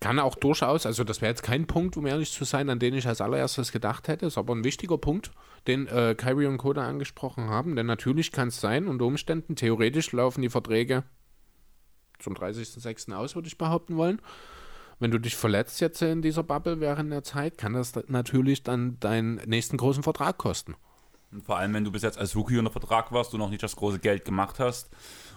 kann 0.00 0.18
auch 0.18 0.34
durchaus, 0.34 0.84
also 0.84 1.04
das 1.04 1.20
wäre 1.20 1.30
jetzt 1.30 1.42
kein 1.42 1.66
Punkt, 1.66 1.96
um 1.96 2.06
ehrlich 2.06 2.30
zu 2.32 2.44
sein, 2.44 2.68
an 2.68 2.78
den 2.78 2.94
ich 2.94 3.08
als 3.08 3.20
allererstes 3.20 3.72
gedacht 3.72 4.08
hätte, 4.08 4.26
ist 4.26 4.38
aber 4.38 4.54
ein 4.54 4.64
wichtiger 4.64 4.98
Punkt, 4.98 5.30
den 5.66 5.86
äh, 5.86 6.14
Kyrie 6.16 6.46
und 6.46 6.58
Koda 6.58 6.86
angesprochen 6.86 7.48
haben, 7.48 7.76
denn 7.76 7.86
natürlich 7.86 8.30
kann 8.30 8.48
es 8.48 8.60
sein, 8.60 8.88
unter 8.88 9.06
Umständen, 9.06 9.56
theoretisch 9.56 10.12
laufen 10.12 10.42
die 10.42 10.50
Verträge 10.50 11.04
zum 12.18 12.34
30.06. 12.34 13.12
aus, 13.14 13.34
würde 13.34 13.48
ich 13.48 13.58
behaupten 13.58 13.96
wollen. 13.96 14.20
Wenn 14.98 15.10
du 15.10 15.18
dich 15.18 15.36
verletzt 15.36 15.80
jetzt 15.80 16.00
in 16.00 16.22
dieser 16.22 16.42
Bubble 16.42 16.80
während 16.80 17.12
der 17.12 17.22
Zeit, 17.22 17.58
kann 17.58 17.74
das 17.74 17.92
natürlich 18.08 18.62
dann 18.62 18.98
deinen 18.98 19.36
nächsten 19.46 19.76
großen 19.76 20.02
Vertrag 20.02 20.38
kosten. 20.38 20.74
Und 21.32 21.44
vor 21.44 21.58
allem, 21.58 21.74
wenn 21.74 21.84
du 21.84 21.92
bis 21.92 22.02
jetzt 22.02 22.18
als 22.18 22.34
Rookie 22.34 22.58
unter 22.58 22.70
Vertrag 22.70 23.12
warst, 23.12 23.32
du 23.32 23.38
noch 23.38 23.50
nicht 23.50 23.62
das 23.62 23.76
große 23.76 23.98
Geld 23.98 24.24
gemacht 24.24 24.58
hast 24.58 24.90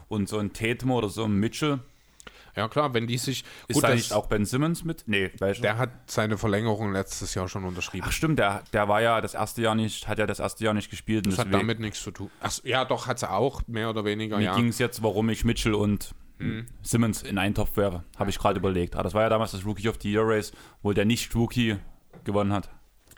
und 0.07 0.29
so 0.29 0.37
ein 0.37 0.53
Tatum 0.53 0.91
oder 0.91 1.09
so 1.09 1.25
ein 1.25 1.33
Mitchell, 1.33 1.79
Ja 2.59 2.67
klar, 2.67 2.93
wenn 2.93 3.07
die 3.07 3.17
sich... 3.17 3.43
ist 3.67 3.75
gut, 3.75 3.83
da 3.83 3.95
nicht 3.95 4.11
auch 4.13 4.27
Ben 4.27 4.45
Simmons 4.45 4.83
mit? 4.83 5.03
Nee, 5.07 5.31
welcher? 5.39 5.61
der 5.61 5.77
hat 5.77 5.89
seine 6.07 6.37
Verlängerung 6.37 6.91
letztes 6.91 7.33
Jahr 7.35 7.47
schon 7.47 7.63
unterschrieben. 7.63 8.05
Ach 8.07 8.11
stimmt, 8.11 8.37
der, 8.39 8.63
der 8.73 8.87
war 8.87 9.01
ja 9.01 9.21
das 9.21 9.33
erste 9.33 9.61
Jahr 9.61 9.75
nicht, 9.75 10.07
hat 10.07 10.19
ja 10.19 10.27
das 10.27 10.39
erste 10.39 10.63
Jahr 10.65 10.73
nicht 10.73 10.89
gespielt. 10.89 11.25
das 11.25 11.37
hat 11.37 11.47
deswegen- 11.47 11.59
damit 11.61 11.79
nichts 11.79 12.03
zu 12.03 12.11
tun. 12.11 12.29
Ach, 12.41 12.51
ja, 12.63 12.83
doch, 12.85 13.07
hat 13.07 13.17
sie 13.19 13.29
auch, 13.29 13.61
mehr 13.67 13.89
oder 13.89 14.03
weniger, 14.05 14.37
Mir 14.37 14.43
ja. 14.43 14.55
ging 14.55 14.67
es 14.67 14.77
jetzt, 14.77 15.01
warum 15.01 15.29
ich 15.29 15.45
Mitchell 15.45 15.73
und 15.73 16.13
Mhm. 16.41 16.67
Simmons 16.81 17.21
in 17.23 17.37
einen 17.37 17.53
Topf 17.53 17.75
wäre. 17.75 18.05
Habe 18.17 18.29
ich 18.29 18.39
gerade 18.39 18.59
überlegt. 18.59 18.95
Aber 18.95 19.03
das 19.03 19.13
war 19.13 19.23
ja 19.23 19.29
damals 19.29 19.51
das 19.51 19.65
Rookie 19.65 19.89
of 19.89 19.97
the 20.01 20.09
Year 20.09 20.23
Race, 20.25 20.53
wo 20.81 20.93
der 20.93 21.03
Nicht-Rookie 21.03 21.75
gewonnen 22.23 22.53
hat. 22.53 22.69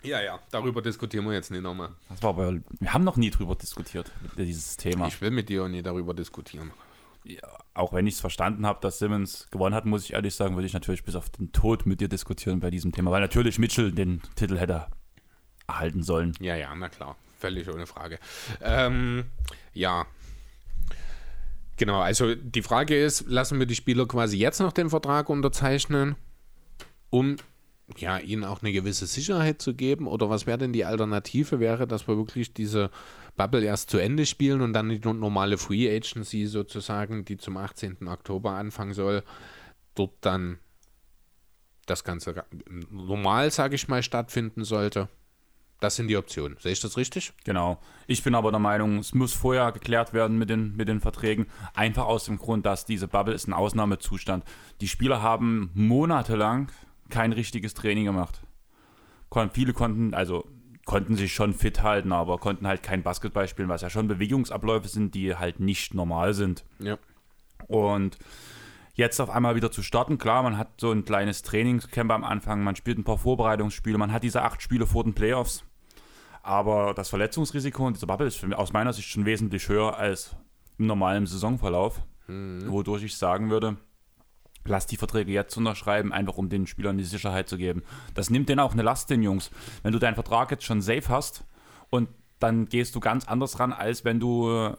Ja, 0.02 0.20
ja, 0.20 0.40
darüber 0.50 0.82
diskutieren 0.82 1.24
wir 1.26 1.32
jetzt 1.32 1.52
nicht 1.52 1.62
nochmal. 1.62 1.90
Das 2.08 2.20
war 2.24 2.30
aber, 2.30 2.54
wir 2.80 2.92
haben 2.92 3.04
noch 3.04 3.16
nie 3.16 3.30
drüber 3.30 3.54
diskutiert, 3.54 4.10
dieses 4.36 4.76
Thema. 4.76 5.06
Ich 5.06 5.20
will 5.20 5.30
mit 5.30 5.48
dir 5.48 5.62
auch 5.62 5.68
nie 5.68 5.82
darüber 5.82 6.14
diskutieren. 6.14 6.72
Auch 7.74 7.92
wenn 7.92 8.06
ich 8.06 8.14
es 8.14 8.20
verstanden 8.20 8.66
habe, 8.66 8.80
dass 8.80 8.98
Simmons 8.98 9.48
gewonnen 9.50 9.74
hat, 9.74 9.86
muss 9.86 10.04
ich 10.04 10.12
ehrlich 10.12 10.34
sagen, 10.34 10.56
würde 10.56 10.66
ich 10.66 10.72
natürlich 10.72 11.04
bis 11.04 11.14
auf 11.14 11.30
den 11.30 11.52
Tod 11.52 11.86
mit 11.86 12.00
dir 12.00 12.08
diskutieren 12.08 12.60
bei 12.60 12.70
diesem 12.70 12.92
Thema. 12.92 13.10
Weil 13.10 13.20
natürlich 13.20 13.58
Mitchell 13.58 13.92
den 13.92 14.22
Titel 14.34 14.58
hätte 14.58 14.86
erhalten 15.66 16.02
sollen. 16.02 16.34
Ja, 16.40 16.56
ja, 16.56 16.74
na 16.74 16.88
klar. 16.88 17.16
Völlig 17.38 17.68
ohne 17.68 17.86
Frage. 17.86 18.18
Ähm, 18.60 19.24
ja. 19.72 20.06
Genau, 21.76 22.00
also 22.00 22.34
die 22.34 22.62
Frage 22.62 23.02
ist, 23.02 23.26
lassen 23.26 23.58
wir 23.58 23.66
die 23.66 23.74
Spieler 23.74 24.06
quasi 24.06 24.36
jetzt 24.36 24.60
noch 24.60 24.72
den 24.72 24.90
Vertrag 24.90 25.28
unterzeichnen, 25.28 26.16
um 27.10 27.36
ja, 27.96 28.18
ihnen 28.18 28.44
auch 28.44 28.62
eine 28.62 28.72
gewisse 28.72 29.06
Sicherheit 29.06 29.60
zu 29.60 29.74
geben? 29.74 30.06
Oder 30.06 30.30
was 30.30 30.46
wäre 30.46 30.58
denn 30.58 30.72
die 30.72 30.84
Alternative? 30.84 31.60
Wäre, 31.60 31.86
dass 31.86 32.06
wir 32.06 32.16
wirklich 32.16 32.54
diese 32.54 32.90
Bubble 33.36 33.64
erst 33.64 33.90
zu 33.90 33.98
Ende 33.98 34.26
spielen 34.26 34.60
und 34.60 34.72
dann 34.72 34.88
die 34.88 34.98
normale 34.98 35.58
Free 35.58 35.94
Agency 35.94 36.46
sozusagen, 36.46 37.24
die 37.24 37.36
zum 37.36 37.56
18. 37.56 38.08
Oktober 38.08 38.52
anfangen 38.52 38.92
soll, 38.92 39.22
dort 39.94 40.12
dann 40.20 40.58
das 41.86 42.04
Ganze 42.04 42.44
normal, 42.90 43.50
sage 43.50 43.74
ich 43.74 43.88
mal, 43.88 44.02
stattfinden 44.02 44.64
sollte? 44.64 45.08
Das 45.80 45.96
sind 45.96 46.06
die 46.06 46.16
Optionen. 46.16 46.56
Sehe 46.60 46.72
ich 46.72 46.80
das 46.80 46.96
richtig? 46.96 47.32
Genau. 47.42 47.80
Ich 48.06 48.22
bin 48.22 48.36
aber 48.36 48.52
der 48.52 48.60
Meinung, 48.60 48.98
es 48.98 49.14
muss 49.14 49.32
vorher 49.32 49.72
geklärt 49.72 50.12
werden 50.12 50.38
mit 50.38 50.48
den, 50.48 50.76
mit 50.76 50.86
den 50.86 51.00
Verträgen. 51.00 51.46
Einfach 51.74 52.04
aus 52.04 52.26
dem 52.26 52.38
Grund, 52.38 52.64
dass 52.66 52.84
diese 52.84 53.08
Bubble 53.08 53.34
ist 53.34 53.48
ein 53.48 53.52
Ausnahmezustand. 53.52 54.44
Die 54.80 54.86
Spieler 54.86 55.22
haben 55.22 55.72
monatelang 55.74 56.70
kein 57.08 57.32
richtiges 57.32 57.74
Training 57.74 58.04
gemacht. 58.04 58.42
Viele 59.52 59.72
konnten, 59.72 60.14
also 60.14 60.46
konnten 60.84 61.16
sich 61.16 61.32
schon 61.32 61.54
fit 61.54 61.82
halten, 61.82 62.12
aber 62.12 62.38
konnten 62.38 62.66
halt 62.66 62.82
kein 62.82 63.02
Basketball 63.02 63.46
spielen, 63.48 63.68
was 63.68 63.82
ja 63.82 63.90
schon 63.90 64.08
Bewegungsabläufe 64.08 64.88
sind, 64.88 65.14
die 65.14 65.36
halt 65.36 65.60
nicht 65.60 65.94
normal 65.94 66.34
sind. 66.34 66.64
Ja. 66.78 66.98
Und 67.68 68.18
jetzt 68.94 69.20
auf 69.20 69.30
einmal 69.30 69.54
wieder 69.54 69.70
zu 69.70 69.82
starten, 69.82 70.18
klar, 70.18 70.42
man 70.42 70.58
hat 70.58 70.68
so 70.80 70.90
ein 70.90 71.04
kleines 71.04 71.42
Trainingscamp 71.42 72.10
am 72.10 72.24
Anfang, 72.24 72.62
man 72.64 72.76
spielt 72.76 72.98
ein 72.98 73.04
paar 73.04 73.18
Vorbereitungsspiele, 73.18 73.96
man 73.98 74.12
hat 74.12 74.24
diese 74.24 74.42
acht 74.42 74.60
Spiele 74.60 74.86
vor 74.86 75.04
den 75.04 75.14
Playoffs. 75.14 75.64
Aber 76.42 76.92
das 76.94 77.08
Verletzungsrisiko 77.08 77.86
in 77.86 77.94
dieser 77.94 78.08
Bubble 78.08 78.26
ist 78.26 78.44
aus 78.54 78.72
meiner 78.72 78.92
Sicht 78.92 79.08
schon 79.08 79.24
wesentlich 79.24 79.68
höher 79.68 79.96
als 79.96 80.34
im 80.78 80.86
normalen 80.86 81.26
Saisonverlauf, 81.26 82.02
mhm. 82.26 82.64
wodurch 82.68 83.04
ich 83.04 83.16
sagen 83.16 83.50
würde, 83.50 83.76
lass 84.64 84.86
die 84.86 84.96
Verträge 84.96 85.32
jetzt 85.32 85.56
unterschreiben, 85.56 86.12
einfach 86.12 86.36
um 86.36 86.48
den 86.48 86.66
Spielern 86.66 86.98
die 86.98 87.04
Sicherheit 87.04 87.48
zu 87.48 87.56
geben. 87.56 87.82
Das 88.14 88.30
nimmt 88.30 88.48
denen 88.48 88.60
auch 88.60 88.72
eine 88.72 88.82
Last, 88.82 89.10
den 89.10 89.22
Jungs. 89.22 89.50
Wenn 89.82 89.92
du 89.92 89.98
deinen 89.98 90.14
Vertrag 90.14 90.50
jetzt 90.50 90.64
schon 90.64 90.80
safe 90.80 91.08
hast 91.08 91.44
und 91.90 92.08
dann 92.38 92.66
gehst 92.66 92.94
du 92.94 93.00
ganz 93.00 93.26
anders 93.28 93.60
ran, 93.60 93.72
als 93.72 94.04
wenn 94.04 94.20
du 94.20 94.50
äh, 94.50 94.74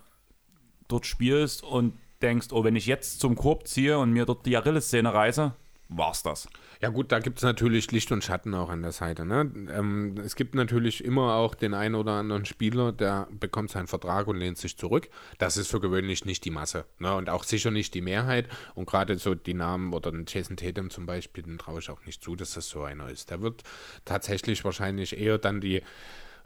dort 0.88 1.06
spielst 1.06 1.64
und 1.64 1.98
denkst, 2.22 2.48
oh, 2.52 2.64
wenn 2.64 2.76
ich 2.76 2.86
jetzt 2.86 3.20
zum 3.20 3.36
Korb 3.36 3.68
ziehe 3.68 4.00
und 4.00 4.12
mir 4.12 4.26
dort 4.26 4.46
die 4.46 4.58
Achilles-Szene 4.58 5.14
reiße, 5.14 5.54
war's 5.98 6.24
das. 6.24 6.48
Ja 6.82 6.89
gut, 6.89 7.12
da 7.12 7.20
gibt 7.20 7.38
es 7.38 7.44
natürlich 7.44 7.91
Licht 7.91 8.12
und 8.12 8.24
Schatten 8.24 8.54
auch 8.54 8.70
an 8.70 8.82
der 8.82 8.91
Seite. 8.91 9.26
Ne? 9.26 9.52
Ähm, 9.72 10.16
es 10.18 10.36
gibt 10.36 10.56
natürlich 10.56 11.04
immer 11.04 11.36
auch 11.36 11.56
den 11.56 11.74
einen 11.74 11.96
oder 11.96 12.14
anderen 12.14 12.46
Spieler, 12.46 12.91
der 12.91 13.28
bekommt 13.32 13.72
seinen 13.72 13.88
Vertrag 13.88 14.28
und 14.28 14.38
lehnt 14.38 14.58
sich 14.58 14.78
zurück. 14.78 15.10
Das 15.38 15.58
ist 15.58 15.70
für 15.70 15.80
gewöhnlich 15.80 16.26
nicht 16.26 16.46
die 16.46 16.52
Masse 16.52 16.86
ne? 17.00 17.16
und 17.16 17.30
auch 17.30 17.44
sicher 17.44 17.72
nicht 17.72 17.94
die 17.94 18.02
Mehrheit. 18.02 18.48
Und 18.76 18.86
gerade 18.86 19.18
so 19.18 19.36
die 19.36 19.54
Namen 19.54 19.94
oder 19.94 20.12
den 20.12 20.26
Jason 20.28 20.58
Tatum 20.58 20.89
zum 20.89 21.06
Beispiel, 21.06 21.44
den 21.44 21.58
traue 21.58 21.80
ich 21.80 21.89
auch 21.89 22.06
nicht 22.06 22.24
zu, 22.24 22.36
dass 22.36 22.54
das 22.54 22.70
so 22.70 22.84
einer 22.84 23.10
ist. 23.10 23.30
Der 23.30 23.41
wird 23.41 23.64
tatsächlich 24.06 24.64
wahrscheinlich 24.64 25.18
eher 25.18 25.38
dann 25.38 25.62
die... 25.62 25.82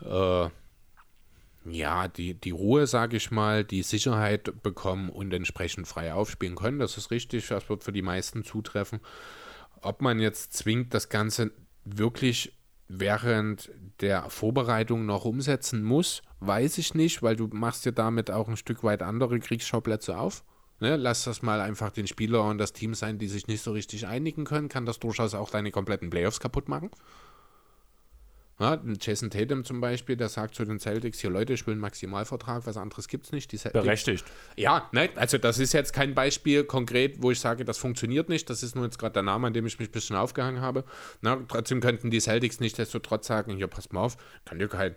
Äh, 0.01 0.49
ja, 1.69 2.07
die, 2.07 2.33
die 2.33 2.51
Ruhe, 2.51 2.87
sage 2.87 3.17
ich 3.17 3.31
mal, 3.31 3.63
die 3.63 3.83
Sicherheit 3.83 4.63
bekommen 4.63 5.09
und 5.09 5.33
entsprechend 5.33 5.87
frei 5.87 6.13
aufspielen 6.13 6.55
können. 6.55 6.79
Das 6.79 6.97
ist 6.97 7.11
richtig, 7.11 7.47
das 7.47 7.69
wird 7.69 7.83
für 7.83 7.91
die 7.91 8.01
meisten 8.01 8.43
zutreffen. 8.43 8.99
Ob 9.81 10.01
man 10.01 10.19
jetzt 10.19 10.53
zwingt, 10.53 10.93
das 10.93 11.09
Ganze 11.09 11.51
wirklich 11.85 12.53
während 12.87 13.69
der 13.99 14.29
Vorbereitung 14.29 15.05
noch 15.05 15.25
umsetzen 15.25 15.83
muss, 15.83 16.21
weiß 16.39 16.77
ich 16.77 16.93
nicht, 16.93 17.21
weil 17.21 17.35
du 17.35 17.47
machst 17.47 17.85
ja 17.85 17.91
damit 17.91 18.31
auch 18.31 18.47
ein 18.47 18.57
Stück 18.57 18.83
weit 18.83 19.01
andere 19.01 19.39
Kriegsschauplätze 19.39 20.17
auf. 20.17 20.43
Ne, 20.79 20.95
lass 20.95 21.23
das 21.23 21.41
mal 21.41 21.59
einfach 21.59 21.91
den 21.91 22.05
Spieler 22.05 22.43
und 22.43 22.59
das 22.59 22.71
Team 22.71 22.93
sein, 22.93 23.17
die 23.17 23.27
sich 23.27 23.47
nicht 23.47 23.63
so 23.63 23.71
richtig 23.71 24.05
einigen 24.05 24.45
können, 24.45 24.69
kann 24.69 24.85
das 24.85 24.99
durchaus 24.99 25.33
auch 25.33 25.49
deine 25.49 25.71
kompletten 25.71 26.11
Playoffs 26.11 26.39
kaputt 26.39 26.69
machen. 26.69 26.91
Ja, 28.59 28.81
Jason 28.99 29.29
Tatum 29.29 29.63
zum 29.63 29.81
Beispiel, 29.81 30.15
der 30.15 30.29
sagt 30.29 30.55
zu 30.55 30.65
den 30.65 30.79
Celtics, 30.79 31.19
hier 31.19 31.29
Leute, 31.29 31.53
ich 31.53 31.67
will 31.67 31.73
einen 31.73 31.81
Maximalvertrag, 31.81 32.65
was 32.65 32.75
anderes 32.75 33.07
gibt 33.07 33.25
es 33.25 33.31
nicht. 33.31 33.51
Die 33.51 33.57
Berechtigt. 33.69 34.25
Ja, 34.55 34.89
ne, 34.91 35.09
also 35.15 35.37
das 35.37 35.59
ist 35.59 35.73
jetzt 35.73 35.93
kein 35.93 36.15
Beispiel 36.15 36.63
konkret, 36.63 37.21
wo 37.21 37.29
ich 37.29 37.39
sage, 37.39 37.65
das 37.65 37.77
funktioniert 37.77 38.29
nicht. 38.29 38.49
Das 38.49 38.63
ist 38.63 38.75
nur 38.75 38.85
jetzt 38.85 38.97
gerade 38.97 39.13
der 39.13 39.23
Name, 39.23 39.47
an 39.47 39.53
dem 39.53 39.67
ich 39.67 39.77
mich 39.77 39.89
ein 39.89 39.91
bisschen 39.91 40.15
aufgehangen 40.15 40.59
habe. 40.59 40.85
Na, 41.21 41.39
trotzdem 41.47 41.81
könnten 41.81 42.09
die 42.09 42.19
Celtics 42.19 42.59
nicht 42.59 42.79
desto 42.79 42.97
trotz 42.97 43.27
sagen, 43.27 43.55
hier, 43.55 43.67
pass 43.67 43.91
mal 43.91 44.01
auf, 44.01 44.17
kann 44.43 44.57
dir 44.57 44.67
kein, 44.67 44.95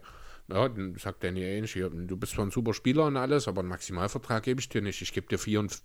ja, 0.48 0.66
dann 0.66 0.96
sagt 0.96 1.22
Danny 1.22 1.44
Ainge, 1.44 1.66
hier, 1.66 1.90
du 1.90 2.16
bist 2.16 2.32
zwar 2.32 2.46
ein 2.46 2.50
super 2.50 2.72
Spieler 2.72 3.04
und 3.04 3.18
alles, 3.18 3.46
aber 3.46 3.60
einen 3.60 3.68
Maximalvertrag 3.68 4.42
gebe 4.42 4.60
ich 4.60 4.70
dir 4.70 4.80
nicht. 4.80 5.02
Ich 5.02 5.12
gebe 5.12 5.26
dir 5.26 5.38
4 5.38 5.60
und 5.60 5.82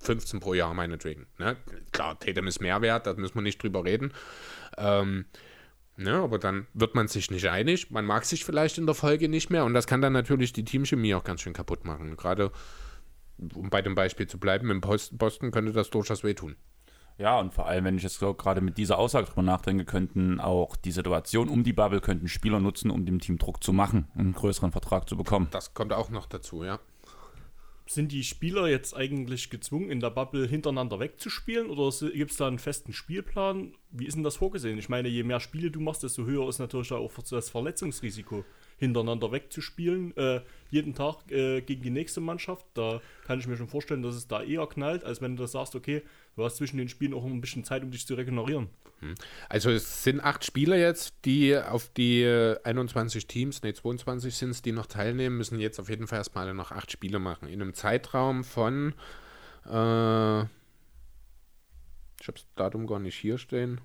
15 0.00 0.40
pro 0.40 0.54
Jahr 0.54 0.74
meinetwegen. 0.74 1.26
Ne? 1.38 1.56
Klar, 1.92 2.18
Tatum 2.18 2.48
ist 2.48 2.60
Mehrwert, 2.60 3.06
da 3.06 3.14
müssen 3.14 3.36
wir 3.36 3.42
nicht 3.42 3.62
drüber 3.62 3.84
reden. 3.84 4.12
Ähm, 4.76 5.26
Ne, 6.00 6.14
aber 6.14 6.38
dann 6.38 6.68
wird 6.74 6.94
man 6.94 7.08
sich 7.08 7.28
nicht 7.32 7.50
einig, 7.50 7.90
man 7.90 8.04
mag 8.04 8.24
sich 8.24 8.44
vielleicht 8.44 8.78
in 8.78 8.86
der 8.86 8.94
Folge 8.94 9.28
nicht 9.28 9.50
mehr 9.50 9.64
und 9.64 9.74
das 9.74 9.88
kann 9.88 10.00
dann 10.00 10.12
natürlich 10.12 10.52
die 10.52 10.64
Teamchemie 10.64 11.12
auch 11.16 11.24
ganz 11.24 11.40
schön 11.40 11.54
kaputt 11.54 11.84
machen. 11.84 12.16
Gerade, 12.16 12.52
um 13.52 13.68
bei 13.68 13.82
dem 13.82 13.96
Beispiel 13.96 14.28
zu 14.28 14.38
bleiben, 14.38 14.70
im 14.70 14.80
Boston 14.80 15.50
könnte 15.50 15.72
das 15.72 15.90
durchaus 15.90 16.22
wehtun. 16.22 16.54
Ja, 17.18 17.40
und 17.40 17.52
vor 17.52 17.66
allem, 17.66 17.84
wenn 17.84 17.96
ich 17.96 18.04
jetzt 18.04 18.20
gerade 18.20 18.60
mit 18.60 18.78
dieser 18.78 18.96
Aussage 18.96 19.26
drüber 19.26 19.42
nachdenke, 19.42 19.84
könnten 19.84 20.38
auch 20.38 20.76
die 20.76 20.92
Situation 20.92 21.48
um 21.48 21.64
die 21.64 21.72
Bubble 21.72 22.00
könnten 22.00 22.28
Spieler 22.28 22.60
nutzen, 22.60 22.92
um 22.92 23.04
dem 23.04 23.18
Team 23.18 23.36
Druck 23.36 23.64
zu 23.64 23.72
machen, 23.72 24.06
einen 24.14 24.34
größeren 24.34 24.70
Vertrag 24.70 25.08
zu 25.08 25.16
bekommen. 25.16 25.48
Das 25.50 25.74
kommt 25.74 25.92
auch 25.92 26.10
noch 26.10 26.26
dazu, 26.26 26.62
ja 26.62 26.78
sind 27.90 28.12
die 28.12 28.24
Spieler 28.24 28.68
jetzt 28.68 28.94
eigentlich 28.94 29.50
gezwungen, 29.50 29.90
in 29.90 30.00
der 30.00 30.10
Bubble 30.10 30.46
hintereinander 30.46 31.00
wegzuspielen 31.00 31.70
oder 31.70 31.90
gibt 32.12 32.30
es 32.30 32.36
da 32.36 32.46
einen 32.46 32.58
festen 32.58 32.92
Spielplan? 32.92 33.74
Wie 33.90 34.06
ist 34.06 34.14
denn 34.14 34.24
das 34.24 34.36
vorgesehen? 34.36 34.78
Ich 34.78 34.88
meine, 34.88 35.08
je 35.08 35.22
mehr 35.22 35.40
Spiele 35.40 35.70
du 35.70 35.80
machst, 35.80 36.02
desto 36.02 36.24
höher 36.24 36.48
ist 36.48 36.58
natürlich 36.58 36.92
auch 36.92 37.12
das 37.30 37.50
Verletzungsrisiko 37.50 38.44
hintereinander 38.78 39.32
wegzuspielen, 39.32 40.16
äh, 40.16 40.40
jeden 40.70 40.94
Tag 40.94 41.30
äh, 41.30 41.60
gegen 41.60 41.82
die 41.82 41.90
nächste 41.90 42.20
Mannschaft. 42.20 42.64
Da 42.74 43.00
kann 43.26 43.38
ich 43.38 43.46
mir 43.46 43.56
schon 43.56 43.68
vorstellen, 43.68 44.02
dass 44.02 44.14
es 44.14 44.28
da 44.28 44.42
eher 44.42 44.66
knallt, 44.66 45.04
als 45.04 45.20
wenn 45.20 45.36
du 45.36 45.46
sagst, 45.46 45.74
okay, 45.74 46.02
du 46.36 46.44
hast 46.44 46.56
zwischen 46.56 46.78
den 46.78 46.88
Spielen 46.88 47.12
auch 47.12 47.24
ein 47.24 47.40
bisschen 47.40 47.64
Zeit, 47.64 47.82
um 47.82 47.90
dich 47.90 48.06
zu 48.06 48.14
regenerieren. 48.14 48.68
Hm. 49.00 49.14
Also 49.48 49.70
es 49.70 50.04
sind 50.04 50.20
acht 50.20 50.44
Spieler 50.44 50.76
jetzt, 50.76 51.14
die 51.24 51.56
auf 51.56 51.88
die 51.96 52.24
21 52.24 53.26
Teams, 53.26 53.62
ne 53.62 53.74
22 53.74 54.34
sind 54.34 54.50
es, 54.50 54.62
die 54.62 54.72
noch 54.72 54.86
teilnehmen, 54.86 55.36
müssen 55.36 55.58
jetzt 55.60 55.78
auf 55.78 55.88
jeden 55.88 56.06
Fall 56.06 56.18
erstmal 56.18 56.52
noch 56.54 56.72
acht 56.72 56.90
Spiele 56.90 57.18
machen. 57.18 57.48
In 57.48 57.60
einem 57.60 57.74
Zeitraum 57.74 58.44
von, 58.44 58.94
äh, 59.66 60.42
ich 62.20 62.26
habe 62.26 62.38
das 62.38 62.46
Datum 62.56 62.86
gar 62.86 62.98
nicht 62.98 63.16
hier 63.16 63.38
stehen, 63.38 63.80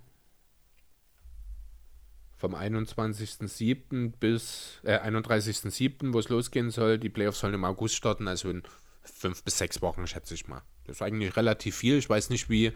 vom 2.44 2.56
21.07. 2.56 4.12
bis 4.20 4.82
äh, 4.84 4.98
31.07., 4.98 6.12
wo 6.12 6.20
es 6.20 6.28
losgehen 6.28 6.72
soll. 6.72 6.98
Die 6.98 7.08
Playoffs 7.08 7.40
sollen 7.40 7.54
im 7.54 7.64
August 7.64 7.96
starten, 7.96 8.28
also 8.28 8.50
in 8.50 8.64
fünf 9.02 9.44
bis 9.46 9.58
sechs 9.58 9.82
Wochen, 9.82 10.06
schätze 10.08 10.34
ich 10.34 10.50
mal. 10.50 10.62
Das 10.84 10.98
ist 10.98 11.02
eigentlich 11.02 11.38
relativ 11.38 11.78
viel. 11.78 11.98
Ich 11.98 12.10
weiß 12.10 12.30
nicht, 12.32 12.50
wie, 12.50 12.74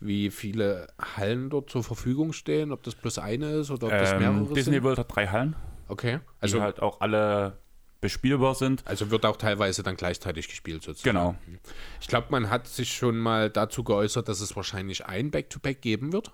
wie 0.00 0.30
viele 0.30 0.86
Hallen 1.16 1.50
dort 1.50 1.68
zur 1.68 1.84
Verfügung 1.84 2.32
stehen, 2.32 2.72
ob 2.72 2.82
das 2.82 2.94
plus 2.94 3.18
eine 3.18 3.50
ist 3.56 3.70
oder 3.70 3.88
ob 3.88 3.92
das 3.92 4.12
ähm, 4.12 4.20
mehrere 4.20 4.54
Disney 4.54 4.76
sind. 4.76 4.82
World 4.84 4.98
hat 4.98 5.14
drei 5.14 5.26
Hallen. 5.26 5.54
Okay. 5.88 6.20
Also 6.40 6.56
die 6.56 6.62
halt 6.62 6.80
auch 6.80 7.02
alle 7.02 7.58
bespielbar 8.00 8.54
sind. 8.54 8.86
Also 8.86 9.10
wird 9.10 9.26
auch 9.26 9.36
teilweise 9.36 9.82
dann 9.82 9.96
gleichzeitig 9.96 10.48
gespielt 10.48 10.82
sozusagen. 10.82 11.14
Genau. 11.14 11.34
Ich 12.00 12.08
glaube, 12.08 12.28
man 12.30 12.48
hat 12.48 12.68
sich 12.68 12.94
schon 12.94 13.18
mal 13.18 13.50
dazu 13.50 13.84
geäußert, 13.84 14.30
dass 14.30 14.40
es 14.40 14.56
wahrscheinlich 14.56 15.04
ein 15.04 15.30
Back-to-Back 15.30 15.76
-Back 15.76 15.80
geben 15.82 16.12
wird. 16.14 16.32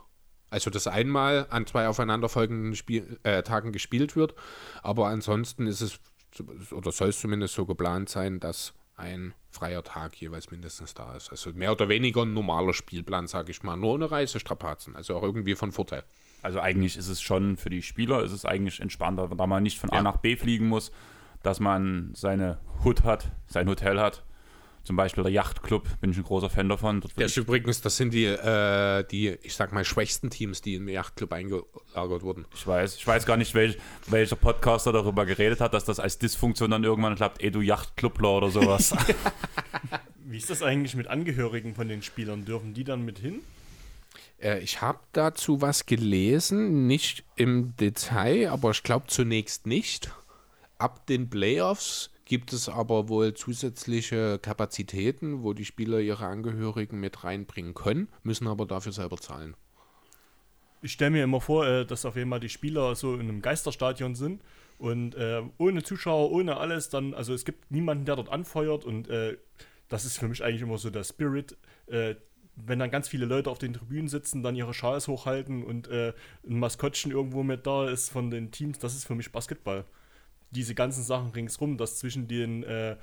Also 0.51 0.70
dass 0.70 0.86
einmal 0.86 1.46
an 1.51 1.66
zwei 1.66 1.88
aufeinanderfolgenden 1.88 2.74
Spiel, 2.74 3.18
äh, 3.22 3.42
Tagen 3.42 3.72
gespielt 3.72 4.16
wird, 4.16 4.34
aber 4.82 5.09
ansonsten 5.09 5.66
ist 5.66 5.80
es 5.80 6.01
oder 6.72 6.92
soll 6.92 7.09
es 7.09 7.20
zumindest 7.20 7.55
so 7.55 7.66
geplant 7.66 8.09
sein, 8.09 8.38
dass 8.38 8.72
ein 8.96 9.34
freier 9.51 9.82
Tag 9.82 10.14
jeweils 10.16 10.51
mindestens 10.51 10.94
da 10.94 11.16
ist. 11.16 11.30
Also 11.30 11.53
mehr 11.53 11.72
oder 11.72 11.88
weniger 11.88 12.22
ein 12.22 12.34
normaler 12.34 12.72
Spielplan, 12.72 13.26
sage 13.26 13.51
ich 13.51 13.62
mal, 13.62 13.76
nur 13.76 13.94
ohne 13.94 14.11
Reisestrapazen, 14.11 14.94
also 14.94 15.16
auch 15.16 15.22
irgendwie 15.22 15.55
von 15.55 15.72
Vorteil. 15.72 16.05
Also 16.42 16.61
eigentlich 16.61 16.96
ist 16.96 17.09
es 17.09 17.20
schon 17.20 17.57
für 17.57 17.70
die 17.70 17.82
Spieler 17.82 18.22
ist 18.22 18.32
es 18.32 18.44
eigentlich 18.44 18.80
entspannter, 18.80 19.28
da 19.28 19.46
man 19.46 19.62
nicht 19.62 19.78
von 19.78 19.90
ja. 19.92 19.98
A 19.98 20.03
nach 20.03 20.18
B 20.18 20.36
fliegen 20.36 20.68
muss, 20.68 20.92
dass 21.42 21.61
man 21.61 22.12
seine 22.14 22.59
Hut 22.84 23.05
hat, 23.05 23.32
sein 23.46 23.68
Hotel 23.68 23.98
hat 23.98 24.22
zum 24.85 24.97
Beispiel 24.97 25.22
der 25.22 25.33
Yachtclub, 25.33 25.89
bin 26.01 26.11
ich 26.11 26.16
ein 26.16 26.24
großer 26.24 26.51
Fan 26.51 26.68
davon. 26.68 27.03
Ja, 27.16 27.26
übrigens, 27.37 27.81
das 27.81 27.97
sind 27.97 28.12
die, 28.14 28.24
äh, 28.24 29.05
die, 29.05 29.28
ich 29.43 29.55
sag 29.55 29.72
mal, 29.72 29.85
schwächsten 29.85 30.31
Teams, 30.31 30.62
die 30.62 30.74
im 30.74 30.89
Yachtclub 30.89 31.33
eingelagert 31.33 32.22
wurden. 32.22 32.47
Ich 32.55 32.66
weiß, 32.66 32.97
ich 32.97 33.07
weiß 33.07 33.26
gar 33.26 33.37
nicht, 33.37 33.55
welch, 33.55 33.78
welcher 34.07 34.37
Podcaster 34.37 34.93
darüber 34.93 35.26
geredet 35.26 35.61
hat, 35.61 35.74
dass 35.74 35.85
das 35.85 36.01
als 36.01 36.18
Dysfunktion 36.18 36.70
dann 36.70 36.85
irgendwann 36.85 37.14
klappt, 37.14 37.43
ey 37.43 37.51
du 37.51 37.61
Yachtclubler 37.61 38.37
oder 38.39 38.51
sowas. 38.51 38.95
Wie 40.24 40.39
ist 40.39 40.49
das 40.49 40.62
eigentlich 40.62 40.95
mit 40.95 41.09
Angehörigen 41.09 41.74
von 41.74 41.89
den 41.89 42.03
Spielern? 42.03 42.45
Dürfen 42.45 42.72
die 42.72 42.85
dann 42.85 43.05
mit 43.05 43.18
hin? 43.18 43.41
Äh, 44.41 44.61
ich 44.61 44.81
habe 44.81 45.01
dazu 45.12 45.61
was 45.61 45.87
gelesen, 45.87 46.87
nicht 46.87 47.24
im 47.37 47.76
Detail, 47.76 48.51
aber 48.51 48.70
ich 48.70 48.83
glaube 48.83 49.07
zunächst 49.09 49.66
nicht. 49.66 50.11
Ab 50.78 51.07
den 51.07 51.28
Playoffs 51.28 52.10
gibt 52.31 52.53
es 52.53 52.68
aber 52.68 53.09
wohl 53.09 53.35
zusätzliche 53.35 54.39
Kapazitäten, 54.39 55.43
wo 55.43 55.53
die 55.53 55.64
Spieler 55.64 55.99
ihre 55.99 56.26
Angehörigen 56.26 57.01
mit 57.01 57.24
reinbringen 57.24 57.74
können, 57.74 58.09
müssen 58.22 58.47
aber 58.47 58.66
dafür 58.66 58.93
selber 58.93 59.16
zahlen. 59.16 59.57
Ich 60.81 60.93
stelle 60.93 61.11
mir 61.11 61.24
immer 61.24 61.41
vor, 61.41 61.66
äh, 61.66 61.85
dass 61.85 62.05
auf 62.05 62.14
jeden 62.14 62.31
Fall 62.31 62.39
die 62.39 62.49
Spieler 62.49 62.95
so 62.95 63.14
in 63.14 63.22
einem 63.22 63.43
Geisterstadion 63.43 64.14
sind 64.14 64.43
und 64.78 65.16
äh, 65.16 65.43
ohne 65.59 65.83
Zuschauer, 65.83 66.31
ohne 66.31 66.59
alles, 66.59 66.89
dann, 66.89 67.14
also 67.14 67.35
es 67.35 67.45
gibt 67.45 67.68
niemanden, 67.72 68.05
der 68.05 68.14
dort 68.14 68.28
anfeuert 68.28 68.85
und 68.85 69.09
äh, 69.09 69.37
das 69.89 70.05
ist 70.05 70.16
für 70.16 70.28
mich 70.28 70.45
eigentlich 70.45 70.62
immer 70.62 70.78
so 70.78 70.89
der 70.89 71.03
Spirit. 71.03 71.59
Wenn 71.89 72.78
dann 72.78 72.93
ganz 72.93 73.09
viele 73.09 73.26
Leute 73.26 73.51
auf 73.51 73.59
den 73.59 73.72
Tribünen 73.72 74.07
sitzen, 74.07 74.45
dann 74.45 74.55
ihre 74.55 74.72
Schals 74.72 75.09
hochhalten 75.09 75.64
und 75.64 75.91
ein 75.91 76.14
Maskottchen 76.45 77.11
irgendwo 77.11 77.43
mit 77.43 77.66
da 77.66 77.89
ist 77.89 78.09
von 78.09 78.31
den 78.31 78.53
Teams, 78.53 78.78
das 78.78 78.95
ist 78.95 79.05
für 79.05 79.16
mich 79.16 79.33
Basketball. 79.33 79.85
Diese 80.51 80.74
ganzen 80.74 81.03
Sachen 81.03 81.30
ringsrum, 81.30 81.76
dass 81.76 81.98
zwischen 81.98 82.28
den 82.28 82.62
äh, 82.64 82.96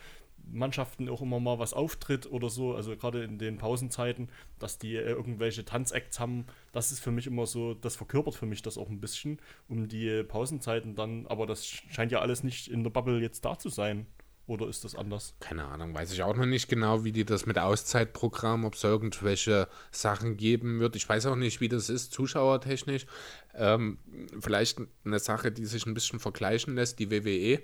Mannschaften 0.51 1.09
auch 1.09 1.21
immer 1.21 1.39
mal 1.39 1.59
was 1.59 1.73
auftritt 1.73 2.31
oder 2.31 2.49
so, 2.49 2.75
also 2.75 2.95
gerade 2.95 3.23
in 3.23 3.37
den 3.37 3.57
Pausenzeiten, 3.57 4.29
dass 4.59 4.77
die 4.77 4.95
äh, 4.95 5.01
irgendwelche 5.01 5.65
Tanzacts 5.65 6.19
haben, 6.19 6.45
das 6.71 6.91
ist 6.91 6.99
für 6.99 7.11
mich 7.11 7.27
immer 7.27 7.45
so, 7.45 7.73
das 7.73 7.95
verkörpert 7.95 8.35
für 8.35 8.45
mich 8.45 8.61
das 8.61 8.77
auch 8.77 8.89
ein 8.89 9.01
bisschen 9.01 9.39
um 9.67 9.87
die 9.87 10.23
Pausenzeiten 10.23 10.95
dann, 10.95 11.27
aber 11.27 11.45
das 11.45 11.65
scheint 11.65 12.11
ja 12.11 12.19
alles 12.19 12.43
nicht 12.43 12.67
in 12.67 12.83
der 12.83 12.91
Bubble 12.91 13.21
jetzt 13.21 13.43
da 13.45 13.57
zu 13.57 13.69
sein. 13.69 14.05
Oder 14.47 14.69
ist 14.69 14.85
das 14.85 14.95
anders? 14.95 15.35
Keine 15.41 15.65
Ahnung, 15.65 15.93
weiß 15.93 16.13
ich 16.13 16.23
auch 16.23 16.35
noch 16.35 16.45
nicht 16.45 16.69
genau, 16.69 17.03
wie 17.03 17.11
die 17.11 17.25
das 17.25 17.45
mit 17.45 17.59
Auszeitprogramm, 17.59 18.63
ob 18.63 18.75
es 18.75 18.83
irgendwelche 18.83 19.67
Sachen 19.91 20.37
geben 20.37 20.79
wird. 20.79 20.95
Ich 20.95 21.07
weiß 21.07 21.25
auch 21.25 21.35
nicht, 21.35 21.59
wie 21.59 21.67
das 21.67 21.89
ist, 21.89 22.13
zuschauertechnisch. 22.13 23.07
Ähm, 23.53 23.99
vielleicht 24.39 24.79
eine 25.03 25.19
Sache, 25.19 25.51
die 25.51 25.65
sich 25.65 25.85
ein 25.85 25.93
bisschen 25.93 26.19
vergleichen 26.19 26.75
lässt, 26.75 26.97
die 26.99 27.11
WWE. 27.11 27.61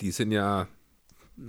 Die 0.00 0.10
sind 0.10 0.32
ja 0.32 0.68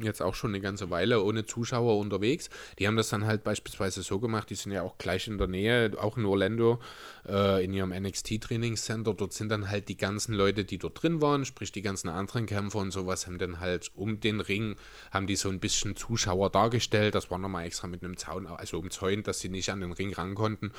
jetzt 0.01 0.21
auch 0.21 0.35
schon 0.35 0.51
eine 0.51 0.61
ganze 0.61 0.89
Weile 0.89 1.23
ohne 1.23 1.45
Zuschauer 1.45 1.97
unterwegs. 1.97 2.49
Die 2.77 2.87
haben 2.87 2.95
das 2.95 3.09
dann 3.09 3.25
halt 3.25 3.43
beispielsweise 3.43 4.03
so 4.03 4.19
gemacht, 4.19 4.49
die 4.49 4.55
sind 4.55 4.71
ja 4.71 4.83
auch 4.83 4.97
gleich 4.97 5.27
in 5.27 5.37
der 5.37 5.47
Nähe, 5.47 5.91
auch 5.99 6.17
in 6.17 6.25
Orlando, 6.25 6.79
äh, 7.27 7.63
in 7.63 7.73
ihrem 7.73 7.91
NXT-Trainingscenter. 7.91 9.13
Dort 9.13 9.33
sind 9.33 9.49
dann 9.49 9.69
halt 9.69 9.89
die 9.89 9.97
ganzen 9.97 10.33
Leute, 10.33 10.65
die 10.65 10.77
dort 10.77 11.01
drin 11.01 11.21
waren, 11.21 11.45
sprich 11.45 11.71
die 11.71 11.81
ganzen 11.81 12.09
anderen 12.09 12.45
Kämpfer 12.45 12.79
und 12.79 12.91
sowas, 12.91 13.27
haben 13.27 13.37
dann 13.37 13.59
halt 13.59 13.91
um 13.95 14.19
den 14.19 14.41
Ring, 14.41 14.75
haben 15.11 15.27
die 15.27 15.35
so 15.35 15.49
ein 15.49 15.59
bisschen 15.59 15.95
Zuschauer 15.95 16.49
dargestellt. 16.49 17.15
Das 17.15 17.31
war 17.31 17.37
nochmal 17.37 17.65
extra 17.65 17.87
mit 17.87 18.03
einem 18.03 18.17
Zaun, 18.17 18.47
also 18.47 18.79
umzäunt, 18.79 19.27
dass 19.27 19.39
sie 19.39 19.49
nicht 19.49 19.69
an 19.69 19.81
den 19.81 19.91
Ring 19.91 20.13
ran 20.13 20.35
konnten. 20.35 20.71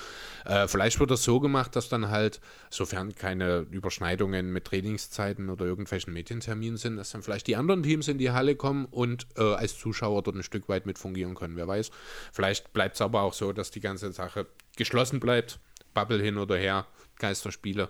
Äh, 0.44 0.68
vielleicht 0.68 1.00
wird 1.00 1.10
das 1.10 1.24
so 1.24 1.40
gemacht, 1.40 1.76
dass 1.76 1.88
dann 1.88 2.10
halt, 2.10 2.40
sofern 2.70 3.14
keine 3.14 3.66
Überschneidungen 3.70 4.52
mit 4.52 4.64
Trainingszeiten 4.64 5.50
oder 5.50 5.64
irgendwelchen 5.64 6.12
Medienterminen 6.12 6.76
sind, 6.76 6.96
dass 6.96 7.10
dann 7.10 7.22
vielleicht 7.22 7.46
die 7.46 7.56
anderen 7.56 7.82
Teams 7.82 8.08
in 8.08 8.18
die 8.18 8.30
Halle 8.30 8.56
kommen 8.56 8.86
und 9.00 9.26
äh, 9.38 9.54
als 9.54 9.78
Zuschauer 9.78 10.22
dort 10.22 10.36
ein 10.36 10.42
Stück 10.42 10.68
weit 10.68 10.84
mit 10.84 10.98
fungieren 10.98 11.34
können. 11.34 11.56
Wer 11.56 11.66
weiß. 11.66 11.90
Vielleicht 12.32 12.74
bleibt 12.74 12.96
es 12.96 13.00
aber 13.00 13.22
auch 13.22 13.32
so, 13.32 13.54
dass 13.54 13.70
die 13.70 13.80
ganze 13.80 14.12
Sache 14.12 14.46
geschlossen 14.76 15.20
bleibt. 15.20 15.58
Bubble 15.94 16.22
hin 16.22 16.36
oder 16.36 16.58
her, 16.58 16.86
Geisterspiele. 17.18 17.88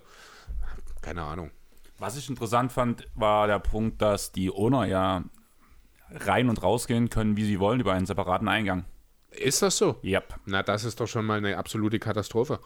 Keine 1.01 1.23
Ahnung. 1.23 1.51
Was 1.99 2.17
ich 2.17 2.29
interessant 2.29 2.71
fand, 2.71 3.07
war 3.13 3.47
der 3.47 3.59
Punkt, 3.59 4.01
dass 4.01 4.31
die 4.31 4.49
Owner 4.49 4.85
ja 4.85 5.25
rein 6.11 6.47
und 6.47 6.63
rausgehen 6.63 7.09
können, 7.09 7.35
wie 7.35 7.43
sie 7.43 7.59
wollen, 7.59 7.81
über 7.81 7.91
einen 7.91 8.05
separaten 8.05 8.47
Eingang. 8.47 8.85
Ist 9.31 9.61
das 9.61 9.77
so? 9.77 9.97
Yep. 10.05 10.35
Na, 10.45 10.63
das 10.63 10.85
ist 10.85 11.01
doch 11.01 11.07
schon 11.07 11.25
mal 11.25 11.39
eine 11.39 11.57
absolute 11.57 11.99
Katastrophe. 11.99 12.59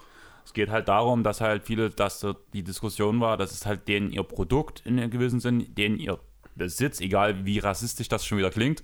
Es 0.45 0.53
geht 0.53 0.69
halt 0.69 0.87
darum, 0.87 1.23
dass 1.23 1.41
halt 1.41 1.63
viele, 1.63 1.89
dass 1.89 2.23
die 2.53 2.63
Diskussion 2.63 3.19
war, 3.19 3.37
dass 3.37 3.51
es 3.51 3.65
halt 3.65 3.87
denen 3.87 4.11
ihr 4.11 4.23
Produkt 4.23 4.83
in 4.85 4.99
einem 4.99 5.09
gewissen 5.09 5.39
Sinn, 5.39 5.73
denen 5.73 5.97
ihr 5.97 6.19
Besitz, 6.55 7.01
egal 7.01 7.45
wie 7.45 7.59
rassistisch 7.59 8.07
das 8.07 8.25
schon 8.25 8.37
wieder 8.37 8.49
klingt. 8.49 8.81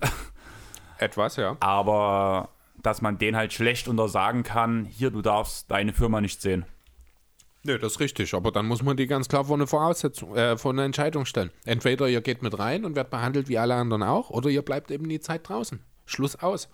Etwas, 0.98 1.36
ja. 1.36 1.56
Aber 1.60 2.50
dass 2.82 3.02
man 3.02 3.18
den 3.18 3.36
halt 3.36 3.52
schlecht 3.52 3.88
untersagen 3.88 4.42
kann, 4.42 4.84
hier, 4.84 5.10
du 5.10 5.22
darfst 5.22 5.70
deine 5.70 5.92
Firma 5.92 6.20
nicht 6.20 6.40
sehen. 6.40 6.64
Nö, 7.64 7.78
das 7.78 7.92
ist 7.92 8.00
richtig, 8.00 8.34
aber 8.34 8.50
dann 8.50 8.66
muss 8.66 8.82
man 8.82 8.96
die 8.96 9.06
ganz 9.06 9.28
klar 9.28 9.44
vor 9.44 9.54
eine 9.54 9.68
Voraussetzung, 9.68 10.34
äh, 10.34 10.56
vor 10.56 10.72
eine 10.72 10.84
Entscheidung 10.84 11.26
stellen. 11.26 11.50
Entweder 11.64 12.08
ihr 12.08 12.20
geht 12.20 12.42
mit 12.42 12.58
rein 12.58 12.84
und 12.84 12.96
werdet 12.96 13.12
behandelt 13.12 13.48
wie 13.48 13.58
alle 13.58 13.74
anderen 13.74 14.02
auch, 14.02 14.30
oder 14.30 14.48
ihr 14.50 14.62
bleibt 14.62 14.90
eben 14.90 15.08
die 15.08 15.20
Zeit 15.20 15.48
draußen. 15.48 15.80
Schluss 16.04 16.36
aus. 16.36 16.68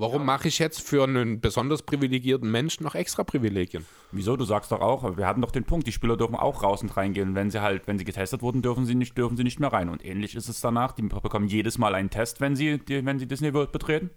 Warum 0.00 0.20
ja. 0.20 0.26
mache 0.26 0.46
ich 0.46 0.60
jetzt 0.60 0.80
für 0.80 1.02
einen 1.02 1.40
besonders 1.40 1.82
privilegierten 1.82 2.48
Menschen 2.48 2.84
noch 2.84 2.94
extra 2.94 3.24
Privilegien? 3.24 3.84
Wieso? 4.12 4.36
Du 4.36 4.44
sagst 4.44 4.70
doch 4.70 4.80
auch, 4.80 5.16
wir 5.16 5.26
hatten 5.26 5.40
doch 5.40 5.50
den 5.50 5.64
Punkt, 5.64 5.88
die 5.88 5.92
Spieler 5.92 6.16
dürfen 6.16 6.36
auch 6.36 6.62
raus 6.62 6.82
und 6.82 6.96
reingehen. 6.96 7.34
Wenn 7.34 7.50
sie 7.50 7.60
halt, 7.60 7.88
wenn 7.88 7.98
sie 7.98 8.04
getestet 8.04 8.40
wurden, 8.40 8.62
dürfen 8.62 8.86
sie 8.86 8.94
nicht, 8.94 9.18
dürfen 9.18 9.36
sie 9.36 9.42
nicht 9.42 9.58
mehr 9.58 9.72
rein. 9.72 9.88
Und 9.88 10.04
ähnlich 10.04 10.36
ist 10.36 10.48
es 10.48 10.60
danach. 10.60 10.92
Die 10.92 11.02
bekommen 11.02 11.48
jedes 11.48 11.78
Mal 11.78 11.96
einen 11.96 12.10
Test, 12.10 12.40
wenn 12.40 12.54
sie, 12.54 12.78
die, 12.78 13.04
wenn 13.04 13.18
sie 13.18 13.26
Disney 13.26 13.52
World 13.52 13.72
betreten. 13.72 14.10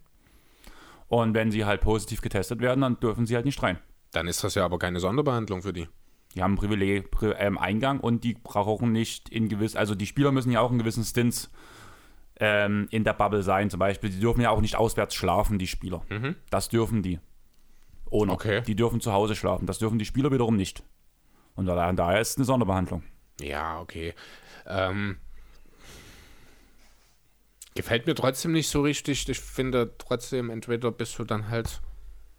Und 1.08 1.34
wenn 1.34 1.50
sie 1.50 1.66
halt 1.66 1.82
positiv 1.82 2.22
getestet 2.22 2.62
werden, 2.62 2.82
dann 2.82 3.00
dürfen 3.00 3.26
sie 3.26 3.36
halt 3.36 3.46
nicht 3.46 3.62
rein. 3.64 3.80
Dann 4.12 4.28
ist 4.28 4.44
das 4.44 4.54
ja 4.54 4.64
aber 4.64 4.78
keine 4.78 5.00
Sonderbehandlung 5.00 5.64
für 5.64 5.74
die. 5.74 5.88
Die 6.36 6.44
haben 6.44 6.52
einen 6.52 6.58
Privileg 6.58 7.10
ähm, 7.40 7.58
Eingang 7.58 8.00
und 8.00 8.24
die 8.24 8.36
brauchen 8.36 8.92
nicht 8.92 9.30
in 9.30 9.50
gewiss, 9.50 9.76
also 9.76 9.96
die 9.96 10.06
Spieler 10.06 10.32
müssen 10.32 10.52
ja 10.52 10.62
auch 10.62 10.72
in 10.72 10.78
gewissen 10.78 11.04
Stints 11.04 11.50
ähm, 12.42 12.88
in 12.90 13.04
der 13.04 13.14
Bubble 13.14 13.44
sein, 13.44 13.70
zum 13.70 13.80
Beispiel. 13.80 14.10
Die 14.10 14.20
dürfen 14.20 14.42
ja 14.42 14.50
auch 14.50 14.62
nicht 14.62 14.76
auswärts 14.76 15.14
schlafen, 15.16 15.60
die 15.60 15.68
Spieler. 15.68 16.02
Mhm. 16.10 16.36
Das 16.50 16.68
dürfen 16.70 17.04
die. 17.04 17.20
Ohne. 18.10 18.34
Okay. 18.34 18.62
Die 18.62 18.76
dürfen 18.76 19.00
zu 19.00 19.14
Hause 19.14 19.36
schlafen. 19.36 19.68
Das 19.68 19.78
dürfen 19.78 20.00
die 20.00 20.06
Spieler 20.06 20.32
wiederum 20.32 20.58
nicht. 20.58 20.84
Und 21.56 21.68
daher 21.68 22.20
ist 22.20 22.32
es 22.32 22.38
eine 22.38 22.46
Sonderbehandlung. 22.46 23.04
Ja, 23.40 23.80
okay. 23.80 24.16
Ähm, 24.66 25.18
gefällt 27.76 28.08
mir 28.08 28.16
trotzdem 28.16 28.54
nicht 28.54 28.70
so 28.70 28.82
richtig. 28.82 29.30
Ich 29.30 29.40
finde 29.40 29.94
trotzdem, 30.00 30.50
entweder 30.50 30.92
bist 30.92 31.20
du 31.20 31.24
dann 31.24 31.50
halt 31.50 31.80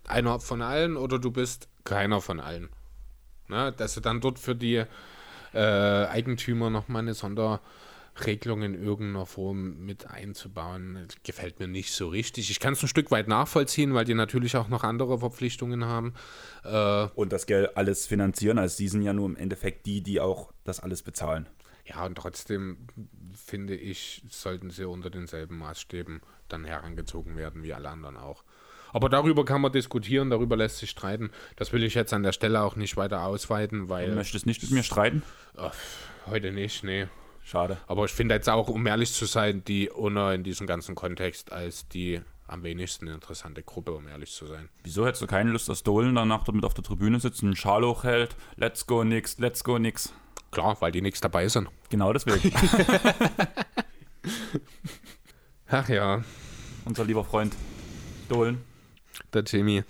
einer 0.09 0.41
von 0.41 0.63
allen 0.63 0.97
oder 0.97 1.21
du 1.21 1.31
bist 1.31 1.69
keiner 1.85 2.21
von 2.21 2.41
allen. 2.41 2.71
Na, 3.47 3.67
ne, 3.67 3.73
dass 3.73 3.95
du 3.95 4.01
dann 4.01 4.21
dort 4.21 4.41
für 4.41 4.57
die 4.57 4.85
äh, 5.55 6.07
Eigentümer 6.07 6.71
nochmal 6.71 7.03
eine 7.03 7.15
Sonder 7.15 7.61
Regelung 8.27 8.63
in 8.63 8.75
irgendeiner 8.75 9.27
Form 9.27 9.85
mit 9.85 10.07
einzubauen, 10.11 11.09
gefällt 11.23 11.59
mir 11.61 11.67
nicht 11.67 11.93
so 11.93 12.09
richtig. 12.09 12.51
Ich 12.51 12.61
kann 12.61 12.75
es 12.75 12.83
ein 12.83 12.89
Stück 12.89 13.11
weit 13.11 13.27
nachvollziehen, 13.27 13.95
weil 13.95 14.05
die 14.05 14.15
natürlich 14.15 14.57
auch 14.57 14.69
noch 14.69 14.85
andere 14.85 15.19
Verpflichtungen 15.19 15.85
haben. 15.87 16.15
Äh, 16.65 17.07
und 17.15 17.33
das 17.33 17.47
Geld 17.47 17.77
alles 17.77 18.07
finanzieren, 18.07 18.59
also 18.59 18.77
sie 18.77 18.89
sind 18.89 19.03
ja 19.03 19.13
nur 19.13 19.27
im 19.27 19.37
Endeffekt 19.37 19.87
die, 19.87 20.03
die 20.03 20.21
auch 20.21 20.53
das 20.65 20.81
alles 20.81 21.03
bezahlen. 21.03 21.49
Ja, 21.85 22.05
und 22.07 22.17
trotzdem 22.17 22.87
finde 23.35 23.75
ich, 23.75 24.23
sollten 24.29 24.71
sie 24.71 24.87
unter 24.87 25.11
denselben 25.11 25.59
Maßstäben 25.59 26.21
dann 26.49 26.65
herangezogen 26.65 27.37
werden 27.37 27.63
wie 27.63 27.73
alle 27.73 27.89
anderen 27.89 28.17
auch. 28.17 28.45
Aber 28.93 29.09
darüber 29.09 29.45
kann 29.45 29.63
man 29.63 29.73
diskutieren, 29.73 30.29
darüber 30.29 30.57
lässt 30.57 30.79
sich 30.79 30.91
streiten. 30.91 31.31
Das 31.57 31.73
will 31.73 31.83
ich 31.83 31.95
jetzt 31.95 32.13
an 32.13 32.23
der 32.23 32.33
Stelle 32.33 32.61
auch 32.61 32.77
nicht 32.77 32.97
weiter 32.99 33.23
ausweiten, 33.25 33.89
weil. 33.89 34.11
Du 34.11 34.15
möchtest 34.15 34.45
nicht 34.45 34.63
mit 34.63 34.71
mir 34.71 34.83
streiten? 34.83 35.23
Ach, 35.57 35.75
heute 36.27 36.53
nicht, 36.53 36.85
nee. 36.85 37.07
Schade. 37.45 37.79
Aber 37.87 38.05
ich 38.05 38.13
finde 38.13 38.35
jetzt 38.35 38.49
auch, 38.49 38.69
um 38.69 38.87
ehrlich 38.87 39.13
zu 39.13 39.27
sein, 39.27 39.65
die 39.65 39.91
UNA 39.91 40.35
in 40.35 40.45
diesem 40.45 40.67
ganzen 40.67 40.95
Kontext 40.95 41.53
als 41.53 41.89
die 41.89 42.21
am 42.47 42.63
wenigsten 42.63 43.09
interessante 43.09 43.63
Gruppe, 43.63 43.93
um 43.93 44.07
ehrlich 44.09 44.33
zu 44.33 44.47
sein. 44.47 44.69
Wieso 44.85 45.07
hättest 45.07 45.23
du 45.23 45.27
keine 45.27 45.51
Lust, 45.51 45.69
dass 45.69 45.83
Dolan 45.83 46.15
danach 46.15 46.45
damit 46.45 46.65
auf 46.65 46.75
der 46.75 46.85
Tribüne 46.85 47.19
sitzt, 47.19 47.43
einen 47.43 47.57
Schal 47.57 47.85
hochhält, 47.85 48.37
let's 48.57 48.87
go 48.87 49.05
nix, 49.05 49.39
let's 49.39 49.65
go 49.65 49.79
nix? 49.79 50.13
Klar, 50.51 50.77
weil 50.81 50.93
die 50.93 51.01
nix 51.01 51.21
dabei 51.21 51.49
sind. 51.49 51.69
Genau 51.89 52.13
deswegen. 52.13 52.53
Ach 55.67 55.89
ja. 55.89 56.23
Unser 56.85 57.05
lieber 57.05 57.25
Freund 57.25 57.57
Dolan. 58.29 58.61
Der 59.33 59.43
Jimmy. 59.43 59.83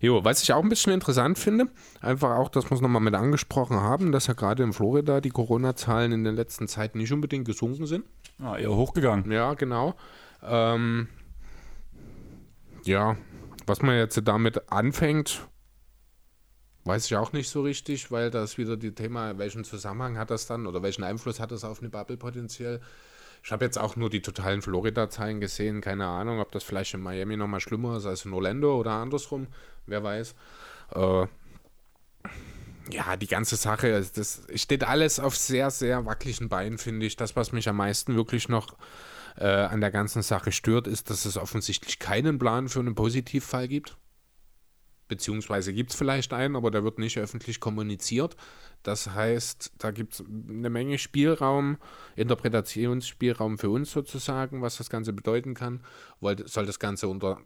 Jo, 0.00 0.24
was 0.24 0.42
ich 0.42 0.52
auch 0.52 0.62
ein 0.62 0.68
bisschen 0.68 0.92
interessant 0.92 1.38
finde, 1.38 1.68
einfach 2.00 2.36
auch, 2.36 2.48
dass 2.48 2.70
wir 2.70 2.76
es 2.76 2.80
nochmal 2.80 3.02
mit 3.02 3.14
angesprochen 3.14 3.80
haben, 3.80 4.12
dass 4.12 4.28
ja 4.28 4.34
gerade 4.34 4.62
in 4.62 4.72
Florida 4.72 5.20
die 5.20 5.30
Corona-Zahlen 5.30 6.12
in 6.12 6.24
der 6.24 6.32
letzten 6.32 6.68
Zeit 6.68 6.94
nicht 6.94 7.12
unbedingt 7.12 7.46
gesunken 7.46 7.86
sind. 7.86 8.04
Ah, 8.40 8.56
eher 8.56 8.70
hochgegangen. 8.70 9.30
Ja, 9.32 9.54
genau. 9.54 9.94
Ähm, 10.42 11.08
ja, 12.84 13.16
was 13.66 13.82
man 13.82 13.96
jetzt 13.96 14.20
damit 14.24 14.70
anfängt, 14.70 15.48
weiß 16.84 17.06
ich 17.06 17.16
auch 17.16 17.32
nicht 17.32 17.48
so 17.48 17.62
richtig, 17.62 18.12
weil 18.12 18.30
das 18.30 18.56
wieder 18.56 18.76
die 18.76 18.94
Thema, 18.94 19.36
welchen 19.38 19.64
Zusammenhang 19.64 20.16
hat 20.16 20.30
das 20.30 20.46
dann 20.46 20.66
oder 20.66 20.82
welchen 20.82 21.02
Einfluss 21.02 21.40
hat 21.40 21.50
das 21.50 21.64
auf 21.64 21.80
eine 21.80 21.90
Bubble 21.90 22.16
potenziell? 22.16 22.80
Ich 23.48 23.52
habe 23.52 23.64
jetzt 23.64 23.78
auch 23.78 23.96
nur 23.96 24.10
die 24.10 24.20
totalen 24.20 24.60
Florida-Zahlen 24.60 25.40
gesehen. 25.40 25.80
Keine 25.80 26.04
Ahnung, 26.04 26.38
ob 26.38 26.52
das 26.52 26.64
vielleicht 26.64 26.92
in 26.92 27.00
Miami 27.00 27.34
nochmal 27.34 27.60
schlimmer 27.60 27.96
ist 27.96 28.04
als 28.04 28.26
in 28.26 28.34
Orlando 28.34 28.78
oder 28.78 28.90
andersrum. 28.90 29.46
Wer 29.86 30.02
weiß. 30.02 30.34
Äh, 30.94 31.26
ja, 32.90 33.16
die 33.16 33.26
ganze 33.26 33.56
Sache, 33.56 34.04
das 34.14 34.42
steht 34.54 34.84
alles 34.84 35.18
auf 35.18 35.34
sehr, 35.34 35.70
sehr 35.70 36.04
wackeligen 36.04 36.50
Beinen, 36.50 36.76
finde 36.76 37.06
ich. 37.06 37.16
Das, 37.16 37.36
was 37.36 37.52
mich 37.52 37.70
am 37.70 37.76
meisten 37.76 38.16
wirklich 38.16 38.50
noch 38.50 38.76
äh, 39.38 39.46
an 39.46 39.80
der 39.80 39.92
ganzen 39.92 40.20
Sache 40.20 40.52
stört, 40.52 40.86
ist, 40.86 41.08
dass 41.08 41.24
es 41.24 41.38
offensichtlich 41.38 41.98
keinen 41.98 42.38
Plan 42.38 42.68
für 42.68 42.80
einen 42.80 42.94
Positivfall 42.94 43.66
gibt. 43.66 43.96
Beziehungsweise 45.08 45.72
gibt 45.72 45.90
es 45.90 45.96
vielleicht 45.96 46.32
einen, 46.32 46.56
aber 46.56 46.70
der 46.70 46.84
wird 46.84 46.98
nicht 46.98 47.18
öffentlich 47.18 47.60
kommuniziert. 47.60 48.36
Das 48.82 49.10
heißt, 49.10 49.72
da 49.78 49.90
gibt 49.90 50.14
es 50.14 50.24
eine 50.24 50.70
Menge 50.70 50.98
Spielraum, 50.98 51.78
Interpretationsspielraum 52.16 53.58
für 53.58 53.70
uns 53.70 53.90
sozusagen, 53.90 54.62
was 54.62 54.76
das 54.76 54.90
Ganze 54.90 55.12
bedeuten 55.12 55.54
kann. 55.54 55.82
Soll 56.20 56.66
das 56.66 56.78
Ganze 56.78 57.08
unter 57.08 57.40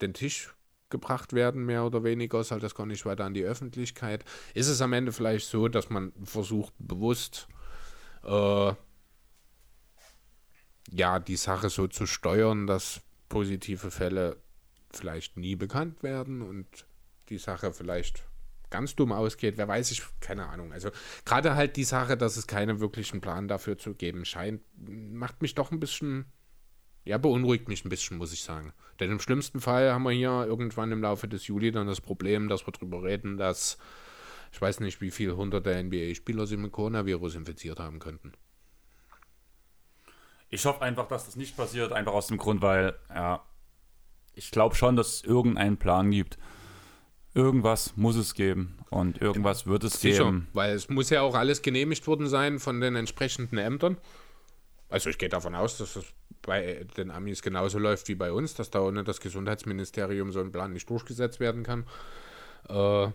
den 0.00 0.14
Tisch 0.14 0.54
gebracht 0.90 1.32
werden, 1.32 1.66
mehr 1.66 1.84
oder 1.84 2.04
weniger, 2.04 2.42
soll 2.44 2.60
das 2.60 2.74
gar 2.74 2.86
nicht 2.86 3.04
weiter 3.04 3.24
an 3.24 3.34
die 3.34 3.44
Öffentlichkeit. 3.44 4.24
Ist 4.54 4.68
es 4.68 4.80
am 4.80 4.92
Ende 4.92 5.12
vielleicht 5.12 5.46
so, 5.48 5.68
dass 5.68 5.90
man 5.90 6.12
versucht, 6.22 6.72
bewusst 6.78 7.48
äh, 8.24 8.72
ja, 10.90 11.18
die 11.18 11.36
Sache 11.36 11.68
so 11.68 11.86
zu 11.86 12.06
steuern, 12.06 12.66
dass 12.66 13.02
positive 13.28 13.90
Fälle 13.90 14.38
vielleicht 14.90 15.36
nie 15.36 15.56
bekannt 15.56 16.02
werden 16.02 16.40
und 16.40 16.86
die 17.30 17.38
Sache 17.38 17.72
vielleicht 17.72 18.24
ganz 18.70 18.94
dumm 18.94 19.12
ausgeht, 19.12 19.56
wer 19.56 19.68
weiß 19.68 19.90
ich, 19.90 20.02
keine 20.20 20.46
Ahnung. 20.48 20.72
Also 20.72 20.90
gerade 21.24 21.54
halt 21.54 21.76
die 21.76 21.84
Sache, 21.84 22.16
dass 22.16 22.36
es 22.36 22.46
keinen 22.46 22.80
wirklichen 22.80 23.20
Plan 23.20 23.48
dafür 23.48 23.78
zu 23.78 23.94
geben 23.94 24.24
scheint, 24.24 24.62
macht 24.76 25.40
mich 25.40 25.54
doch 25.54 25.70
ein 25.70 25.80
bisschen, 25.80 26.26
ja, 27.04 27.16
beunruhigt 27.18 27.68
mich 27.68 27.84
ein 27.84 27.88
bisschen, 27.88 28.18
muss 28.18 28.32
ich 28.32 28.42
sagen. 28.42 28.72
Denn 29.00 29.10
im 29.10 29.20
schlimmsten 29.20 29.60
Fall 29.60 29.92
haben 29.92 30.02
wir 30.02 30.10
hier 30.10 30.44
irgendwann 30.46 30.92
im 30.92 31.02
Laufe 31.02 31.28
des 31.28 31.46
Juli 31.46 31.70
dann 31.70 31.86
das 31.86 32.00
Problem, 32.00 32.48
dass 32.48 32.66
wir 32.66 32.72
darüber 32.72 33.02
reden, 33.02 33.38
dass 33.38 33.78
ich 34.52 34.60
weiß 34.60 34.80
nicht, 34.80 35.00
wie 35.00 35.10
viele 35.10 35.36
hunderte 35.36 35.82
NBA-Spieler 35.82 36.46
sich 36.46 36.58
mit 36.58 36.72
Coronavirus 36.72 37.36
infiziert 37.36 37.80
haben 37.80 37.98
könnten. 37.98 38.32
Ich 40.50 40.64
hoffe 40.64 40.82
einfach, 40.82 41.06
dass 41.08 41.26
das 41.26 41.36
nicht 41.36 41.56
passiert, 41.56 41.92
einfach 41.92 42.14
aus 42.14 42.28
dem 42.28 42.38
Grund, 42.38 42.62
weil, 42.62 42.98
ja, 43.10 43.44
ich 44.34 44.50
glaube 44.50 44.74
schon, 44.74 44.96
dass 44.96 45.16
es 45.16 45.24
irgendeinen 45.24 45.76
Plan 45.76 46.10
gibt. 46.10 46.38
Irgendwas 47.34 47.96
muss 47.96 48.16
es 48.16 48.34
geben 48.34 48.78
und 48.90 49.20
irgendwas 49.20 49.66
wird 49.66 49.84
es 49.84 50.00
Sicher, 50.00 50.24
geben. 50.24 50.48
Weil 50.54 50.74
es 50.74 50.88
muss 50.88 51.10
ja 51.10 51.22
auch 51.22 51.34
alles 51.34 51.62
genehmigt 51.62 52.06
worden 52.06 52.26
sein 52.26 52.58
von 52.58 52.80
den 52.80 52.96
entsprechenden 52.96 53.58
Ämtern. 53.58 53.96
Also 54.88 55.10
ich 55.10 55.18
gehe 55.18 55.28
davon 55.28 55.54
aus, 55.54 55.78
dass 55.78 55.96
es 55.96 56.04
bei 56.42 56.86
den 56.96 57.10
Amis 57.10 57.42
genauso 57.42 57.78
läuft 57.78 58.08
wie 58.08 58.14
bei 58.14 58.32
uns, 58.32 58.54
dass 58.54 58.70
da 58.70 58.80
ohne 58.80 59.04
das 59.04 59.20
Gesundheitsministerium 59.20 60.32
so 60.32 60.40
ein 60.40 60.50
Plan 60.50 60.72
nicht 60.72 60.88
durchgesetzt 60.88 61.40
werden 61.40 61.62
kann. 61.62 61.84
Äh, 62.68 63.10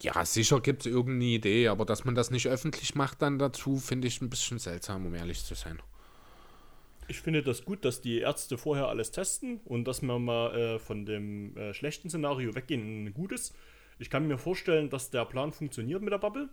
ja, 0.00 0.24
sicher 0.24 0.60
gibt 0.60 0.84
es 0.84 0.92
irgendeine 0.92 1.30
Idee, 1.30 1.68
aber 1.68 1.84
dass 1.84 2.04
man 2.04 2.14
das 2.14 2.30
nicht 2.30 2.48
öffentlich 2.48 2.94
macht 2.94 3.22
dann 3.22 3.38
dazu, 3.38 3.78
finde 3.78 4.08
ich 4.08 4.20
ein 4.20 4.30
bisschen 4.30 4.58
seltsam, 4.58 5.06
um 5.06 5.14
ehrlich 5.14 5.44
zu 5.44 5.54
sein. 5.54 5.78
Ich 7.06 7.20
finde 7.20 7.42
das 7.42 7.64
gut, 7.64 7.84
dass 7.84 8.00
die 8.00 8.20
Ärzte 8.20 8.56
vorher 8.56 8.88
alles 8.88 9.10
testen 9.10 9.60
und 9.64 9.84
dass 9.86 10.00
wir 10.00 10.18
mal 10.18 10.54
äh, 10.54 10.78
von 10.78 11.04
dem 11.04 11.54
äh, 11.56 11.74
schlechten 11.74 12.08
Szenario 12.08 12.54
weggehen 12.54 12.80
in 12.80 13.06
ein 13.06 13.14
gutes. 13.14 13.52
Ich 13.98 14.08
kann 14.08 14.26
mir 14.26 14.38
vorstellen, 14.38 14.88
dass 14.88 15.10
der 15.10 15.26
Plan 15.26 15.52
funktioniert 15.52 16.00
mit 16.00 16.12
der 16.12 16.18
Bubble, 16.18 16.48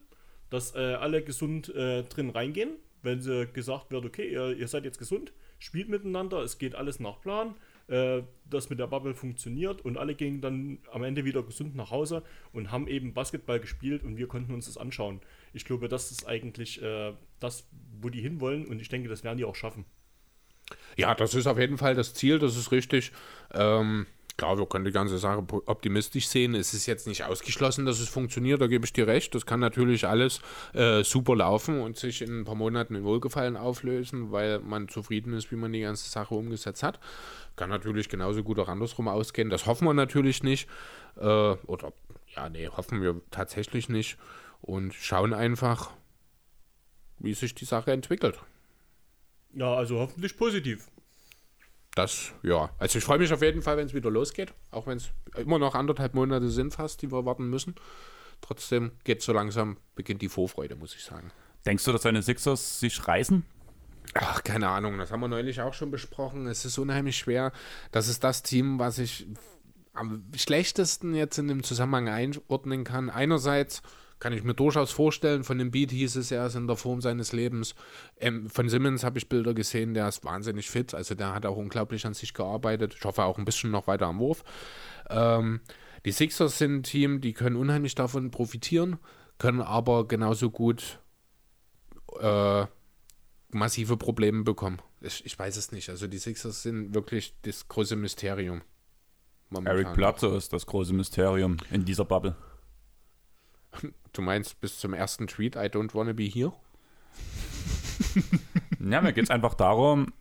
dass 0.50 0.76
äh, 0.76 0.80
alle 0.80 1.24
gesund 1.24 1.74
äh, 1.74 2.04
drin 2.04 2.30
reingehen, 2.30 2.72
wenn 3.02 3.22
sie 3.22 3.48
gesagt 3.48 3.92
wird, 3.92 4.06
okay, 4.06 4.30
ihr, 4.30 4.58
ihr, 4.58 4.68
seid 4.68 4.84
jetzt 4.84 5.00
gesund, 5.00 5.32
spielt 5.58 5.88
miteinander, 5.88 6.42
es 6.42 6.58
geht 6.58 6.76
alles 6.76 7.00
nach 7.00 7.22
Plan, 7.22 7.56
äh, 7.88 8.22
das 8.46 8.70
mit 8.70 8.78
der 8.78 8.88
Bubble 8.88 9.16
funktioniert 9.16 9.84
und 9.86 9.98
alle 9.98 10.16
gingen 10.16 10.42
dann 10.42 10.80
am 10.92 11.04
Ende 11.04 11.24
wieder 11.24 11.44
gesund 11.44 11.76
nach 11.76 11.92
Hause 11.92 12.24
und 12.52 12.72
haben 12.72 12.88
eben 12.90 13.14
Basketball 13.14 13.62
gespielt 13.62 14.04
und 14.04 14.18
wir 14.18 14.28
konnten 14.28 14.54
uns 14.54 14.66
das 14.66 14.78
anschauen. 14.78 15.22
Ich 15.54 15.64
glaube, 15.64 15.88
das 15.88 16.12
ist 16.12 16.28
eigentlich 16.28 16.82
äh, 16.82 17.14
das, 17.40 17.70
wo 18.02 18.10
die 18.10 18.22
hinwollen 18.22 18.68
und 18.68 18.82
ich 18.82 18.90
denke, 18.90 19.08
das 19.08 19.24
werden 19.24 19.38
die 19.38 19.46
auch 19.46 19.56
schaffen. 19.56 19.86
Ja, 20.98 21.16
das 21.16 21.34
ist 21.34 21.48
auf 21.48 21.58
jeden 21.58 21.78
Fall 21.78 21.96
das 21.96 22.14
Ziel, 22.14 22.40
das 22.40 22.58
ist 22.58 22.72
richtig. 22.72 23.12
Ähm, 23.54 24.06
klar, 24.38 24.58
wir 24.58 24.66
können 24.66 24.86
die 24.86 24.92
ganze 24.92 25.18
Sache 25.18 25.46
optimistisch 25.66 26.28
sehen. 26.28 26.56
Es 26.56 26.74
ist 26.74 26.86
jetzt 26.86 27.08
nicht 27.08 27.24
ausgeschlossen, 27.24 27.86
dass 27.86 28.00
es 28.00 28.10
funktioniert, 28.10 28.62
da 28.62 28.68
gebe 28.68 28.86
ich 28.86 28.94
dir 28.94 29.08
recht. 29.08 29.36
Das 29.36 29.46
kann 29.46 29.60
natürlich 29.60 30.08
alles 30.08 30.42
äh, 30.74 31.04
super 31.04 31.36
laufen 31.36 31.80
und 31.80 31.98
sich 31.98 32.22
in 32.22 32.42
ein 32.42 32.44
paar 32.44 32.56
Monaten 32.56 32.96
in 32.96 33.04
Wohlgefallen 33.04 33.56
auflösen, 33.56 34.32
weil 34.32 34.60
man 34.60 34.88
zufrieden 34.90 35.34
ist, 35.34 35.52
wie 35.52 35.58
man 35.58 35.72
die 35.72 35.82
ganze 35.82 36.10
Sache 36.10 36.34
umgesetzt 36.34 36.82
hat. 36.82 37.00
Kann 37.56 37.70
natürlich 37.70 38.10
genauso 38.10 38.44
gut 38.44 38.58
auch 38.60 38.68
andersrum 38.68 39.08
ausgehen. 39.08 39.50
Das 39.50 39.66
hoffen 39.66 39.86
wir 39.86 39.94
natürlich 39.94 40.42
nicht. 40.44 40.68
Äh, 41.18 41.24
oder, 41.24 41.94
ja, 42.36 42.50
nee, 42.50 42.68
hoffen 42.68 43.02
wir 43.02 43.22
tatsächlich 43.30 43.90
nicht. 43.90 44.18
Und 44.62 44.94
schauen 44.94 45.34
einfach, 45.34 45.92
wie 47.20 47.34
sich 47.34 47.54
die 47.54 47.66
Sache 47.66 47.92
entwickelt. 47.92 48.40
Ja, 49.54 49.74
also 49.74 50.00
hoffentlich 50.00 50.38
positiv. 50.38 50.88
Das, 51.96 52.32
ja. 52.42 52.70
Also 52.78 53.00
ich 53.00 53.04
freue 53.04 53.20
mich 53.20 53.34
auf 53.34 53.42
jeden 53.42 53.62
Fall, 53.62 53.78
wenn 53.78 53.86
es 53.86 53.94
wieder 53.94 54.10
losgeht. 54.10 54.54
Auch 54.72 54.88
wenn 54.88 54.98
es 54.98 55.10
immer 55.36 55.60
noch 55.60 55.76
anderthalb 55.76 56.14
Monate 56.14 56.50
sind 56.50 56.74
fast, 56.74 57.02
die 57.02 57.12
wir 57.12 57.26
warten 57.26 57.50
müssen. 57.50 57.76
Trotzdem 58.40 58.92
geht 59.04 59.22
so 59.22 59.34
langsam, 59.34 59.78
beginnt 59.96 60.22
die 60.22 60.30
Vorfreude, 60.30 60.76
muss 60.76 60.96
ich 60.96 61.04
sagen. 61.04 61.32
Denkst 61.66 61.84
du, 61.84 61.92
dass 61.92 62.02
deine 62.02 62.24
Sixers 62.24 62.80
sich 62.80 63.08
reißen? 63.08 63.46
Ach, 64.16 64.44
keine 64.44 64.70
Ahnung. 64.70 64.98
Das 64.98 65.12
haben 65.12 65.20
wir 65.20 65.28
neulich 65.28 65.62
auch 65.62 65.74
schon 65.74 65.92
besprochen. 65.92 66.48
Es 66.48 66.66
ist 66.66 66.78
unheimlich 66.78 67.18
schwer. 67.18 67.52
Das 67.92 68.08
ist 68.08 68.24
das 68.24 68.42
Team, 68.42 68.80
was 68.80 68.98
ich 68.98 69.28
am 69.94 70.24
schlechtesten 70.36 71.14
jetzt 71.14 71.38
in 71.38 71.48
dem 71.48 71.64
Zusammenhang 71.64 72.10
einordnen 72.10 72.84
kann. 72.84 73.10
Einerseits 73.10 73.82
kann 74.22 74.34
ich 74.34 74.44
mir 74.44 74.54
durchaus 74.54 74.92
vorstellen. 74.92 75.44
Von 75.44 75.58
dem 75.58 75.72
Beat 75.72 75.92
hieß 75.92 76.16
es, 76.16 76.32
er 76.32 76.46
ist 76.46 76.56
in 76.56 76.68
der 76.68 76.78
Form 76.78 77.02
seines 77.02 77.34
Lebens. 77.34 77.74
Ähm, 78.18 78.50
von 78.50 78.70
Simmons 78.70 79.04
habe 79.04 79.18
ich 79.18 79.28
Bilder 79.28 79.56
gesehen, 79.56 79.96
der 79.96 80.08
ist 80.08 80.24
wahnsinnig 80.24 80.70
fit. 80.70 80.94
Also 80.94 81.16
der 81.16 81.34
hat 81.34 81.46
auch 81.46 81.58
unglaublich 81.58 82.06
an 82.06 82.14
sich 82.14 82.34
gearbeitet. 82.34 82.96
Ich 82.98 83.04
hoffe 83.04 83.24
auch 83.24 83.40
ein 83.40 83.46
bisschen 83.46 83.72
noch 83.72 83.88
weiter 83.88 84.06
am 84.06 84.20
Wurf. 84.20 84.44
Ähm, 85.10 85.60
die 86.06 86.12
Sixers 86.12 86.60
sind 86.60 86.76
ein 86.76 86.84
Team, 86.84 87.20
die 87.20 87.34
können 87.34 87.56
unheimlich 87.56 87.96
davon 87.96 88.30
profitieren, 88.30 89.00
können 89.40 89.62
aber 89.62 90.08
genauso 90.08 90.52
gut 90.52 91.00
äh, 92.20 92.66
massive 93.50 93.98
Probleme 93.98 94.44
bekommen. 94.44 94.80
Ich, 95.02 95.26
ich, 95.26 95.38
weiß 95.38 95.58
es 95.58 95.72
nicht. 95.72 95.90
Also 95.90 96.06
die 96.06 96.20
Sixers 96.20 96.62
sind 96.62 96.94
wirklich 96.94 97.36
das 97.42 97.68
große 97.68 97.96
Mysterium. 97.96 98.62
Momentan. 99.50 99.76
Eric 99.76 99.94
Bledsoe 99.96 100.38
ist 100.38 100.54
das 100.54 100.68
große 100.68 100.94
Mysterium 100.94 101.58
in 101.72 101.86
dieser 101.86 102.06
Bubble. 102.06 102.36
Du 104.14 104.22
meinst 104.22 104.60
bis 104.60 104.78
zum 104.78 104.94
ersten 104.94 105.28
Tweet, 105.28 105.56
I 105.56 105.68
don't 105.70 105.94
wanna 105.94 106.14
be 106.14 106.24
here? 106.24 106.52
ja, 108.80 109.02
mir 109.02 109.14
geht 109.14 109.24
es 109.24 109.30
einfach 109.30 109.54
darum, 109.54 110.14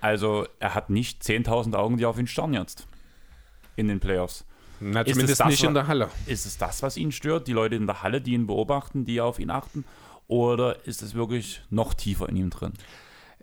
also 0.00 0.46
er 0.60 0.74
hat 0.74 0.90
nicht 0.90 1.22
10.000 1.22 1.74
Augen, 1.74 1.96
die 1.96 2.06
auf 2.06 2.18
ihn 2.18 2.26
starren 2.26 2.54
jetzt 2.54 2.86
in 3.76 3.88
den 3.88 4.00
Playoffs. 4.00 4.44
Na, 4.80 5.04
zumindest 5.04 5.40
das, 5.40 5.48
nicht 5.48 5.62
in 5.62 5.74
der 5.74 5.86
Halle. 5.86 6.10
Ist 6.26 6.44
es 6.44 6.58
das, 6.58 6.82
was 6.82 6.96
ihn 6.96 7.12
stört? 7.12 7.46
Die 7.46 7.52
Leute 7.52 7.76
in 7.76 7.86
der 7.86 8.02
Halle, 8.02 8.20
die 8.20 8.32
ihn 8.32 8.46
beobachten, 8.46 9.04
die 9.04 9.20
auf 9.20 9.38
ihn 9.38 9.50
achten? 9.50 9.84
Oder 10.26 10.84
ist 10.86 11.02
es 11.02 11.14
wirklich 11.14 11.62
noch 11.70 11.94
tiefer 11.94 12.28
in 12.28 12.36
ihm 12.36 12.50
drin? 12.50 12.72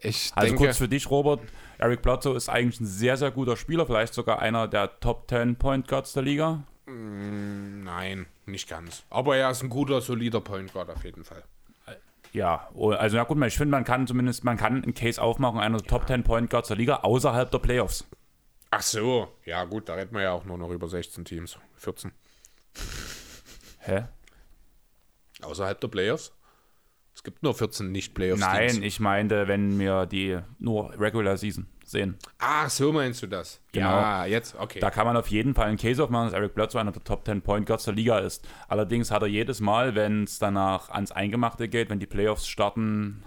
Ich 0.02 0.32
also 0.36 0.48
denke, 0.48 0.66
kurz 0.66 0.78
für 0.78 0.88
dich, 0.88 1.10
Robert. 1.10 1.42
Eric 1.78 2.02
Bledsoe 2.02 2.36
ist 2.36 2.50
eigentlich 2.50 2.80
ein 2.82 2.86
sehr, 2.86 3.16
sehr 3.16 3.32
guter 3.32 3.56
Spieler, 3.56 3.86
vielleicht 3.86 4.14
sogar 4.14 4.40
einer 4.40 4.68
der 4.68 5.00
Top 5.00 5.30
10 5.30 5.56
Point 5.56 5.88
Guards 5.88 6.14
der 6.14 6.24
Liga. 6.24 6.64
Mm, 6.90 7.84
nein, 7.84 8.26
nicht 8.46 8.68
ganz. 8.68 9.04
Aber 9.10 9.38
er 9.38 9.52
ist 9.52 9.64
ein 9.64 9.70
guter, 9.70 10.02
solider 10.02 10.42
Point 10.42 10.74
Guard 10.74 10.90
auf 10.90 11.04
jeden 11.04 11.24
Fall. 11.24 11.44
Ja, 12.32 12.70
oh, 12.74 12.92
also 12.92 13.18
ja 13.18 13.24
gut, 13.24 13.44
ich 13.44 13.58
finde, 13.58 13.72
man 13.72 13.84
kann 13.84 14.06
zumindest, 14.06 14.44
man 14.44 14.56
kann 14.56 14.84
einen 14.84 14.94
Case 14.94 15.20
aufmachen, 15.22 15.60
einer 15.60 15.78
der 15.78 15.86
ja. 15.86 15.90
Top 15.90 16.08
10 16.08 16.24
Point 16.24 16.50
Guards 16.50 16.68
der 16.68 16.78
Liga 16.78 16.98
außerhalb 16.98 17.50
der 17.50 17.58
Playoffs. 17.58 18.06
Ach 18.72 18.82
so, 18.82 19.30
ja 19.46 19.64
gut, 19.66 19.90
da 19.90 19.96
reden 19.96 20.14
wir 20.14 20.22
ja 20.22 20.32
auch 20.32 20.46
nur 20.46 20.58
noch 20.58 20.70
über 20.70 20.88
16 20.88 21.26
Teams. 21.26 21.58
14. 21.78 22.12
Hä? 23.80 24.04
Außerhalb 25.42 25.82
der 25.82 25.88
Playoffs? 25.88 26.32
Es 27.16 27.24
gibt 27.24 27.42
nur 27.42 27.56
14 27.56 27.92
Nicht-Playoffs. 27.92 28.40
Nein, 28.40 28.84
ich 28.84 29.00
meinte, 29.00 29.48
wenn 29.48 29.80
wir 29.80 30.06
die 30.06 30.40
nur 30.60 30.94
Regular 31.00 31.36
Season 31.36 31.68
sehen. 31.90 32.18
Ach, 32.38 32.70
so 32.70 32.92
meinst 32.92 33.22
du 33.22 33.28
das? 33.28 33.60
Genau. 33.72 33.90
Ja, 33.90 34.26
jetzt, 34.26 34.56
okay. 34.58 34.80
Da 34.80 34.90
kann 34.90 35.06
man 35.06 35.18
auf 35.18 35.28
jeden 35.28 35.54
Fall 35.54 35.68
einen 35.68 35.78
Case 35.78 36.04
aufmachen, 36.04 36.28
dass 36.28 36.34
Eric 36.34 36.56
Bledsoe 36.56 36.82
einer 36.82 36.92
der 36.92 37.04
Top 37.04 37.26
10 37.26 37.42
Point 37.42 37.66
Guards 37.66 37.86
der 37.86 37.94
Liga 37.94 38.20
ist. 38.20 38.48
Allerdings 38.68 39.12
hat 39.12 39.22
er 39.22 39.28
jedes 39.28 39.60
Mal, 39.60 39.96
wenn 39.96 40.24
es 40.24 40.40
danach 40.40 40.90
ans 40.90 41.12
Eingemachte 41.12 41.68
geht, 41.68 41.90
wenn 41.90 42.00
die 42.00 42.06
Playoffs 42.06 42.48
starten, 42.48 43.24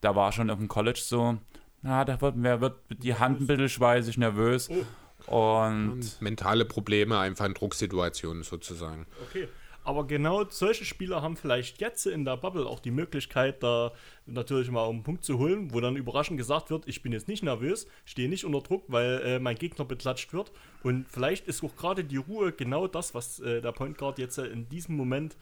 da 0.00 0.16
war 0.16 0.32
schon 0.32 0.50
auf 0.50 0.58
dem 0.58 0.68
College 0.68 1.00
so, 1.02 1.38
na, 1.82 2.04
da 2.04 2.20
wird, 2.20 2.42
wird 2.42 2.74
die 2.90 3.14
Hand 3.14 3.40
ein 3.40 3.46
bisschen 3.46 3.68
schweißig, 3.68 4.18
nervös. 4.18 4.68
Oh. 4.70 4.84
Und, 5.26 5.90
und 5.92 6.22
mentale 6.22 6.64
Probleme, 6.64 7.18
einfach 7.18 7.44
in 7.44 7.54
Drucksituationen 7.54 8.42
sozusagen. 8.42 9.06
Okay. 9.28 9.48
Aber 9.82 10.06
genau 10.06 10.44
solche 10.48 10.84
Spieler 10.84 11.22
haben 11.22 11.36
vielleicht 11.36 11.80
jetzt 11.80 12.06
in 12.06 12.24
der 12.24 12.36
Bubble 12.36 12.66
auch 12.66 12.80
die 12.80 12.90
Möglichkeit, 12.90 13.62
da 13.62 13.92
natürlich 14.26 14.70
mal 14.70 14.88
einen 14.88 15.02
Punkt 15.02 15.24
zu 15.24 15.38
holen, 15.38 15.72
wo 15.72 15.80
dann 15.80 15.96
überraschend 15.96 16.36
gesagt 16.36 16.70
wird, 16.70 16.86
ich 16.86 17.02
bin 17.02 17.12
jetzt 17.12 17.28
nicht 17.28 17.42
nervös, 17.42 17.86
stehe 18.04 18.28
nicht 18.28 18.44
unter 18.44 18.60
Druck, 18.60 18.84
weil 18.88 19.22
äh, 19.24 19.38
mein 19.38 19.56
Gegner 19.56 19.86
beklatscht 19.86 20.32
wird. 20.34 20.52
Und 20.82 21.08
vielleicht 21.08 21.46
ist 21.48 21.64
auch 21.64 21.74
gerade 21.76 22.04
die 22.04 22.18
Ruhe 22.18 22.52
genau 22.52 22.86
das, 22.88 23.14
was 23.14 23.40
äh, 23.40 23.62
der 23.62 23.72
Point 23.72 23.96
Guard 23.96 24.18
jetzt 24.18 24.36
äh, 24.36 24.46
in 24.46 24.68
diesem 24.68 24.96
Moment, 24.96 25.36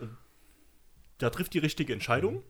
äh, 0.00 0.06
der 1.20 1.30
trifft 1.30 1.52
die 1.52 1.58
richtige 1.58 1.92
Entscheidung 1.92 2.42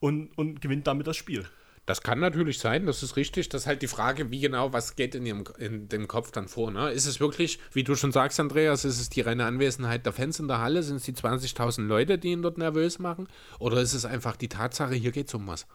und, 0.00 0.36
und 0.36 0.60
gewinnt 0.60 0.86
damit 0.86 1.06
das 1.06 1.16
Spiel. 1.16 1.48
Das 1.86 2.02
kann 2.02 2.18
natürlich 2.18 2.58
sein, 2.58 2.84
das 2.84 3.04
ist 3.04 3.14
richtig. 3.14 3.48
Das 3.48 3.62
ist 3.62 3.66
halt 3.68 3.80
die 3.80 3.86
Frage, 3.86 4.32
wie 4.32 4.40
genau, 4.40 4.72
was 4.72 4.96
geht 4.96 5.14
in, 5.14 5.24
ihrem, 5.24 5.44
in 5.58 5.88
dem 5.88 6.08
Kopf 6.08 6.32
dann 6.32 6.48
vor. 6.48 6.72
Ne? 6.72 6.90
Ist 6.90 7.06
es 7.06 7.20
wirklich, 7.20 7.60
wie 7.72 7.84
du 7.84 7.94
schon 7.94 8.10
sagst, 8.10 8.40
Andreas, 8.40 8.84
ist 8.84 9.00
es 9.00 9.08
die 9.08 9.20
reine 9.20 9.44
Anwesenheit 9.44 10.04
der 10.04 10.12
Fans 10.12 10.40
in 10.40 10.48
der 10.48 10.58
Halle? 10.58 10.82
Sind 10.82 10.96
es 10.96 11.04
die 11.04 11.12
20.000 11.12 11.86
Leute, 11.86 12.18
die 12.18 12.32
ihn 12.32 12.42
dort 12.42 12.58
nervös 12.58 12.98
machen? 12.98 13.28
Oder 13.60 13.80
ist 13.80 13.94
es 13.94 14.04
einfach 14.04 14.34
die 14.34 14.48
Tatsache, 14.48 14.94
hier 14.96 15.12
geht 15.12 15.28
es 15.28 15.34
um 15.34 15.46
was? 15.46 15.68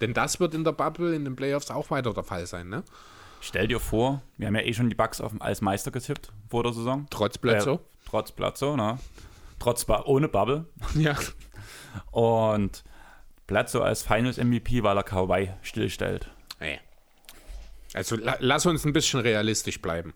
Denn 0.00 0.14
das 0.14 0.40
wird 0.40 0.54
in 0.54 0.64
der 0.64 0.72
Bubble, 0.72 1.14
in 1.14 1.26
den 1.26 1.36
Playoffs 1.36 1.70
auch 1.70 1.90
weiter 1.90 2.14
der 2.14 2.24
Fall 2.24 2.46
sein. 2.46 2.70
Ne? 2.70 2.82
Stell 3.42 3.68
dir 3.68 3.78
vor, 3.78 4.22
wir 4.38 4.46
haben 4.46 4.54
ja 4.54 4.62
eh 4.62 4.72
schon 4.72 4.88
die 4.88 4.98
auf, 4.98 5.32
als 5.40 5.60
Meister 5.60 5.90
getippt 5.90 6.32
vor 6.48 6.62
der 6.62 6.72
Saison. 6.72 7.06
Trotz 7.10 7.36
Bledsoe. 7.36 7.74
Äh, 7.74 8.08
trotz 8.08 8.32
Bledsoe, 8.32 8.76
ne? 8.76 8.98
Trotz, 9.58 9.86
ohne 10.06 10.28
Bubble. 10.28 10.64
Ja. 10.94 11.16
Und 12.10 12.84
Bledsoe 13.48 13.82
als 13.82 14.02
Finals 14.02 14.36
MVP, 14.36 14.84
weil 14.84 14.96
er 14.96 15.02
Kawhi 15.02 15.50
stillstellt. 15.62 16.30
Nee. 16.60 16.78
Also 17.94 18.14
la 18.16 18.36
lass 18.38 18.66
uns 18.66 18.84
ein 18.84 18.92
bisschen 18.92 19.18
realistisch 19.20 19.82
bleiben. 19.82 20.14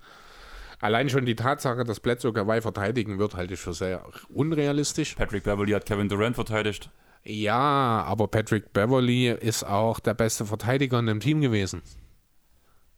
Allein 0.80 1.08
schon 1.08 1.24
die 1.24 1.34
Tatsache, 1.34 1.84
dass 1.84 1.98
Bledsoe 1.98 2.32
Kawhi 2.32 2.60
verteidigen 2.60 3.18
wird, 3.18 3.34
halte 3.34 3.54
ich 3.54 3.60
für 3.60 3.72
sehr 3.72 4.04
unrealistisch. 4.28 5.14
Patrick 5.14 5.44
Beverly 5.44 5.72
hat 5.72 5.86
Kevin 5.86 6.08
Durant 6.08 6.36
verteidigt. 6.36 6.90
Ja, 7.24 8.04
aber 8.06 8.28
Patrick 8.28 8.72
Beverly 8.72 9.28
ist 9.28 9.64
auch 9.64 9.98
der 10.00 10.14
beste 10.14 10.44
Verteidiger 10.44 10.98
in 10.98 11.06
dem 11.06 11.20
Team 11.20 11.40
gewesen. 11.40 11.82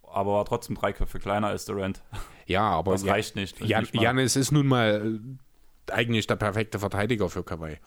Aber 0.02 0.34
war 0.34 0.44
trotzdem 0.44 0.76
drei 0.76 0.92
Köpfe 0.92 1.18
kleiner 1.20 1.48
als 1.48 1.64
Durant. 1.64 2.02
Ja, 2.46 2.62
aber 2.62 2.92
das 2.92 3.06
reicht 3.06 3.36
nicht. 3.36 3.60
Jan 3.60 3.86
Janis 3.92 4.36
ist 4.36 4.50
nun 4.50 4.66
mal 4.66 5.20
eigentlich 5.90 6.26
der 6.26 6.36
perfekte 6.36 6.78
Verteidiger 6.78 7.28
für 7.28 7.44
Kawhi. 7.44 7.78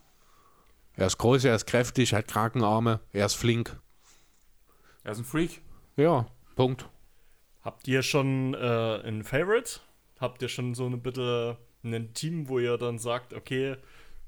Er 0.97 1.05
ist 1.05 1.19
groß, 1.19 1.45
er 1.45 1.55
ist 1.55 1.67
kräftig, 1.67 2.13
hat 2.13 2.27
Krakenarme, 2.27 2.99
er 3.13 3.27
ist 3.27 3.35
flink. 3.35 3.79
er 5.03 5.11
ist 5.11 5.19
ein 5.19 5.25
Freak. 5.25 5.61
Ja, 5.95 6.25
Punkt. 6.55 6.89
Habt 7.61 7.87
ihr 7.87 8.01
schon 8.01 8.55
äh, 8.55 9.01
ein 9.05 9.23
Favorite? 9.23 9.79
Habt 10.19 10.41
ihr 10.41 10.49
schon 10.49 10.73
so 10.73 10.87
eine 10.87 10.97
bitte 10.97 11.57
ein 11.83 12.13
Team, 12.15 12.49
wo 12.49 12.57
ihr 12.57 12.77
dann 12.79 12.97
sagt, 12.97 13.33
okay, 13.33 13.75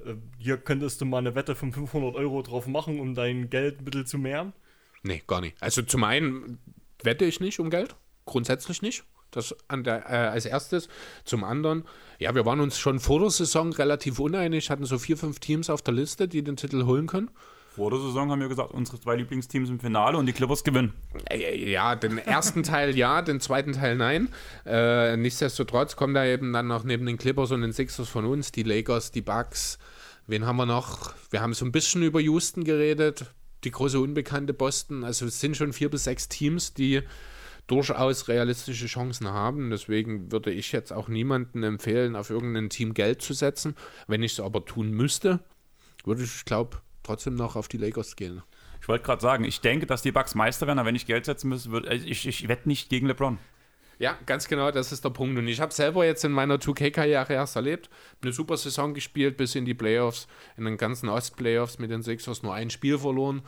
äh, 0.06 0.14
hier 0.38 0.58
könntest 0.58 1.02
du 1.02 1.06
mal 1.06 1.18
eine 1.18 1.34
Wette 1.34 1.56
von 1.56 1.74
500 1.74 2.16
Euro 2.16 2.44
drauf 2.44 2.68
machen, 2.68 3.00
um 3.00 3.16
dein 3.16 3.50
Geld 3.50 3.82
ein 3.82 3.86
bisschen 3.86 4.06
zu 4.06 4.18
mehren? 4.20 4.54
Nee, 5.02 5.24
gar 5.26 5.42
nicht. 5.42 5.62
Also 5.62 5.82
zum 5.82 6.04
einen 6.04 6.60
wette 7.02 7.26
ich 7.26 7.40
nicht 7.40 7.60
um 7.60 7.72
Geld, 7.72 7.96
grundsätzlich 8.26 8.84
nicht. 8.84 9.04
Das 9.32 9.56
der, 9.72 10.10
äh, 10.10 10.28
als 10.30 10.46
erstes. 10.46 10.90
Zum 11.24 11.44
anderen, 11.44 11.84
ja, 12.18 12.34
wir 12.34 12.46
waren 12.46 12.60
uns 12.60 12.78
schon 12.80 13.00
vor 13.00 13.20
der 13.20 13.30
Saison 13.30 13.72
relativ 13.74 14.20
uneinig, 14.20 14.70
hatten 14.70 14.86
so 14.86 14.98
vier, 14.98 15.18
fünf 15.18 15.40
Teams 15.40 15.70
auf 15.70 15.82
der 15.82 15.94
Liste, 15.94 16.28
die 16.28 16.44
den 16.44 16.56
Titel 16.56 16.86
holen 16.86 17.08
können. 17.08 17.30
Vor 17.76 17.92
der 17.92 18.00
Saison 18.00 18.32
haben 18.32 18.42
wir 18.42 18.50
gesagt, 18.50 18.72
unsere 18.74 19.00
zwei 19.00 19.16
Lieblingsteams 19.16 19.70
im 19.70 19.80
Finale 19.80 20.18
und 20.18 20.26
die 20.26 20.34
Clippers 20.34 20.64
gewinnen. 20.64 20.94
Äh, 21.30 21.72
Ja, 21.72 21.96
den 21.96 22.18
ersten 22.18 22.64
Teil 22.64 22.98
ja, 22.98 23.22
den 23.22 23.40
zweiten 23.40 23.74
Teil 23.74 23.96
nein. 23.96 24.30
Äh, 24.66 25.16
nichtsdestotrotz 25.18 25.96
kommen 25.96 26.14
da 26.14 26.26
eben 26.26 26.52
dann 26.52 26.68
noch 26.68 26.84
neben 26.84 27.06
den 27.06 27.18
Clippers 27.18 27.52
und 27.52 27.62
den 27.62 27.72
Sixers 27.72 28.10
von 28.10 28.26
uns 28.26 28.52
die 28.52 28.64
Lakers, 28.64 29.12
die 29.12 29.22
Bucks. 29.22 29.78
Wen 30.28 30.46
haben 30.46 30.58
wir 30.58 30.66
noch? 30.66 31.14
Wir 31.30 31.42
haben 31.42 31.54
so 31.54 31.64
ein 31.64 31.72
bisschen 31.72 32.04
über 32.04 32.20
Houston 32.20 32.64
geredet, 32.64 33.28
die 33.64 33.72
große 33.72 34.00
unbekannte 34.00 34.54
Boston. 34.54 35.04
Also 35.04 35.26
es 35.28 35.40
sind 35.40 35.56
schon 35.56 35.72
vier 35.72 35.90
bis 35.90 36.04
sechs 36.04 36.28
Teams, 36.28 36.74
die 36.74 37.02
durchaus 37.70 38.28
realistische 38.28 38.88
Chancen 38.88 39.28
haben. 39.28 39.70
Deswegen 39.70 40.32
würde 40.32 40.52
ich 40.52 40.72
jetzt 40.72 40.92
auch 40.92 41.08
niemandem 41.08 41.64
empfehlen, 41.64 42.16
auf 42.16 42.30
irgendein 42.30 42.70
Team 42.70 42.94
Geld 42.94 43.22
zu 43.22 43.34
setzen. 43.34 43.76
Wenn 44.08 44.24
ich 44.24 44.34
es 44.34 44.40
aber 44.40 44.66
tun 44.66 44.92
müsste, 44.92 45.40
würde 46.04 46.24
ich, 46.24 46.46
glaube 46.46 46.78
trotzdem 47.04 47.36
noch 47.36 47.56
auf 47.56 47.68
die 47.68 47.78
Lakers 47.78 48.16
gehen. 48.16 48.42
Ich 48.82 48.88
wollte 48.88 49.04
gerade 49.04 49.22
sagen, 49.22 49.44
ich 49.44 49.62
denke, 49.62 49.86
dass 49.86 50.02
die 50.02 50.12
Bucks 50.12 50.36
Meister 50.36 50.68
werden, 50.68 50.80
aber 50.80 50.88
wenn 50.88 50.96
ich 50.96 51.06
Geld 51.06 51.26
setzen 51.26 51.50
müsste, 51.50 51.72
würde 51.72 51.90
also 51.90 52.06
ich, 52.06 52.28
ich 52.28 52.48
wette 52.48 52.68
nicht 52.68 52.90
gegen 52.90 53.08
LeBron. 53.08 53.38
Ja, 54.00 54.18
ganz 54.26 54.48
genau, 54.48 54.72
das 54.72 54.94
ist 54.94 55.04
der 55.04 55.10
Punkt. 55.10 55.38
Und 55.38 55.48
ich 55.48 55.60
habe 55.60 55.74
selber 55.74 56.06
jetzt 56.06 56.24
in 56.24 56.32
meiner 56.32 56.56
2K-Karriere 56.56 57.34
erst 57.34 57.58
erlebt, 57.58 57.90
eine 58.22 58.32
super 58.32 58.56
Saison 58.56 58.94
gespielt 58.94 59.36
bis 59.36 59.56
in 59.56 59.66
die 59.66 59.74
Playoffs, 59.74 60.28
in 60.56 60.66
den 60.66 60.78
ganzen 60.78 61.10
Ost-Playoffs 61.10 61.80
mit 61.80 61.92
den 61.92 62.02
Sixers 62.02 62.42
nur 62.42 62.54
ein 62.54 62.70
Spiel 62.70 62.98
verloren 62.98 63.42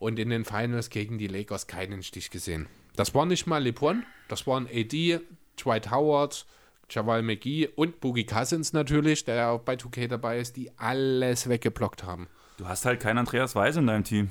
und 0.00 0.18
in 0.18 0.30
den 0.30 0.44
Finals 0.44 0.90
gegen 0.90 1.18
die 1.18 1.28
Lakers 1.28 1.68
keinen 1.68 2.02
Stich 2.02 2.30
gesehen. 2.30 2.66
Das 2.96 3.14
war 3.14 3.26
nicht 3.26 3.46
mal 3.46 3.62
LeBron, 3.62 4.04
das 4.28 4.46
waren 4.46 4.66
AD, 4.66 5.20
Dwight 5.58 5.90
Howard, 5.90 6.46
Javal 6.90 7.22
McGee 7.22 7.68
und 7.68 8.00
Boogie 8.00 8.24
Cousins 8.26 8.72
natürlich, 8.72 9.24
der 9.24 9.34
ja 9.36 9.50
auch 9.50 9.60
bei 9.60 9.74
2K 9.74 10.08
dabei 10.08 10.38
ist, 10.38 10.56
die 10.56 10.70
alles 10.78 11.48
weggeblockt 11.48 12.04
haben. 12.04 12.28
Du 12.58 12.68
hast 12.68 12.84
halt 12.84 13.00
keinen 13.00 13.18
Andreas 13.18 13.54
Weise 13.54 13.80
in 13.80 13.86
deinem 13.86 14.04
Team. 14.04 14.30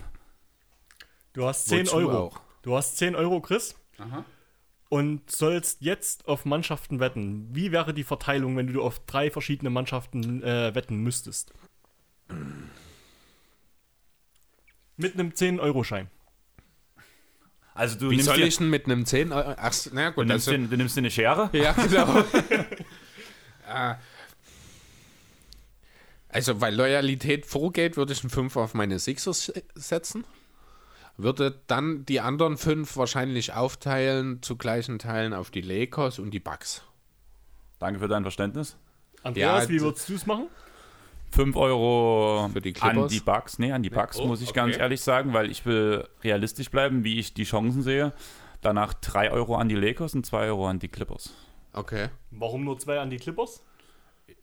Du 1.34 1.46
hast 1.46 1.68
10 1.68 1.88
Wozu 1.88 1.96
Euro. 1.98 2.18
auch? 2.18 2.40
Du 2.62 2.76
hast 2.76 2.98
10 2.98 3.16
Euro, 3.16 3.42
Chris. 3.42 3.76
Und 4.90 5.32
sollst 5.32 5.82
jetzt 5.82 6.28
auf 6.28 6.46
Mannschaften 6.46 7.00
wetten. 7.00 7.48
Wie 7.56 7.72
wäre 7.72 7.94
die 7.94 8.04
Verteilung, 8.04 8.58
wenn 8.58 8.68
du 8.68 8.84
auf 8.84 9.00
drei 9.06 9.32
verschiedene 9.32 9.70
Mannschaften 9.70 10.44
äh, 10.44 10.76
wetten 10.76 10.98
müsstest? 10.98 11.54
Mit 14.98 15.14
einem 15.14 15.30
10-Euro-Schein. 15.30 16.10
Also 17.74 17.98
du 17.98 18.10
Wie 18.10 18.16
nimmst, 18.16 18.26
soll 18.26 18.38
dir, 18.38 18.46
ich 18.48 18.58
denn 18.58 18.70
mit 18.70 18.86
einem 18.86 19.06
10 19.06 19.32
Euro? 19.32 19.56
Ach, 19.58 19.74
na 19.94 20.10
du, 20.10 20.16
gut, 20.16 20.28
nimmst 20.28 20.48
also, 20.48 20.60
dir, 20.60 20.68
du 20.68 20.78
nimmst 20.78 20.96
dir 20.96 21.02
eine 21.02 21.12
Schere. 21.12 21.50
Ja, 21.54 21.72
genau. 21.90 22.20
Äh, 23.68 23.96
also, 26.30 26.62
weil 26.62 26.76
Loyalität 26.76 27.46
vorgeht, 27.46 27.98
würde 27.98 28.14
ich 28.14 28.22
einen 28.22 28.30
5 28.30 28.56
auf 28.58 28.74
meine 28.74 29.00
Sixers 29.00 29.54
setzen. 29.76 30.26
Würde 31.18 31.62
dann 31.68 32.06
die 32.06 32.20
anderen 32.22 32.58
fünf 32.58 32.98
wahrscheinlich 32.98 33.54
aufteilen 33.54 34.42
zu 34.42 34.56
gleichen 34.56 34.98
Teilen 34.98 35.34
auf 35.34 35.52
die 35.52 35.62
Lakers 35.62 36.20
und 36.20 36.32
die 36.32 36.40
Bucks. 36.40 36.84
Danke 37.80 38.00
für 38.00 38.08
dein 38.08 38.24
Verständnis. 38.24 38.78
Andreas, 39.22 39.64
Ja, 39.64 39.70
wie 39.70 39.82
würdest 39.82 40.10
du 40.10 40.16
es 40.16 40.26
machen? 40.26 40.48
5 41.32 41.56
Euro 41.56 42.50
Für 42.52 42.62
die 42.62 42.76
an 42.82 43.08
die 43.08 43.20
Bucks. 43.20 43.58
Nee, 43.58 43.72
an 43.72 43.84
die 43.84 43.90
Bucks 43.90 44.20
Oh, 44.20 44.28
muss 44.28 44.42
ich 44.42 44.54
ganz 44.54 44.76
okay. 44.76 44.84
ehrlich 44.84 45.02
sagen, 45.02 45.34
weil 45.34 45.50
ich 45.50 45.66
will 45.66 46.08
realistisch 46.24 46.70
bleiben, 46.70 47.04
wie 47.04 47.20
ich 47.20 47.34
die 47.34 47.44
Chancen 47.46 47.82
sehe. 47.82 48.14
Danach 48.62 48.94
3 48.94 49.32
Euro 49.32 49.56
an 49.56 49.70
die 49.70 49.76
Lakers 49.76 50.14
und 50.14 50.26
2 50.26 50.48
Euro 50.48 50.68
an 50.68 50.80
die 50.80 50.90
Clippers. 50.90 51.34
Okay. 51.74 52.10
Warum 52.32 52.64
nur 52.64 52.78
zwei 52.78 53.00
an 53.00 53.10
die 53.10 53.18
Clippers? 53.18 53.64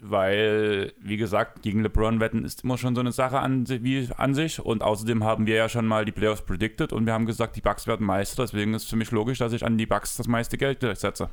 Weil, 0.01 0.93
wie 1.01 1.17
gesagt, 1.17 1.63
gegen 1.63 1.83
LeBron 1.83 2.21
wetten 2.21 2.45
ist 2.45 2.65
immer 2.65 2.79
schon 2.79 2.95
so 2.95 3.01
eine 3.01 3.13
Sache 3.13 3.39
an, 3.41 3.69
wie, 3.69 4.09
an 4.17 4.35
sich. 4.35 4.61
Und 4.61 4.83
außerdem 4.83 5.25
haben 5.25 5.47
wir 5.47 5.57
ja 5.57 5.69
schon 5.69 5.87
mal 5.87 6.05
die 6.05 6.13
Playoffs 6.13 6.43
predicted 6.43 6.93
und 6.93 7.07
wir 7.07 7.13
haben 7.13 7.27
gesagt, 7.27 7.57
die 7.57 7.61
Bucks 7.61 7.87
werden 7.87 8.07
Meister. 8.07 8.45
Deswegen 8.45 8.75
ist 8.75 8.89
für 8.89 8.97
mich 8.97 9.11
logisch, 9.11 9.39
dass 9.39 9.53
ich 9.53 9.65
an 9.65 9.77
die 9.77 9.87
Bucks 9.87 10.17
das 10.17 10.29
meiste 10.29 10.57
Geld 10.57 10.81
setze. 10.99 11.31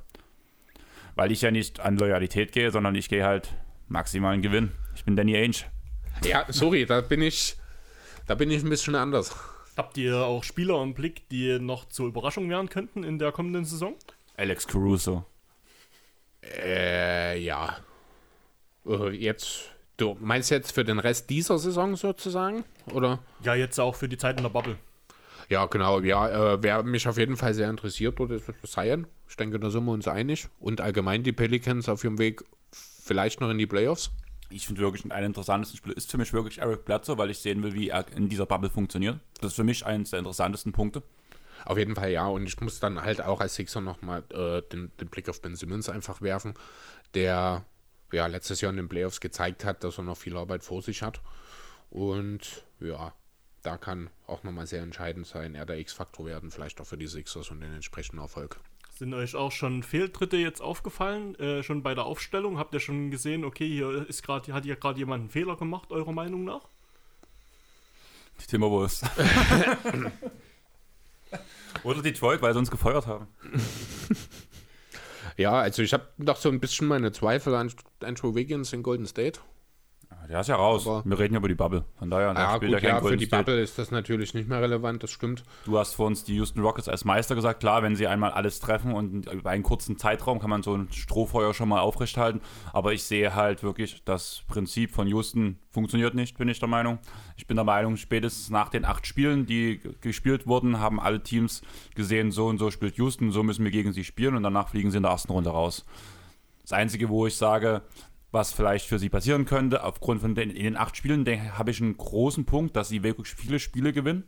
Weil 1.15 1.31
ich 1.31 1.41
ja 1.41 1.51
nicht 1.51 1.79
an 1.79 1.97
Loyalität 1.97 2.51
gehe, 2.51 2.71
sondern 2.71 2.95
ich 2.95 3.07
gehe 3.07 3.23
halt 3.23 3.53
maximalen 3.87 4.41
Gewinn. 4.41 4.71
Ich 4.95 5.03
bin 5.03 5.15
Danny 5.15 5.35
Ainge. 5.35 5.57
Ja, 6.23 6.45
sorry, 6.49 6.85
da 6.85 7.01
bin 7.01 7.21
ich, 7.21 7.55
da 8.27 8.35
bin 8.35 8.49
ich 8.49 8.63
ein 8.63 8.69
bisschen 8.69 8.95
anders. 8.95 9.35
Habt 9.77 9.97
ihr 9.97 10.17
auch 10.17 10.43
Spieler 10.43 10.81
im 10.81 10.93
Blick, 10.93 11.27
die 11.29 11.59
noch 11.59 11.85
zur 11.89 12.07
Überraschung 12.07 12.49
werden 12.49 12.69
könnten 12.69 13.03
in 13.03 13.19
der 13.19 13.31
kommenden 13.31 13.65
Saison? 13.65 13.95
Alex 14.37 14.65
Caruso. 14.65 15.25
Äh, 16.41 17.39
ja. 17.39 17.77
Äh, 18.87 19.09
Jetzt, 19.09 19.71
du 19.97 20.15
meinst 20.21 20.49
jetzt 20.51 20.71
für 20.71 20.85
den 20.85 20.99
Rest 20.99 21.29
dieser 21.29 21.57
Saison 21.59 21.95
sozusagen? 21.95 22.63
Oder? 22.93 23.19
Ja, 23.43 23.55
jetzt 23.55 23.79
auch 23.79 23.95
für 23.95 24.07
die 24.07 24.17
Zeit 24.17 24.37
in 24.37 24.43
der 24.43 24.49
Bubble. 24.49 24.77
Ja, 25.49 25.65
genau. 25.65 25.99
Ja, 25.99 26.53
äh, 26.53 26.63
wer 26.63 26.83
mich 26.83 27.07
auf 27.07 27.17
jeden 27.17 27.37
Fall 27.37 27.53
sehr 27.53 27.69
interessiert, 27.69 28.17
wird 28.17 28.31
ist 28.31 28.71
Zion. 28.71 29.07
Ich 29.27 29.35
denke, 29.35 29.59
da 29.59 29.69
sind 29.69 29.85
wir 29.85 29.91
uns 29.91 30.07
einig. 30.07 30.47
Und 30.59 30.81
allgemein 30.81 31.23
die 31.23 31.33
Pelicans 31.33 31.89
auf 31.89 32.03
ihrem 32.03 32.17
Weg 32.17 32.43
vielleicht 32.71 33.41
noch 33.41 33.49
in 33.49 33.57
die 33.57 33.67
Playoffs. 33.67 34.11
Ich 34.49 34.67
finde 34.67 34.81
wirklich, 34.81 35.09
ein 35.11 35.23
interessantesten 35.23 35.77
Spieler 35.77 35.97
ist 35.97 36.11
für 36.11 36.17
mich 36.17 36.33
wirklich 36.33 36.59
Eric 36.59 36.85
Bledsoe, 36.85 37.17
weil 37.17 37.31
ich 37.31 37.39
sehen 37.39 37.63
will, 37.63 37.73
wie 37.73 37.89
er 37.89 38.05
in 38.15 38.29
dieser 38.29 38.45
Bubble 38.45 38.69
funktioniert. 38.69 39.19
Das 39.41 39.51
ist 39.51 39.55
für 39.55 39.63
mich 39.63 39.85
eines 39.85 40.11
der 40.11 40.19
interessantesten 40.19 40.71
Punkte. 40.71 41.01
Auf 41.65 41.77
jeden 41.77 41.95
Fall 41.95 42.11
ja. 42.11 42.27
Und 42.27 42.45
ich 42.45 42.59
muss 42.61 42.79
dann 42.79 43.01
halt 43.01 43.21
auch 43.21 43.41
als 43.41 43.55
Sixer 43.55 43.81
nochmal 43.81 44.23
äh, 44.31 44.61
den, 44.71 44.91
den 44.99 45.07
Blick 45.07 45.29
auf 45.29 45.41
Ben 45.41 45.55
Simmons 45.55 45.89
einfach 45.89 46.21
werfen, 46.21 46.53
der 47.13 47.65
ja 48.11 48.27
letztes 48.27 48.61
Jahr 48.61 48.71
in 48.71 48.77
den 48.77 48.89
Playoffs 48.89 49.19
gezeigt 49.19 49.65
hat, 49.65 49.83
dass 49.83 49.97
er 49.97 50.03
noch 50.03 50.17
viel 50.17 50.37
Arbeit 50.37 50.63
vor 50.63 50.81
sich 50.81 51.01
hat. 51.01 51.21
Und 51.89 52.65
ja, 52.79 53.13
da 53.63 53.77
kann 53.77 54.09
auch 54.27 54.43
nochmal 54.43 54.67
sehr 54.67 54.83
entscheidend 54.83 55.25
sein, 55.25 55.55
er 55.55 55.65
der 55.65 55.79
X-Faktor 55.79 56.25
werden, 56.25 56.51
vielleicht 56.51 56.79
auch 56.81 56.85
für 56.85 56.97
die 56.97 57.07
Sixers 57.07 57.49
und 57.49 57.61
den 57.61 57.73
entsprechenden 57.73 58.21
Erfolg. 58.21 58.59
Sind 58.97 59.13
euch 59.13 59.35
auch 59.35 59.51
schon 59.51 59.83
Fehltritte 59.83 60.37
jetzt 60.37 60.61
aufgefallen? 60.61 61.35
Äh, 61.35 61.63
schon 61.63 61.83
bei 61.83 61.93
der 61.93 62.05
Aufstellung? 62.05 62.57
Habt 62.57 62.73
ihr 62.73 62.79
schon 62.79 63.11
gesehen, 63.11 63.43
okay, 63.43 63.67
hier 63.67 64.07
ist 64.07 64.23
gerade, 64.23 64.53
hat 64.53 64.63
hier 64.63 64.77
gerade 64.77 64.97
jemand 64.97 65.21
einen 65.21 65.29
Fehler 65.29 65.57
gemacht, 65.57 65.91
eurer 65.91 66.13
Meinung 66.13 66.45
nach? 66.45 66.61
Die 68.41 68.45
Timberwolves. 68.47 69.01
Oder 71.83 72.01
Detroit, 72.01 72.41
weil 72.41 72.53
sie 72.53 72.59
uns 72.59 72.71
gefeuert 72.71 73.05
haben. 73.05 73.27
Ja, 75.37 75.53
also 75.53 75.81
ich 75.81 75.93
habe 75.93 76.07
noch 76.17 76.37
so 76.37 76.49
ein 76.49 76.59
bisschen 76.59 76.87
meine 76.87 77.11
Zweifel 77.11 77.55
an 77.55 77.71
Andrew 78.01 78.35
Wiggins 78.35 78.71
in 78.71 78.83
Golden 78.83 79.05
State. 79.05 79.41
Der 80.29 80.39
ist 80.39 80.47
ja 80.47 80.55
raus. 80.55 80.87
Aber- 80.87 81.03
Wir 81.05 81.19
reden 81.19 81.33
ja 81.35 81.37
über 81.39 81.47
die 81.47 81.53
Bubble. 81.55 81.85
Von 81.99 82.09
daher, 82.09 82.33
da 82.33 82.41
Ja, 82.41 82.55
spielt 82.55 82.73
gut, 82.73 82.81
er 82.83 82.89
ja, 82.89 83.01
für 83.01 83.15
die 83.15 83.25
State. 83.25 83.43
Bubble 83.43 83.61
ist 83.61 83.77
das 83.77 83.91
natürlich 83.91 84.33
nicht 84.33 84.49
mehr 84.49 84.59
relevant, 84.61 85.03
das 85.03 85.11
stimmt. 85.11 85.43
Du 85.65 85.77
hast 85.77 85.93
vor 85.93 86.07
uns 86.07 86.23
die 86.23 86.35
Houston 86.35 86.61
Rockets 86.61 86.89
als 86.89 87.05
Meister 87.05 87.35
gesagt. 87.35 87.59
Klar, 87.59 87.83
wenn 87.83 87.95
sie 87.95 88.07
einmal 88.07 88.31
alles 88.31 88.59
treffen 88.59 88.93
und 88.93 89.27
über 89.31 89.51
einen 89.51 89.61
kurzen 89.63 89.97
Zeitraum 89.97 90.39
kann 90.39 90.49
man 90.49 90.63
so 90.63 90.73
ein 90.75 90.87
Strohfeuer 90.91 91.53
schon 91.53 91.69
mal 91.69 91.79
aufrechthalten. 91.79 92.41
Aber 92.73 92.93
ich 92.93 93.03
sehe 93.03 93.35
halt 93.35 93.61
wirklich, 93.61 94.01
das 94.03 94.41
Prinzip 94.47 94.91
von 94.91 95.07
Houston 95.07 95.59
funktioniert 95.69 96.15
nicht, 96.15 96.37
bin 96.37 96.47
ich 96.49 96.59
der 96.59 96.69
Meinung. 96.69 96.97
Ich 97.37 97.45
bin 97.45 97.55
der 97.55 97.63
Meinung, 97.65 97.95
spätestens 97.97 98.49
nach 98.49 98.69
den 98.69 98.83
acht 98.85 99.05
Spielen, 99.05 99.45
die 99.45 99.79
gespielt 100.01 100.47
wurden, 100.47 100.79
haben 100.79 100.99
alle 100.99 101.21
Teams 101.21 101.61
gesehen, 101.93 102.31
so 102.31 102.47
und 102.47 102.57
so 102.57 102.71
spielt 102.71 102.95
Houston, 102.97 103.31
so 103.31 103.43
müssen 103.43 103.63
wir 103.63 103.71
gegen 103.71 103.93
sie 103.93 104.03
spielen 104.03 104.35
und 104.35 104.43
danach 104.43 104.69
fliegen 104.69 104.89
sie 104.89 104.97
in 104.97 105.03
der 105.03 105.11
ersten 105.11 105.31
Runde 105.31 105.51
raus. 105.51 105.85
Das 106.63 106.71
Einzige, 106.71 107.09
wo 107.09 107.27
ich 107.27 107.35
sage, 107.35 107.83
was 108.35 108.53
vielleicht 108.53 108.85
für 108.85 108.99
sie 108.99 109.09
passieren 109.09 109.45
könnte, 109.45 109.83
aufgrund 109.83 110.21
von 110.21 110.35
den, 110.35 110.51
in 110.51 110.63
den 110.63 110.77
acht 110.77 110.95
Spielen, 110.95 111.25
den, 111.25 111.57
habe 111.57 111.71
ich 111.71 111.81
einen 111.81 111.97
großen 111.97 112.45
Punkt, 112.45 112.75
dass 112.75 112.89
sie 112.89 113.01
wirklich 113.01 113.33
viele 113.33 113.59
Spiele 113.59 113.91
gewinnen 113.91 114.25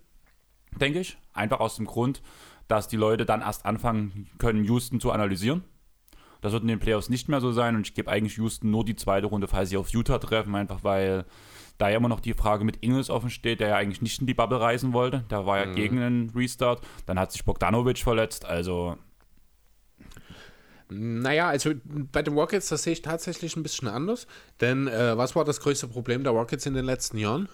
denke 0.77 0.99
ich. 0.99 1.17
Einfach 1.33 1.59
aus 1.59 1.75
dem 1.75 1.85
Grund, 1.85 2.21
dass 2.67 2.87
die 2.87 2.97
Leute 2.97 3.25
dann 3.25 3.41
erst 3.41 3.65
anfangen 3.65 4.29
können, 4.37 4.63
Houston 4.65 4.99
zu 4.99 5.11
analysieren. 5.11 5.63
Das 6.41 6.53
wird 6.53 6.61
in 6.61 6.67
den 6.67 6.79
Playoffs 6.79 7.09
nicht 7.09 7.29
mehr 7.29 7.41
so 7.41 7.51
sein 7.51 7.75
und 7.75 7.87
ich 7.87 7.95
gebe 7.95 8.11
eigentlich 8.11 8.37
Houston 8.37 8.69
nur 8.69 8.85
die 8.85 8.95
zweite 8.95 9.27
Runde, 9.27 9.47
falls 9.47 9.69
sie 9.69 9.77
auf 9.77 9.89
Utah 9.89 10.19
treffen, 10.19 10.53
einfach 10.55 10.83
weil 10.83 11.25
da 11.79 11.89
ja 11.89 11.97
immer 11.97 12.09
noch 12.09 12.19
die 12.19 12.33
Frage 12.33 12.63
mit 12.63 12.83
Ingles 12.83 13.09
offen 13.09 13.29
steht, 13.29 13.59
der 13.59 13.69
ja 13.69 13.75
eigentlich 13.75 14.01
nicht 14.01 14.19
in 14.19 14.27
die 14.27 14.33
Bubble 14.33 14.59
reisen 14.59 14.93
wollte. 14.93 15.25
Der 15.29 15.45
war 15.45 15.59
ja 15.59 15.65
gegen 15.65 15.99
einen 15.99 16.29
Restart. 16.31 16.81
Dann 17.05 17.19
hat 17.19 17.31
sich 17.31 17.45
Bogdanovic 17.45 17.99
verletzt, 17.99 18.45
also 18.45 18.97
Naja, 20.89 21.49
also 21.49 21.73
bei 21.83 22.21
den 22.21 22.33
Rockets, 22.33 22.69
das 22.69 22.83
sehe 22.83 22.93
ich 22.93 23.01
tatsächlich 23.01 23.55
ein 23.55 23.63
bisschen 23.63 23.87
anders. 23.87 24.27
Denn 24.61 24.87
äh, 24.87 25.17
was 25.17 25.35
war 25.35 25.43
das 25.43 25.59
größte 25.59 25.87
Problem 25.87 26.23
der 26.23 26.33
Rockets 26.33 26.65
in 26.65 26.73
den 26.73 26.85
letzten 26.85 27.17
Jahren? 27.17 27.49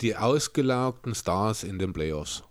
Die 0.00 0.16
ausgelaugten 0.16 1.14
Stars 1.14 1.62
in 1.62 1.78
den 1.78 1.92
Playoffs. 1.92 2.42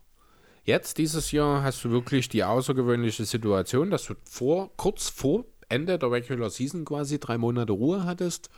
Jetzt, 0.64 0.98
dieses 0.98 1.32
Jahr, 1.32 1.64
hast 1.64 1.84
du 1.84 1.90
wirklich 1.90 2.30
die 2.30 2.44
außergewöhnliche 2.44 3.26
Situation, 3.26 3.90
dass 3.90 4.06
du 4.06 4.14
vor, 4.24 4.72
kurz 4.78 5.10
vor 5.10 5.46
Ende 5.68 5.98
der 5.98 6.12
Regular 6.12 6.50
Season 6.50 6.86
quasi 6.86 7.20
drei 7.20 7.38
Monate 7.38 7.72
Ruhe 7.72 8.04
hattest. 8.04 8.50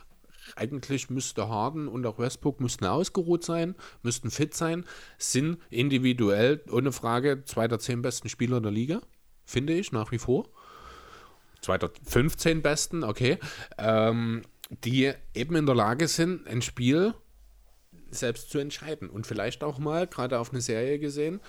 Eigentlich 0.56 1.10
müsste 1.10 1.48
Harden 1.48 1.88
und 1.88 2.06
auch 2.06 2.18
Westbrook 2.18 2.60
müssten 2.60 2.86
ausgeruht 2.86 3.46
sein, 3.46 3.76
müssten 4.02 4.32
fit 4.32 4.54
sein, 4.54 4.86
sind 5.18 5.58
individuell 5.70 6.64
ohne 6.72 6.92
Frage 6.92 7.44
zwei 7.46 7.68
der 7.68 7.80
zehn 7.80 8.02
besten 8.02 8.28
Spieler 8.28 8.60
der 8.60 8.72
Liga, 8.72 9.02
finde 9.46 9.74
ich 9.74 9.92
nach 9.92 10.12
wie 10.12 10.18
vor. 10.18 10.50
Zwei 11.62 11.78
der 11.78 11.92
15 12.06 12.62
besten, 12.62 13.04
okay, 13.04 13.38
ähm, 13.78 14.42
die 14.84 15.14
eben 15.34 15.56
in 15.56 15.66
der 15.66 15.76
Lage 15.76 16.08
sind, 16.08 16.48
ein 16.48 16.62
Spiel 16.62 17.14
selbst 18.10 18.50
zu 18.50 18.60
entscheiden. 18.60 19.10
Und 19.10 19.28
vielleicht 19.28 19.64
auch 19.64 19.78
mal, 19.78 20.08
gerade 20.08 20.40
auf 20.40 20.52
eine 20.52 20.62
Serie 20.62 21.00
gesehen, 21.00 21.40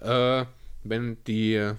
äh, 0.00 0.44
wenn 0.84 1.22
die 1.24 1.74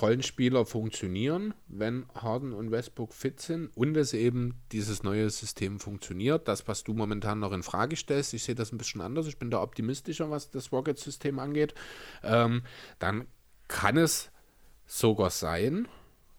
Rollenspieler 0.00 0.64
funktionieren, 0.64 1.54
wenn 1.68 2.06
Harden 2.14 2.52
und 2.52 2.70
Westbrook 2.70 3.12
fit 3.12 3.40
sind 3.40 3.68
und 3.76 3.96
es 3.96 4.14
eben 4.14 4.54
dieses 4.72 5.02
neue 5.02 5.28
System 5.28 5.80
funktioniert, 5.80 6.48
das, 6.48 6.66
was 6.68 6.84
du 6.84 6.94
momentan 6.94 7.40
noch 7.40 7.52
in 7.52 7.62
Frage 7.62 7.96
stellst, 7.96 8.32
ich 8.34 8.44
sehe 8.44 8.54
das 8.54 8.72
ein 8.72 8.78
bisschen 8.78 9.00
anders, 9.00 9.26
ich 9.26 9.38
bin 9.38 9.50
da 9.50 9.60
optimistischer, 9.60 10.30
was 10.30 10.50
das 10.50 10.72
Rocket-System 10.72 11.38
angeht, 11.38 11.74
ähm, 12.22 12.62
dann 12.98 13.26
kann 13.68 13.96
es 13.96 14.30
sogar 14.86 15.30
sein, 15.30 15.88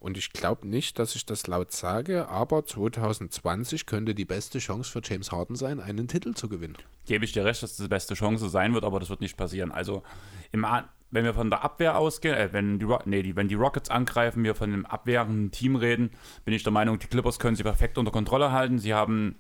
und 0.03 0.17
ich 0.17 0.33
glaube 0.33 0.67
nicht, 0.67 0.99
dass 0.99 1.15
ich 1.15 1.25
das 1.25 1.47
laut 1.47 1.71
sage, 1.71 2.27
aber 2.27 2.65
2020 2.65 3.85
könnte 3.85 4.13
die 4.13 4.25
beste 4.25 4.59
Chance 4.59 4.91
für 4.91 4.99
James 5.01 5.31
Harden 5.31 5.55
sein, 5.55 5.79
einen 5.79 6.09
Titel 6.09 6.33
zu 6.33 6.49
gewinnen. 6.49 6.75
gebe 7.05 7.23
ich 7.23 7.31
dir 7.31 7.45
recht, 7.45 7.63
dass 7.63 7.77
das 7.77 7.85
die 7.85 7.89
beste 7.89 8.13
Chance 8.13 8.49
sein 8.49 8.73
wird, 8.73 8.83
aber 8.83 8.99
das 8.99 9.09
wird 9.09 9.21
nicht 9.21 9.37
passieren. 9.37 9.71
Also, 9.71 10.03
im, 10.51 10.67
wenn 11.09 11.23
wir 11.23 11.33
von 11.33 11.49
der 11.49 11.63
Abwehr 11.63 11.97
ausgehen, 11.97 12.35
äh, 12.35 12.49
wenn, 12.51 12.79
die, 12.79 12.87
nee, 13.05 13.23
die, 13.23 13.37
wenn 13.37 13.47
die 13.47 13.55
Rockets 13.55 13.89
angreifen, 13.89 14.43
wir 14.43 14.55
von 14.55 14.73
einem 14.73 14.85
abwehrenden 14.85 15.51
Team 15.51 15.77
reden, 15.77 16.09
bin 16.43 16.53
ich 16.53 16.63
der 16.63 16.73
Meinung, 16.73 16.99
die 16.99 17.07
Clippers 17.07 17.39
können 17.39 17.55
sie 17.55 17.63
perfekt 17.63 17.97
unter 17.97 18.11
Kontrolle 18.11 18.51
halten. 18.51 18.79
Sie 18.79 18.93
haben 18.93 19.35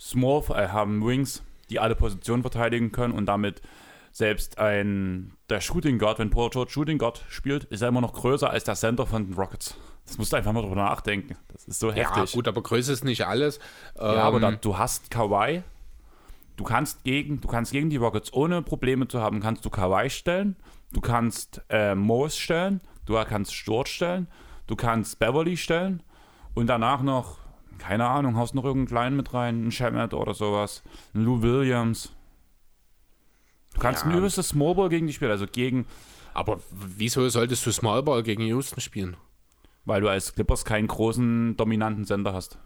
Small, 0.00 0.42
äh, 0.56 0.70
haben 0.70 1.06
Wings, 1.06 1.44
die 1.70 1.78
alle 1.78 1.94
Positionen 1.94 2.42
verteidigen 2.42 2.90
können 2.90 3.14
und 3.14 3.26
damit 3.26 3.62
selbst 4.14 4.58
ein 4.58 5.32
der 5.50 5.60
Shooting 5.60 5.98
Guard, 5.98 6.20
wenn 6.20 6.30
Paul 6.30 6.48
George 6.48 6.70
Shooting 6.70 6.98
Guard 6.98 7.24
spielt, 7.28 7.64
ist 7.64 7.82
er 7.82 7.88
immer 7.88 8.00
noch 8.00 8.12
größer 8.12 8.48
als 8.48 8.62
der 8.62 8.76
Center 8.76 9.06
von 9.06 9.26
den 9.26 9.34
Rockets. 9.34 9.76
Das 10.06 10.18
musst 10.18 10.32
du 10.32 10.36
einfach 10.36 10.52
mal 10.52 10.62
drüber 10.62 10.76
nachdenken. 10.76 11.36
Das 11.52 11.64
ist 11.64 11.80
so 11.80 11.92
heftig. 11.92 12.30
Ja, 12.30 12.36
gut, 12.36 12.46
aber 12.46 12.62
Größe 12.62 12.92
ist 12.92 13.02
nicht 13.02 13.26
alles. 13.26 13.58
Ja, 13.96 14.02
aber 14.22 14.36
Ähm, 14.36 14.42
dann, 14.42 14.58
du 14.60 14.78
hast 14.78 15.10
Kawhi. 15.10 15.64
Du 16.56 16.62
kannst 16.62 17.02
gegen, 17.02 17.40
du 17.40 17.48
kannst 17.48 17.72
gegen 17.72 17.90
die 17.90 17.96
Rockets 17.96 18.32
ohne 18.32 18.62
Probleme 18.62 19.08
zu 19.08 19.20
haben, 19.20 19.40
kannst 19.40 19.64
du 19.64 19.70
Kawhi 19.70 20.08
stellen, 20.08 20.54
du 20.92 21.00
kannst 21.00 21.62
äh, 21.68 21.96
Morris 21.96 22.38
stellen, 22.38 22.80
du 23.06 23.14
kannst 23.24 23.52
Sturz 23.52 23.88
stellen, 23.88 24.28
du 24.68 24.76
kannst 24.76 25.18
Beverly 25.18 25.56
stellen 25.56 26.04
und 26.54 26.68
danach 26.68 27.02
noch, 27.02 27.38
keine 27.78 28.06
Ahnung, 28.06 28.36
haust 28.36 28.54
noch 28.54 28.62
irgendeinen 28.62 28.86
kleinen 28.86 29.16
mit 29.16 29.34
rein, 29.34 29.56
einen 29.56 29.72
Shamet 29.72 30.14
oder 30.14 30.34
sowas, 30.34 30.84
einen 31.12 31.24
Lou 31.24 31.42
Williams. 31.42 32.13
Du 33.74 33.80
kannst 33.80 34.04
Ja. 34.04 34.10
ein 34.10 34.16
übelstes 34.16 34.48
Smallball 34.48 34.88
gegen 34.88 35.06
die 35.06 35.12
spielen, 35.12 35.30
also 35.30 35.46
gegen, 35.46 35.86
aber 36.32 36.60
wieso 36.70 37.28
solltest 37.28 37.66
du 37.66 37.72
Smallball 37.72 38.22
gegen 38.22 38.42
Houston 38.42 38.80
spielen? 38.80 39.16
weil 39.86 40.00
du 40.00 40.08
als 40.08 40.32
Clippers 40.34 40.64
keinen 40.64 40.86
großen, 40.86 41.58
dominanten 41.58 42.06
Sender 42.06 42.32
hast. 42.32 42.58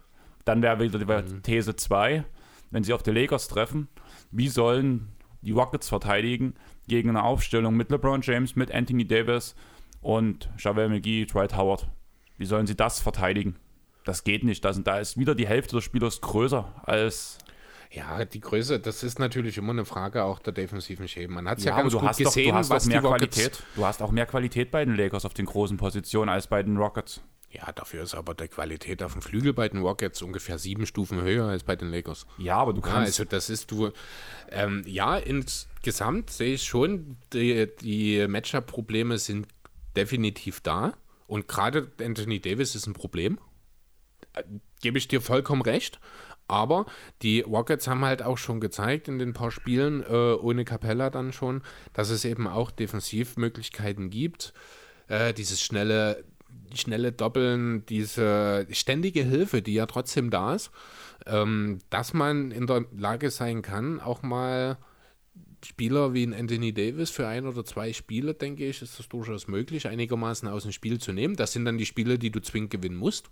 Dann 0.45 0.61
wäre 0.61 0.79
wieder 0.79 1.21
die 1.21 1.41
These 1.41 1.75
2, 1.75 2.23
wenn 2.71 2.85
sie 2.85 2.93
auf 2.93 3.03
die 3.03 3.11
Lakers 3.11 3.49
treffen, 3.49 3.89
wie 4.31 4.47
sollen 4.47 5.09
die 5.41 5.51
Rockets 5.51 5.89
verteidigen 5.89 6.53
gegen 6.87 7.09
eine 7.09 7.23
Aufstellung 7.23 7.75
mit 7.75 7.91
LeBron 7.91 8.21
James, 8.21 8.55
mit 8.55 8.71
Anthony 8.73 9.05
Davis 9.05 9.53
und 9.99 10.49
Javel 10.59 10.87
McGee, 10.87 11.25
Dwight 11.25 11.57
Howard? 11.57 11.89
Wie 12.37 12.45
sollen 12.45 12.67
sie 12.67 12.75
das 12.77 13.01
verteidigen? 13.01 13.57
Das 14.05 14.23
geht 14.23 14.45
nicht. 14.45 14.63
Da, 14.63 14.71
sind, 14.71 14.87
da 14.87 14.97
ist 14.99 15.17
wieder 15.17 15.35
die 15.35 15.45
Hälfte 15.45 15.75
des 15.75 15.83
Spielers 15.83 16.21
größer 16.21 16.83
als. 16.85 17.37
Ja, 17.91 18.23
die 18.23 18.39
Größe, 18.39 18.79
das 18.79 19.01
ist 19.03 19.17
natürlich 19.17 19.57
immer 19.57 19.71
eine 19.71 19.83
Frage 19.85 20.23
auch 20.23 20.39
der 20.39 20.53
defensiven 20.53 21.07
Schäden. 21.07 21.33
Man 21.33 21.49
hat 21.49 21.57
es 21.57 21.63
ja, 21.63 21.73
aber 21.73 21.81
ganz 21.83 21.93
du 21.93 21.99
gut 21.99 22.09
hast, 22.09 22.17
gesehen, 22.17 22.45
doch, 22.45 22.51
du 22.51 22.57
hast 22.57 22.69
was 22.69 22.85
mehr. 22.85 23.01
Qualität. 23.01 23.63
Du 23.75 23.85
hast 23.85 24.01
auch 24.03 24.11
mehr 24.11 24.27
Qualität 24.27 24.69
bei 24.69 24.85
den 24.85 24.95
Lakers 24.95 25.25
auf 25.25 25.33
den 25.33 25.45
großen 25.47 25.77
Positionen 25.77 26.29
als 26.29 26.45
bei 26.47 26.61
den 26.61 26.77
Rockets. 26.77 27.21
Ja, 27.51 27.71
dafür 27.71 28.03
ist 28.03 28.13
aber 28.13 28.35
die 28.35 28.47
Qualität 28.47 29.01
auf 29.01 29.13
dem 29.13 29.23
Flügel 29.23 29.53
bei 29.53 29.67
den 29.67 29.81
Rockets 29.81 30.21
ungefähr 30.21 30.59
sieben 30.59 30.85
Stufen 30.85 31.19
höher 31.23 31.47
als 31.47 31.63
bei 31.63 31.75
den 31.75 31.89
Lakers. 31.89 32.27
Ja, 32.37 32.57
aber 32.57 32.73
du 32.73 32.81
Ja, 32.81 32.87
kannst. 32.87 33.07
also 33.19 33.25
das 33.25 33.49
ist 33.49 33.71
du. 33.71 33.89
Ähm, 34.51 34.83
ja, 34.85 35.17
insgesamt 35.17 36.29
sehe 36.29 36.53
ich 36.53 36.63
schon, 36.63 37.17
die, 37.33 37.67
die 37.81 38.27
Matchup-Probleme 38.27 39.17
sind 39.17 39.47
definitiv 39.95 40.61
da. 40.61 40.93
Und 41.25 41.47
gerade 41.47 41.91
Anthony 41.99 42.39
Davis 42.39 42.75
ist 42.75 42.85
ein 42.85 42.93
Problem. 42.93 43.39
Äh, 44.33 44.43
Gebe 44.81 44.97
ich 44.99 45.07
dir 45.07 45.19
vollkommen 45.19 45.61
recht. 45.63 45.99
Aber 46.49 46.87
die 47.21 47.41
Rockets 47.41 47.87
haben 47.87 48.03
halt 48.03 48.23
auch 48.23 48.37
schon 48.37 48.59
gezeigt 48.59 49.07
in 49.07 49.19
den 49.19 49.33
paar 49.33 49.51
Spielen, 49.51 50.03
äh, 50.03 50.33
ohne 50.33 50.65
Capella 50.65 51.09
dann 51.09 51.31
schon, 51.31 51.61
dass 51.93 52.09
es 52.09 52.25
eben 52.25 52.47
auch 52.47 52.71
Defensivmöglichkeiten 52.71 54.09
gibt. 54.09 54.53
Äh, 55.07 55.33
dieses 55.33 55.61
schnelle, 55.61 56.23
schnelle 56.73 57.11
Doppeln, 57.11 57.85
diese 57.85 58.65
ständige 58.71 59.23
Hilfe, 59.23 59.61
die 59.61 59.75
ja 59.75 59.85
trotzdem 59.85 60.31
da 60.31 60.55
ist, 60.55 60.71
ähm, 61.27 61.79
dass 61.91 62.13
man 62.13 62.49
in 62.49 62.65
der 62.65 62.85
Lage 62.97 63.29
sein 63.29 63.61
kann, 63.61 63.99
auch 63.99 64.23
mal 64.23 64.77
Spieler 65.63 66.15
wie 66.15 66.25
ein 66.25 66.33
Anthony 66.33 66.73
Davis 66.73 67.11
für 67.11 67.27
ein 67.27 67.45
oder 67.45 67.63
zwei 67.63 67.93
Spiele, 67.93 68.33
denke 68.33 68.65
ich, 68.65 68.81
ist 68.81 68.97
das 68.97 69.07
durchaus 69.07 69.47
möglich, 69.47 69.87
einigermaßen 69.87 70.47
aus 70.47 70.63
dem 70.63 70.71
Spiel 70.71 70.99
zu 70.99 71.13
nehmen. 71.13 71.35
Das 71.35 71.53
sind 71.53 71.65
dann 71.65 71.77
die 71.77 71.85
Spiele, 71.85 72.17
die 72.17 72.31
du 72.31 72.41
zwingend 72.41 72.71
gewinnen 72.71 72.95
musst. 72.95 73.29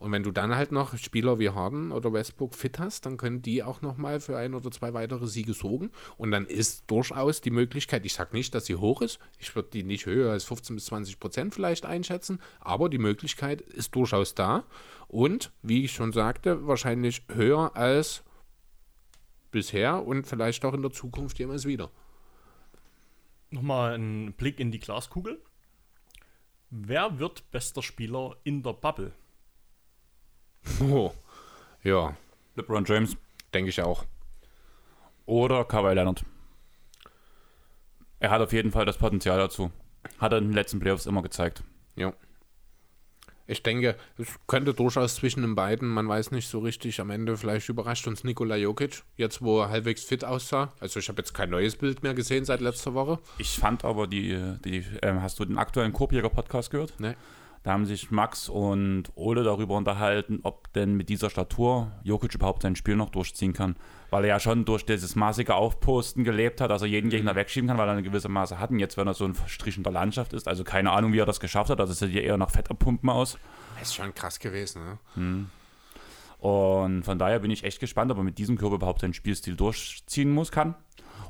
Und 0.00 0.12
wenn 0.12 0.22
du 0.22 0.30
dann 0.30 0.56
halt 0.56 0.72
noch 0.72 0.96
Spieler 0.96 1.38
wie 1.38 1.50
Harden 1.50 1.92
oder 1.92 2.10
Westbrook 2.10 2.54
fit 2.54 2.78
hast, 2.78 3.04
dann 3.04 3.18
können 3.18 3.42
die 3.42 3.62
auch 3.62 3.82
nochmal 3.82 4.18
für 4.18 4.38
ein 4.38 4.54
oder 4.54 4.70
zwei 4.70 4.94
weitere 4.94 5.26
Siege 5.26 5.52
sorgen. 5.52 5.90
Und 6.16 6.30
dann 6.30 6.46
ist 6.46 6.90
durchaus 6.90 7.42
die 7.42 7.50
Möglichkeit, 7.50 8.06
ich 8.06 8.14
sage 8.14 8.34
nicht, 8.34 8.54
dass 8.54 8.64
sie 8.64 8.76
hoch 8.76 9.02
ist, 9.02 9.18
ich 9.38 9.54
würde 9.54 9.68
die 9.68 9.82
nicht 9.82 10.06
höher 10.06 10.32
als 10.32 10.44
15 10.44 10.74
bis 10.74 10.86
20 10.86 11.20
Prozent 11.20 11.54
vielleicht 11.54 11.84
einschätzen, 11.84 12.40
aber 12.60 12.88
die 12.88 12.96
Möglichkeit 12.96 13.60
ist 13.60 13.94
durchaus 13.94 14.34
da. 14.34 14.64
Und 15.06 15.52
wie 15.62 15.84
ich 15.84 15.92
schon 15.92 16.12
sagte, 16.12 16.66
wahrscheinlich 16.66 17.22
höher 17.28 17.76
als 17.76 18.24
bisher 19.50 20.06
und 20.06 20.26
vielleicht 20.26 20.64
auch 20.64 20.72
in 20.72 20.80
der 20.80 20.92
Zukunft 20.92 21.38
jemals 21.38 21.66
wieder. 21.66 21.90
Nochmal 23.50 23.98
ein 23.98 24.32
Blick 24.32 24.60
in 24.60 24.70
die 24.70 24.78
Glaskugel. 24.78 25.42
Wer 26.70 27.18
wird 27.18 27.50
bester 27.50 27.82
Spieler 27.82 28.36
in 28.44 28.62
der 28.62 28.72
Bubble? 28.72 29.12
Oh. 30.80 31.12
Ja, 31.82 32.16
LeBron 32.56 32.84
James 32.84 33.16
denke 33.54 33.70
ich 33.70 33.80
auch. 33.82 34.04
oder 35.26 35.64
Kawhi 35.64 35.94
Leonard. 35.94 36.24
Er 38.18 38.30
hat 38.30 38.40
auf 38.42 38.52
jeden 38.52 38.70
Fall 38.70 38.84
das 38.84 38.98
Potenzial 38.98 39.38
dazu. 39.38 39.70
Hat 40.18 40.32
er 40.32 40.38
in 40.38 40.44
den 40.48 40.52
letzten 40.52 40.80
Playoffs 40.80 41.06
immer 41.06 41.22
gezeigt. 41.22 41.62
Ja. 41.96 42.12
Ich 43.46 43.62
denke, 43.62 43.96
es 44.16 44.28
könnte 44.46 44.74
durchaus 44.74 45.16
zwischen 45.16 45.42
den 45.42 45.54
beiden, 45.56 45.88
man 45.88 46.06
weiß 46.08 46.30
nicht 46.30 46.48
so 46.48 46.60
richtig, 46.60 47.00
am 47.00 47.10
Ende 47.10 47.36
vielleicht 47.36 47.68
überrascht 47.68 48.06
uns 48.06 48.22
Nikola 48.22 48.54
Jokic, 48.56 49.02
jetzt 49.16 49.42
wo 49.42 49.60
er 49.62 49.70
halbwegs 49.70 50.04
fit 50.04 50.24
aussah. 50.24 50.72
Also 50.78 51.00
ich 51.00 51.08
habe 51.08 51.18
jetzt 51.20 51.32
kein 51.34 51.50
neues 51.50 51.74
Bild 51.76 52.02
mehr 52.04 52.14
gesehen 52.14 52.44
seit 52.44 52.60
letzter 52.60 52.94
Woche. 52.94 53.18
Ich 53.38 53.58
fand 53.58 53.84
aber 53.84 54.06
die, 54.06 54.38
die 54.64 54.84
ähm, 55.02 55.20
hast 55.22 55.40
du 55.40 55.44
den 55.44 55.58
aktuellen 55.58 55.92
Korbjäger-Podcast 55.92 56.70
gehört? 56.70 56.94
Nee. 56.98 57.14
Da 57.62 57.72
haben 57.72 57.84
sich 57.84 58.10
Max 58.10 58.48
und 58.48 59.04
Ole 59.16 59.42
darüber 59.44 59.76
unterhalten, 59.76 60.40
ob 60.44 60.72
denn 60.72 60.94
mit 60.94 61.10
dieser 61.10 61.28
Statur 61.28 61.92
Jokic 62.02 62.34
überhaupt 62.34 62.62
sein 62.62 62.74
Spiel 62.74 62.96
noch 62.96 63.10
durchziehen 63.10 63.52
kann. 63.52 63.76
Weil 64.08 64.24
er 64.24 64.28
ja 64.28 64.40
schon 64.40 64.64
durch 64.64 64.86
dieses 64.86 65.14
maßige 65.14 65.50
Aufposten 65.50 66.24
gelebt 66.24 66.62
hat, 66.62 66.70
dass 66.70 66.80
er 66.80 66.88
jeden 66.88 67.10
Gegner 67.10 67.34
wegschieben 67.34 67.68
kann, 67.68 67.76
weil 67.76 67.86
er 67.86 67.92
eine 67.92 68.02
gewisse 68.02 68.30
Maße 68.30 68.58
hat. 68.58 68.70
Und 68.70 68.78
jetzt, 68.78 68.96
wenn 68.96 69.06
er 69.06 69.12
so 69.12 69.26
ein 69.26 69.34
Strich 69.46 69.76
in 69.76 69.82
der 69.82 69.92
Landschaft 69.92 70.32
ist, 70.32 70.48
also 70.48 70.64
keine 70.64 70.90
Ahnung, 70.90 71.12
wie 71.12 71.18
er 71.18 71.26
das 71.26 71.38
geschafft 71.38 71.68
hat, 71.68 71.80
also 71.80 71.92
sieht 71.92 72.14
ja 72.14 72.22
eher 72.22 72.38
nach 72.38 72.50
Fetterpumpen 72.50 73.10
aus. 73.10 73.38
Das 73.78 73.88
ist 73.88 73.94
schon 73.94 74.14
krass 74.14 74.38
gewesen, 74.38 74.82
ne? 74.84 75.46
Und 76.38 77.02
von 77.02 77.18
daher 77.18 77.40
bin 77.40 77.50
ich 77.50 77.64
echt 77.64 77.78
gespannt, 77.78 78.10
ob 78.10 78.16
er 78.16 78.24
mit 78.24 78.38
diesem 78.38 78.56
Körper 78.56 78.76
überhaupt 78.76 79.02
seinen 79.02 79.12
Spielstil 79.12 79.54
durchziehen 79.54 80.32
muss, 80.32 80.50
kann. 80.50 80.74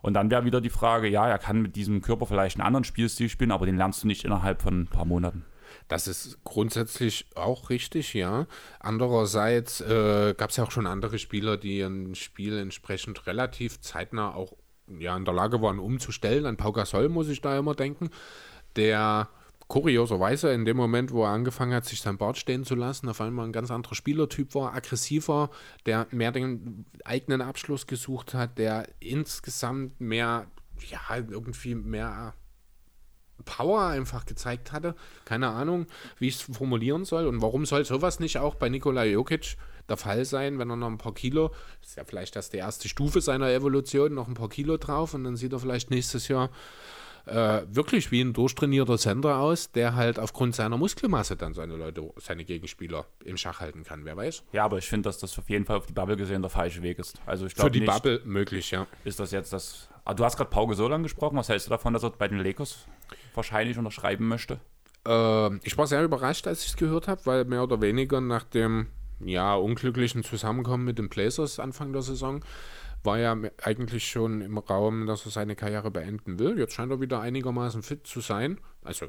Und 0.03 0.15
dann 0.15 0.31
wäre 0.31 0.45
wieder 0.45 0.61
die 0.61 0.71
Frage, 0.71 1.09
ja, 1.09 1.29
er 1.29 1.39
kann 1.39 1.61
mit 1.61 1.75
diesem 1.75 2.01
Körper 2.01 2.27
vielleicht 2.27 2.57
einen 2.57 2.67
anderen 2.67 2.85
Spielstil 2.85 3.29
spielen, 3.29 3.51
aber 3.51 3.67
den 3.67 3.77
lernst 3.77 4.05
du 4.05 4.07
nicht 4.07 4.25
innerhalb 4.25 4.63
von 4.63 4.83
ein 4.83 4.87
paar 4.87 5.05
Monaten. 5.05 5.45
Das 5.91 6.07
ist 6.07 6.39
grundsätzlich 6.45 7.27
auch 7.35 7.69
richtig, 7.69 8.15
ja. 8.15 8.47
Andererseits 8.79 9.81
äh, 9.81 10.35
gab 10.39 10.51
es 10.51 10.57
ja 10.57 10.63
auch 10.63 10.71
schon 10.71 10.87
andere 10.87 11.19
Spieler, 11.19 11.57
die 11.57 11.81
ein 11.83 12.15
Spiel 12.15 12.57
entsprechend 12.59 13.27
relativ 13.27 13.81
zeitnah 13.81 14.33
auch 14.33 14.53
ja, 14.87 15.17
in 15.17 15.25
der 15.25 15.35
Lage 15.35 15.61
waren 15.63 15.81
umzustellen. 15.81 16.47
An 16.47 16.57
Pau 16.57 16.71
Gasol 16.71 17.09
muss 17.09 17.29
ich 17.29 17.41
da 17.41 17.59
immer 17.59 17.75
denken, 17.75 18.11
der 18.77 19.31
kurioserweise 19.67 20.53
in 20.53 20.65
dem 20.65 20.77
Moment, 20.77 21.11
wo 21.11 21.25
er 21.25 21.31
angefangen 21.31 21.75
hat, 21.75 21.87
sich 21.87 22.01
sein 22.01 22.19
Bart 22.19 22.39
stehen 22.39 22.65
zu 22.65 22.77
lassen, 22.77 23.09
auf 23.09 23.21
einmal 23.21 23.47
ein 23.47 23.53
ganz 23.53 23.73
anderer 23.73 23.97
Spielertyp 23.97 24.55
war, 24.55 24.73
aggressiver, 24.75 25.51
der 25.87 26.07
mehr 26.13 26.31
den 26.31 26.87
eigenen 27.05 27.41
Abschluss 27.41 27.89
gesucht 27.89 28.33
hat, 28.33 28.59
der 28.59 28.89
insgesamt 29.01 30.01
mehr, 30.01 30.47
ja, 30.89 31.17
irgendwie 31.17 31.75
mehr 31.75 32.35
Power 33.45 33.83
einfach 33.83 34.27
gezeigt 34.27 34.73
hatte. 34.73 34.95
Keine 35.25 35.49
Ahnung, 35.49 35.87
wie 36.19 36.29
ich 36.29 36.37
es 36.37 36.57
formulieren 36.57 37.05
soll. 37.05 37.27
Und 37.27 37.43
warum 37.43 37.67
soll 37.67 37.85
sowas 37.85 38.21
nicht 38.21 38.39
auch 38.39 38.55
bei 38.55 38.69
Nikola 38.69 39.05
Jokic 39.05 39.57
der 39.91 39.97
Fall 39.97 40.25
sein, 40.25 40.59
wenn 40.59 40.71
er 40.71 40.77
noch 40.77 40.87
ein 40.87 40.99
paar 40.99 41.15
Kilo, 41.15 41.53
ist 41.83 41.97
ja 41.97 42.05
vielleicht 42.05 42.37
das 42.37 42.49
die 42.49 42.59
erste 42.59 42.89
Stufe 42.89 43.21
seiner 43.21 43.51
Evolution, 43.51 44.15
noch 44.15 44.29
ein 44.29 44.35
paar 44.35 44.49
Kilo 44.49 44.77
drauf 44.77 45.15
und 45.15 45.25
dann 45.25 45.37
sieht 45.37 45.53
er 45.53 45.59
vielleicht 45.59 45.91
nächstes 45.91 46.29
Jahr 46.29 46.51
äh, 47.31 47.63
wirklich 47.71 48.11
wie 48.11 48.21
ein 48.21 48.33
durchtrainierter 48.33 48.99
Center 48.99 49.39
aus, 49.39 49.71
der 49.71 49.95
halt 49.95 50.19
aufgrund 50.19 50.55
seiner 50.55 50.77
Muskelmasse 50.77 51.37
dann 51.37 51.55
seine 51.55 51.77
Leute, 51.77 52.13
seine 52.19 52.45
Gegenspieler 52.45 53.07
im 53.25 53.37
Schach 53.37 53.61
halten 53.61 53.85
kann. 53.85 54.05
Wer 54.05 54.17
weiß? 54.17 54.43
Ja, 54.53 54.65
aber 54.65 54.79
ich 54.79 54.89
finde, 54.89 55.09
dass 55.09 55.19
das 55.19 55.39
auf 55.39 55.49
jeden 55.49 55.65
Fall 55.65 55.77
auf 55.77 55.87
die 55.87 55.93
Bubble 55.93 56.17
gesehen 56.17 56.43
der 56.43 56.51
falsche 56.51 56.83
Weg 56.83 56.99
ist. 56.99 57.21
Also 57.27 57.47
ich 57.47 57.55
Für 57.55 57.71
die 57.71 57.81
nicht, 57.81 57.93
Bubble 57.93 58.21
möglich, 58.25 58.71
ja. 58.71 58.87
ist 59.05 59.21
das 59.21 59.31
jetzt 59.31 59.53
das. 59.53 59.89
Ah, 60.05 60.15
du 60.15 60.25
hast 60.25 60.37
gerade 60.37 60.51
Pau 60.51 60.67
Gasol 60.67 60.93
angesprochen. 60.93 61.37
Was 61.37 61.49
hältst 61.49 61.67
du 61.67 61.71
davon, 61.71 61.93
dass 61.93 62.03
er 62.03 62.11
bei 62.11 62.29
den 62.29 62.39
Lakers 62.39 62.87
wahrscheinlich 63.35 63.79
unterschreiben 63.79 64.27
möchte? 64.27 64.59
Äh, 65.07 65.57
ich 65.59 65.79
war 65.79 65.87
sehr 65.87 66.03
überrascht, 66.03 66.47
als 66.47 66.63
ich 66.63 66.71
es 66.71 66.77
gehört 66.77 67.09
habe, 67.09 67.25
weil 67.27 67.45
mehr 67.45 67.63
oder 67.63 67.81
weniger 67.81 68.21
nach 68.21 68.45
dem 68.45 68.89
ja, 69.25 69.55
unglücklichen 69.55 70.25
Zusammenkommen 70.25 70.85
mit 70.85 70.99
den 70.99 71.09
Blazers 71.09 71.61
Anfang 71.61 71.93
der 71.93 72.03
Saison 72.03 72.43
war 73.03 73.19
ja 73.19 73.37
eigentlich 73.63 74.09
schon 74.09 74.41
im 74.41 74.59
Raum, 74.59 75.07
dass 75.07 75.25
er 75.25 75.31
seine 75.31 75.57
Karriere 75.57 75.91
beenden 75.91 76.39
will. 76.39 76.59
Jetzt 76.59 76.75
scheint 76.75 76.91
er 76.91 77.01
wieder 77.01 77.21
einigermaßen 77.21 77.83
fit 77.83 78.07
zu 78.07 78.21
sein. 78.21 78.61
Also 78.83 79.07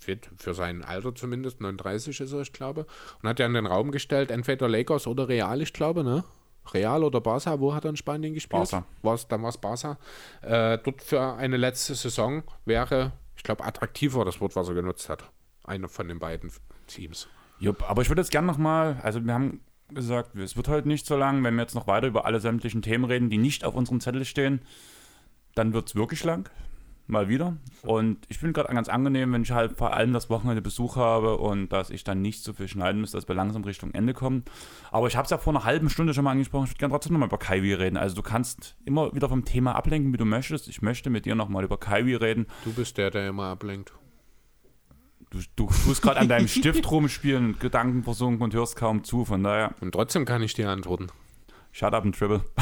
fit 0.00 0.30
für 0.36 0.54
sein 0.54 0.84
Alter 0.84 1.14
zumindest, 1.14 1.60
39 1.60 2.20
ist 2.20 2.32
er, 2.32 2.40
ich 2.40 2.52
glaube. 2.52 2.86
Und 3.22 3.28
hat 3.28 3.38
ja 3.38 3.46
in 3.46 3.54
den 3.54 3.66
Raum 3.66 3.90
gestellt, 3.90 4.30
entweder 4.30 4.68
Lakers 4.68 5.06
oder 5.06 5.28
Real, 5.28 5.62
ich 5.62 5.72
glaube, 5.72 6.04
ne? 6.04 6.24
Real 6.72 7.02
oder 7.02 7.20
Barca, 7.20 7.58
wo 7.58 7.74
hat 7.74 7.84
er 7.84 7.90
in 7.90 7.96
Spanien 7.96 8.34
gespielt? 8.34 8.70
Barca. 8.70 8.86
War's, 9.02 9.26
dann 9.26 9.42
war 9.42 9.48
es 9.48 9.58
Barca. 9.58 9.98
Äh, 10.42 10.78
dort 10.78 11.02
für 11.02 11.34
eine 11.34 11.56
letzte 11.56 11.94
Saison 11.94 12.42
wäre, 12.64 13.12
ich 13.36 13.42
glaube, 13.42 13.64
attraktiver 13.64 14.24
das 14.24 14.40
Wort, 14.40 14.54
was 14.54 14.68
er 14.68 14.74
genutzt 14.74 15.08
hat. 15.08 15.24
Einer 15.64 15.88
von 15.88 16.08
den 16.08 16.18
beiden 16.18 16.52
Teams. 16.86 17.28
Jupp, 17.58 17.88
aber 17.88 18.02
ich 18.02 18.08
würde 18.08 18.22
jetzt 18.22 18.30
gerne 18.30 18.46
nochmal, 18.46 19.00
also 19.02 19.24
wir 19.24 19.32
haben 19.32 19.60
gesagt, 19.94 20.34
es 20.36 20.56
wird 20.56 20.68
heute 20.68 20.88
nicht 20.88 21.06
so 21.06 21.16
lang, 21.16 21.42
wenn 21.44 21.54
wir 21.54 21.62
jetzt 21.62 21.74
noch 21.74 21.86
weiter 21.86 22.06
über 22.06 22.24
alle 22.24 22.40
sämtlichen 22.40 22.82
Themen 22.82 23.04
reden, 23.04 23.30
die 23.30 23.38
nicht 23.38 23.64
auf 23.64 23.74
unserem 23.74 24.00
Zettel 24.00 24.24
stehen, 24.24 24.60
dann 25.54 25.72
wird 25.72 25.88
es 25.88 25.94
wirklich 25.94 26.24
lang. 26.24 26.48
Mal 27.08 27.28
wieder. 27.28 27.56
Und 27.82 28.18
ich 28.28 28.40
bin 28.40 28.52
gerade 28.52 28.72
ganz 28.72 28.88
angenehm, 28.88 29.32
wenn 29.32 29.42
ich 29.42 29.50
halt 29.50 29.76
vor 29.76 29.92
allem 29.92 30.12
das 30.12 30.30
Wochenende 30.30 30.62
Besuch 30.62 30.96
habe 30.96 31.36
und 31.36 31.70
dass 31.70 31.90
ich 31.90 32.04
dann 32.04 32.22
nicht 32.22 32.44
so 32.44 32.52
viel 32.52 32.68
schneiden 32.68 33.00
muss, 33.00 33.10
dass 33.10 33.26
wir 33.26 33.34
langsam 33.34 33.64
Richtung 33.64 33.92
Ende 33.92 34.14
kommen. 34.14 34.44
Aber 34.92 35.08
ich 35.08 35.16
habe 35.16 35.24
es 35.24 35.30
ja 35.30 35.36
vor 35.36 35.52
einer 35.52 35.64
halben 35.64 35.90
Stunde 35.90 36.14
schon 36.14 36.24
mal 36.24 36.30
angesprochen, 36.30 36.64
ich 36.64 36.70
würde 36.70 36.78
gerne 36.78 36.92
trotzdem 36.92 37.12
nochmal 37.14 37.28
über 37.28 37.38
Kyrie 37.38 37.74
reden. 37.74 37.96
Also 37.96 38.14
du 38.14 38.22
kannst 38.22 38.76
immer 38.84 39.12
wieder 39.14 39.28
vom 39.28 39.44
Thema 39.44 39.74
ablenken, 39.74 40.12
wie 40.12 40.16
du 40.16 40.24
möchtest. 40.24 40.68
Ich 40.68 40.80
möchte 40.80 41.10
mit 41.10 41.26
dir 41.26 41.34
nochmal 41.34 41.64
über 41.64 41.76
Kyrie 41.76 42.14
reden. 42.14 42.46
Du 42.64 42.72
bist 42.72 42.96
der, 42.96 43.10
der 43.10 43.28
immer 43.28 43.46
ablenkt. 43.46 43.92
Du, 45.32 45.38
du 45.56 45.66
tust 45.66 46.02
gerade 46.02 46.20
an 46.20 46.28
deinem 46.28 46.46
Stift 46.46 46.90
rumspielen 46.90 47.46
und 47.54 47.60
Gedanken 47.60 48.02
versunken 48.02 48.42
und 48.42 48.52
hörst 48.52 48.76
kaum 48.76 49.02
zu. 49.02 49.24
Von 49.24 49.42
daher, 49.42 49.74
Und 49.80 49.92
trotzdem 49.92 50.26
kann 50.26 50.42
ich 50.42 50.52
dir 50.52 50.68
antworten. 50.68 51.08
shut 51.72 51.94
up 51.94 52.04
and 52.04 52.18
dribble. 52.20 52.44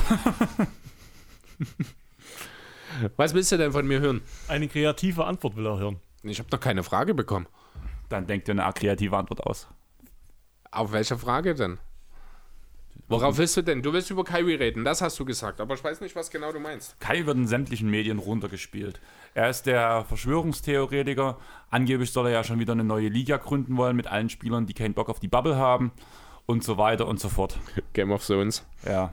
Was 3.17 3.35
willst 3.35 3.51
du 3.51 3.57
denn 3.57 3.73
von 3.73 3.87
mir 3.87 3.99
hören? 4.01 4.21
Eine 4.47 4.69
kreative 4.69 5.25
Antwort 5.25 5.57
will 5.57 5.67
er 5.67 5.79
hören. 5.79 6.01
Ich 6.23 6.39
habe 6.39 6.49
noch 6.53 6.61
keine 6.61 6.85
Frage 6.85 7.13
bekommen. 7.15 7.47
Dann 8.09 8.27
denk 8.29 8.45
dir 8.45 8.53
eine 8.53 8.73
kreative 8.73 9.17
Antwort 9.17 9.45
aus. 9.45 9.67
Auf 10.71 10.93
welche 10.93 11.19
Frage 11.19 11.55
denn? 11.55 11.79
Worauf 13.11 13.39
willst 13.39 13.57
du 13.57 13.63
denn? 13.63 13.83
Du 13.83 13.93
willst 13.93 14.09
über 14.11 14.23
Kyrie 14.23 14.55
reden, 14.55 14.85
das 14.85 15.03
hast 15.03 15.19
du 15.19 15.25
gesagt, 15.25 15.61
aber 15.61 15.75
ich 15.75 15.83
weiß 15.83 16.01
nicht, 16.01 16.15
was 16.15 16.31
genau 16.31 16.53
du 16.53 16.61
meinst. 16.61 16.99
Kai 17.01 17.27
wird 17.27 17.37
in 17.37 17.49
sämtlichen 17.49 17.91
Medien 17.91 18.21
runtergespielt. 18.21 19.01
Er 19.35 19.51
ist 19.51 19.67
der 19.67 20.05
Verschwörungstheoretiker. 20.05 21.37
Angeblich 21.71 22.13
soll 22.13 22.27
er 22.27 22.33
ja 22.33 22.45
schon 22.45 22.61
wieder 22.61 22.73
eine 22.73 22.85
neue 22.85 23.09
Liga 23.09 23.37
gründen 23.37 23.77
wollen 23.77 23.97
mit 23.97 24.07
allen 24.07 24.31
Spielern, 24.31 24.67
die 24.67 24.75
keinen 24.75 24.95
Bock 24.95 25.09
auf 25.09 25.19
die 25.19 25.27
Bubble 25.27 25.57
haben 25.57 25.91
und 26.47 26.63
so 26.63 26.79
weiter 26.79 27.09
und 27.09 27.19
so 27.19 27.29
fort. 27.29 27.59
Game 27.95 28.13
of 28.13 28.25
Thrones. 28.25 28.65
Ja. 28.87 29.13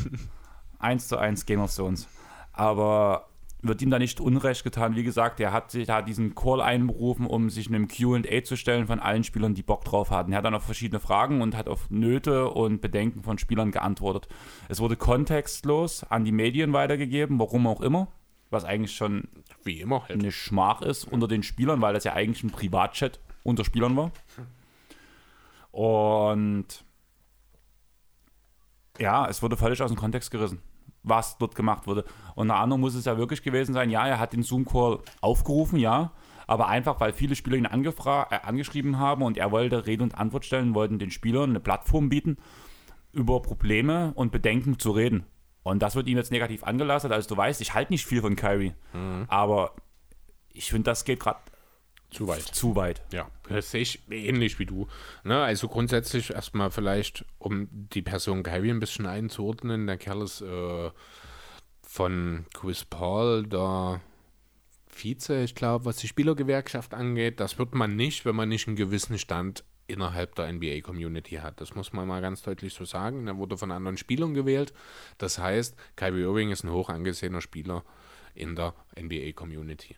eins 0.78 1.08
zu 1.08 1.18
eins 1.18 1.44
Game 1.44 1.60
of 1.60 1.74
Thrones. 1.74 2.08
Aber 2.54 3.28
wird 3.68 3.82
ihm 3.82 3.90
da 3.90 3.98
nicht 3.98 4.20
Unrecht 4.20 4.64
getan. 4.64 4.96
Wie 4.96 5.02
gesagt, 5.02 5.40
er 5.40 5.52
hat 5.52 5.70
sich 5.70 5.86
da 5.86 6.02
diesen 6.02 6.34
Call 6.34 6.60
einberufen, 6.60 7.26
um 7.26 7.50
sich 7.50 7.68
einem 7.68 7.88
QA 7.88 8.42
zu 8.42 8.56
stellen 8.56 8.86
von 8.86 9.00
allen 9.00 9.24
Spielern, 9.24 9.54
die 9.54 9.62
Bock 9.62 9.84
drauf 9.84 10.10
hatten. 10.10 10.32
Er 10.32 10.38
hat 10.38 10.44
dann 10.44 10.54
auf 10.54 10.64
verschiedene 10.64 11.00
Fragen 11.00 11.42
und 11.42 11.56
hat 11.56 11.68
auf 11.68 11.90
Nöte 11.90 12.50
und 12.50 12.80
Bedenken 12.80 13.22
von 13.22 13.38
Spielern 13.38 13.70
geantwortet. 13.70 14.28
Es 14.68 14.80
wurde 14.80 14.96
kontextlos 14.96 16.04
an 16.04 16.24
die 16.24 16.32
Medien 16.32 16.72
weitergegeben, 16.72 17.38
warum 17.38 17.66
auch 17.66 17.80
immer. 17.80 18.08
Was 18.50 18.64
eigentlich 18.64 18.96
schon 18.96 19.28
Wie 19.62 19.80
immer 19.80 20.02
halt. 20.02 20.12
eine 20.12 20.32
Schmach 20.32 20.80
ist 20.80 21.04
unter 21.04 21.28
den 21.28 21.42
Spielern, 21.42 21.82
weil 21.82 21.92
das 21.92 22.04
ja 22.04 22.14
eigentlich 22.14 22.42
ein 22.42 22.50
Privatchat 22.50 23.20
unter 23.44 23.62
Spielern 23.64 23.94
war. 23.94 24.10
Und 25.70 26.84
ja, 28.98 29.28
es 29.28 29.42
wurde 29.42 29.56
völlig 29.56 29.82
aus 29.82 29.90
dem 29.90 29.96
Kontext 29.96 30.30
gerissen, 30.30 30.60
was 31.02 31.38
dort 31.38 31.54
gemacht 31.54 31.86
wurde. 31.86 32.04
Und 32.34 32.50
unter 32.50 32.56
anderem 32.56 32.80
muss 32.80 32.94
es 32.94 33.04
ja 33.04 33.18
wirklich 33.18 33.42
gewesen 33.42 33.72
sein, 33.72 33.90
ja, 33.90 34.06
er 34.06 34.18
hat 34.18 34.32
den 34.32 34.42
Zoom-Call 34.42 35.00
aufgerufen, 35.20 35.78
ja, 35.78 36.12
aber 36.46 36.68
einfach, 36.68 36.98
weil 37.00 37.12
viele 37.12 37.36
Spieler 37.36 37.56
ihn 37.56 37.66
äh, 37.66 38.38
angeschrieben 38.42 38.98
haben 38.98 39.22
und 39.22 39.36
er 39.36 39.50
wollte 39.50 39.86
Rede 39.86 40.02
und 40.02 40.16
Antwort 40.16 40.44
stellen, 40.44 40.74
wollten 40.74 40.98
den 40.98 41.10
Spielern 41.10 41.50
eine 41.50 41.60
Plattform 41.60 42.08
bieten, 42.08 42.38
über 43.12 43.42
Probleme 43.42 44.12
und 44.14 44.32
Bedenken 44.32 44.78
zu 44.78 44.92
reden. 44.92 45.24
Und 45.62 45.82
das 45.82 45.94
wird 45.94 46.08
ihm 46.08 46.16
jetzt 46.16 46.32
negativ 46.32 46.64
angelastet. 46.64 47.12
Also 47.12 47.28
du 47.28 47.36
weißt, 47.36 47.60
ich 47.60 47.74
halte 47.74 47.92
nicht 47.92 48.06
viel 48.06 48.22
von 48.22 48.36
Kyrie, 48.36 48.72
aber 49.28 49.72
ich 50.52 50.70
finde, 50.70 50.84
das 50.84 51.04
geht 51.04 51.20
gerade 51.20 51.40
Zu 52.10 52.26
weit. 52.26 52.42
zu 52.42 52.74
weit. 52.74 53.02
Ja, 53.12 53.30
das 53.48 53.70
sehe 53.70 53.82
ich 53.82 54.00
ähnlich 54.10 54.58
wie 54.58 54.66
du. 54.66 54.88
Ne, 55.24 55.42
also 55.42 55.68
grundsätzlich 55.68 56.30
erstmal 56.30 56.70
vielleicht, 56.70 57.24
um 57.38 57.68
die 57.70 58.02
Person 58.02 58.42
Kyrie 58.42 58.70
ein 58.70 58.80
bisschen 58.80 59.06
einzuordnen, 59.06 59.86
der 59.86 59.98
Kerl 59.98 60.22
ist 60.22 60.40
äh, 60.40 60.90
von 61.82 62.46
Chris 62.54 62.84
Paul 62.84 63.46
der 63.46 64.00
Vize, 64.88 65.42
ich 65.42 65.54
glaube, 65.54 65.84
was 65.84 65.98
die 65.98 66.08
Spielergewerkschaft 66.08 66.94
angeht. 66.94 67.40
Das 67.40 67.58
wird 67.58 67.74
man 67.74 67.94
nicht, 67.94 68.24
wenn 68.24 68.34
man 68.36 68.48
nicht 68.48 68.66
einen 68.68 68.76
gewissen 68.76 69.18
Stand 69.18 69.64
innerhalb 69.86 70.34
der 70.34 70.50
NBA-Community 70.52 71.36
hat. 71.36 71.60
Das 71.60 71.74
muss 71.74 71.92
man 71.92 72.08
mal 72.08 72.20
ganz 72.20 72.42
deutlich 72.42 72.74
so 72.74 72.84
sagen. 72.84 73.26
Er 73.26 73.36
wurde 73.36 73.56
von 73.56 73.70
anderen 73.70 73.96
Spielern 73.96 74.34
gewählt. 74.34 74.72
Das 75.18 75.38
heißt, 75.38 75.76
Kyrie 75.96 76.22
Irving 76.22 76.50
ist 76.50 76.64
ein 76.64 76.70
hoch 76.70 76.88
angesehener 76.88 77.40
Spieler 77.40 77.84
in 78.34 78.54
der 78.54 78.74
NBA-Community 78.98 79.96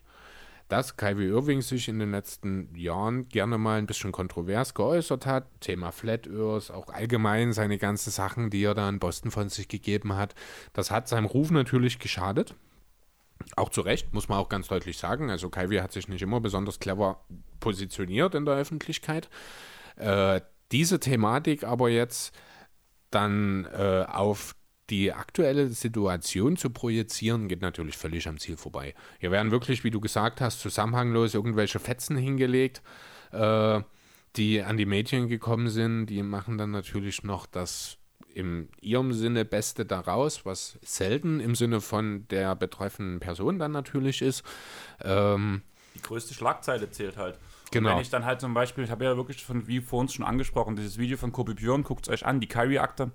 dass 0.71 0.95
Kyrie 0.95 1.27
Irving 1.27 1.61
sich 1.61 1.89
in 1.89 1.99
den 1.99 2.11
letzten 2.11 2.73
Jahren 2.73 3.27
gerne 3.27 3.57
mal 3.57 3.77
ein 3.77 3.87
bisschen 3.87 4.13
kontrovers 4.13 4.73
geäußert 4.73 5.25
hat. 5.25 5.45
Thema 5.59 5.91
Flat 5.91 6.29
Earth, 6.29 6.71
auch 6.71 6.87
allgemein 6.87 7.51
seine 7.51 7.77
ganzen 7.77 8.09
Sachen, 8.09 8.49
die 8.49 8.63
er 8.63 8.73
da 8.73 8.87
in 8.87 8.97
Boston 8.97 9.31
von 9.31 9.49
sich 9.49 9.67
gegeben 9.67 10.15
hat. 10.15 10.33
Das 10.71 10.89
hat 10.89 11.09
seinem 11.09 11.25
Ruf 11.25 11.51
natürlich 11.51 11.99
geschadet. 11.99 12.55
Auch 13.57 13.67
zu 13.67 13.81
Recht, 13.81 14.13
muss 14.13 14.29
man 14.29 14.37
auch 14.37 14.47
ganz 14.47 14.69
deutlich 14.69 14.97
sagen. 14.97 15.29
Also 15.29 15.49
Kyrie 15.49 15.81
hat 15.81 15.91
sich 15.91 16.07
nicht 16.07 16.21
immer 16.21 16.39
besonders 16.39 16.79
clever 16.79 17.19
positioniert 17.59 18.33
in 18.33 18.45
der 18.45 18.55
Öffentlichkeit. 18.55 19.29
Äh, 19.97 20.39
diese 20.71 21.01
Thematik 21.01 21.65
aber 21.65 21.89
jetzt 21.89 22.33
dann 23.09 23.65
äh, 23.65 24.05
auf 24.07 24.55
die 24.91 25.13
aktuelle 25.13 25.69
Situation 25.69 26.57
zu 26.57 26.69
projizieren, 26.69 27.47
geht 27.47 27.61
natürlich 27.61 27.97
völlig 27.97 28.27
am 28.27 28.37
Ziel 28.37 28.57
vorbei. 28.57 28.93
Hier 29.19 29.31
werden 29.31 29.49
wirklich, 29.49 29.83
wie 29.85 29.89
du 29.89 30.01
gesagt 30.01 30.41
hast, 30.41 30.59
zusammenhanglos 30.59 31.33
irgendwelche 31.33 31.79
Fetzen 31.79 32.17
hingelegt, 32.17 32.81
äh, 33.31 33.81
die 34.35 34.61
an 34.61 34.77
die 34.77 34.85
Medien 34.85 35.29
gekommen 35.29 35.69
sind. 35.69 36.07
Die 36.07 36.21
machen 36.21 36.57
dann 36.57 36.71
natürlich 36.71 37.23
noch 37.23 37.45
das 37.45 37.97
in 38.33 38.69
ihrem 38.81 39.13
Sinne 39.13 39.45
Beste 39.45 39.85
daraus, 39.85 40.45
was 40.45 40.77
selten 40.81 41.39
im 41.39 41.55
Sinne 41.55 41.81
von 41.81 42.27
der 42.29 42.55
betreffenden 42.55 43.19
Person 43.19 43.59
dann 43.59 43.71
natürlich 43.71 44.21
ist. 44.21 44.43
Ähm, 45.03 45.61
Die 45.95 46.01
größte 46.01 46.33
Schlagzeile 46.33 46.91
zählt 46.91 47.17
halt. 47.17 47.39
Genau. 47.71 47.89
Und 47.89 47.95
wenn 47.95 48.01
ich 48.01 48.09
dann 48.09 48.25
halt 48.25 48.41
zum 48.41 48.53
Beispiel, 48.53 48.83
ich 48.83 48.91
habe 48.91 49.05
ja 49.05 49.15
wirklich 49.15 49.43
von, 49.45 49.67
wie 49.67 49.79
vorhin 49.79 50.09
schon 50.09 50.25
angesprochen, 50.25 50.75
dieses 50.75 50.97
Video 50.97 51.17
von 51.17 51.31
Kobe 51.31 51.55
Björn, 51.55 51.83
guckt 51.83 52.07
es 52.07 52.13
euch 52.13 52.25
an, 52.25 52.41
die 52.41 52.47
Kyrie-Akte 52.47 53.11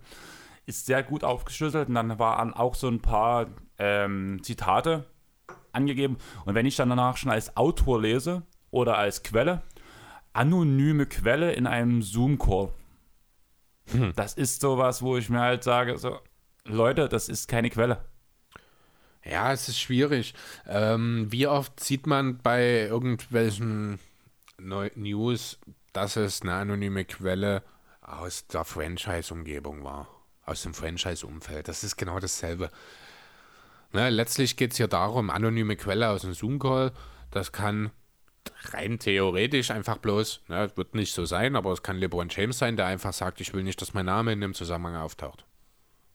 ist 0.66 0.86
sehr 0.86 1.02
gut 1.02 1.24
aufgeschlüsselt 1.24 1.88
und 1.88 1.94
dann 1.94 2.18
waren 2.18 2.52
auch 2.52 2.74
so 2.74 2.88
ein 2.88 3.01
paar 3.01 3.47
ähm, 3.78 4.40
Zitate 4.43 5.06
angegeben. 5.72 6.18
Und 6.44 6.55
wenn 6.55 6.66
ich 6.66 6.76
dann 6.76 6.88
danach 6.88 7.16
schon 7.16 7.30
als 7.30 7.56
Autor 7.56 8.01
lese 8.01 8.43
oder 8.70 8.98
als 8.98 9.22
Quelle, 9.22 9.62
anonyme 10.32 11.06
Quelle 11.06 11.52
in 11.52 11.66
einem 11.66 12.02
Zoom-Call. 12.02 12.70
Das 14.16 14.34
ist 14.34 14.60
sowas, 14.60 15.01
wo 15.02 15.16
ich 15.16 15.30
mir 15.30 15.40
halt 15.40 15.62
sage, 15.62 15.97
so, 15.97 16.18
Leute, 16.64 17.09
das 17.09 17.28
ist 17.28 17.48
keine 17.48 17.70
Quelle. 17.70 18.05
Ja, 19.24 19.52
es 19.52 19.68
ist 19.68 19.78
schwierig. 19.78 20.34
Ähm, 20.66 21.26
wie 21.30 21.47
oft 21.47 21.80
sieht 21.80 22.06
man 22.06 22.38
bei 22.38 22.82
irgendwelchen 22.82 23.98
Neu 24.59 24.90
News, 24.94 25.59
dass 25.93 26.16
es 26.16 26.43
eine 26.43 26.55
anonyme 26.55 27.05
Quelle 27.05 27.62
aus 28.02 28.47
der 28.47 28.64
Franchise-Umgebung 28.64 29.82
war, 29.84 30.09
aus 30.47 30.62
dem 30.62 30.73
Franchise-Umfeld? 30.74 31.68
Das 31.68 31.85
ist 31.85 31.97
genau 31.97 32.18
dasselbe. 32.18 32.70
Ne, 33.93 34.10
letztlich 34.10 34.56
geht 34.56 34.73
es 34.73 34.77
hier 34.78 34.89
darum, 34.89 35.31
anonyme 35.31 35.77
Quelle 35.77 36.09
aus 36.10 36.23
dem 36.23 36.32
Zoom-Call, 36.35 36.93
das 37.31 37.52
kann 37.52 37.90
rein 38.73 38.98
theoretisch 38.98 39.70
einfach 39.70 39.98
bloß, 39.98 40.43
ne, 40.48 40.70
wird 40.77 40.94
nicht 40.94 41.12
so 41.14 41.24
sein, 41.24 41.56
aber 41.56 41.73
es 41.73 41.82
kann 41.82 41.97
LeBron 41.98 42.28
James 42.31 42.59
sein, 42.59 42.77
der 42.77 42.86
einfach 42.86 43.12
sagt, 43.12 43.40
ich 43.40 43.55
will 43.55 43.62
nicht, 43.62 43.81
dass 43.81 43.94
mein 43.94 44.06
Name 44.06 44.32
in 44.32 44.40
dem 44.40 44.55
Zusammenhang 44.55 44.97
auftaucht. 44.97 45.44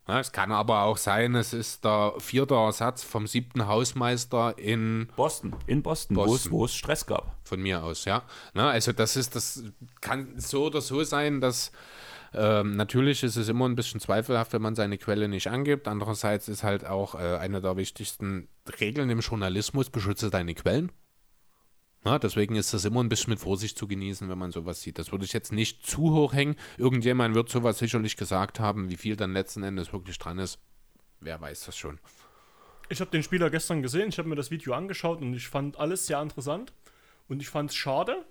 Ja, 0.08 0.20
es 0.20 0.32
kann 0.32 0.52
aber 0.52 0.82
auch 0.84 0.98
sein, 0.98 1.36
es 1.36 1.54
ist 1.54 1.86
der 1.86 2.14
vierte 2.18 2.56
Ersatz 2.56 3.04
vom 3.04 3.28
siebten 3.28 3.68
Hausmeister 3.68 4.58
in 4.58 5.08
Boston, 5.16 5.56
in 5.68 5.82
Boston, 5.84 6.16
wo 6.18 6.24
es- 6.26 6.30
Boston. 6.32 6.52
wo 6.52 6.66
es 6.66 6.74
Stress 6.76 7.06
gab. 7.06 7.38
von 7.44 7.62
mir 7.62 7.84
aus, 7.84 8.06
ja. 8.06 8.24
Na, 8.54 8.70
also 8.72 8.92
das 8.94 9.16
ist, 9.16 9.36
das 9.36 9.64
kann 10.02 10.34
so 10.40 10.66
oder 10.66 10.82
so 10.82 11.04
sein, 11.04 11.40
dass 11.40 11.72
ähm, 12.34 12.76
natürlich 12.76 13.24
ist 13.24 13.36
es 13.36 13.50
immer 13.50 13.68
ein 13.68 13.76
bisschen 13.76 14.00
zweifelhaft, 14.00 14.54
wenn 14.54 14.62
man 14.62 14.76
seine 14.76 14.98
Quelle 14.98 15.28
nicht 15.28 15.48
angibt. 15.48 15.88
Andererseits 15.88 16.48
ist 16.48 16.64
halt 16.64 16.86
auch 16.86 17.16
äh, 17.16 17.38
eine 17.38 17.62
der 17.62 17.76
wichtigsten 17.76 18.48
Regeln 18.80 19.10
im 19.10 19.20
Journalismus, 19.20 19.90
beschütze 19.90 20.30
deine 20.30 20.54
Quellen. 20.56 20.92
Na, 22.04 22.18
deswegen 22.18 22.56
ist 22.56 22.74
das 22.74 22.86
immer 22.86 23.04
ein 23.04 23.10
bisschen 23.10 23.32
mit 23.32 23.40
Vorsicht 23.40 23.78
zu 23.78 23.88
genießen, 23.88 24.28
wenn 24.28 24.38
man 24.38 24.52
sowas 24.52 24.82
sieht. 24.82 24.98
Das 24.98 25.12
würde 25.12 25.26
ich 25.26 25.34
jetzt 25.34 25.52
nicht 25.52 25.86
zu 25.86 26.14
hoch 26.14 26.34
hängen. 26.34 26.56
Irgendjemand 26.78 27.36
wird 27.36 27.50
sowas 27.50 27.78
sicherlich 27.78 28.18
gesagt 28.18 28.60
haben, 28.60 28.90
wie 28.90 28.98
viel 28.98 29.16
dann 29.16 29.34
letzten 29.34 29.62
Endes 29.62 29.94
wirklich 29.94 30.18
dran 30.18 30.40
ist. 30.40 30.58
Wer 31.20 31.40
weiß 31.40 31.66
das 31.66 31.78
schon. 31.78 32.00
Ich 32.90 33.02
habe 33.02 33.12
den 33.12 33.24
Spieler 33.24 33.50
gestern 33.50 33.84
gesehen, 33.84 34.10
ich 34.10 34.18
habe 34.18 34.28
mir 34.28 34.36
das 34.36 34.52
Video 34.52 34.74
angeschaut 34.74 35.22
und 35.22 35.34
ich 35.36 35.48
fand 35.48 35.80
alles 35.80 36.08
sehr 36.08 36.22
interessant. 36.22 36.74
Und 37.28 37.42
ich 37.42 37.50
fand 37.50 37.70
es 37.70 37.76
schade, 37.76 38.26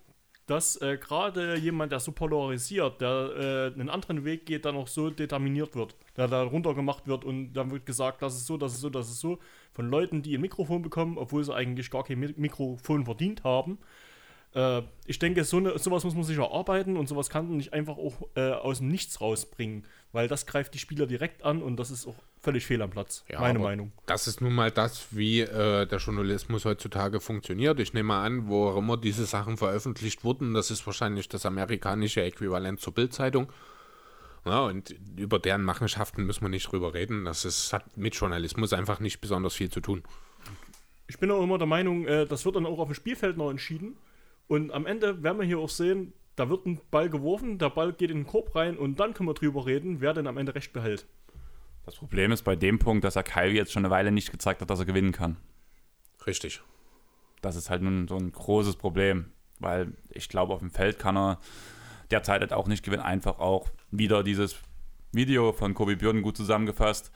dass 0.46 0.80
äh, 0.82 0.98
gerade 0.98 1.56
jemand, 1.56 1.92
der 1.92 2.00
so 2.00 2.12
polarisiert, 2.12 3.00
der 3.00 3.70
äh, 3.72 3.80
einen 3.80 3.88
anderen 3.88 4.24
Weg 4.24 4.46
geht, 4.46 4.64
dann 4.64 4.76
auch 4.76 4.88
so 4.88 5.10
determiniert 5.10 5.76
wird. 5.76 5.94
Der 6.16 6.26
da 6.28 6.42
runtergemacht 6.42 7.06
wird 7.06 7.24
und 7.24 7.52
dann 7.52 7.70
wird 7.70 7.86
gesagt, 7.86 8.22
das 8.22 8.34
ist 8.34 8.46
so, 8.46 8.56
das 8.56 8.72
ist 8.74 8.80
so, 8.80 8.90
das 8.90 9.08
ist 9.08 9.20
so. 9.20 9.38
Von 9.72 9.88
Leuten, 9.88 10.22
die 10.22 10.36
ein 10.36 10.40
Mikrofon 10.40 10.82
bekommen, 10.82 11.18
obwohl 11.18 11.44
sie 11.44 11.54
eigentlich 11.54 11.90
gar 11.90 12.02
kein 12.02 12.18
Mi- 12.18 12.34
Mikrofon 12.36 13.04
verdient 13.04 13.44
haben. 13.44 13.78
Äh, 14.54 14.82
ich 15.06 15.18
denke, 15.18 15.44
so 15.44 15.58
eine, 15.58 15.78
sowas 15.78 16.04
muss 16.04 16.14
man 16.14 16.24
sich 16.24 16.38
erarbeiten 16.38 16.96
und 16.96 17.08
sowas 17.08 17.30
kann 17.30 17.48
man 17.48 17.56
nicht 17.56 17.72
einfach 17.72 17.96
auch 17.96 18.28
äh, 18.34 18.50
aus 18.50 18.78
dem 18.78 18.88
Nichts 18.88 19.20
rausbringen, 19.20 19.84
weil 20.12 20.28
das 20.28 20.46
greift 20.46 20.74
die 20.74 20.78
Spieler 20.78 21.06
direkt 21.06 21.44
an 21.44 21.62
und 21.62 21.76
das 21.76 21.90
ist 21.90 22.06
auch 22.06 22.16
völlig 22.40 22.66
fehl 22.66 22.82
am 22.82 22.90
Platz. 22.90 23.24
Ja, 23.28 23.40
meine 23.40 23.58
Meinung. 23.58 23.92
Das 24.06 24.26
ist 24.26 24.40
nun 24.40 24.54
mal 24.54 24.70
das, 24.70 25.08
wie 25.10 25.40
äh, 25.40 25.86
der 25.86 25.98
Journalismus 25.98 26.64
heutzutage 26.64 27.20
funktioniert. 27.20 27.78
Ich 27.80 27.92
nehme 27.92 28.14
an, 28.14 28.48
wo 28.48 28.68
auch 28.68 28.76
immer 28.76 28.96
diese 28.96 29.26
Sachen 29.26 29.56
veröffentlicht 29.56 30.24
wurden, 30.24 30.54
das 30.54 30.70
ist 30.70 30.86
wahrscheinlich 30.86 31.28
das 31.28 31.46
amerikanische 31.46 32.22
Äquivalent 32.22 32.80
zur 32.80 32.94
Bildzeitung. 32.94 33.52
Ja, 34.46 34.60
und 34.60 34.94
über 35.16 35.38
deren 35.38 35.62
Machenschaften 35.62 36.24
müssen 36.24 36.42
wir 36.42 36.48
nicht 36.48 36.72
drüber 36.72 36.94
reden. 36.94 37.26
Das 37.26 37.44
ist, 37.44 37.72
hat 37.74 37.96
mit 37.96 38.14
Journalismus 38.14 38.72
einfach 38.72 38.98
nicht 38.98 39.20
besonders 39.20 39.54
viel 39.54 39.70
zu 39.70 39.80
tun. 39.80 40.02
Ich 41.08 41.18
bin 41.18 41.30
auch 41.30 41.42
immer 41.42 41.58
der 41.58 41.66
Meinung, 41.66 42.06
äh, 42.06 42.24
das 42.26 42.44
wird 42.46 42.56
dann 42.56 42.64
auch 42.64 42.78
auf 42.78 42.88
dem 42.88 42.94
Spielfeld 42.94 43.36
noch 43.36 43.50
entschieden. 43.50 43.96
Und 44.50 44.72
am 44.72 44.84
Ende 44.84 45.22
werden 45.22 45.38
wir 45.38 45.46
hier 45.46 45.60
auch 45.60 45.68
sehen, 45.68 46.12
da 46.34 46.50
wird 46.50 46.66
ein 46.66 46.80
Ball 46.90 47.08
geworfen, 47.08 47.58
der 47.58 47.70
Ball 47.70 47.92
geht 47.92 48.10
in 48.10 48.16
den 48.16 48.26
Korb 48.26 48.56
rein 48.56 48.76
und 48.76 48.98
dann 48.98 49.14
können 49.14 49.28
wir 49.28 49.34
drüber 49.34 49.64
reden, 49.64 50.00
wer 50.00 50.12
denn 50.12 50.26
am 50.26 50.36
Ende 50.38 50.56
recht 50.56 50.72
behält. 50.72 51.06
Das 51.86 51.94
Problem 51.94 52.32
ist 52.32 52.42
bei 52.42 52.56
dem 52.56 52.80
Punkt, 52.80 53.04
dass 53.04 53.14
er 53.14 53.22
Kyrie 53.22 53.54
jetzt 53.54 53.70
schon 53.70 53.84
eine 53.84 53.92
Weile 53.92 54.10
nicht 54.10 54.32
gezeigt 54.32 54.60
hat, 54.60 54.68
dass 54.68 54.80
er 54.80 54.86
gewinnen 54.86 55.12
kann. 55.12 55.36
Richtig. 56.26 56.62
Das 57.42 57.54
ist 57.54 57.70
halt 57.70 57.82
nun 57.82 58.08
so 58.08 58.16
ein 58.16 58.32
großes 58.32 58.74
Problem, 58.74 59.26
weil 59.60 59.92
ich 60.08 60.28
glaube, 60.28 60.52
auf 60.52 60.58
dem 60.58 60.72
Feld 60.72 60.98
kann 60.98 61.16
er 61.16 61.38
derzeit 62.10 62.40
halt 62.40 62.52
auch 62.52 62.66
nicht 62.66 62.84
gewinnen. 62.84 63.04
Einfach 63.04 63.38
auch 63.38 63.68
wieder 63.92 64.24
dieses 64.24 64.56
Video 65.12 65.52
von 65.52 65.74
Kobe 65.74 65.94
Björn 65.94 66.22
gut 66.22 66.36
zusammengefasst. 66.36 67.12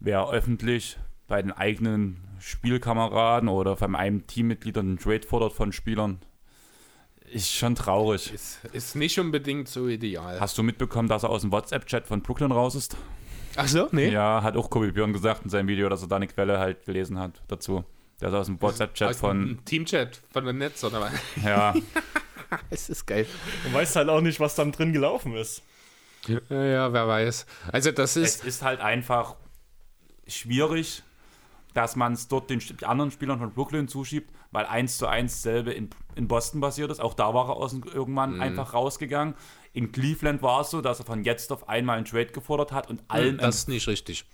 Wer 0.00 0.28
öffentlich 0.28 0.98
bei 1.28 1.40
den 1.40 1.50
eigenen 1.50 2.18
Spielkameraden 2.40 3.48
oder 3.48 3.74
von 3.74 3.96
einem 3.96 4.26
Teammitglied 4.26 4.76
einen 4.76 4.98
Trade 4.98 5.26
fordert 5.26 5.54
von 5.54 5.72
Spielern, 5.72 6.20
ist 7.30 7.52
schon 7.52 7.74
traurig. 7.74 8.32
Ist, 8.32 8.64
ist 8.72 8.96
nicht 8.96 9.18
unbedingt 9.18 9.68
so 9.68 9.88
ideal. 9.88 10.40
Hast 10.40 10.56
du 10.58 10.62
mitbekommen, 10.62 11.08
dass 11.08 11.22
er 11.22 11.30
aus 11.30 11.42
dem 11.42 11.52
WhatsApp-Chat 11.52 12.06
von 12.06 12.22
Brooklyn 12.22 12.52
raus 12.52 12.74
ist? 12.74 12.96
Ach 13.56 13.68
so? 13.68 13.88
Nee. 13.92 14.10
Ja, 14.10 14.42
hat 14.42 14.56
auch 14.56 14.70
Kobe 14.70 14.92
Björn 14.92 15.12
gesagt 15.12 15.44
in 15.44 15.50
seinem 15.50 15.68
Video, 15.68 15.88
dass 15.88 16.02
er 16.02 16.08
da 16.08 16.16
eine 16.16 16.26
Quelle 16.26 16.58
halt 16.58 16.84
gelesen 16.84 17.18
hat 17.18 17.42
dazu. 17.48 17.84
Der 18.20 18.28
ist 18.28 18.34
aus 18.34 18.46
dem 18.46 18.60
WhatsApp-Chat 18.60 19.16
von, 19.16 19.40
dem 19.40 19.64
Teamchat 19.64 20.20
von 20.32 20.44
der 20.44 20.52
Netz 20.52 20.82
oder 20.84 21.00
was? 21.00 21.12
ja, 21.44 21.74
Es 22.70 22.88
ist 22.88 23.06
geil. 23.06 23.26
Man 23.64 23.74
weiß 23.74 23.96
halt 23.96 24.08
auch 24.08 24.20
nicht, 24.20 24.40
was 24.40 24.54
dann 24.54 24.72
drin 24.72 24.92
gelaufen 24.92 25.34
ist. 25.36 25.62
Ja, 26.26 26.64
ja, 26.64 26.92
wer 26.92 27.06
weiß. 27.06 27.46
Also 27.70 27.92
das 27.92 28.16
ist. 28.16 28.40
es 28.40 28.44
ist 28.44 28.62
halt 28.62 28.80
einfach 28.80 29.36
schwierig, 30.26 31.02
dass 31.74 31.96
man 31.96 32.12
es 32.14 32.28
dort 32.28 32.48
den 32.50 32.60
anderen 32.84 33.10
Spielern 33.10 33.38
von 33.38 33.52
Brooklyn 33.52 33.88
zuschiebt, 33.88 34.30
weil 34.52 34.64
eins 34.66 34.96
zu 34.96 35.06
eins 35.06 35.42
selbe 35.42 35.72
in, 35.72 35.90
in 36.14 36.28
Boston 36.28 36.60
passiert 36.60 36.90
ist. 36.90 37.00
Auch 37.00 37.14
da 37.14 37.34
war 37.34 37.48
er 37.48 37.56
aus 37.56 37.74
irgendwann 37.74 38.40
einfach 38.40 38.72
rausgegangen. 38.72 39.34
In 39.72 39.90
Cleveland 39.90 40.40
war 40.40 40.60
es 40.60 40.70
so, 40.70 40.80
dass 40.80 41.00
er 41.00 41.04
von 41.04 41.24
jetzt 41.24 41.52
auf 41.52 41.68
einmal 41.68 41.96
einen 41.96 42.06
Trade 42.06 42.26
gefordert 42.26 42.72
hat 42.72 42.88
und 42.88 43.02
allen 43.08 43.38
Das 43.38 43.56
ist 43.56 43.68
nicht 43.68 43.88
richtig. 43.88 44.24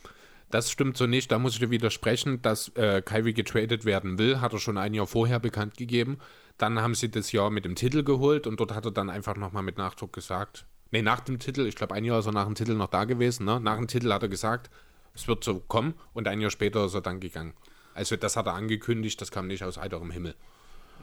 Das 0.50 0.70
stimmt 0.70 0.96
so 0.96 1.06
nicht. 1.06 1.32
Da 1.32 1.38
muss 1.38 1.54
ich 1.54 1.60
dir 1.60 1.70
widersprechen, 1.70 2.42
dass 2.42 2.68
äh, 2.76 3.00
Kyrie 3.02 3.32
getradet 3.32 3.84
werden 3.84 4.18
will, 4.18 4.40
hat 4.40 4.52
er 4.52 4.58
schon 4.58 4.76
ein 4.76 4.92
Jahr 4.92 5.06
vorher 5.06 5.38
bekannt 5.38 5.76
gegeben. 5.76 6.18
Dann 6.58 6.80
haben 6.80 6.94
sie 6.94 7.10
das 7.10 7.32
Jahr 7.32 7.50
mit 7.50 7.64
dem 7.64 7.74
Titel 7.74 8.02
geholt 8.02 8.46
und 8.46 8.60
dort 8.60 8.74
hat 8.74 8.84
er 8.84 8.90
dann 8.90 9.08
einfach 9.08 9.36
nochmal 9.36 9.62
mit 9.62 9.78
Nachdruck 9.78 10.12
gesagt, 10.12 10.66
nee, 10.90 11.00
nach 11.02 11.20
dem 11.20 11.38
Titel, 11.38 11.66
ich 11.66 11.76
glaube 11.76 11.94
ein 11.94 12.04
Jahr 12.04 12.18
ist 12.18 12.26
er 12.26 12.32
nach 12.32 12.44
dem 12.44 12.54
Titel 12.54 12.74
noch 12.74 12.88
da 12.88 13.04
gewesen, 13.04 13.46
ne? 13.46 13.60
nach 13.60 13.76
dem 13.76 13.86
Titel 13.86 14.12
hat 14.12 14.22
er 14.22 14.28
gesagt, 14.28 14.68
es 15.14 15.28
wird 15.28 15.44
so 15.44 15.60
kommen 15.60 15.94
und 16.12 16.28
ein 16.28 16.40
Jahr 16.40 16.50
später 16.50 16.84
ist 16.86 16.94
er 16.94 17.00
dann 17.00 17.20
gegangen. 17.20 17.54
Also 17.94 18.16
das 18.16 18.36
hat 18.36 18.46
er 18.46 18.54
angekündigt, 18.54 19.20
das 19.20 19.30
kam 19.30 19.46
nicht 19.46 19.64
aus 19.64 19.76
heiterem 19.78 20.10
Himmel. 20.10 20.34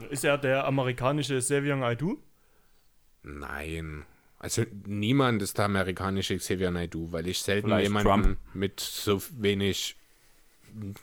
Ist 0.09 0.23
er 0.23 0.37
der 0.37 0.65
amerikanische 0.65 1.41
Sevian 1.41 1.83
Aidu? 1.83 2.17
Nein. 3.23 4.05
Also 4.39 4.63
niemand 4.85 5.41
ist 5.41 5.57
der 5.57 5.65
amerikanische 5.65 6.37
Xavier 6.37 6.69
Naidoo, 6.71 7.11
weil 7.11 7.27
ich 7.27 7.39
selten 7.41 7.67
Vielleicht 7.69 7.87
jemanden 7.87 8.23
Trump. 8.23 8.37
mit 8.53 8.79
so 8.79 9.21
wenig 9.31 9.95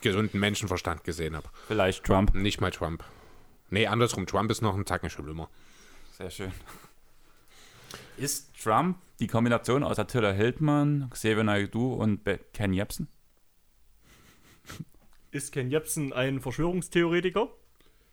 gesunden 0.01 0.39
Menschenverstand 0.39 1.03
gesehen 1.03 1.35
habe. 1.35 1.49
vielleicht 1.67 2.03
Trump. 2.05 2.33
Nicht 2.33 2.61
mal 2.61 2.71
Trump. 2.71 3.03
Nee, 3.69 3.87
andersrum. 3.87 4.25
Trump 4.25 4.49
ist 4.51 4.61
noch 4.61 4.75
ein 4.75 4.85
Tacken 4.85 5.09
schlimmer. 5.09 5.49
Sehr 6.17 6.29
schön. 6.29 6.51
Ist 8.17 8.51
Trump 8.61 8.97
die 9.19 9.27
Kombination 9.27 9.83
aus 9.83 9.99
Attila 9.99 10.31
Hildmann, 10.31 11.09
Xavier 11.09 11.43
Naidoo 11.43 11.93
und 11.95 12.21
Ken 12.53 12.73
Jebsen? 12.73 13.07
Ist 15.31 15.51
Ken 15.51 15.69
Jebsen 15.69 16.13
ein 16.13 16.39
Verschwörungstheoretiker? 16.39 17.49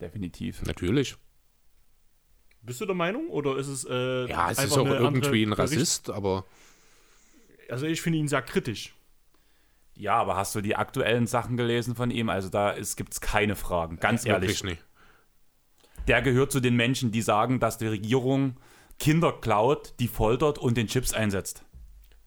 Definitiv. 0.00 0.62
Natürlich. 0.62 1.16
Bist 2.62 2.80
du 2.80 2.86
der 2.86 2.94
Meinung? 2.94 3.28
Oder 3.28 3.56
ist 3.56 3.68
es. 3.68 3.84
Äh, 3.84 4.26
Ja, 4.28 4.50
es 4.50 4.58
ist 4.58 4.64
einfach 4.64 4.78
auch 4.78 4.86
irgendwie 4.86 5.44
ein 5.44 5.52
Rassist, 5.52 6.10
aber 6.10 6.44
Bericht- 7.56 7.70
Also, 7.70 7.86
ich 7.86 8.00
finde 8.00 8.18
ihn 8.18 8.28
sehr 8.28 8.42
kritisch. 8.42 8.94
Ja, 9.94 10.14
aber 10.14 10.36
hast 10.36 10.54
du 10.54 10.60
die 10.62 10.74
aktuellen 10.74 11.26
Sachen 11.26 11.56
gelesen 11.56 11.94
von 11.94 12.10
ihm? 12.10 12.28
Also 12.28 12.48
da 12.48 12.74
gibt 12.96 13.12
es 13.12 13.20
keine 13.20 13.54
Fragen, 13.56 13.98
ganz 14.00 14.24
ehrlich. 14.24 14.48
wirklich 14.62 14.64
nicht. 14.64 14.84
Der 16.08 16.22
gehört 16.22 16.50
zu 16.50 16.60
den 16.60 16.74
Menschen, 16.76 17.12
die 17.12 17.22
sagen, 17.22 17.60
dass 17.60 17.78
die 17.78 17.86
Regierung 17.86 18.56
Kinder 19.02 19.32
klaut, 19.32 19.94
die 19.98 20.06
foltert 20.08 20.58
und 20.58 20.76
den 20.76 20.86
Chips 20.86 21.12
einsetzt. 21.12 21.64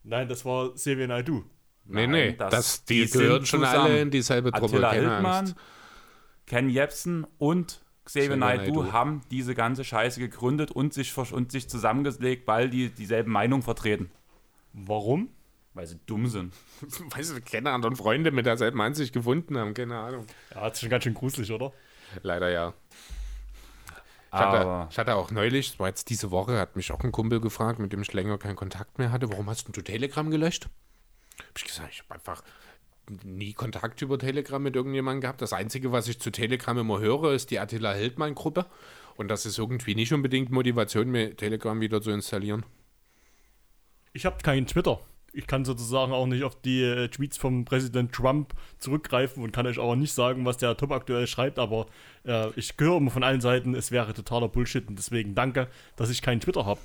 Nein, 0.03 0.27
das 0.27 0.43
war 0.43 0.73
Xavier 0.73 1.07
Naidoo. 1.07 1.43
Nee, 1.85 2.01
Nein, 2.07 2.11
nee, 2.11 2.33
das- 2.33 2.51
das, 2.51 2.85
die, 2.85 3.05
die 3.05 3.11
gehören 3.11 3.45
schon 3.45 3.61
zusammen. 3.61 3.85
alle 3.85 4.01
in 4.01 4.11
dieselbe 4.11 4.51
Truppe. 4.51 4.65
Attila 4.65 4.91
Hildmann, 4.91 5.25
Angst. 5.25 5.55
Ken 6.45 6.69
Jebsen 6.69 7.25
und 7.37 7.81
Xavier 8.03 8.35
Naidoo. 8.35 8.91
haben 8.91 9.21
diese 9.31 9.55
ganze 9.55 9.83
Scheiße 9.85 10.19
gegründet 10.19 10.69
und 10.71 10.93
sich, 10.93 11.15
und 11.31 11.51
sich 11.51 11.69
zusammengelegt, 11.69 12.45
weil 12.47 12.69
die 12.69 12.89
dieselbe 12.89 13.29
Meinung 13.29 13.61
vertreten. 13.61 14.11
Warum? 14.73 15.29
Weil 15.73 15.87
sie 15.87 15.99
dumm 16.05 16.27
sind. 16.27 16.53
Weißt 17.15 17.35
du, 17.37 17.41
keine 17.41 17.71
anderen 17.71 17.95
Freunde 17.95 18.31
mit 18.31 18.45
derselben 18.45 18.81
Ansicht 18.81 19.13
gefunden 19.13 19.57
haben, 19.57 19.73
keine 19.73 19.97
Ahnung. 19.97 20.25
Ja, 20.53 20.61
das 20.67 20.73
ist 20.73 20.81
schon 20.81 20.89
ganz 20.89 21.03
schön 21.05 21.13
gruselig, 21.13 21.51
oder? 21.51 21.71
Leider 22.21 22.49
ja. 22.51 22.73
Ich 24.35 24.41
hatte, 24.41 24.57
Aber 24.59 24.87
ich 24.91 24.97
hatte 24.97 25.15
auch 25.15 25.31
neulich, 25.31 25.71
das 25.71 25.79
war 25.79 25.87
jetzt 25.87 26.09
diese 26.09 26.29
Woche, 26.29 26.59
hat 26.59 26.75
mich 26.75 26.91
auch 26.91 26.99
ein 26.99 27.13
Kumpel 27.13 27.39
gefragt, 27.39 27.79
mit 27.79 27.93
dem 27.93 28.01
ich 28.01 28.11
länger 28.11 28.37
keinen 28.37 28.57
Kontakt 28.57 28.99
mehr 28.99 29.11
hatte, 29.11 29.31
warum 29.31 29.49
hast 29.49 29.65
denn 29.67 29.71
du 29.71 29.81
Telegram 29.81 30.29
gelöscht? 30.29 30.67
Hab 31.39 31.57
ich 31.57 31.63
gesagt, 31.63 31.89
ich 31.91 32.01
habe 32.01 32.15
einfach 32.15 32.43
nie 33.23 33.53
Kontakt 33.53 34.01
über 34.01 34.19
Telegram 34.19 34.61
mit 34.61 34.75
irgendjemandem 34.75 35.21
gehabt. 35.21 35.41
Das 35.41 35.53
Einzige, 35.53 35.93
was 35.93 36.09
ich 36.09 36.19
zu 36.19 36.31
Telegram 36.31 36.77
immer 36.77 36.99
höre, 36.99 37.31
ist 37.31 37.49
die 37.49 37.59
Attila 37.59 37.93
Hildmann-Gruppe. 37.93 38.65
Und 39.15 39.29
das 39.29 39.45
ist 39.45 39.57
irgendwie 39.57 39.95
nicht 39.95 40.11
unbedingt 40.11 40.51
Motivation, 40.51 41.09
mir 41.09 41.37
Telegram 41.37 41.79
wieder 41.79 42.01
zu 42.01 42.11
installieren. 42.11 42.65
Ich 44.11 44.25
habe 44.25 44.37
keinen 44.43 44.67
Twitter. 44.67 44.99
Ich 45.35 45.47
kann 45.47 45.65
sozusagen 45.65 46.13
auch 46.13 46.27
nicht 46.27 46.45
auf 46.45 46.59
die 46.61 46.81
äh, 46.81 47.09
Tweets 47.09 47.37
vom 47.37 47.65
Präsident 47.65 48.13
Trump 48.13 48.53
zurückgreifen 48.79 49.43
und 49.43 49.51
kann 49.51 49.67
euch 49.67 49.79
auch 49.79 49.95
nicht 49.95 50.13
sagen, 50.13 50.45
was 50.45 50.57
der 50.57 50.77
Top 50.77 50.91
aktuell 50.91 51.27
schreibt, 51.27 51.59
aber 51.59 51.87
äh, 52.23 52.49
ich 52.55 52.73
höre 52.79 52.97
immer 52.97 53.11
von 53.11 53.23
allen 53.23 53.41
Seiten, 53.41 53.75
es 53.75 53.91
wäre 53.91 54.13
totaler 54.13 54.47
Bullshit 54.47 54.87
und 54.87 54.97
deswegen 54.97 55.35
danke, 55.35 55.67
dass 55.97 56.09
ich 56.09 56.21
keinen 56.21 56.39
Twitter 56.39 56.65
habe. 56.65 56.79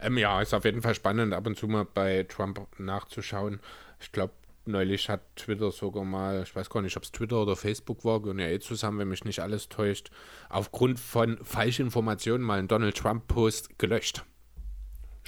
Ähm, 0.00 0.16
ja, 0.16 0.40
ist 0.40 0.54
auf 0.54 0.64
jeden 0.64 0.80
Fall 0.80 0.94
spannend, 0.94 1.34
ab 1.34 1.46
und 1.46 1.58
zu 1.58 1.68
mal 1.68 1.84
bei 1.84 2.24
Trump 2.24 2.66
nachzuschauen. 2.78 3.60
Ich 4.00 4.12
glaube, 4.12 4.32
neulich 4.64 5.10
hat 5.10 5.20
Twitter 5.36 5.70
sogar 5.70 6.04
mal, 6.04 6.42
ich 6.42 6.56
weiß 6.56 6.70
gar 6.70 6.80
nicht, 6.80 6.96
ob 6.96 7.02
es 7.02 7.12
Twitter 7.12 7.42
oder 7.42 7.54
Facebook 7.54 8.02
war, 8.04 8.20
gehören 8.20 8.38
ja 8.38 8.48
eh 8.48 8.60
zusammen, 8.60 8.98
wenn 8.98 9.08
mich 9.08 9.24
nicht 9.24 9.40
alles 9.40 9.68
täuscht, 9.68 10.10
aufgrund 10.48 10.98
von 10.98 11.38
Falschinformationen 11.42 12.46
mal 12.46 12.58
einen 12.58 12.68
Donald 12.68 12.96
Trump-Post 12.96 13.78
gelöscht. 13.78 14.24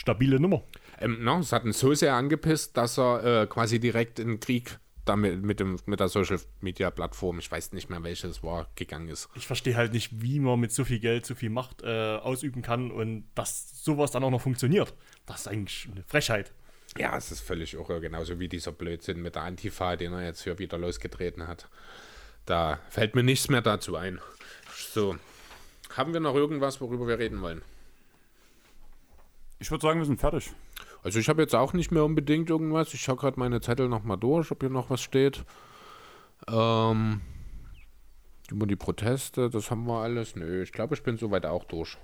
Stabile 0.03 0.41
Nummer. 0.41 0.65
Ähm, 1.01 1.19
na, 1.20 1.39
es 1.39 1.53
hat 1.53 1.65
ihn 1.65 1.73
so 1.73 1.95
sehr 1.95 2.15
angepisst, 2.15 2.77
dass 2.77 2.99
er 2.99 3.43
äh, 3.43 3.47
quasi 3.47 3.79
direkt 3.79 4.19
in 4.19 4.27
den 4.27 4.41
Krieg 4.41 4.81
damit 5.05 5.43
mit, 5.43 5.61
dem, 5.61 5.79
mit 5.87 6.01
der 6.01 6.09
Social 6.09 6.41
Media 6.61 6.91
Plattform, 6.91 7.39
ich 7.39 7.49
weiß 7.49 7.73
nicht 7.73 7.89
mehr 7.89 8.03
welches 8.03 8.43
war, 8.43 8.69
gegangen 8.74 9.09
ist. 9.09 9.29
Ich 9.37 9.47
verstehe 9.47 9.77
halt 9.77 9.93
nicht, 9.93 10.20
wie 10.20 10.41
man 10.41 10.59
mit 10.59 10.73
so 10.73 10.85
viel 10.85 10.99
Geld 10.99 11.24
so 11.24 11.37
viel 11.37 11.51
Macht 11.51 11.83
äh, 11.85 12.16
ausüben 12.16 12.62
kann 12.62 12.91
und 12.91 13.29
dass 13.37 13.85
sowas 13.85 14.11
dann 14.11 14.24
auch 14.24 14.31
noch 14.33 14.41
funktioniert. 14.41 14.93
Das 15.24 15.43
ist 15.43 15.49
eigentlich 15.49 15.89
eine 15.93 16.03
Frechheit. 16.03 16.53
Ja, 16.99 17.16
es 17.16 17.31
ist 17.31 17.41
völlig 17.41 17.74
irre, 17.74 18.01
genauso 18.01 18.41
wie 18.41 18.49
dieser 18.49 18.73
Blödsinn 18.73 19.23
mit 19.23 19.37
der 19.37 19.43
Antifa, 19.43 19.95
den 19.95 20.15
er 20.15 20.24
jetzt 20.24 20.43
hier 20.43 20.59
wieder 20.59 20.79
losgetreten 20.79 21.47
hat. 21.47 21.69
Da 22.45 22.81
fällt 22.91 23.15
mir 23.15 23.23
nichts 23.23 23.49
mehr 23.49 23.62
dazu 23.62 23.95
ein. 23.95 24.19
So, 24.74 25.16
haben 25.97 26.12
wir 26.12 26.20
noch 26.20 26.35
irgendwas, 26.35 26.81
worüber 26.81 27.07
wir 27.07 27.20
reden 27.20 27.41
wollen? 27.41 27.62
Ich 29.62 29.70
würde 29.70 29.82
sagen, 29.82 30.01
wir 30.01 30.06
sind 30.06 30.20
fertig. 30.20 30.51
Also 31.05 31.20
ich 31.20 31.28
habe 31.28 31.40
jetzt 31.40 31.55
auch 31.55 31.72
nicht 31.72 31.93
mehr 31.93 32.05
unbedingt 32.05 32.51
irgendwas. 32.51 32.93
Ich 32.94 33.01
schaue 33.01 33.16
gerade 33.16 33.39
meine 33.39 33.60
Zettel 33.60 33.89
nochmal 33.89 34.18
durch, 34.18 34.51
ob 34.51 34.60
hier 34.60 34.70
noch 34.70 34.90
was 34.90 35.01
steht. 35.01 35.44
Ähm, 36.48 37.20
über 38.51 38.66
die 38.66 38.76
Proteste, 38.76 39.48
das 39.51 39.70
haben 39.70 39.86
wir 39.86 40.02
alles. 40.02 40.34
Nö, 40.34 40.62
ich 40.62 40.72
glaube, 40.72 40.94
ich 40.94 41.02
bin 41.05 41.16
soweit 41.16 41.47
auch 41.47 41.64
durch. 41.64 41.97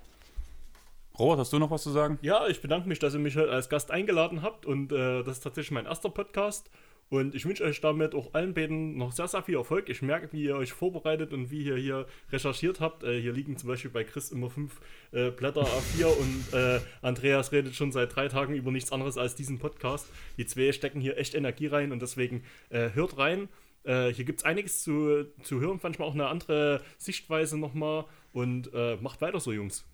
Robert, 1.19 1.41
hast 1.41 1.53
du 1.53 1.59
noch 1.59 1.71
was 1.73 1.83
zu 1.83 1.91
sagen? 1.91 2.21
Ja, 2.23 2.47
ich 2.47 2.63
bedanke 2.63 2.89
mich, 2.89 3.01
dass 3.01 3.15
ihr 3.15 3.21
mich 3.21 3.37
heute 3.37 3.51
als 3.51 3.69
Gast 3.69 3.91
eingeladen 3.91 4.43
habt 4.43 4.65
und 4.65 4.93
äh, 4.93 5.25
das 5.25 5.39
ist 5.39 5.41
tatsächlich 5.43 5.73
mein 5.73 5.87
erster 5.87 6.11
Podcast. 6.11 6.71
Und 7.11 7.35
ich 7.35 7.47
wünsche 7.47 7.65
euch 7.65 7.81
damit 7.81 8.15
auch 8.15 8.35
allen 8.35 8.53
beiden 8.53 8.99
noch 8.99 9.13
sehr, 9.13 9.29
sehr 9.29 9.43
viel 9.43 9.57
Erfolg. 9.57 9.89
Ich 9.89 10.03
merke, 10.03 10.31
wie 10.33 10.45
ihr 10.45 10.57
euch 10.57 10.73
vorbereitet 10.73 11.33
und 11.33 11.51
wie 11.51 11.63
ihr 11.63 11.77
hier 11.77 12.07
recherchiert 12.31 12.81
habt. 12.81 13.03
Äh, 13.03 13.21
hier 13.21 13.33
liegen 13.33 13.57
zum 13.57 13.69
Beispiel 13.69 13.91
bei 13.91 14.05
Chris 14.05 14.31
immer 14.31 14.51
fünf 14.51 14.81
äh, 15.13 15.31
Blätter 15.31 15.63
A4 15.63 16.05
und 16.21 16.53
äh, 16.53 16.81
Andreas 17.01 17.51
redet 17.53 17.75
schon 17.75 17.93
seit 17.93 18.15
drei 18.15 18.29
Tagen 18.29 18.55
über 18.55 18.71
nichts 18.71 18.93
anderes 18.93 19.17
als 19.17 19.35
diesen 19.35 19.59
Podcast. 19.59 20.07
Die 20.37 20.45
zwei 20.45 20.71
stecken 20.73 21.01
hier 21.01 21.17
echt 21.17 21.35
Energie 21.35 21.67
rein 21.67 21.93
und 21.93 22.03
deswegen 22.03 22.45
äh, 22.69 22.91
hört 22.93 23.17
rein. 23.17 23.49
Äh, 23.85 24.13
hier 24.13 24.27
gibt 24.27 24.41
es 24.41 24.45
einiges 24.45 24.83
zu, 24.83 25.25
zu 25.43 25.61
hören, 25.61 25.81
manchmal 25.83 26.09
auch 26.09 26.15
eine 26.15 26.27
andere 26.27 26.83
Sichtweise 26.99 27.57
nochmal 27.57 28.05
und 28.35 28.71
äh, 28.75 28.97
macht 28.97 29.23
weiter 29.23 29.41
so, 29.41 29.53
Jungs. 29.53 29.87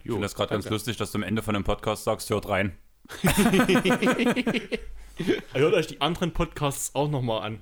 Ich 0.00 0.10
finde 0.10 0.20
das 0.20 0.34
gerade 0.34 0.50
ganz 0.50 0.68
lustig, 0.68 0.98
dass 0.98 1.12
du 1.12 1.18
am 1.18 1.22
Ende 1.22 1.42
von 1.42 1.54
dem 1.54 1.64
Podcast 1.64 2.04
sagst, 2.04 2.28
hört 2.28 2.48
rein. 2.48 2.76
Hört 5.52 5.74
euch 5.74 5.86
die 5.86 6.00
anderen 6.00 6.32
Podcasts 6.32 6.94
auch 6.94 7.08
nochmal 7.08 7.42
an. 7.42 7.60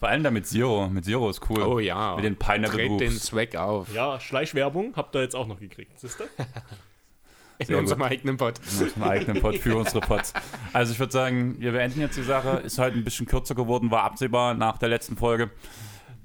Vor 0.00 0.08
allem 0.08 0.22
da 0.22 0.30
mit 0.30 0.46
Zero. 0.46 0.88
Mit 0.88 1.04
Zero 1.04 1.30
ist 1.30 1.48
cool. 1.48 1.62
Oh 1.62 1.78
ja. 1.78 2.16
Mit 2.16 2.24
den 2.24 2.36
Pineapple 2.36 2.88
Dreht 2.88 3.00
den. 3.00 3.12
Zweck 3.12 3.56
auf. 3.56 3.92
Ja, 3.94 4.18
Schleichwerbung 4.20 4.94
habt 4.96 5.14
ihr 5.14 5.22
jetzt 5.22 5.36
auch 5.36 5.46
noch 5.46 5.60
gekriegt, 5.60 5.98
siehst 6.00 6.20
du? 6.20 6.24
In 7.58 7.66
Sehr 7.66 7.78
unserem 7.78 8.02
eigenen 8.02 8.36
Pod. 8.36 8.54
Mit 8.78 8.96
einem 8.96 9.04
eigenen 9.04 9.40
Pod 9.42 9.56
für 9.56 9.76
unsere 9.78 10.00
Pods. 10.00 10.32
Also 10.72 10.92
ich 10.92 10.98
würde 10.98 11.12
sagen, 11.12 11.56
wir 11.58 11.72
beenden 11.72 12.00
jetzt 12.00 12.16
die 12.16 12.22
Sache. 12.22 12.58
Ist 12.64 12.78
heute 12.78 12.96
ein 12.96 13.04
bisschen 13.04 13.26
kürzer 13.26 13.54
geworden, 13.54 13.90
war 13.90 14.04
absehbar 14.04 14.54
nach 14.54 14.78
der 14.78 14.88
letzten 14.88 15.16
Folge. 15.16 15.50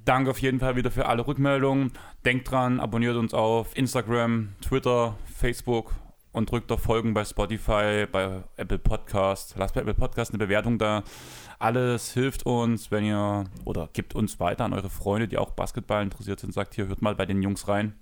Danke 0.05 0.31
auf 0.31 0.39
jeden 0.39 0.59
Fall 0.59 0.75
wieder 0.75 0.91
für 0.91 1.05
alle 1.05 1.25
Rückmeldungen. 1.25 1.93
Denkt 2.25 2.51
dran, 2.51 2.79
abonniert 2.79 3.15
uns 3.15 3.33
auf 3.33 3.75
Instagram, 3.77 4.49
Twitter, 4.61 5.17
Facebook 5.35 5.93
und 6.33 6.51
drückt 6.51 6.71
auf 6.71 6.81
Folgen 6.81 7.13
bei 7.13 7.23
Spotify, 7.23 8.05
bei 8.11 8.43
Apple 8.57 8.79
Podcast. 8.79 9.55
Lasst 9.57 9.75
bei 9.75 9.81
Apple 9.81 9.93
Podcast 9.93 10.31
eine 10.31 10.39
Bewertung 10.39 10.77
da. 10.77 11.03
Alles 11.59 12.11
hilft 12.11 12.45
uns, 12.45 12.91
wenn 12.91 13.05
ihr 13.05 13.45
oder 13.63 13.89
gibt 13.93 14.15
uns 14.15 14.39
weiter 14.39 14.65
an 14.65 14.73
eure 14.73 14.89
Freunde, 14.89 15.27
die 15.29 15.37
auch 15.37 15.51
Basketball 15.51 16.03
interessiert 16.03 16.41
sind. 16.41 16.53
Sagt 16.53 16.75
hier, 16.75 16.87
hört 16.87 17.01
mal 17.01 17.15
bei 17.15 17.25
den 17.25 17.41
Jungs 17.41 17.67
rein. 17.67 17.93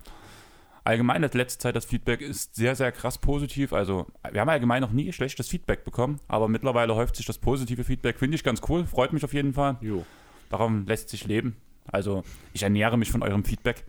Allgemein, 0.84 1.22
das 1.22 1.34
letzte 1.34 1.60
Zeit, 1.60 1.76
das 1.76 1.84
Feedback 1.84 2.20
ist 2.20 2.56
sehr, 2.56 2.74
sehr 2.74 2.90
krass 2.90 3.18
positiv. 3.18 3.72
Also, 3.72 4.06
wir 4.32 4.40
haben 4.40 4.48
allgemein 4.48 4.80
noch 4.80 4.90
nie 4.90 5.12
schlechtes 5.12 5.48
Feedback 5.48 5.84
bekommen, 5.84 6.18
aber 6.26 6.48
mittlerweile 6.48 6.96
häuft 6.96 7.14
sich 7.14 7.26
das 7.26 7.38
positive 7.38 7.84
Feedback. 7.84 8.18
Finde 8.18 8.34
ich 8.34 8.42
ganz 8.42 8.60
cool, 8.68 8.84
freut 8.84 9.12
mich 9.12 9.22
auf 9.22 9.32
jeden 9.32 9.52
Fall. 9.52 9.76
Jo. 9.80 10.04
Darum 10.50 10.84
lässt 10.86 11.08
sich 11.10 11.26
leben. 11.26 11.56
Also, 11.90 12.22
ich 12.52 12.62
ernähre 12.62 12.96
mich 12.96 13.10
von 13.10 13.22
eurem 13.22 13.44
Feedback. 13.44 13.84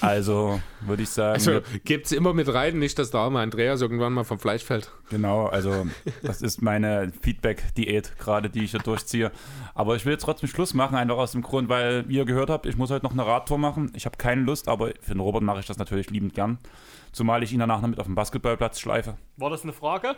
Also, 0.00 0.60
würde 0.80 1.02
ich 1.02 1.10
sagen, 1.10 1.34
Also 1.34 1.50
wir- 1.52 1.62
gibt's 1.84 2.10
immer 2.10 2.32
mit 2.32 2.52
rein, 2.52 2.78
nicht, 2.78 2.98
dass 2.98 3.10
der 3.10 3.20
arme 3.20 3.38
Andreas 3.40 3.80
irgendwann 3.82 4.12
mal 4.14 4.24
vom 4.24 4.38
Fleisch 4.38 4.64
fällt. 4.64 4.90
genau, 5.10 5.46
also, 5.46 5.86
das 6.22 6.40
ist 6.42 6.62
meine 6.62 7.12
Feedback-Diät 7.22 8.18
gerade, 8.18 8.48
die 8.50 8.64
ich 8.64 8.70
hier 8.72 8.80
durchziehe. 8.80 9.30
Aber 9.74 9.94
ich 9.94 10.04
will 10.06 10.12
jetzt 10.14 10.22
trotzdem 10.24 10.48
Schluss 10.48 10.72
machen, 10.74 10.96
einfach 10.96 11.18
aus 11.18 11.32
dem 11.32 11.42
Grund, 11.42 11.68
weil, 11.68 12.08
wie 12.08 12.16
ihr 12.16 12.24
gehört 12.24 12.48
habt, 12.50 12.64
ich 12.66 12.76
muss 12.76 12.90
heute 12.90 13.04
noch 13.04 13.12
eine 13.12 13.26
Radtour 13.26 13.58
machen. 13.58 13.92
Ich 13.94 14.06
habe 14.06 14.16
keine 14.16 14.40
Lust, 14.42 14.66
aber 14.66 14.92
für 15.00 15.12
den 15.14 15.20
Robert 15.20 15.42
mache 15.42 15.60
ich 15.60 15.66
das 15.66 15.76
natürlich 15.78 16.10
liebend 16.10 16.34
gern. 16.34 16.58
Zumal 17.12 17.42
ich 17.42 17.52
ihn 17.52 17.60
danach 17.60 17.82
noch 17.82 17.88
mit 17.88 18.00
auf 18.00 18.06
dem 18.06 18.14
Basketballplatz 18.16 18.80
schleife. 18.80 19.16
War 19.36 19.50
das 19.50 19.62
eine 19.62 19.72
Frage? 19.74 20.16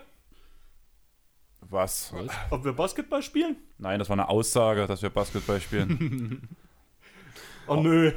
Was? 1.69 2.15
Ob 2.51 2.65
wir 2.65 2.73
Basketball 2.73 3.23
spielen? 3.23 3.57
Nein, 3.79 3.99
das 3.99 4.09
war 4.09 4.15
eine 4.15 4.29
Aussage, 4.29 4.87
dass 4.87 5.03
wir 5.03 5.11
Basketball 5.11 5.61
spielen. 5.61 6.49
Oh, 7.67 7.77
nö. 7.77 8.13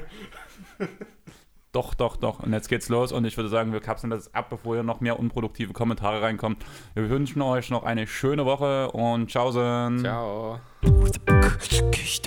doch, 1.71 1.93
doch, 1.93 2.17
doch. 2.17 2.39
Und 2.39 2.53
jetzt 2.53 2.69
geht's 2.69 2.89
los 2.89 3.11
und 3.11 3.25
ich 3.25 3.35
würde 3.37 3.49
sagen, 3.49 3.73
wir 3.73 3.79
kapseln 3.79 4.09
das 4.11 4.33
ab, 4.33 4.49
bevor 4.49 4.75
hier 4.75 4.83
noch 4.83 5.01
mehr 5.01 5.19
unproduktive 5.19 5.73
Kommentare 5.73 6.21
reinkommen. 6.21 6.57
Wir 6.93 7.09
wünschen 7.09 7.41
euch 7.41 7.69
noch 7.69 7.83
eine 7.83 8.07
schöne 8.07 8.45
Woche 8.45 8.91
und 8.91 9.27
tschaußen. 9.27 9.99
Ciao. 9.99 10.59
Kick 11.91 12.19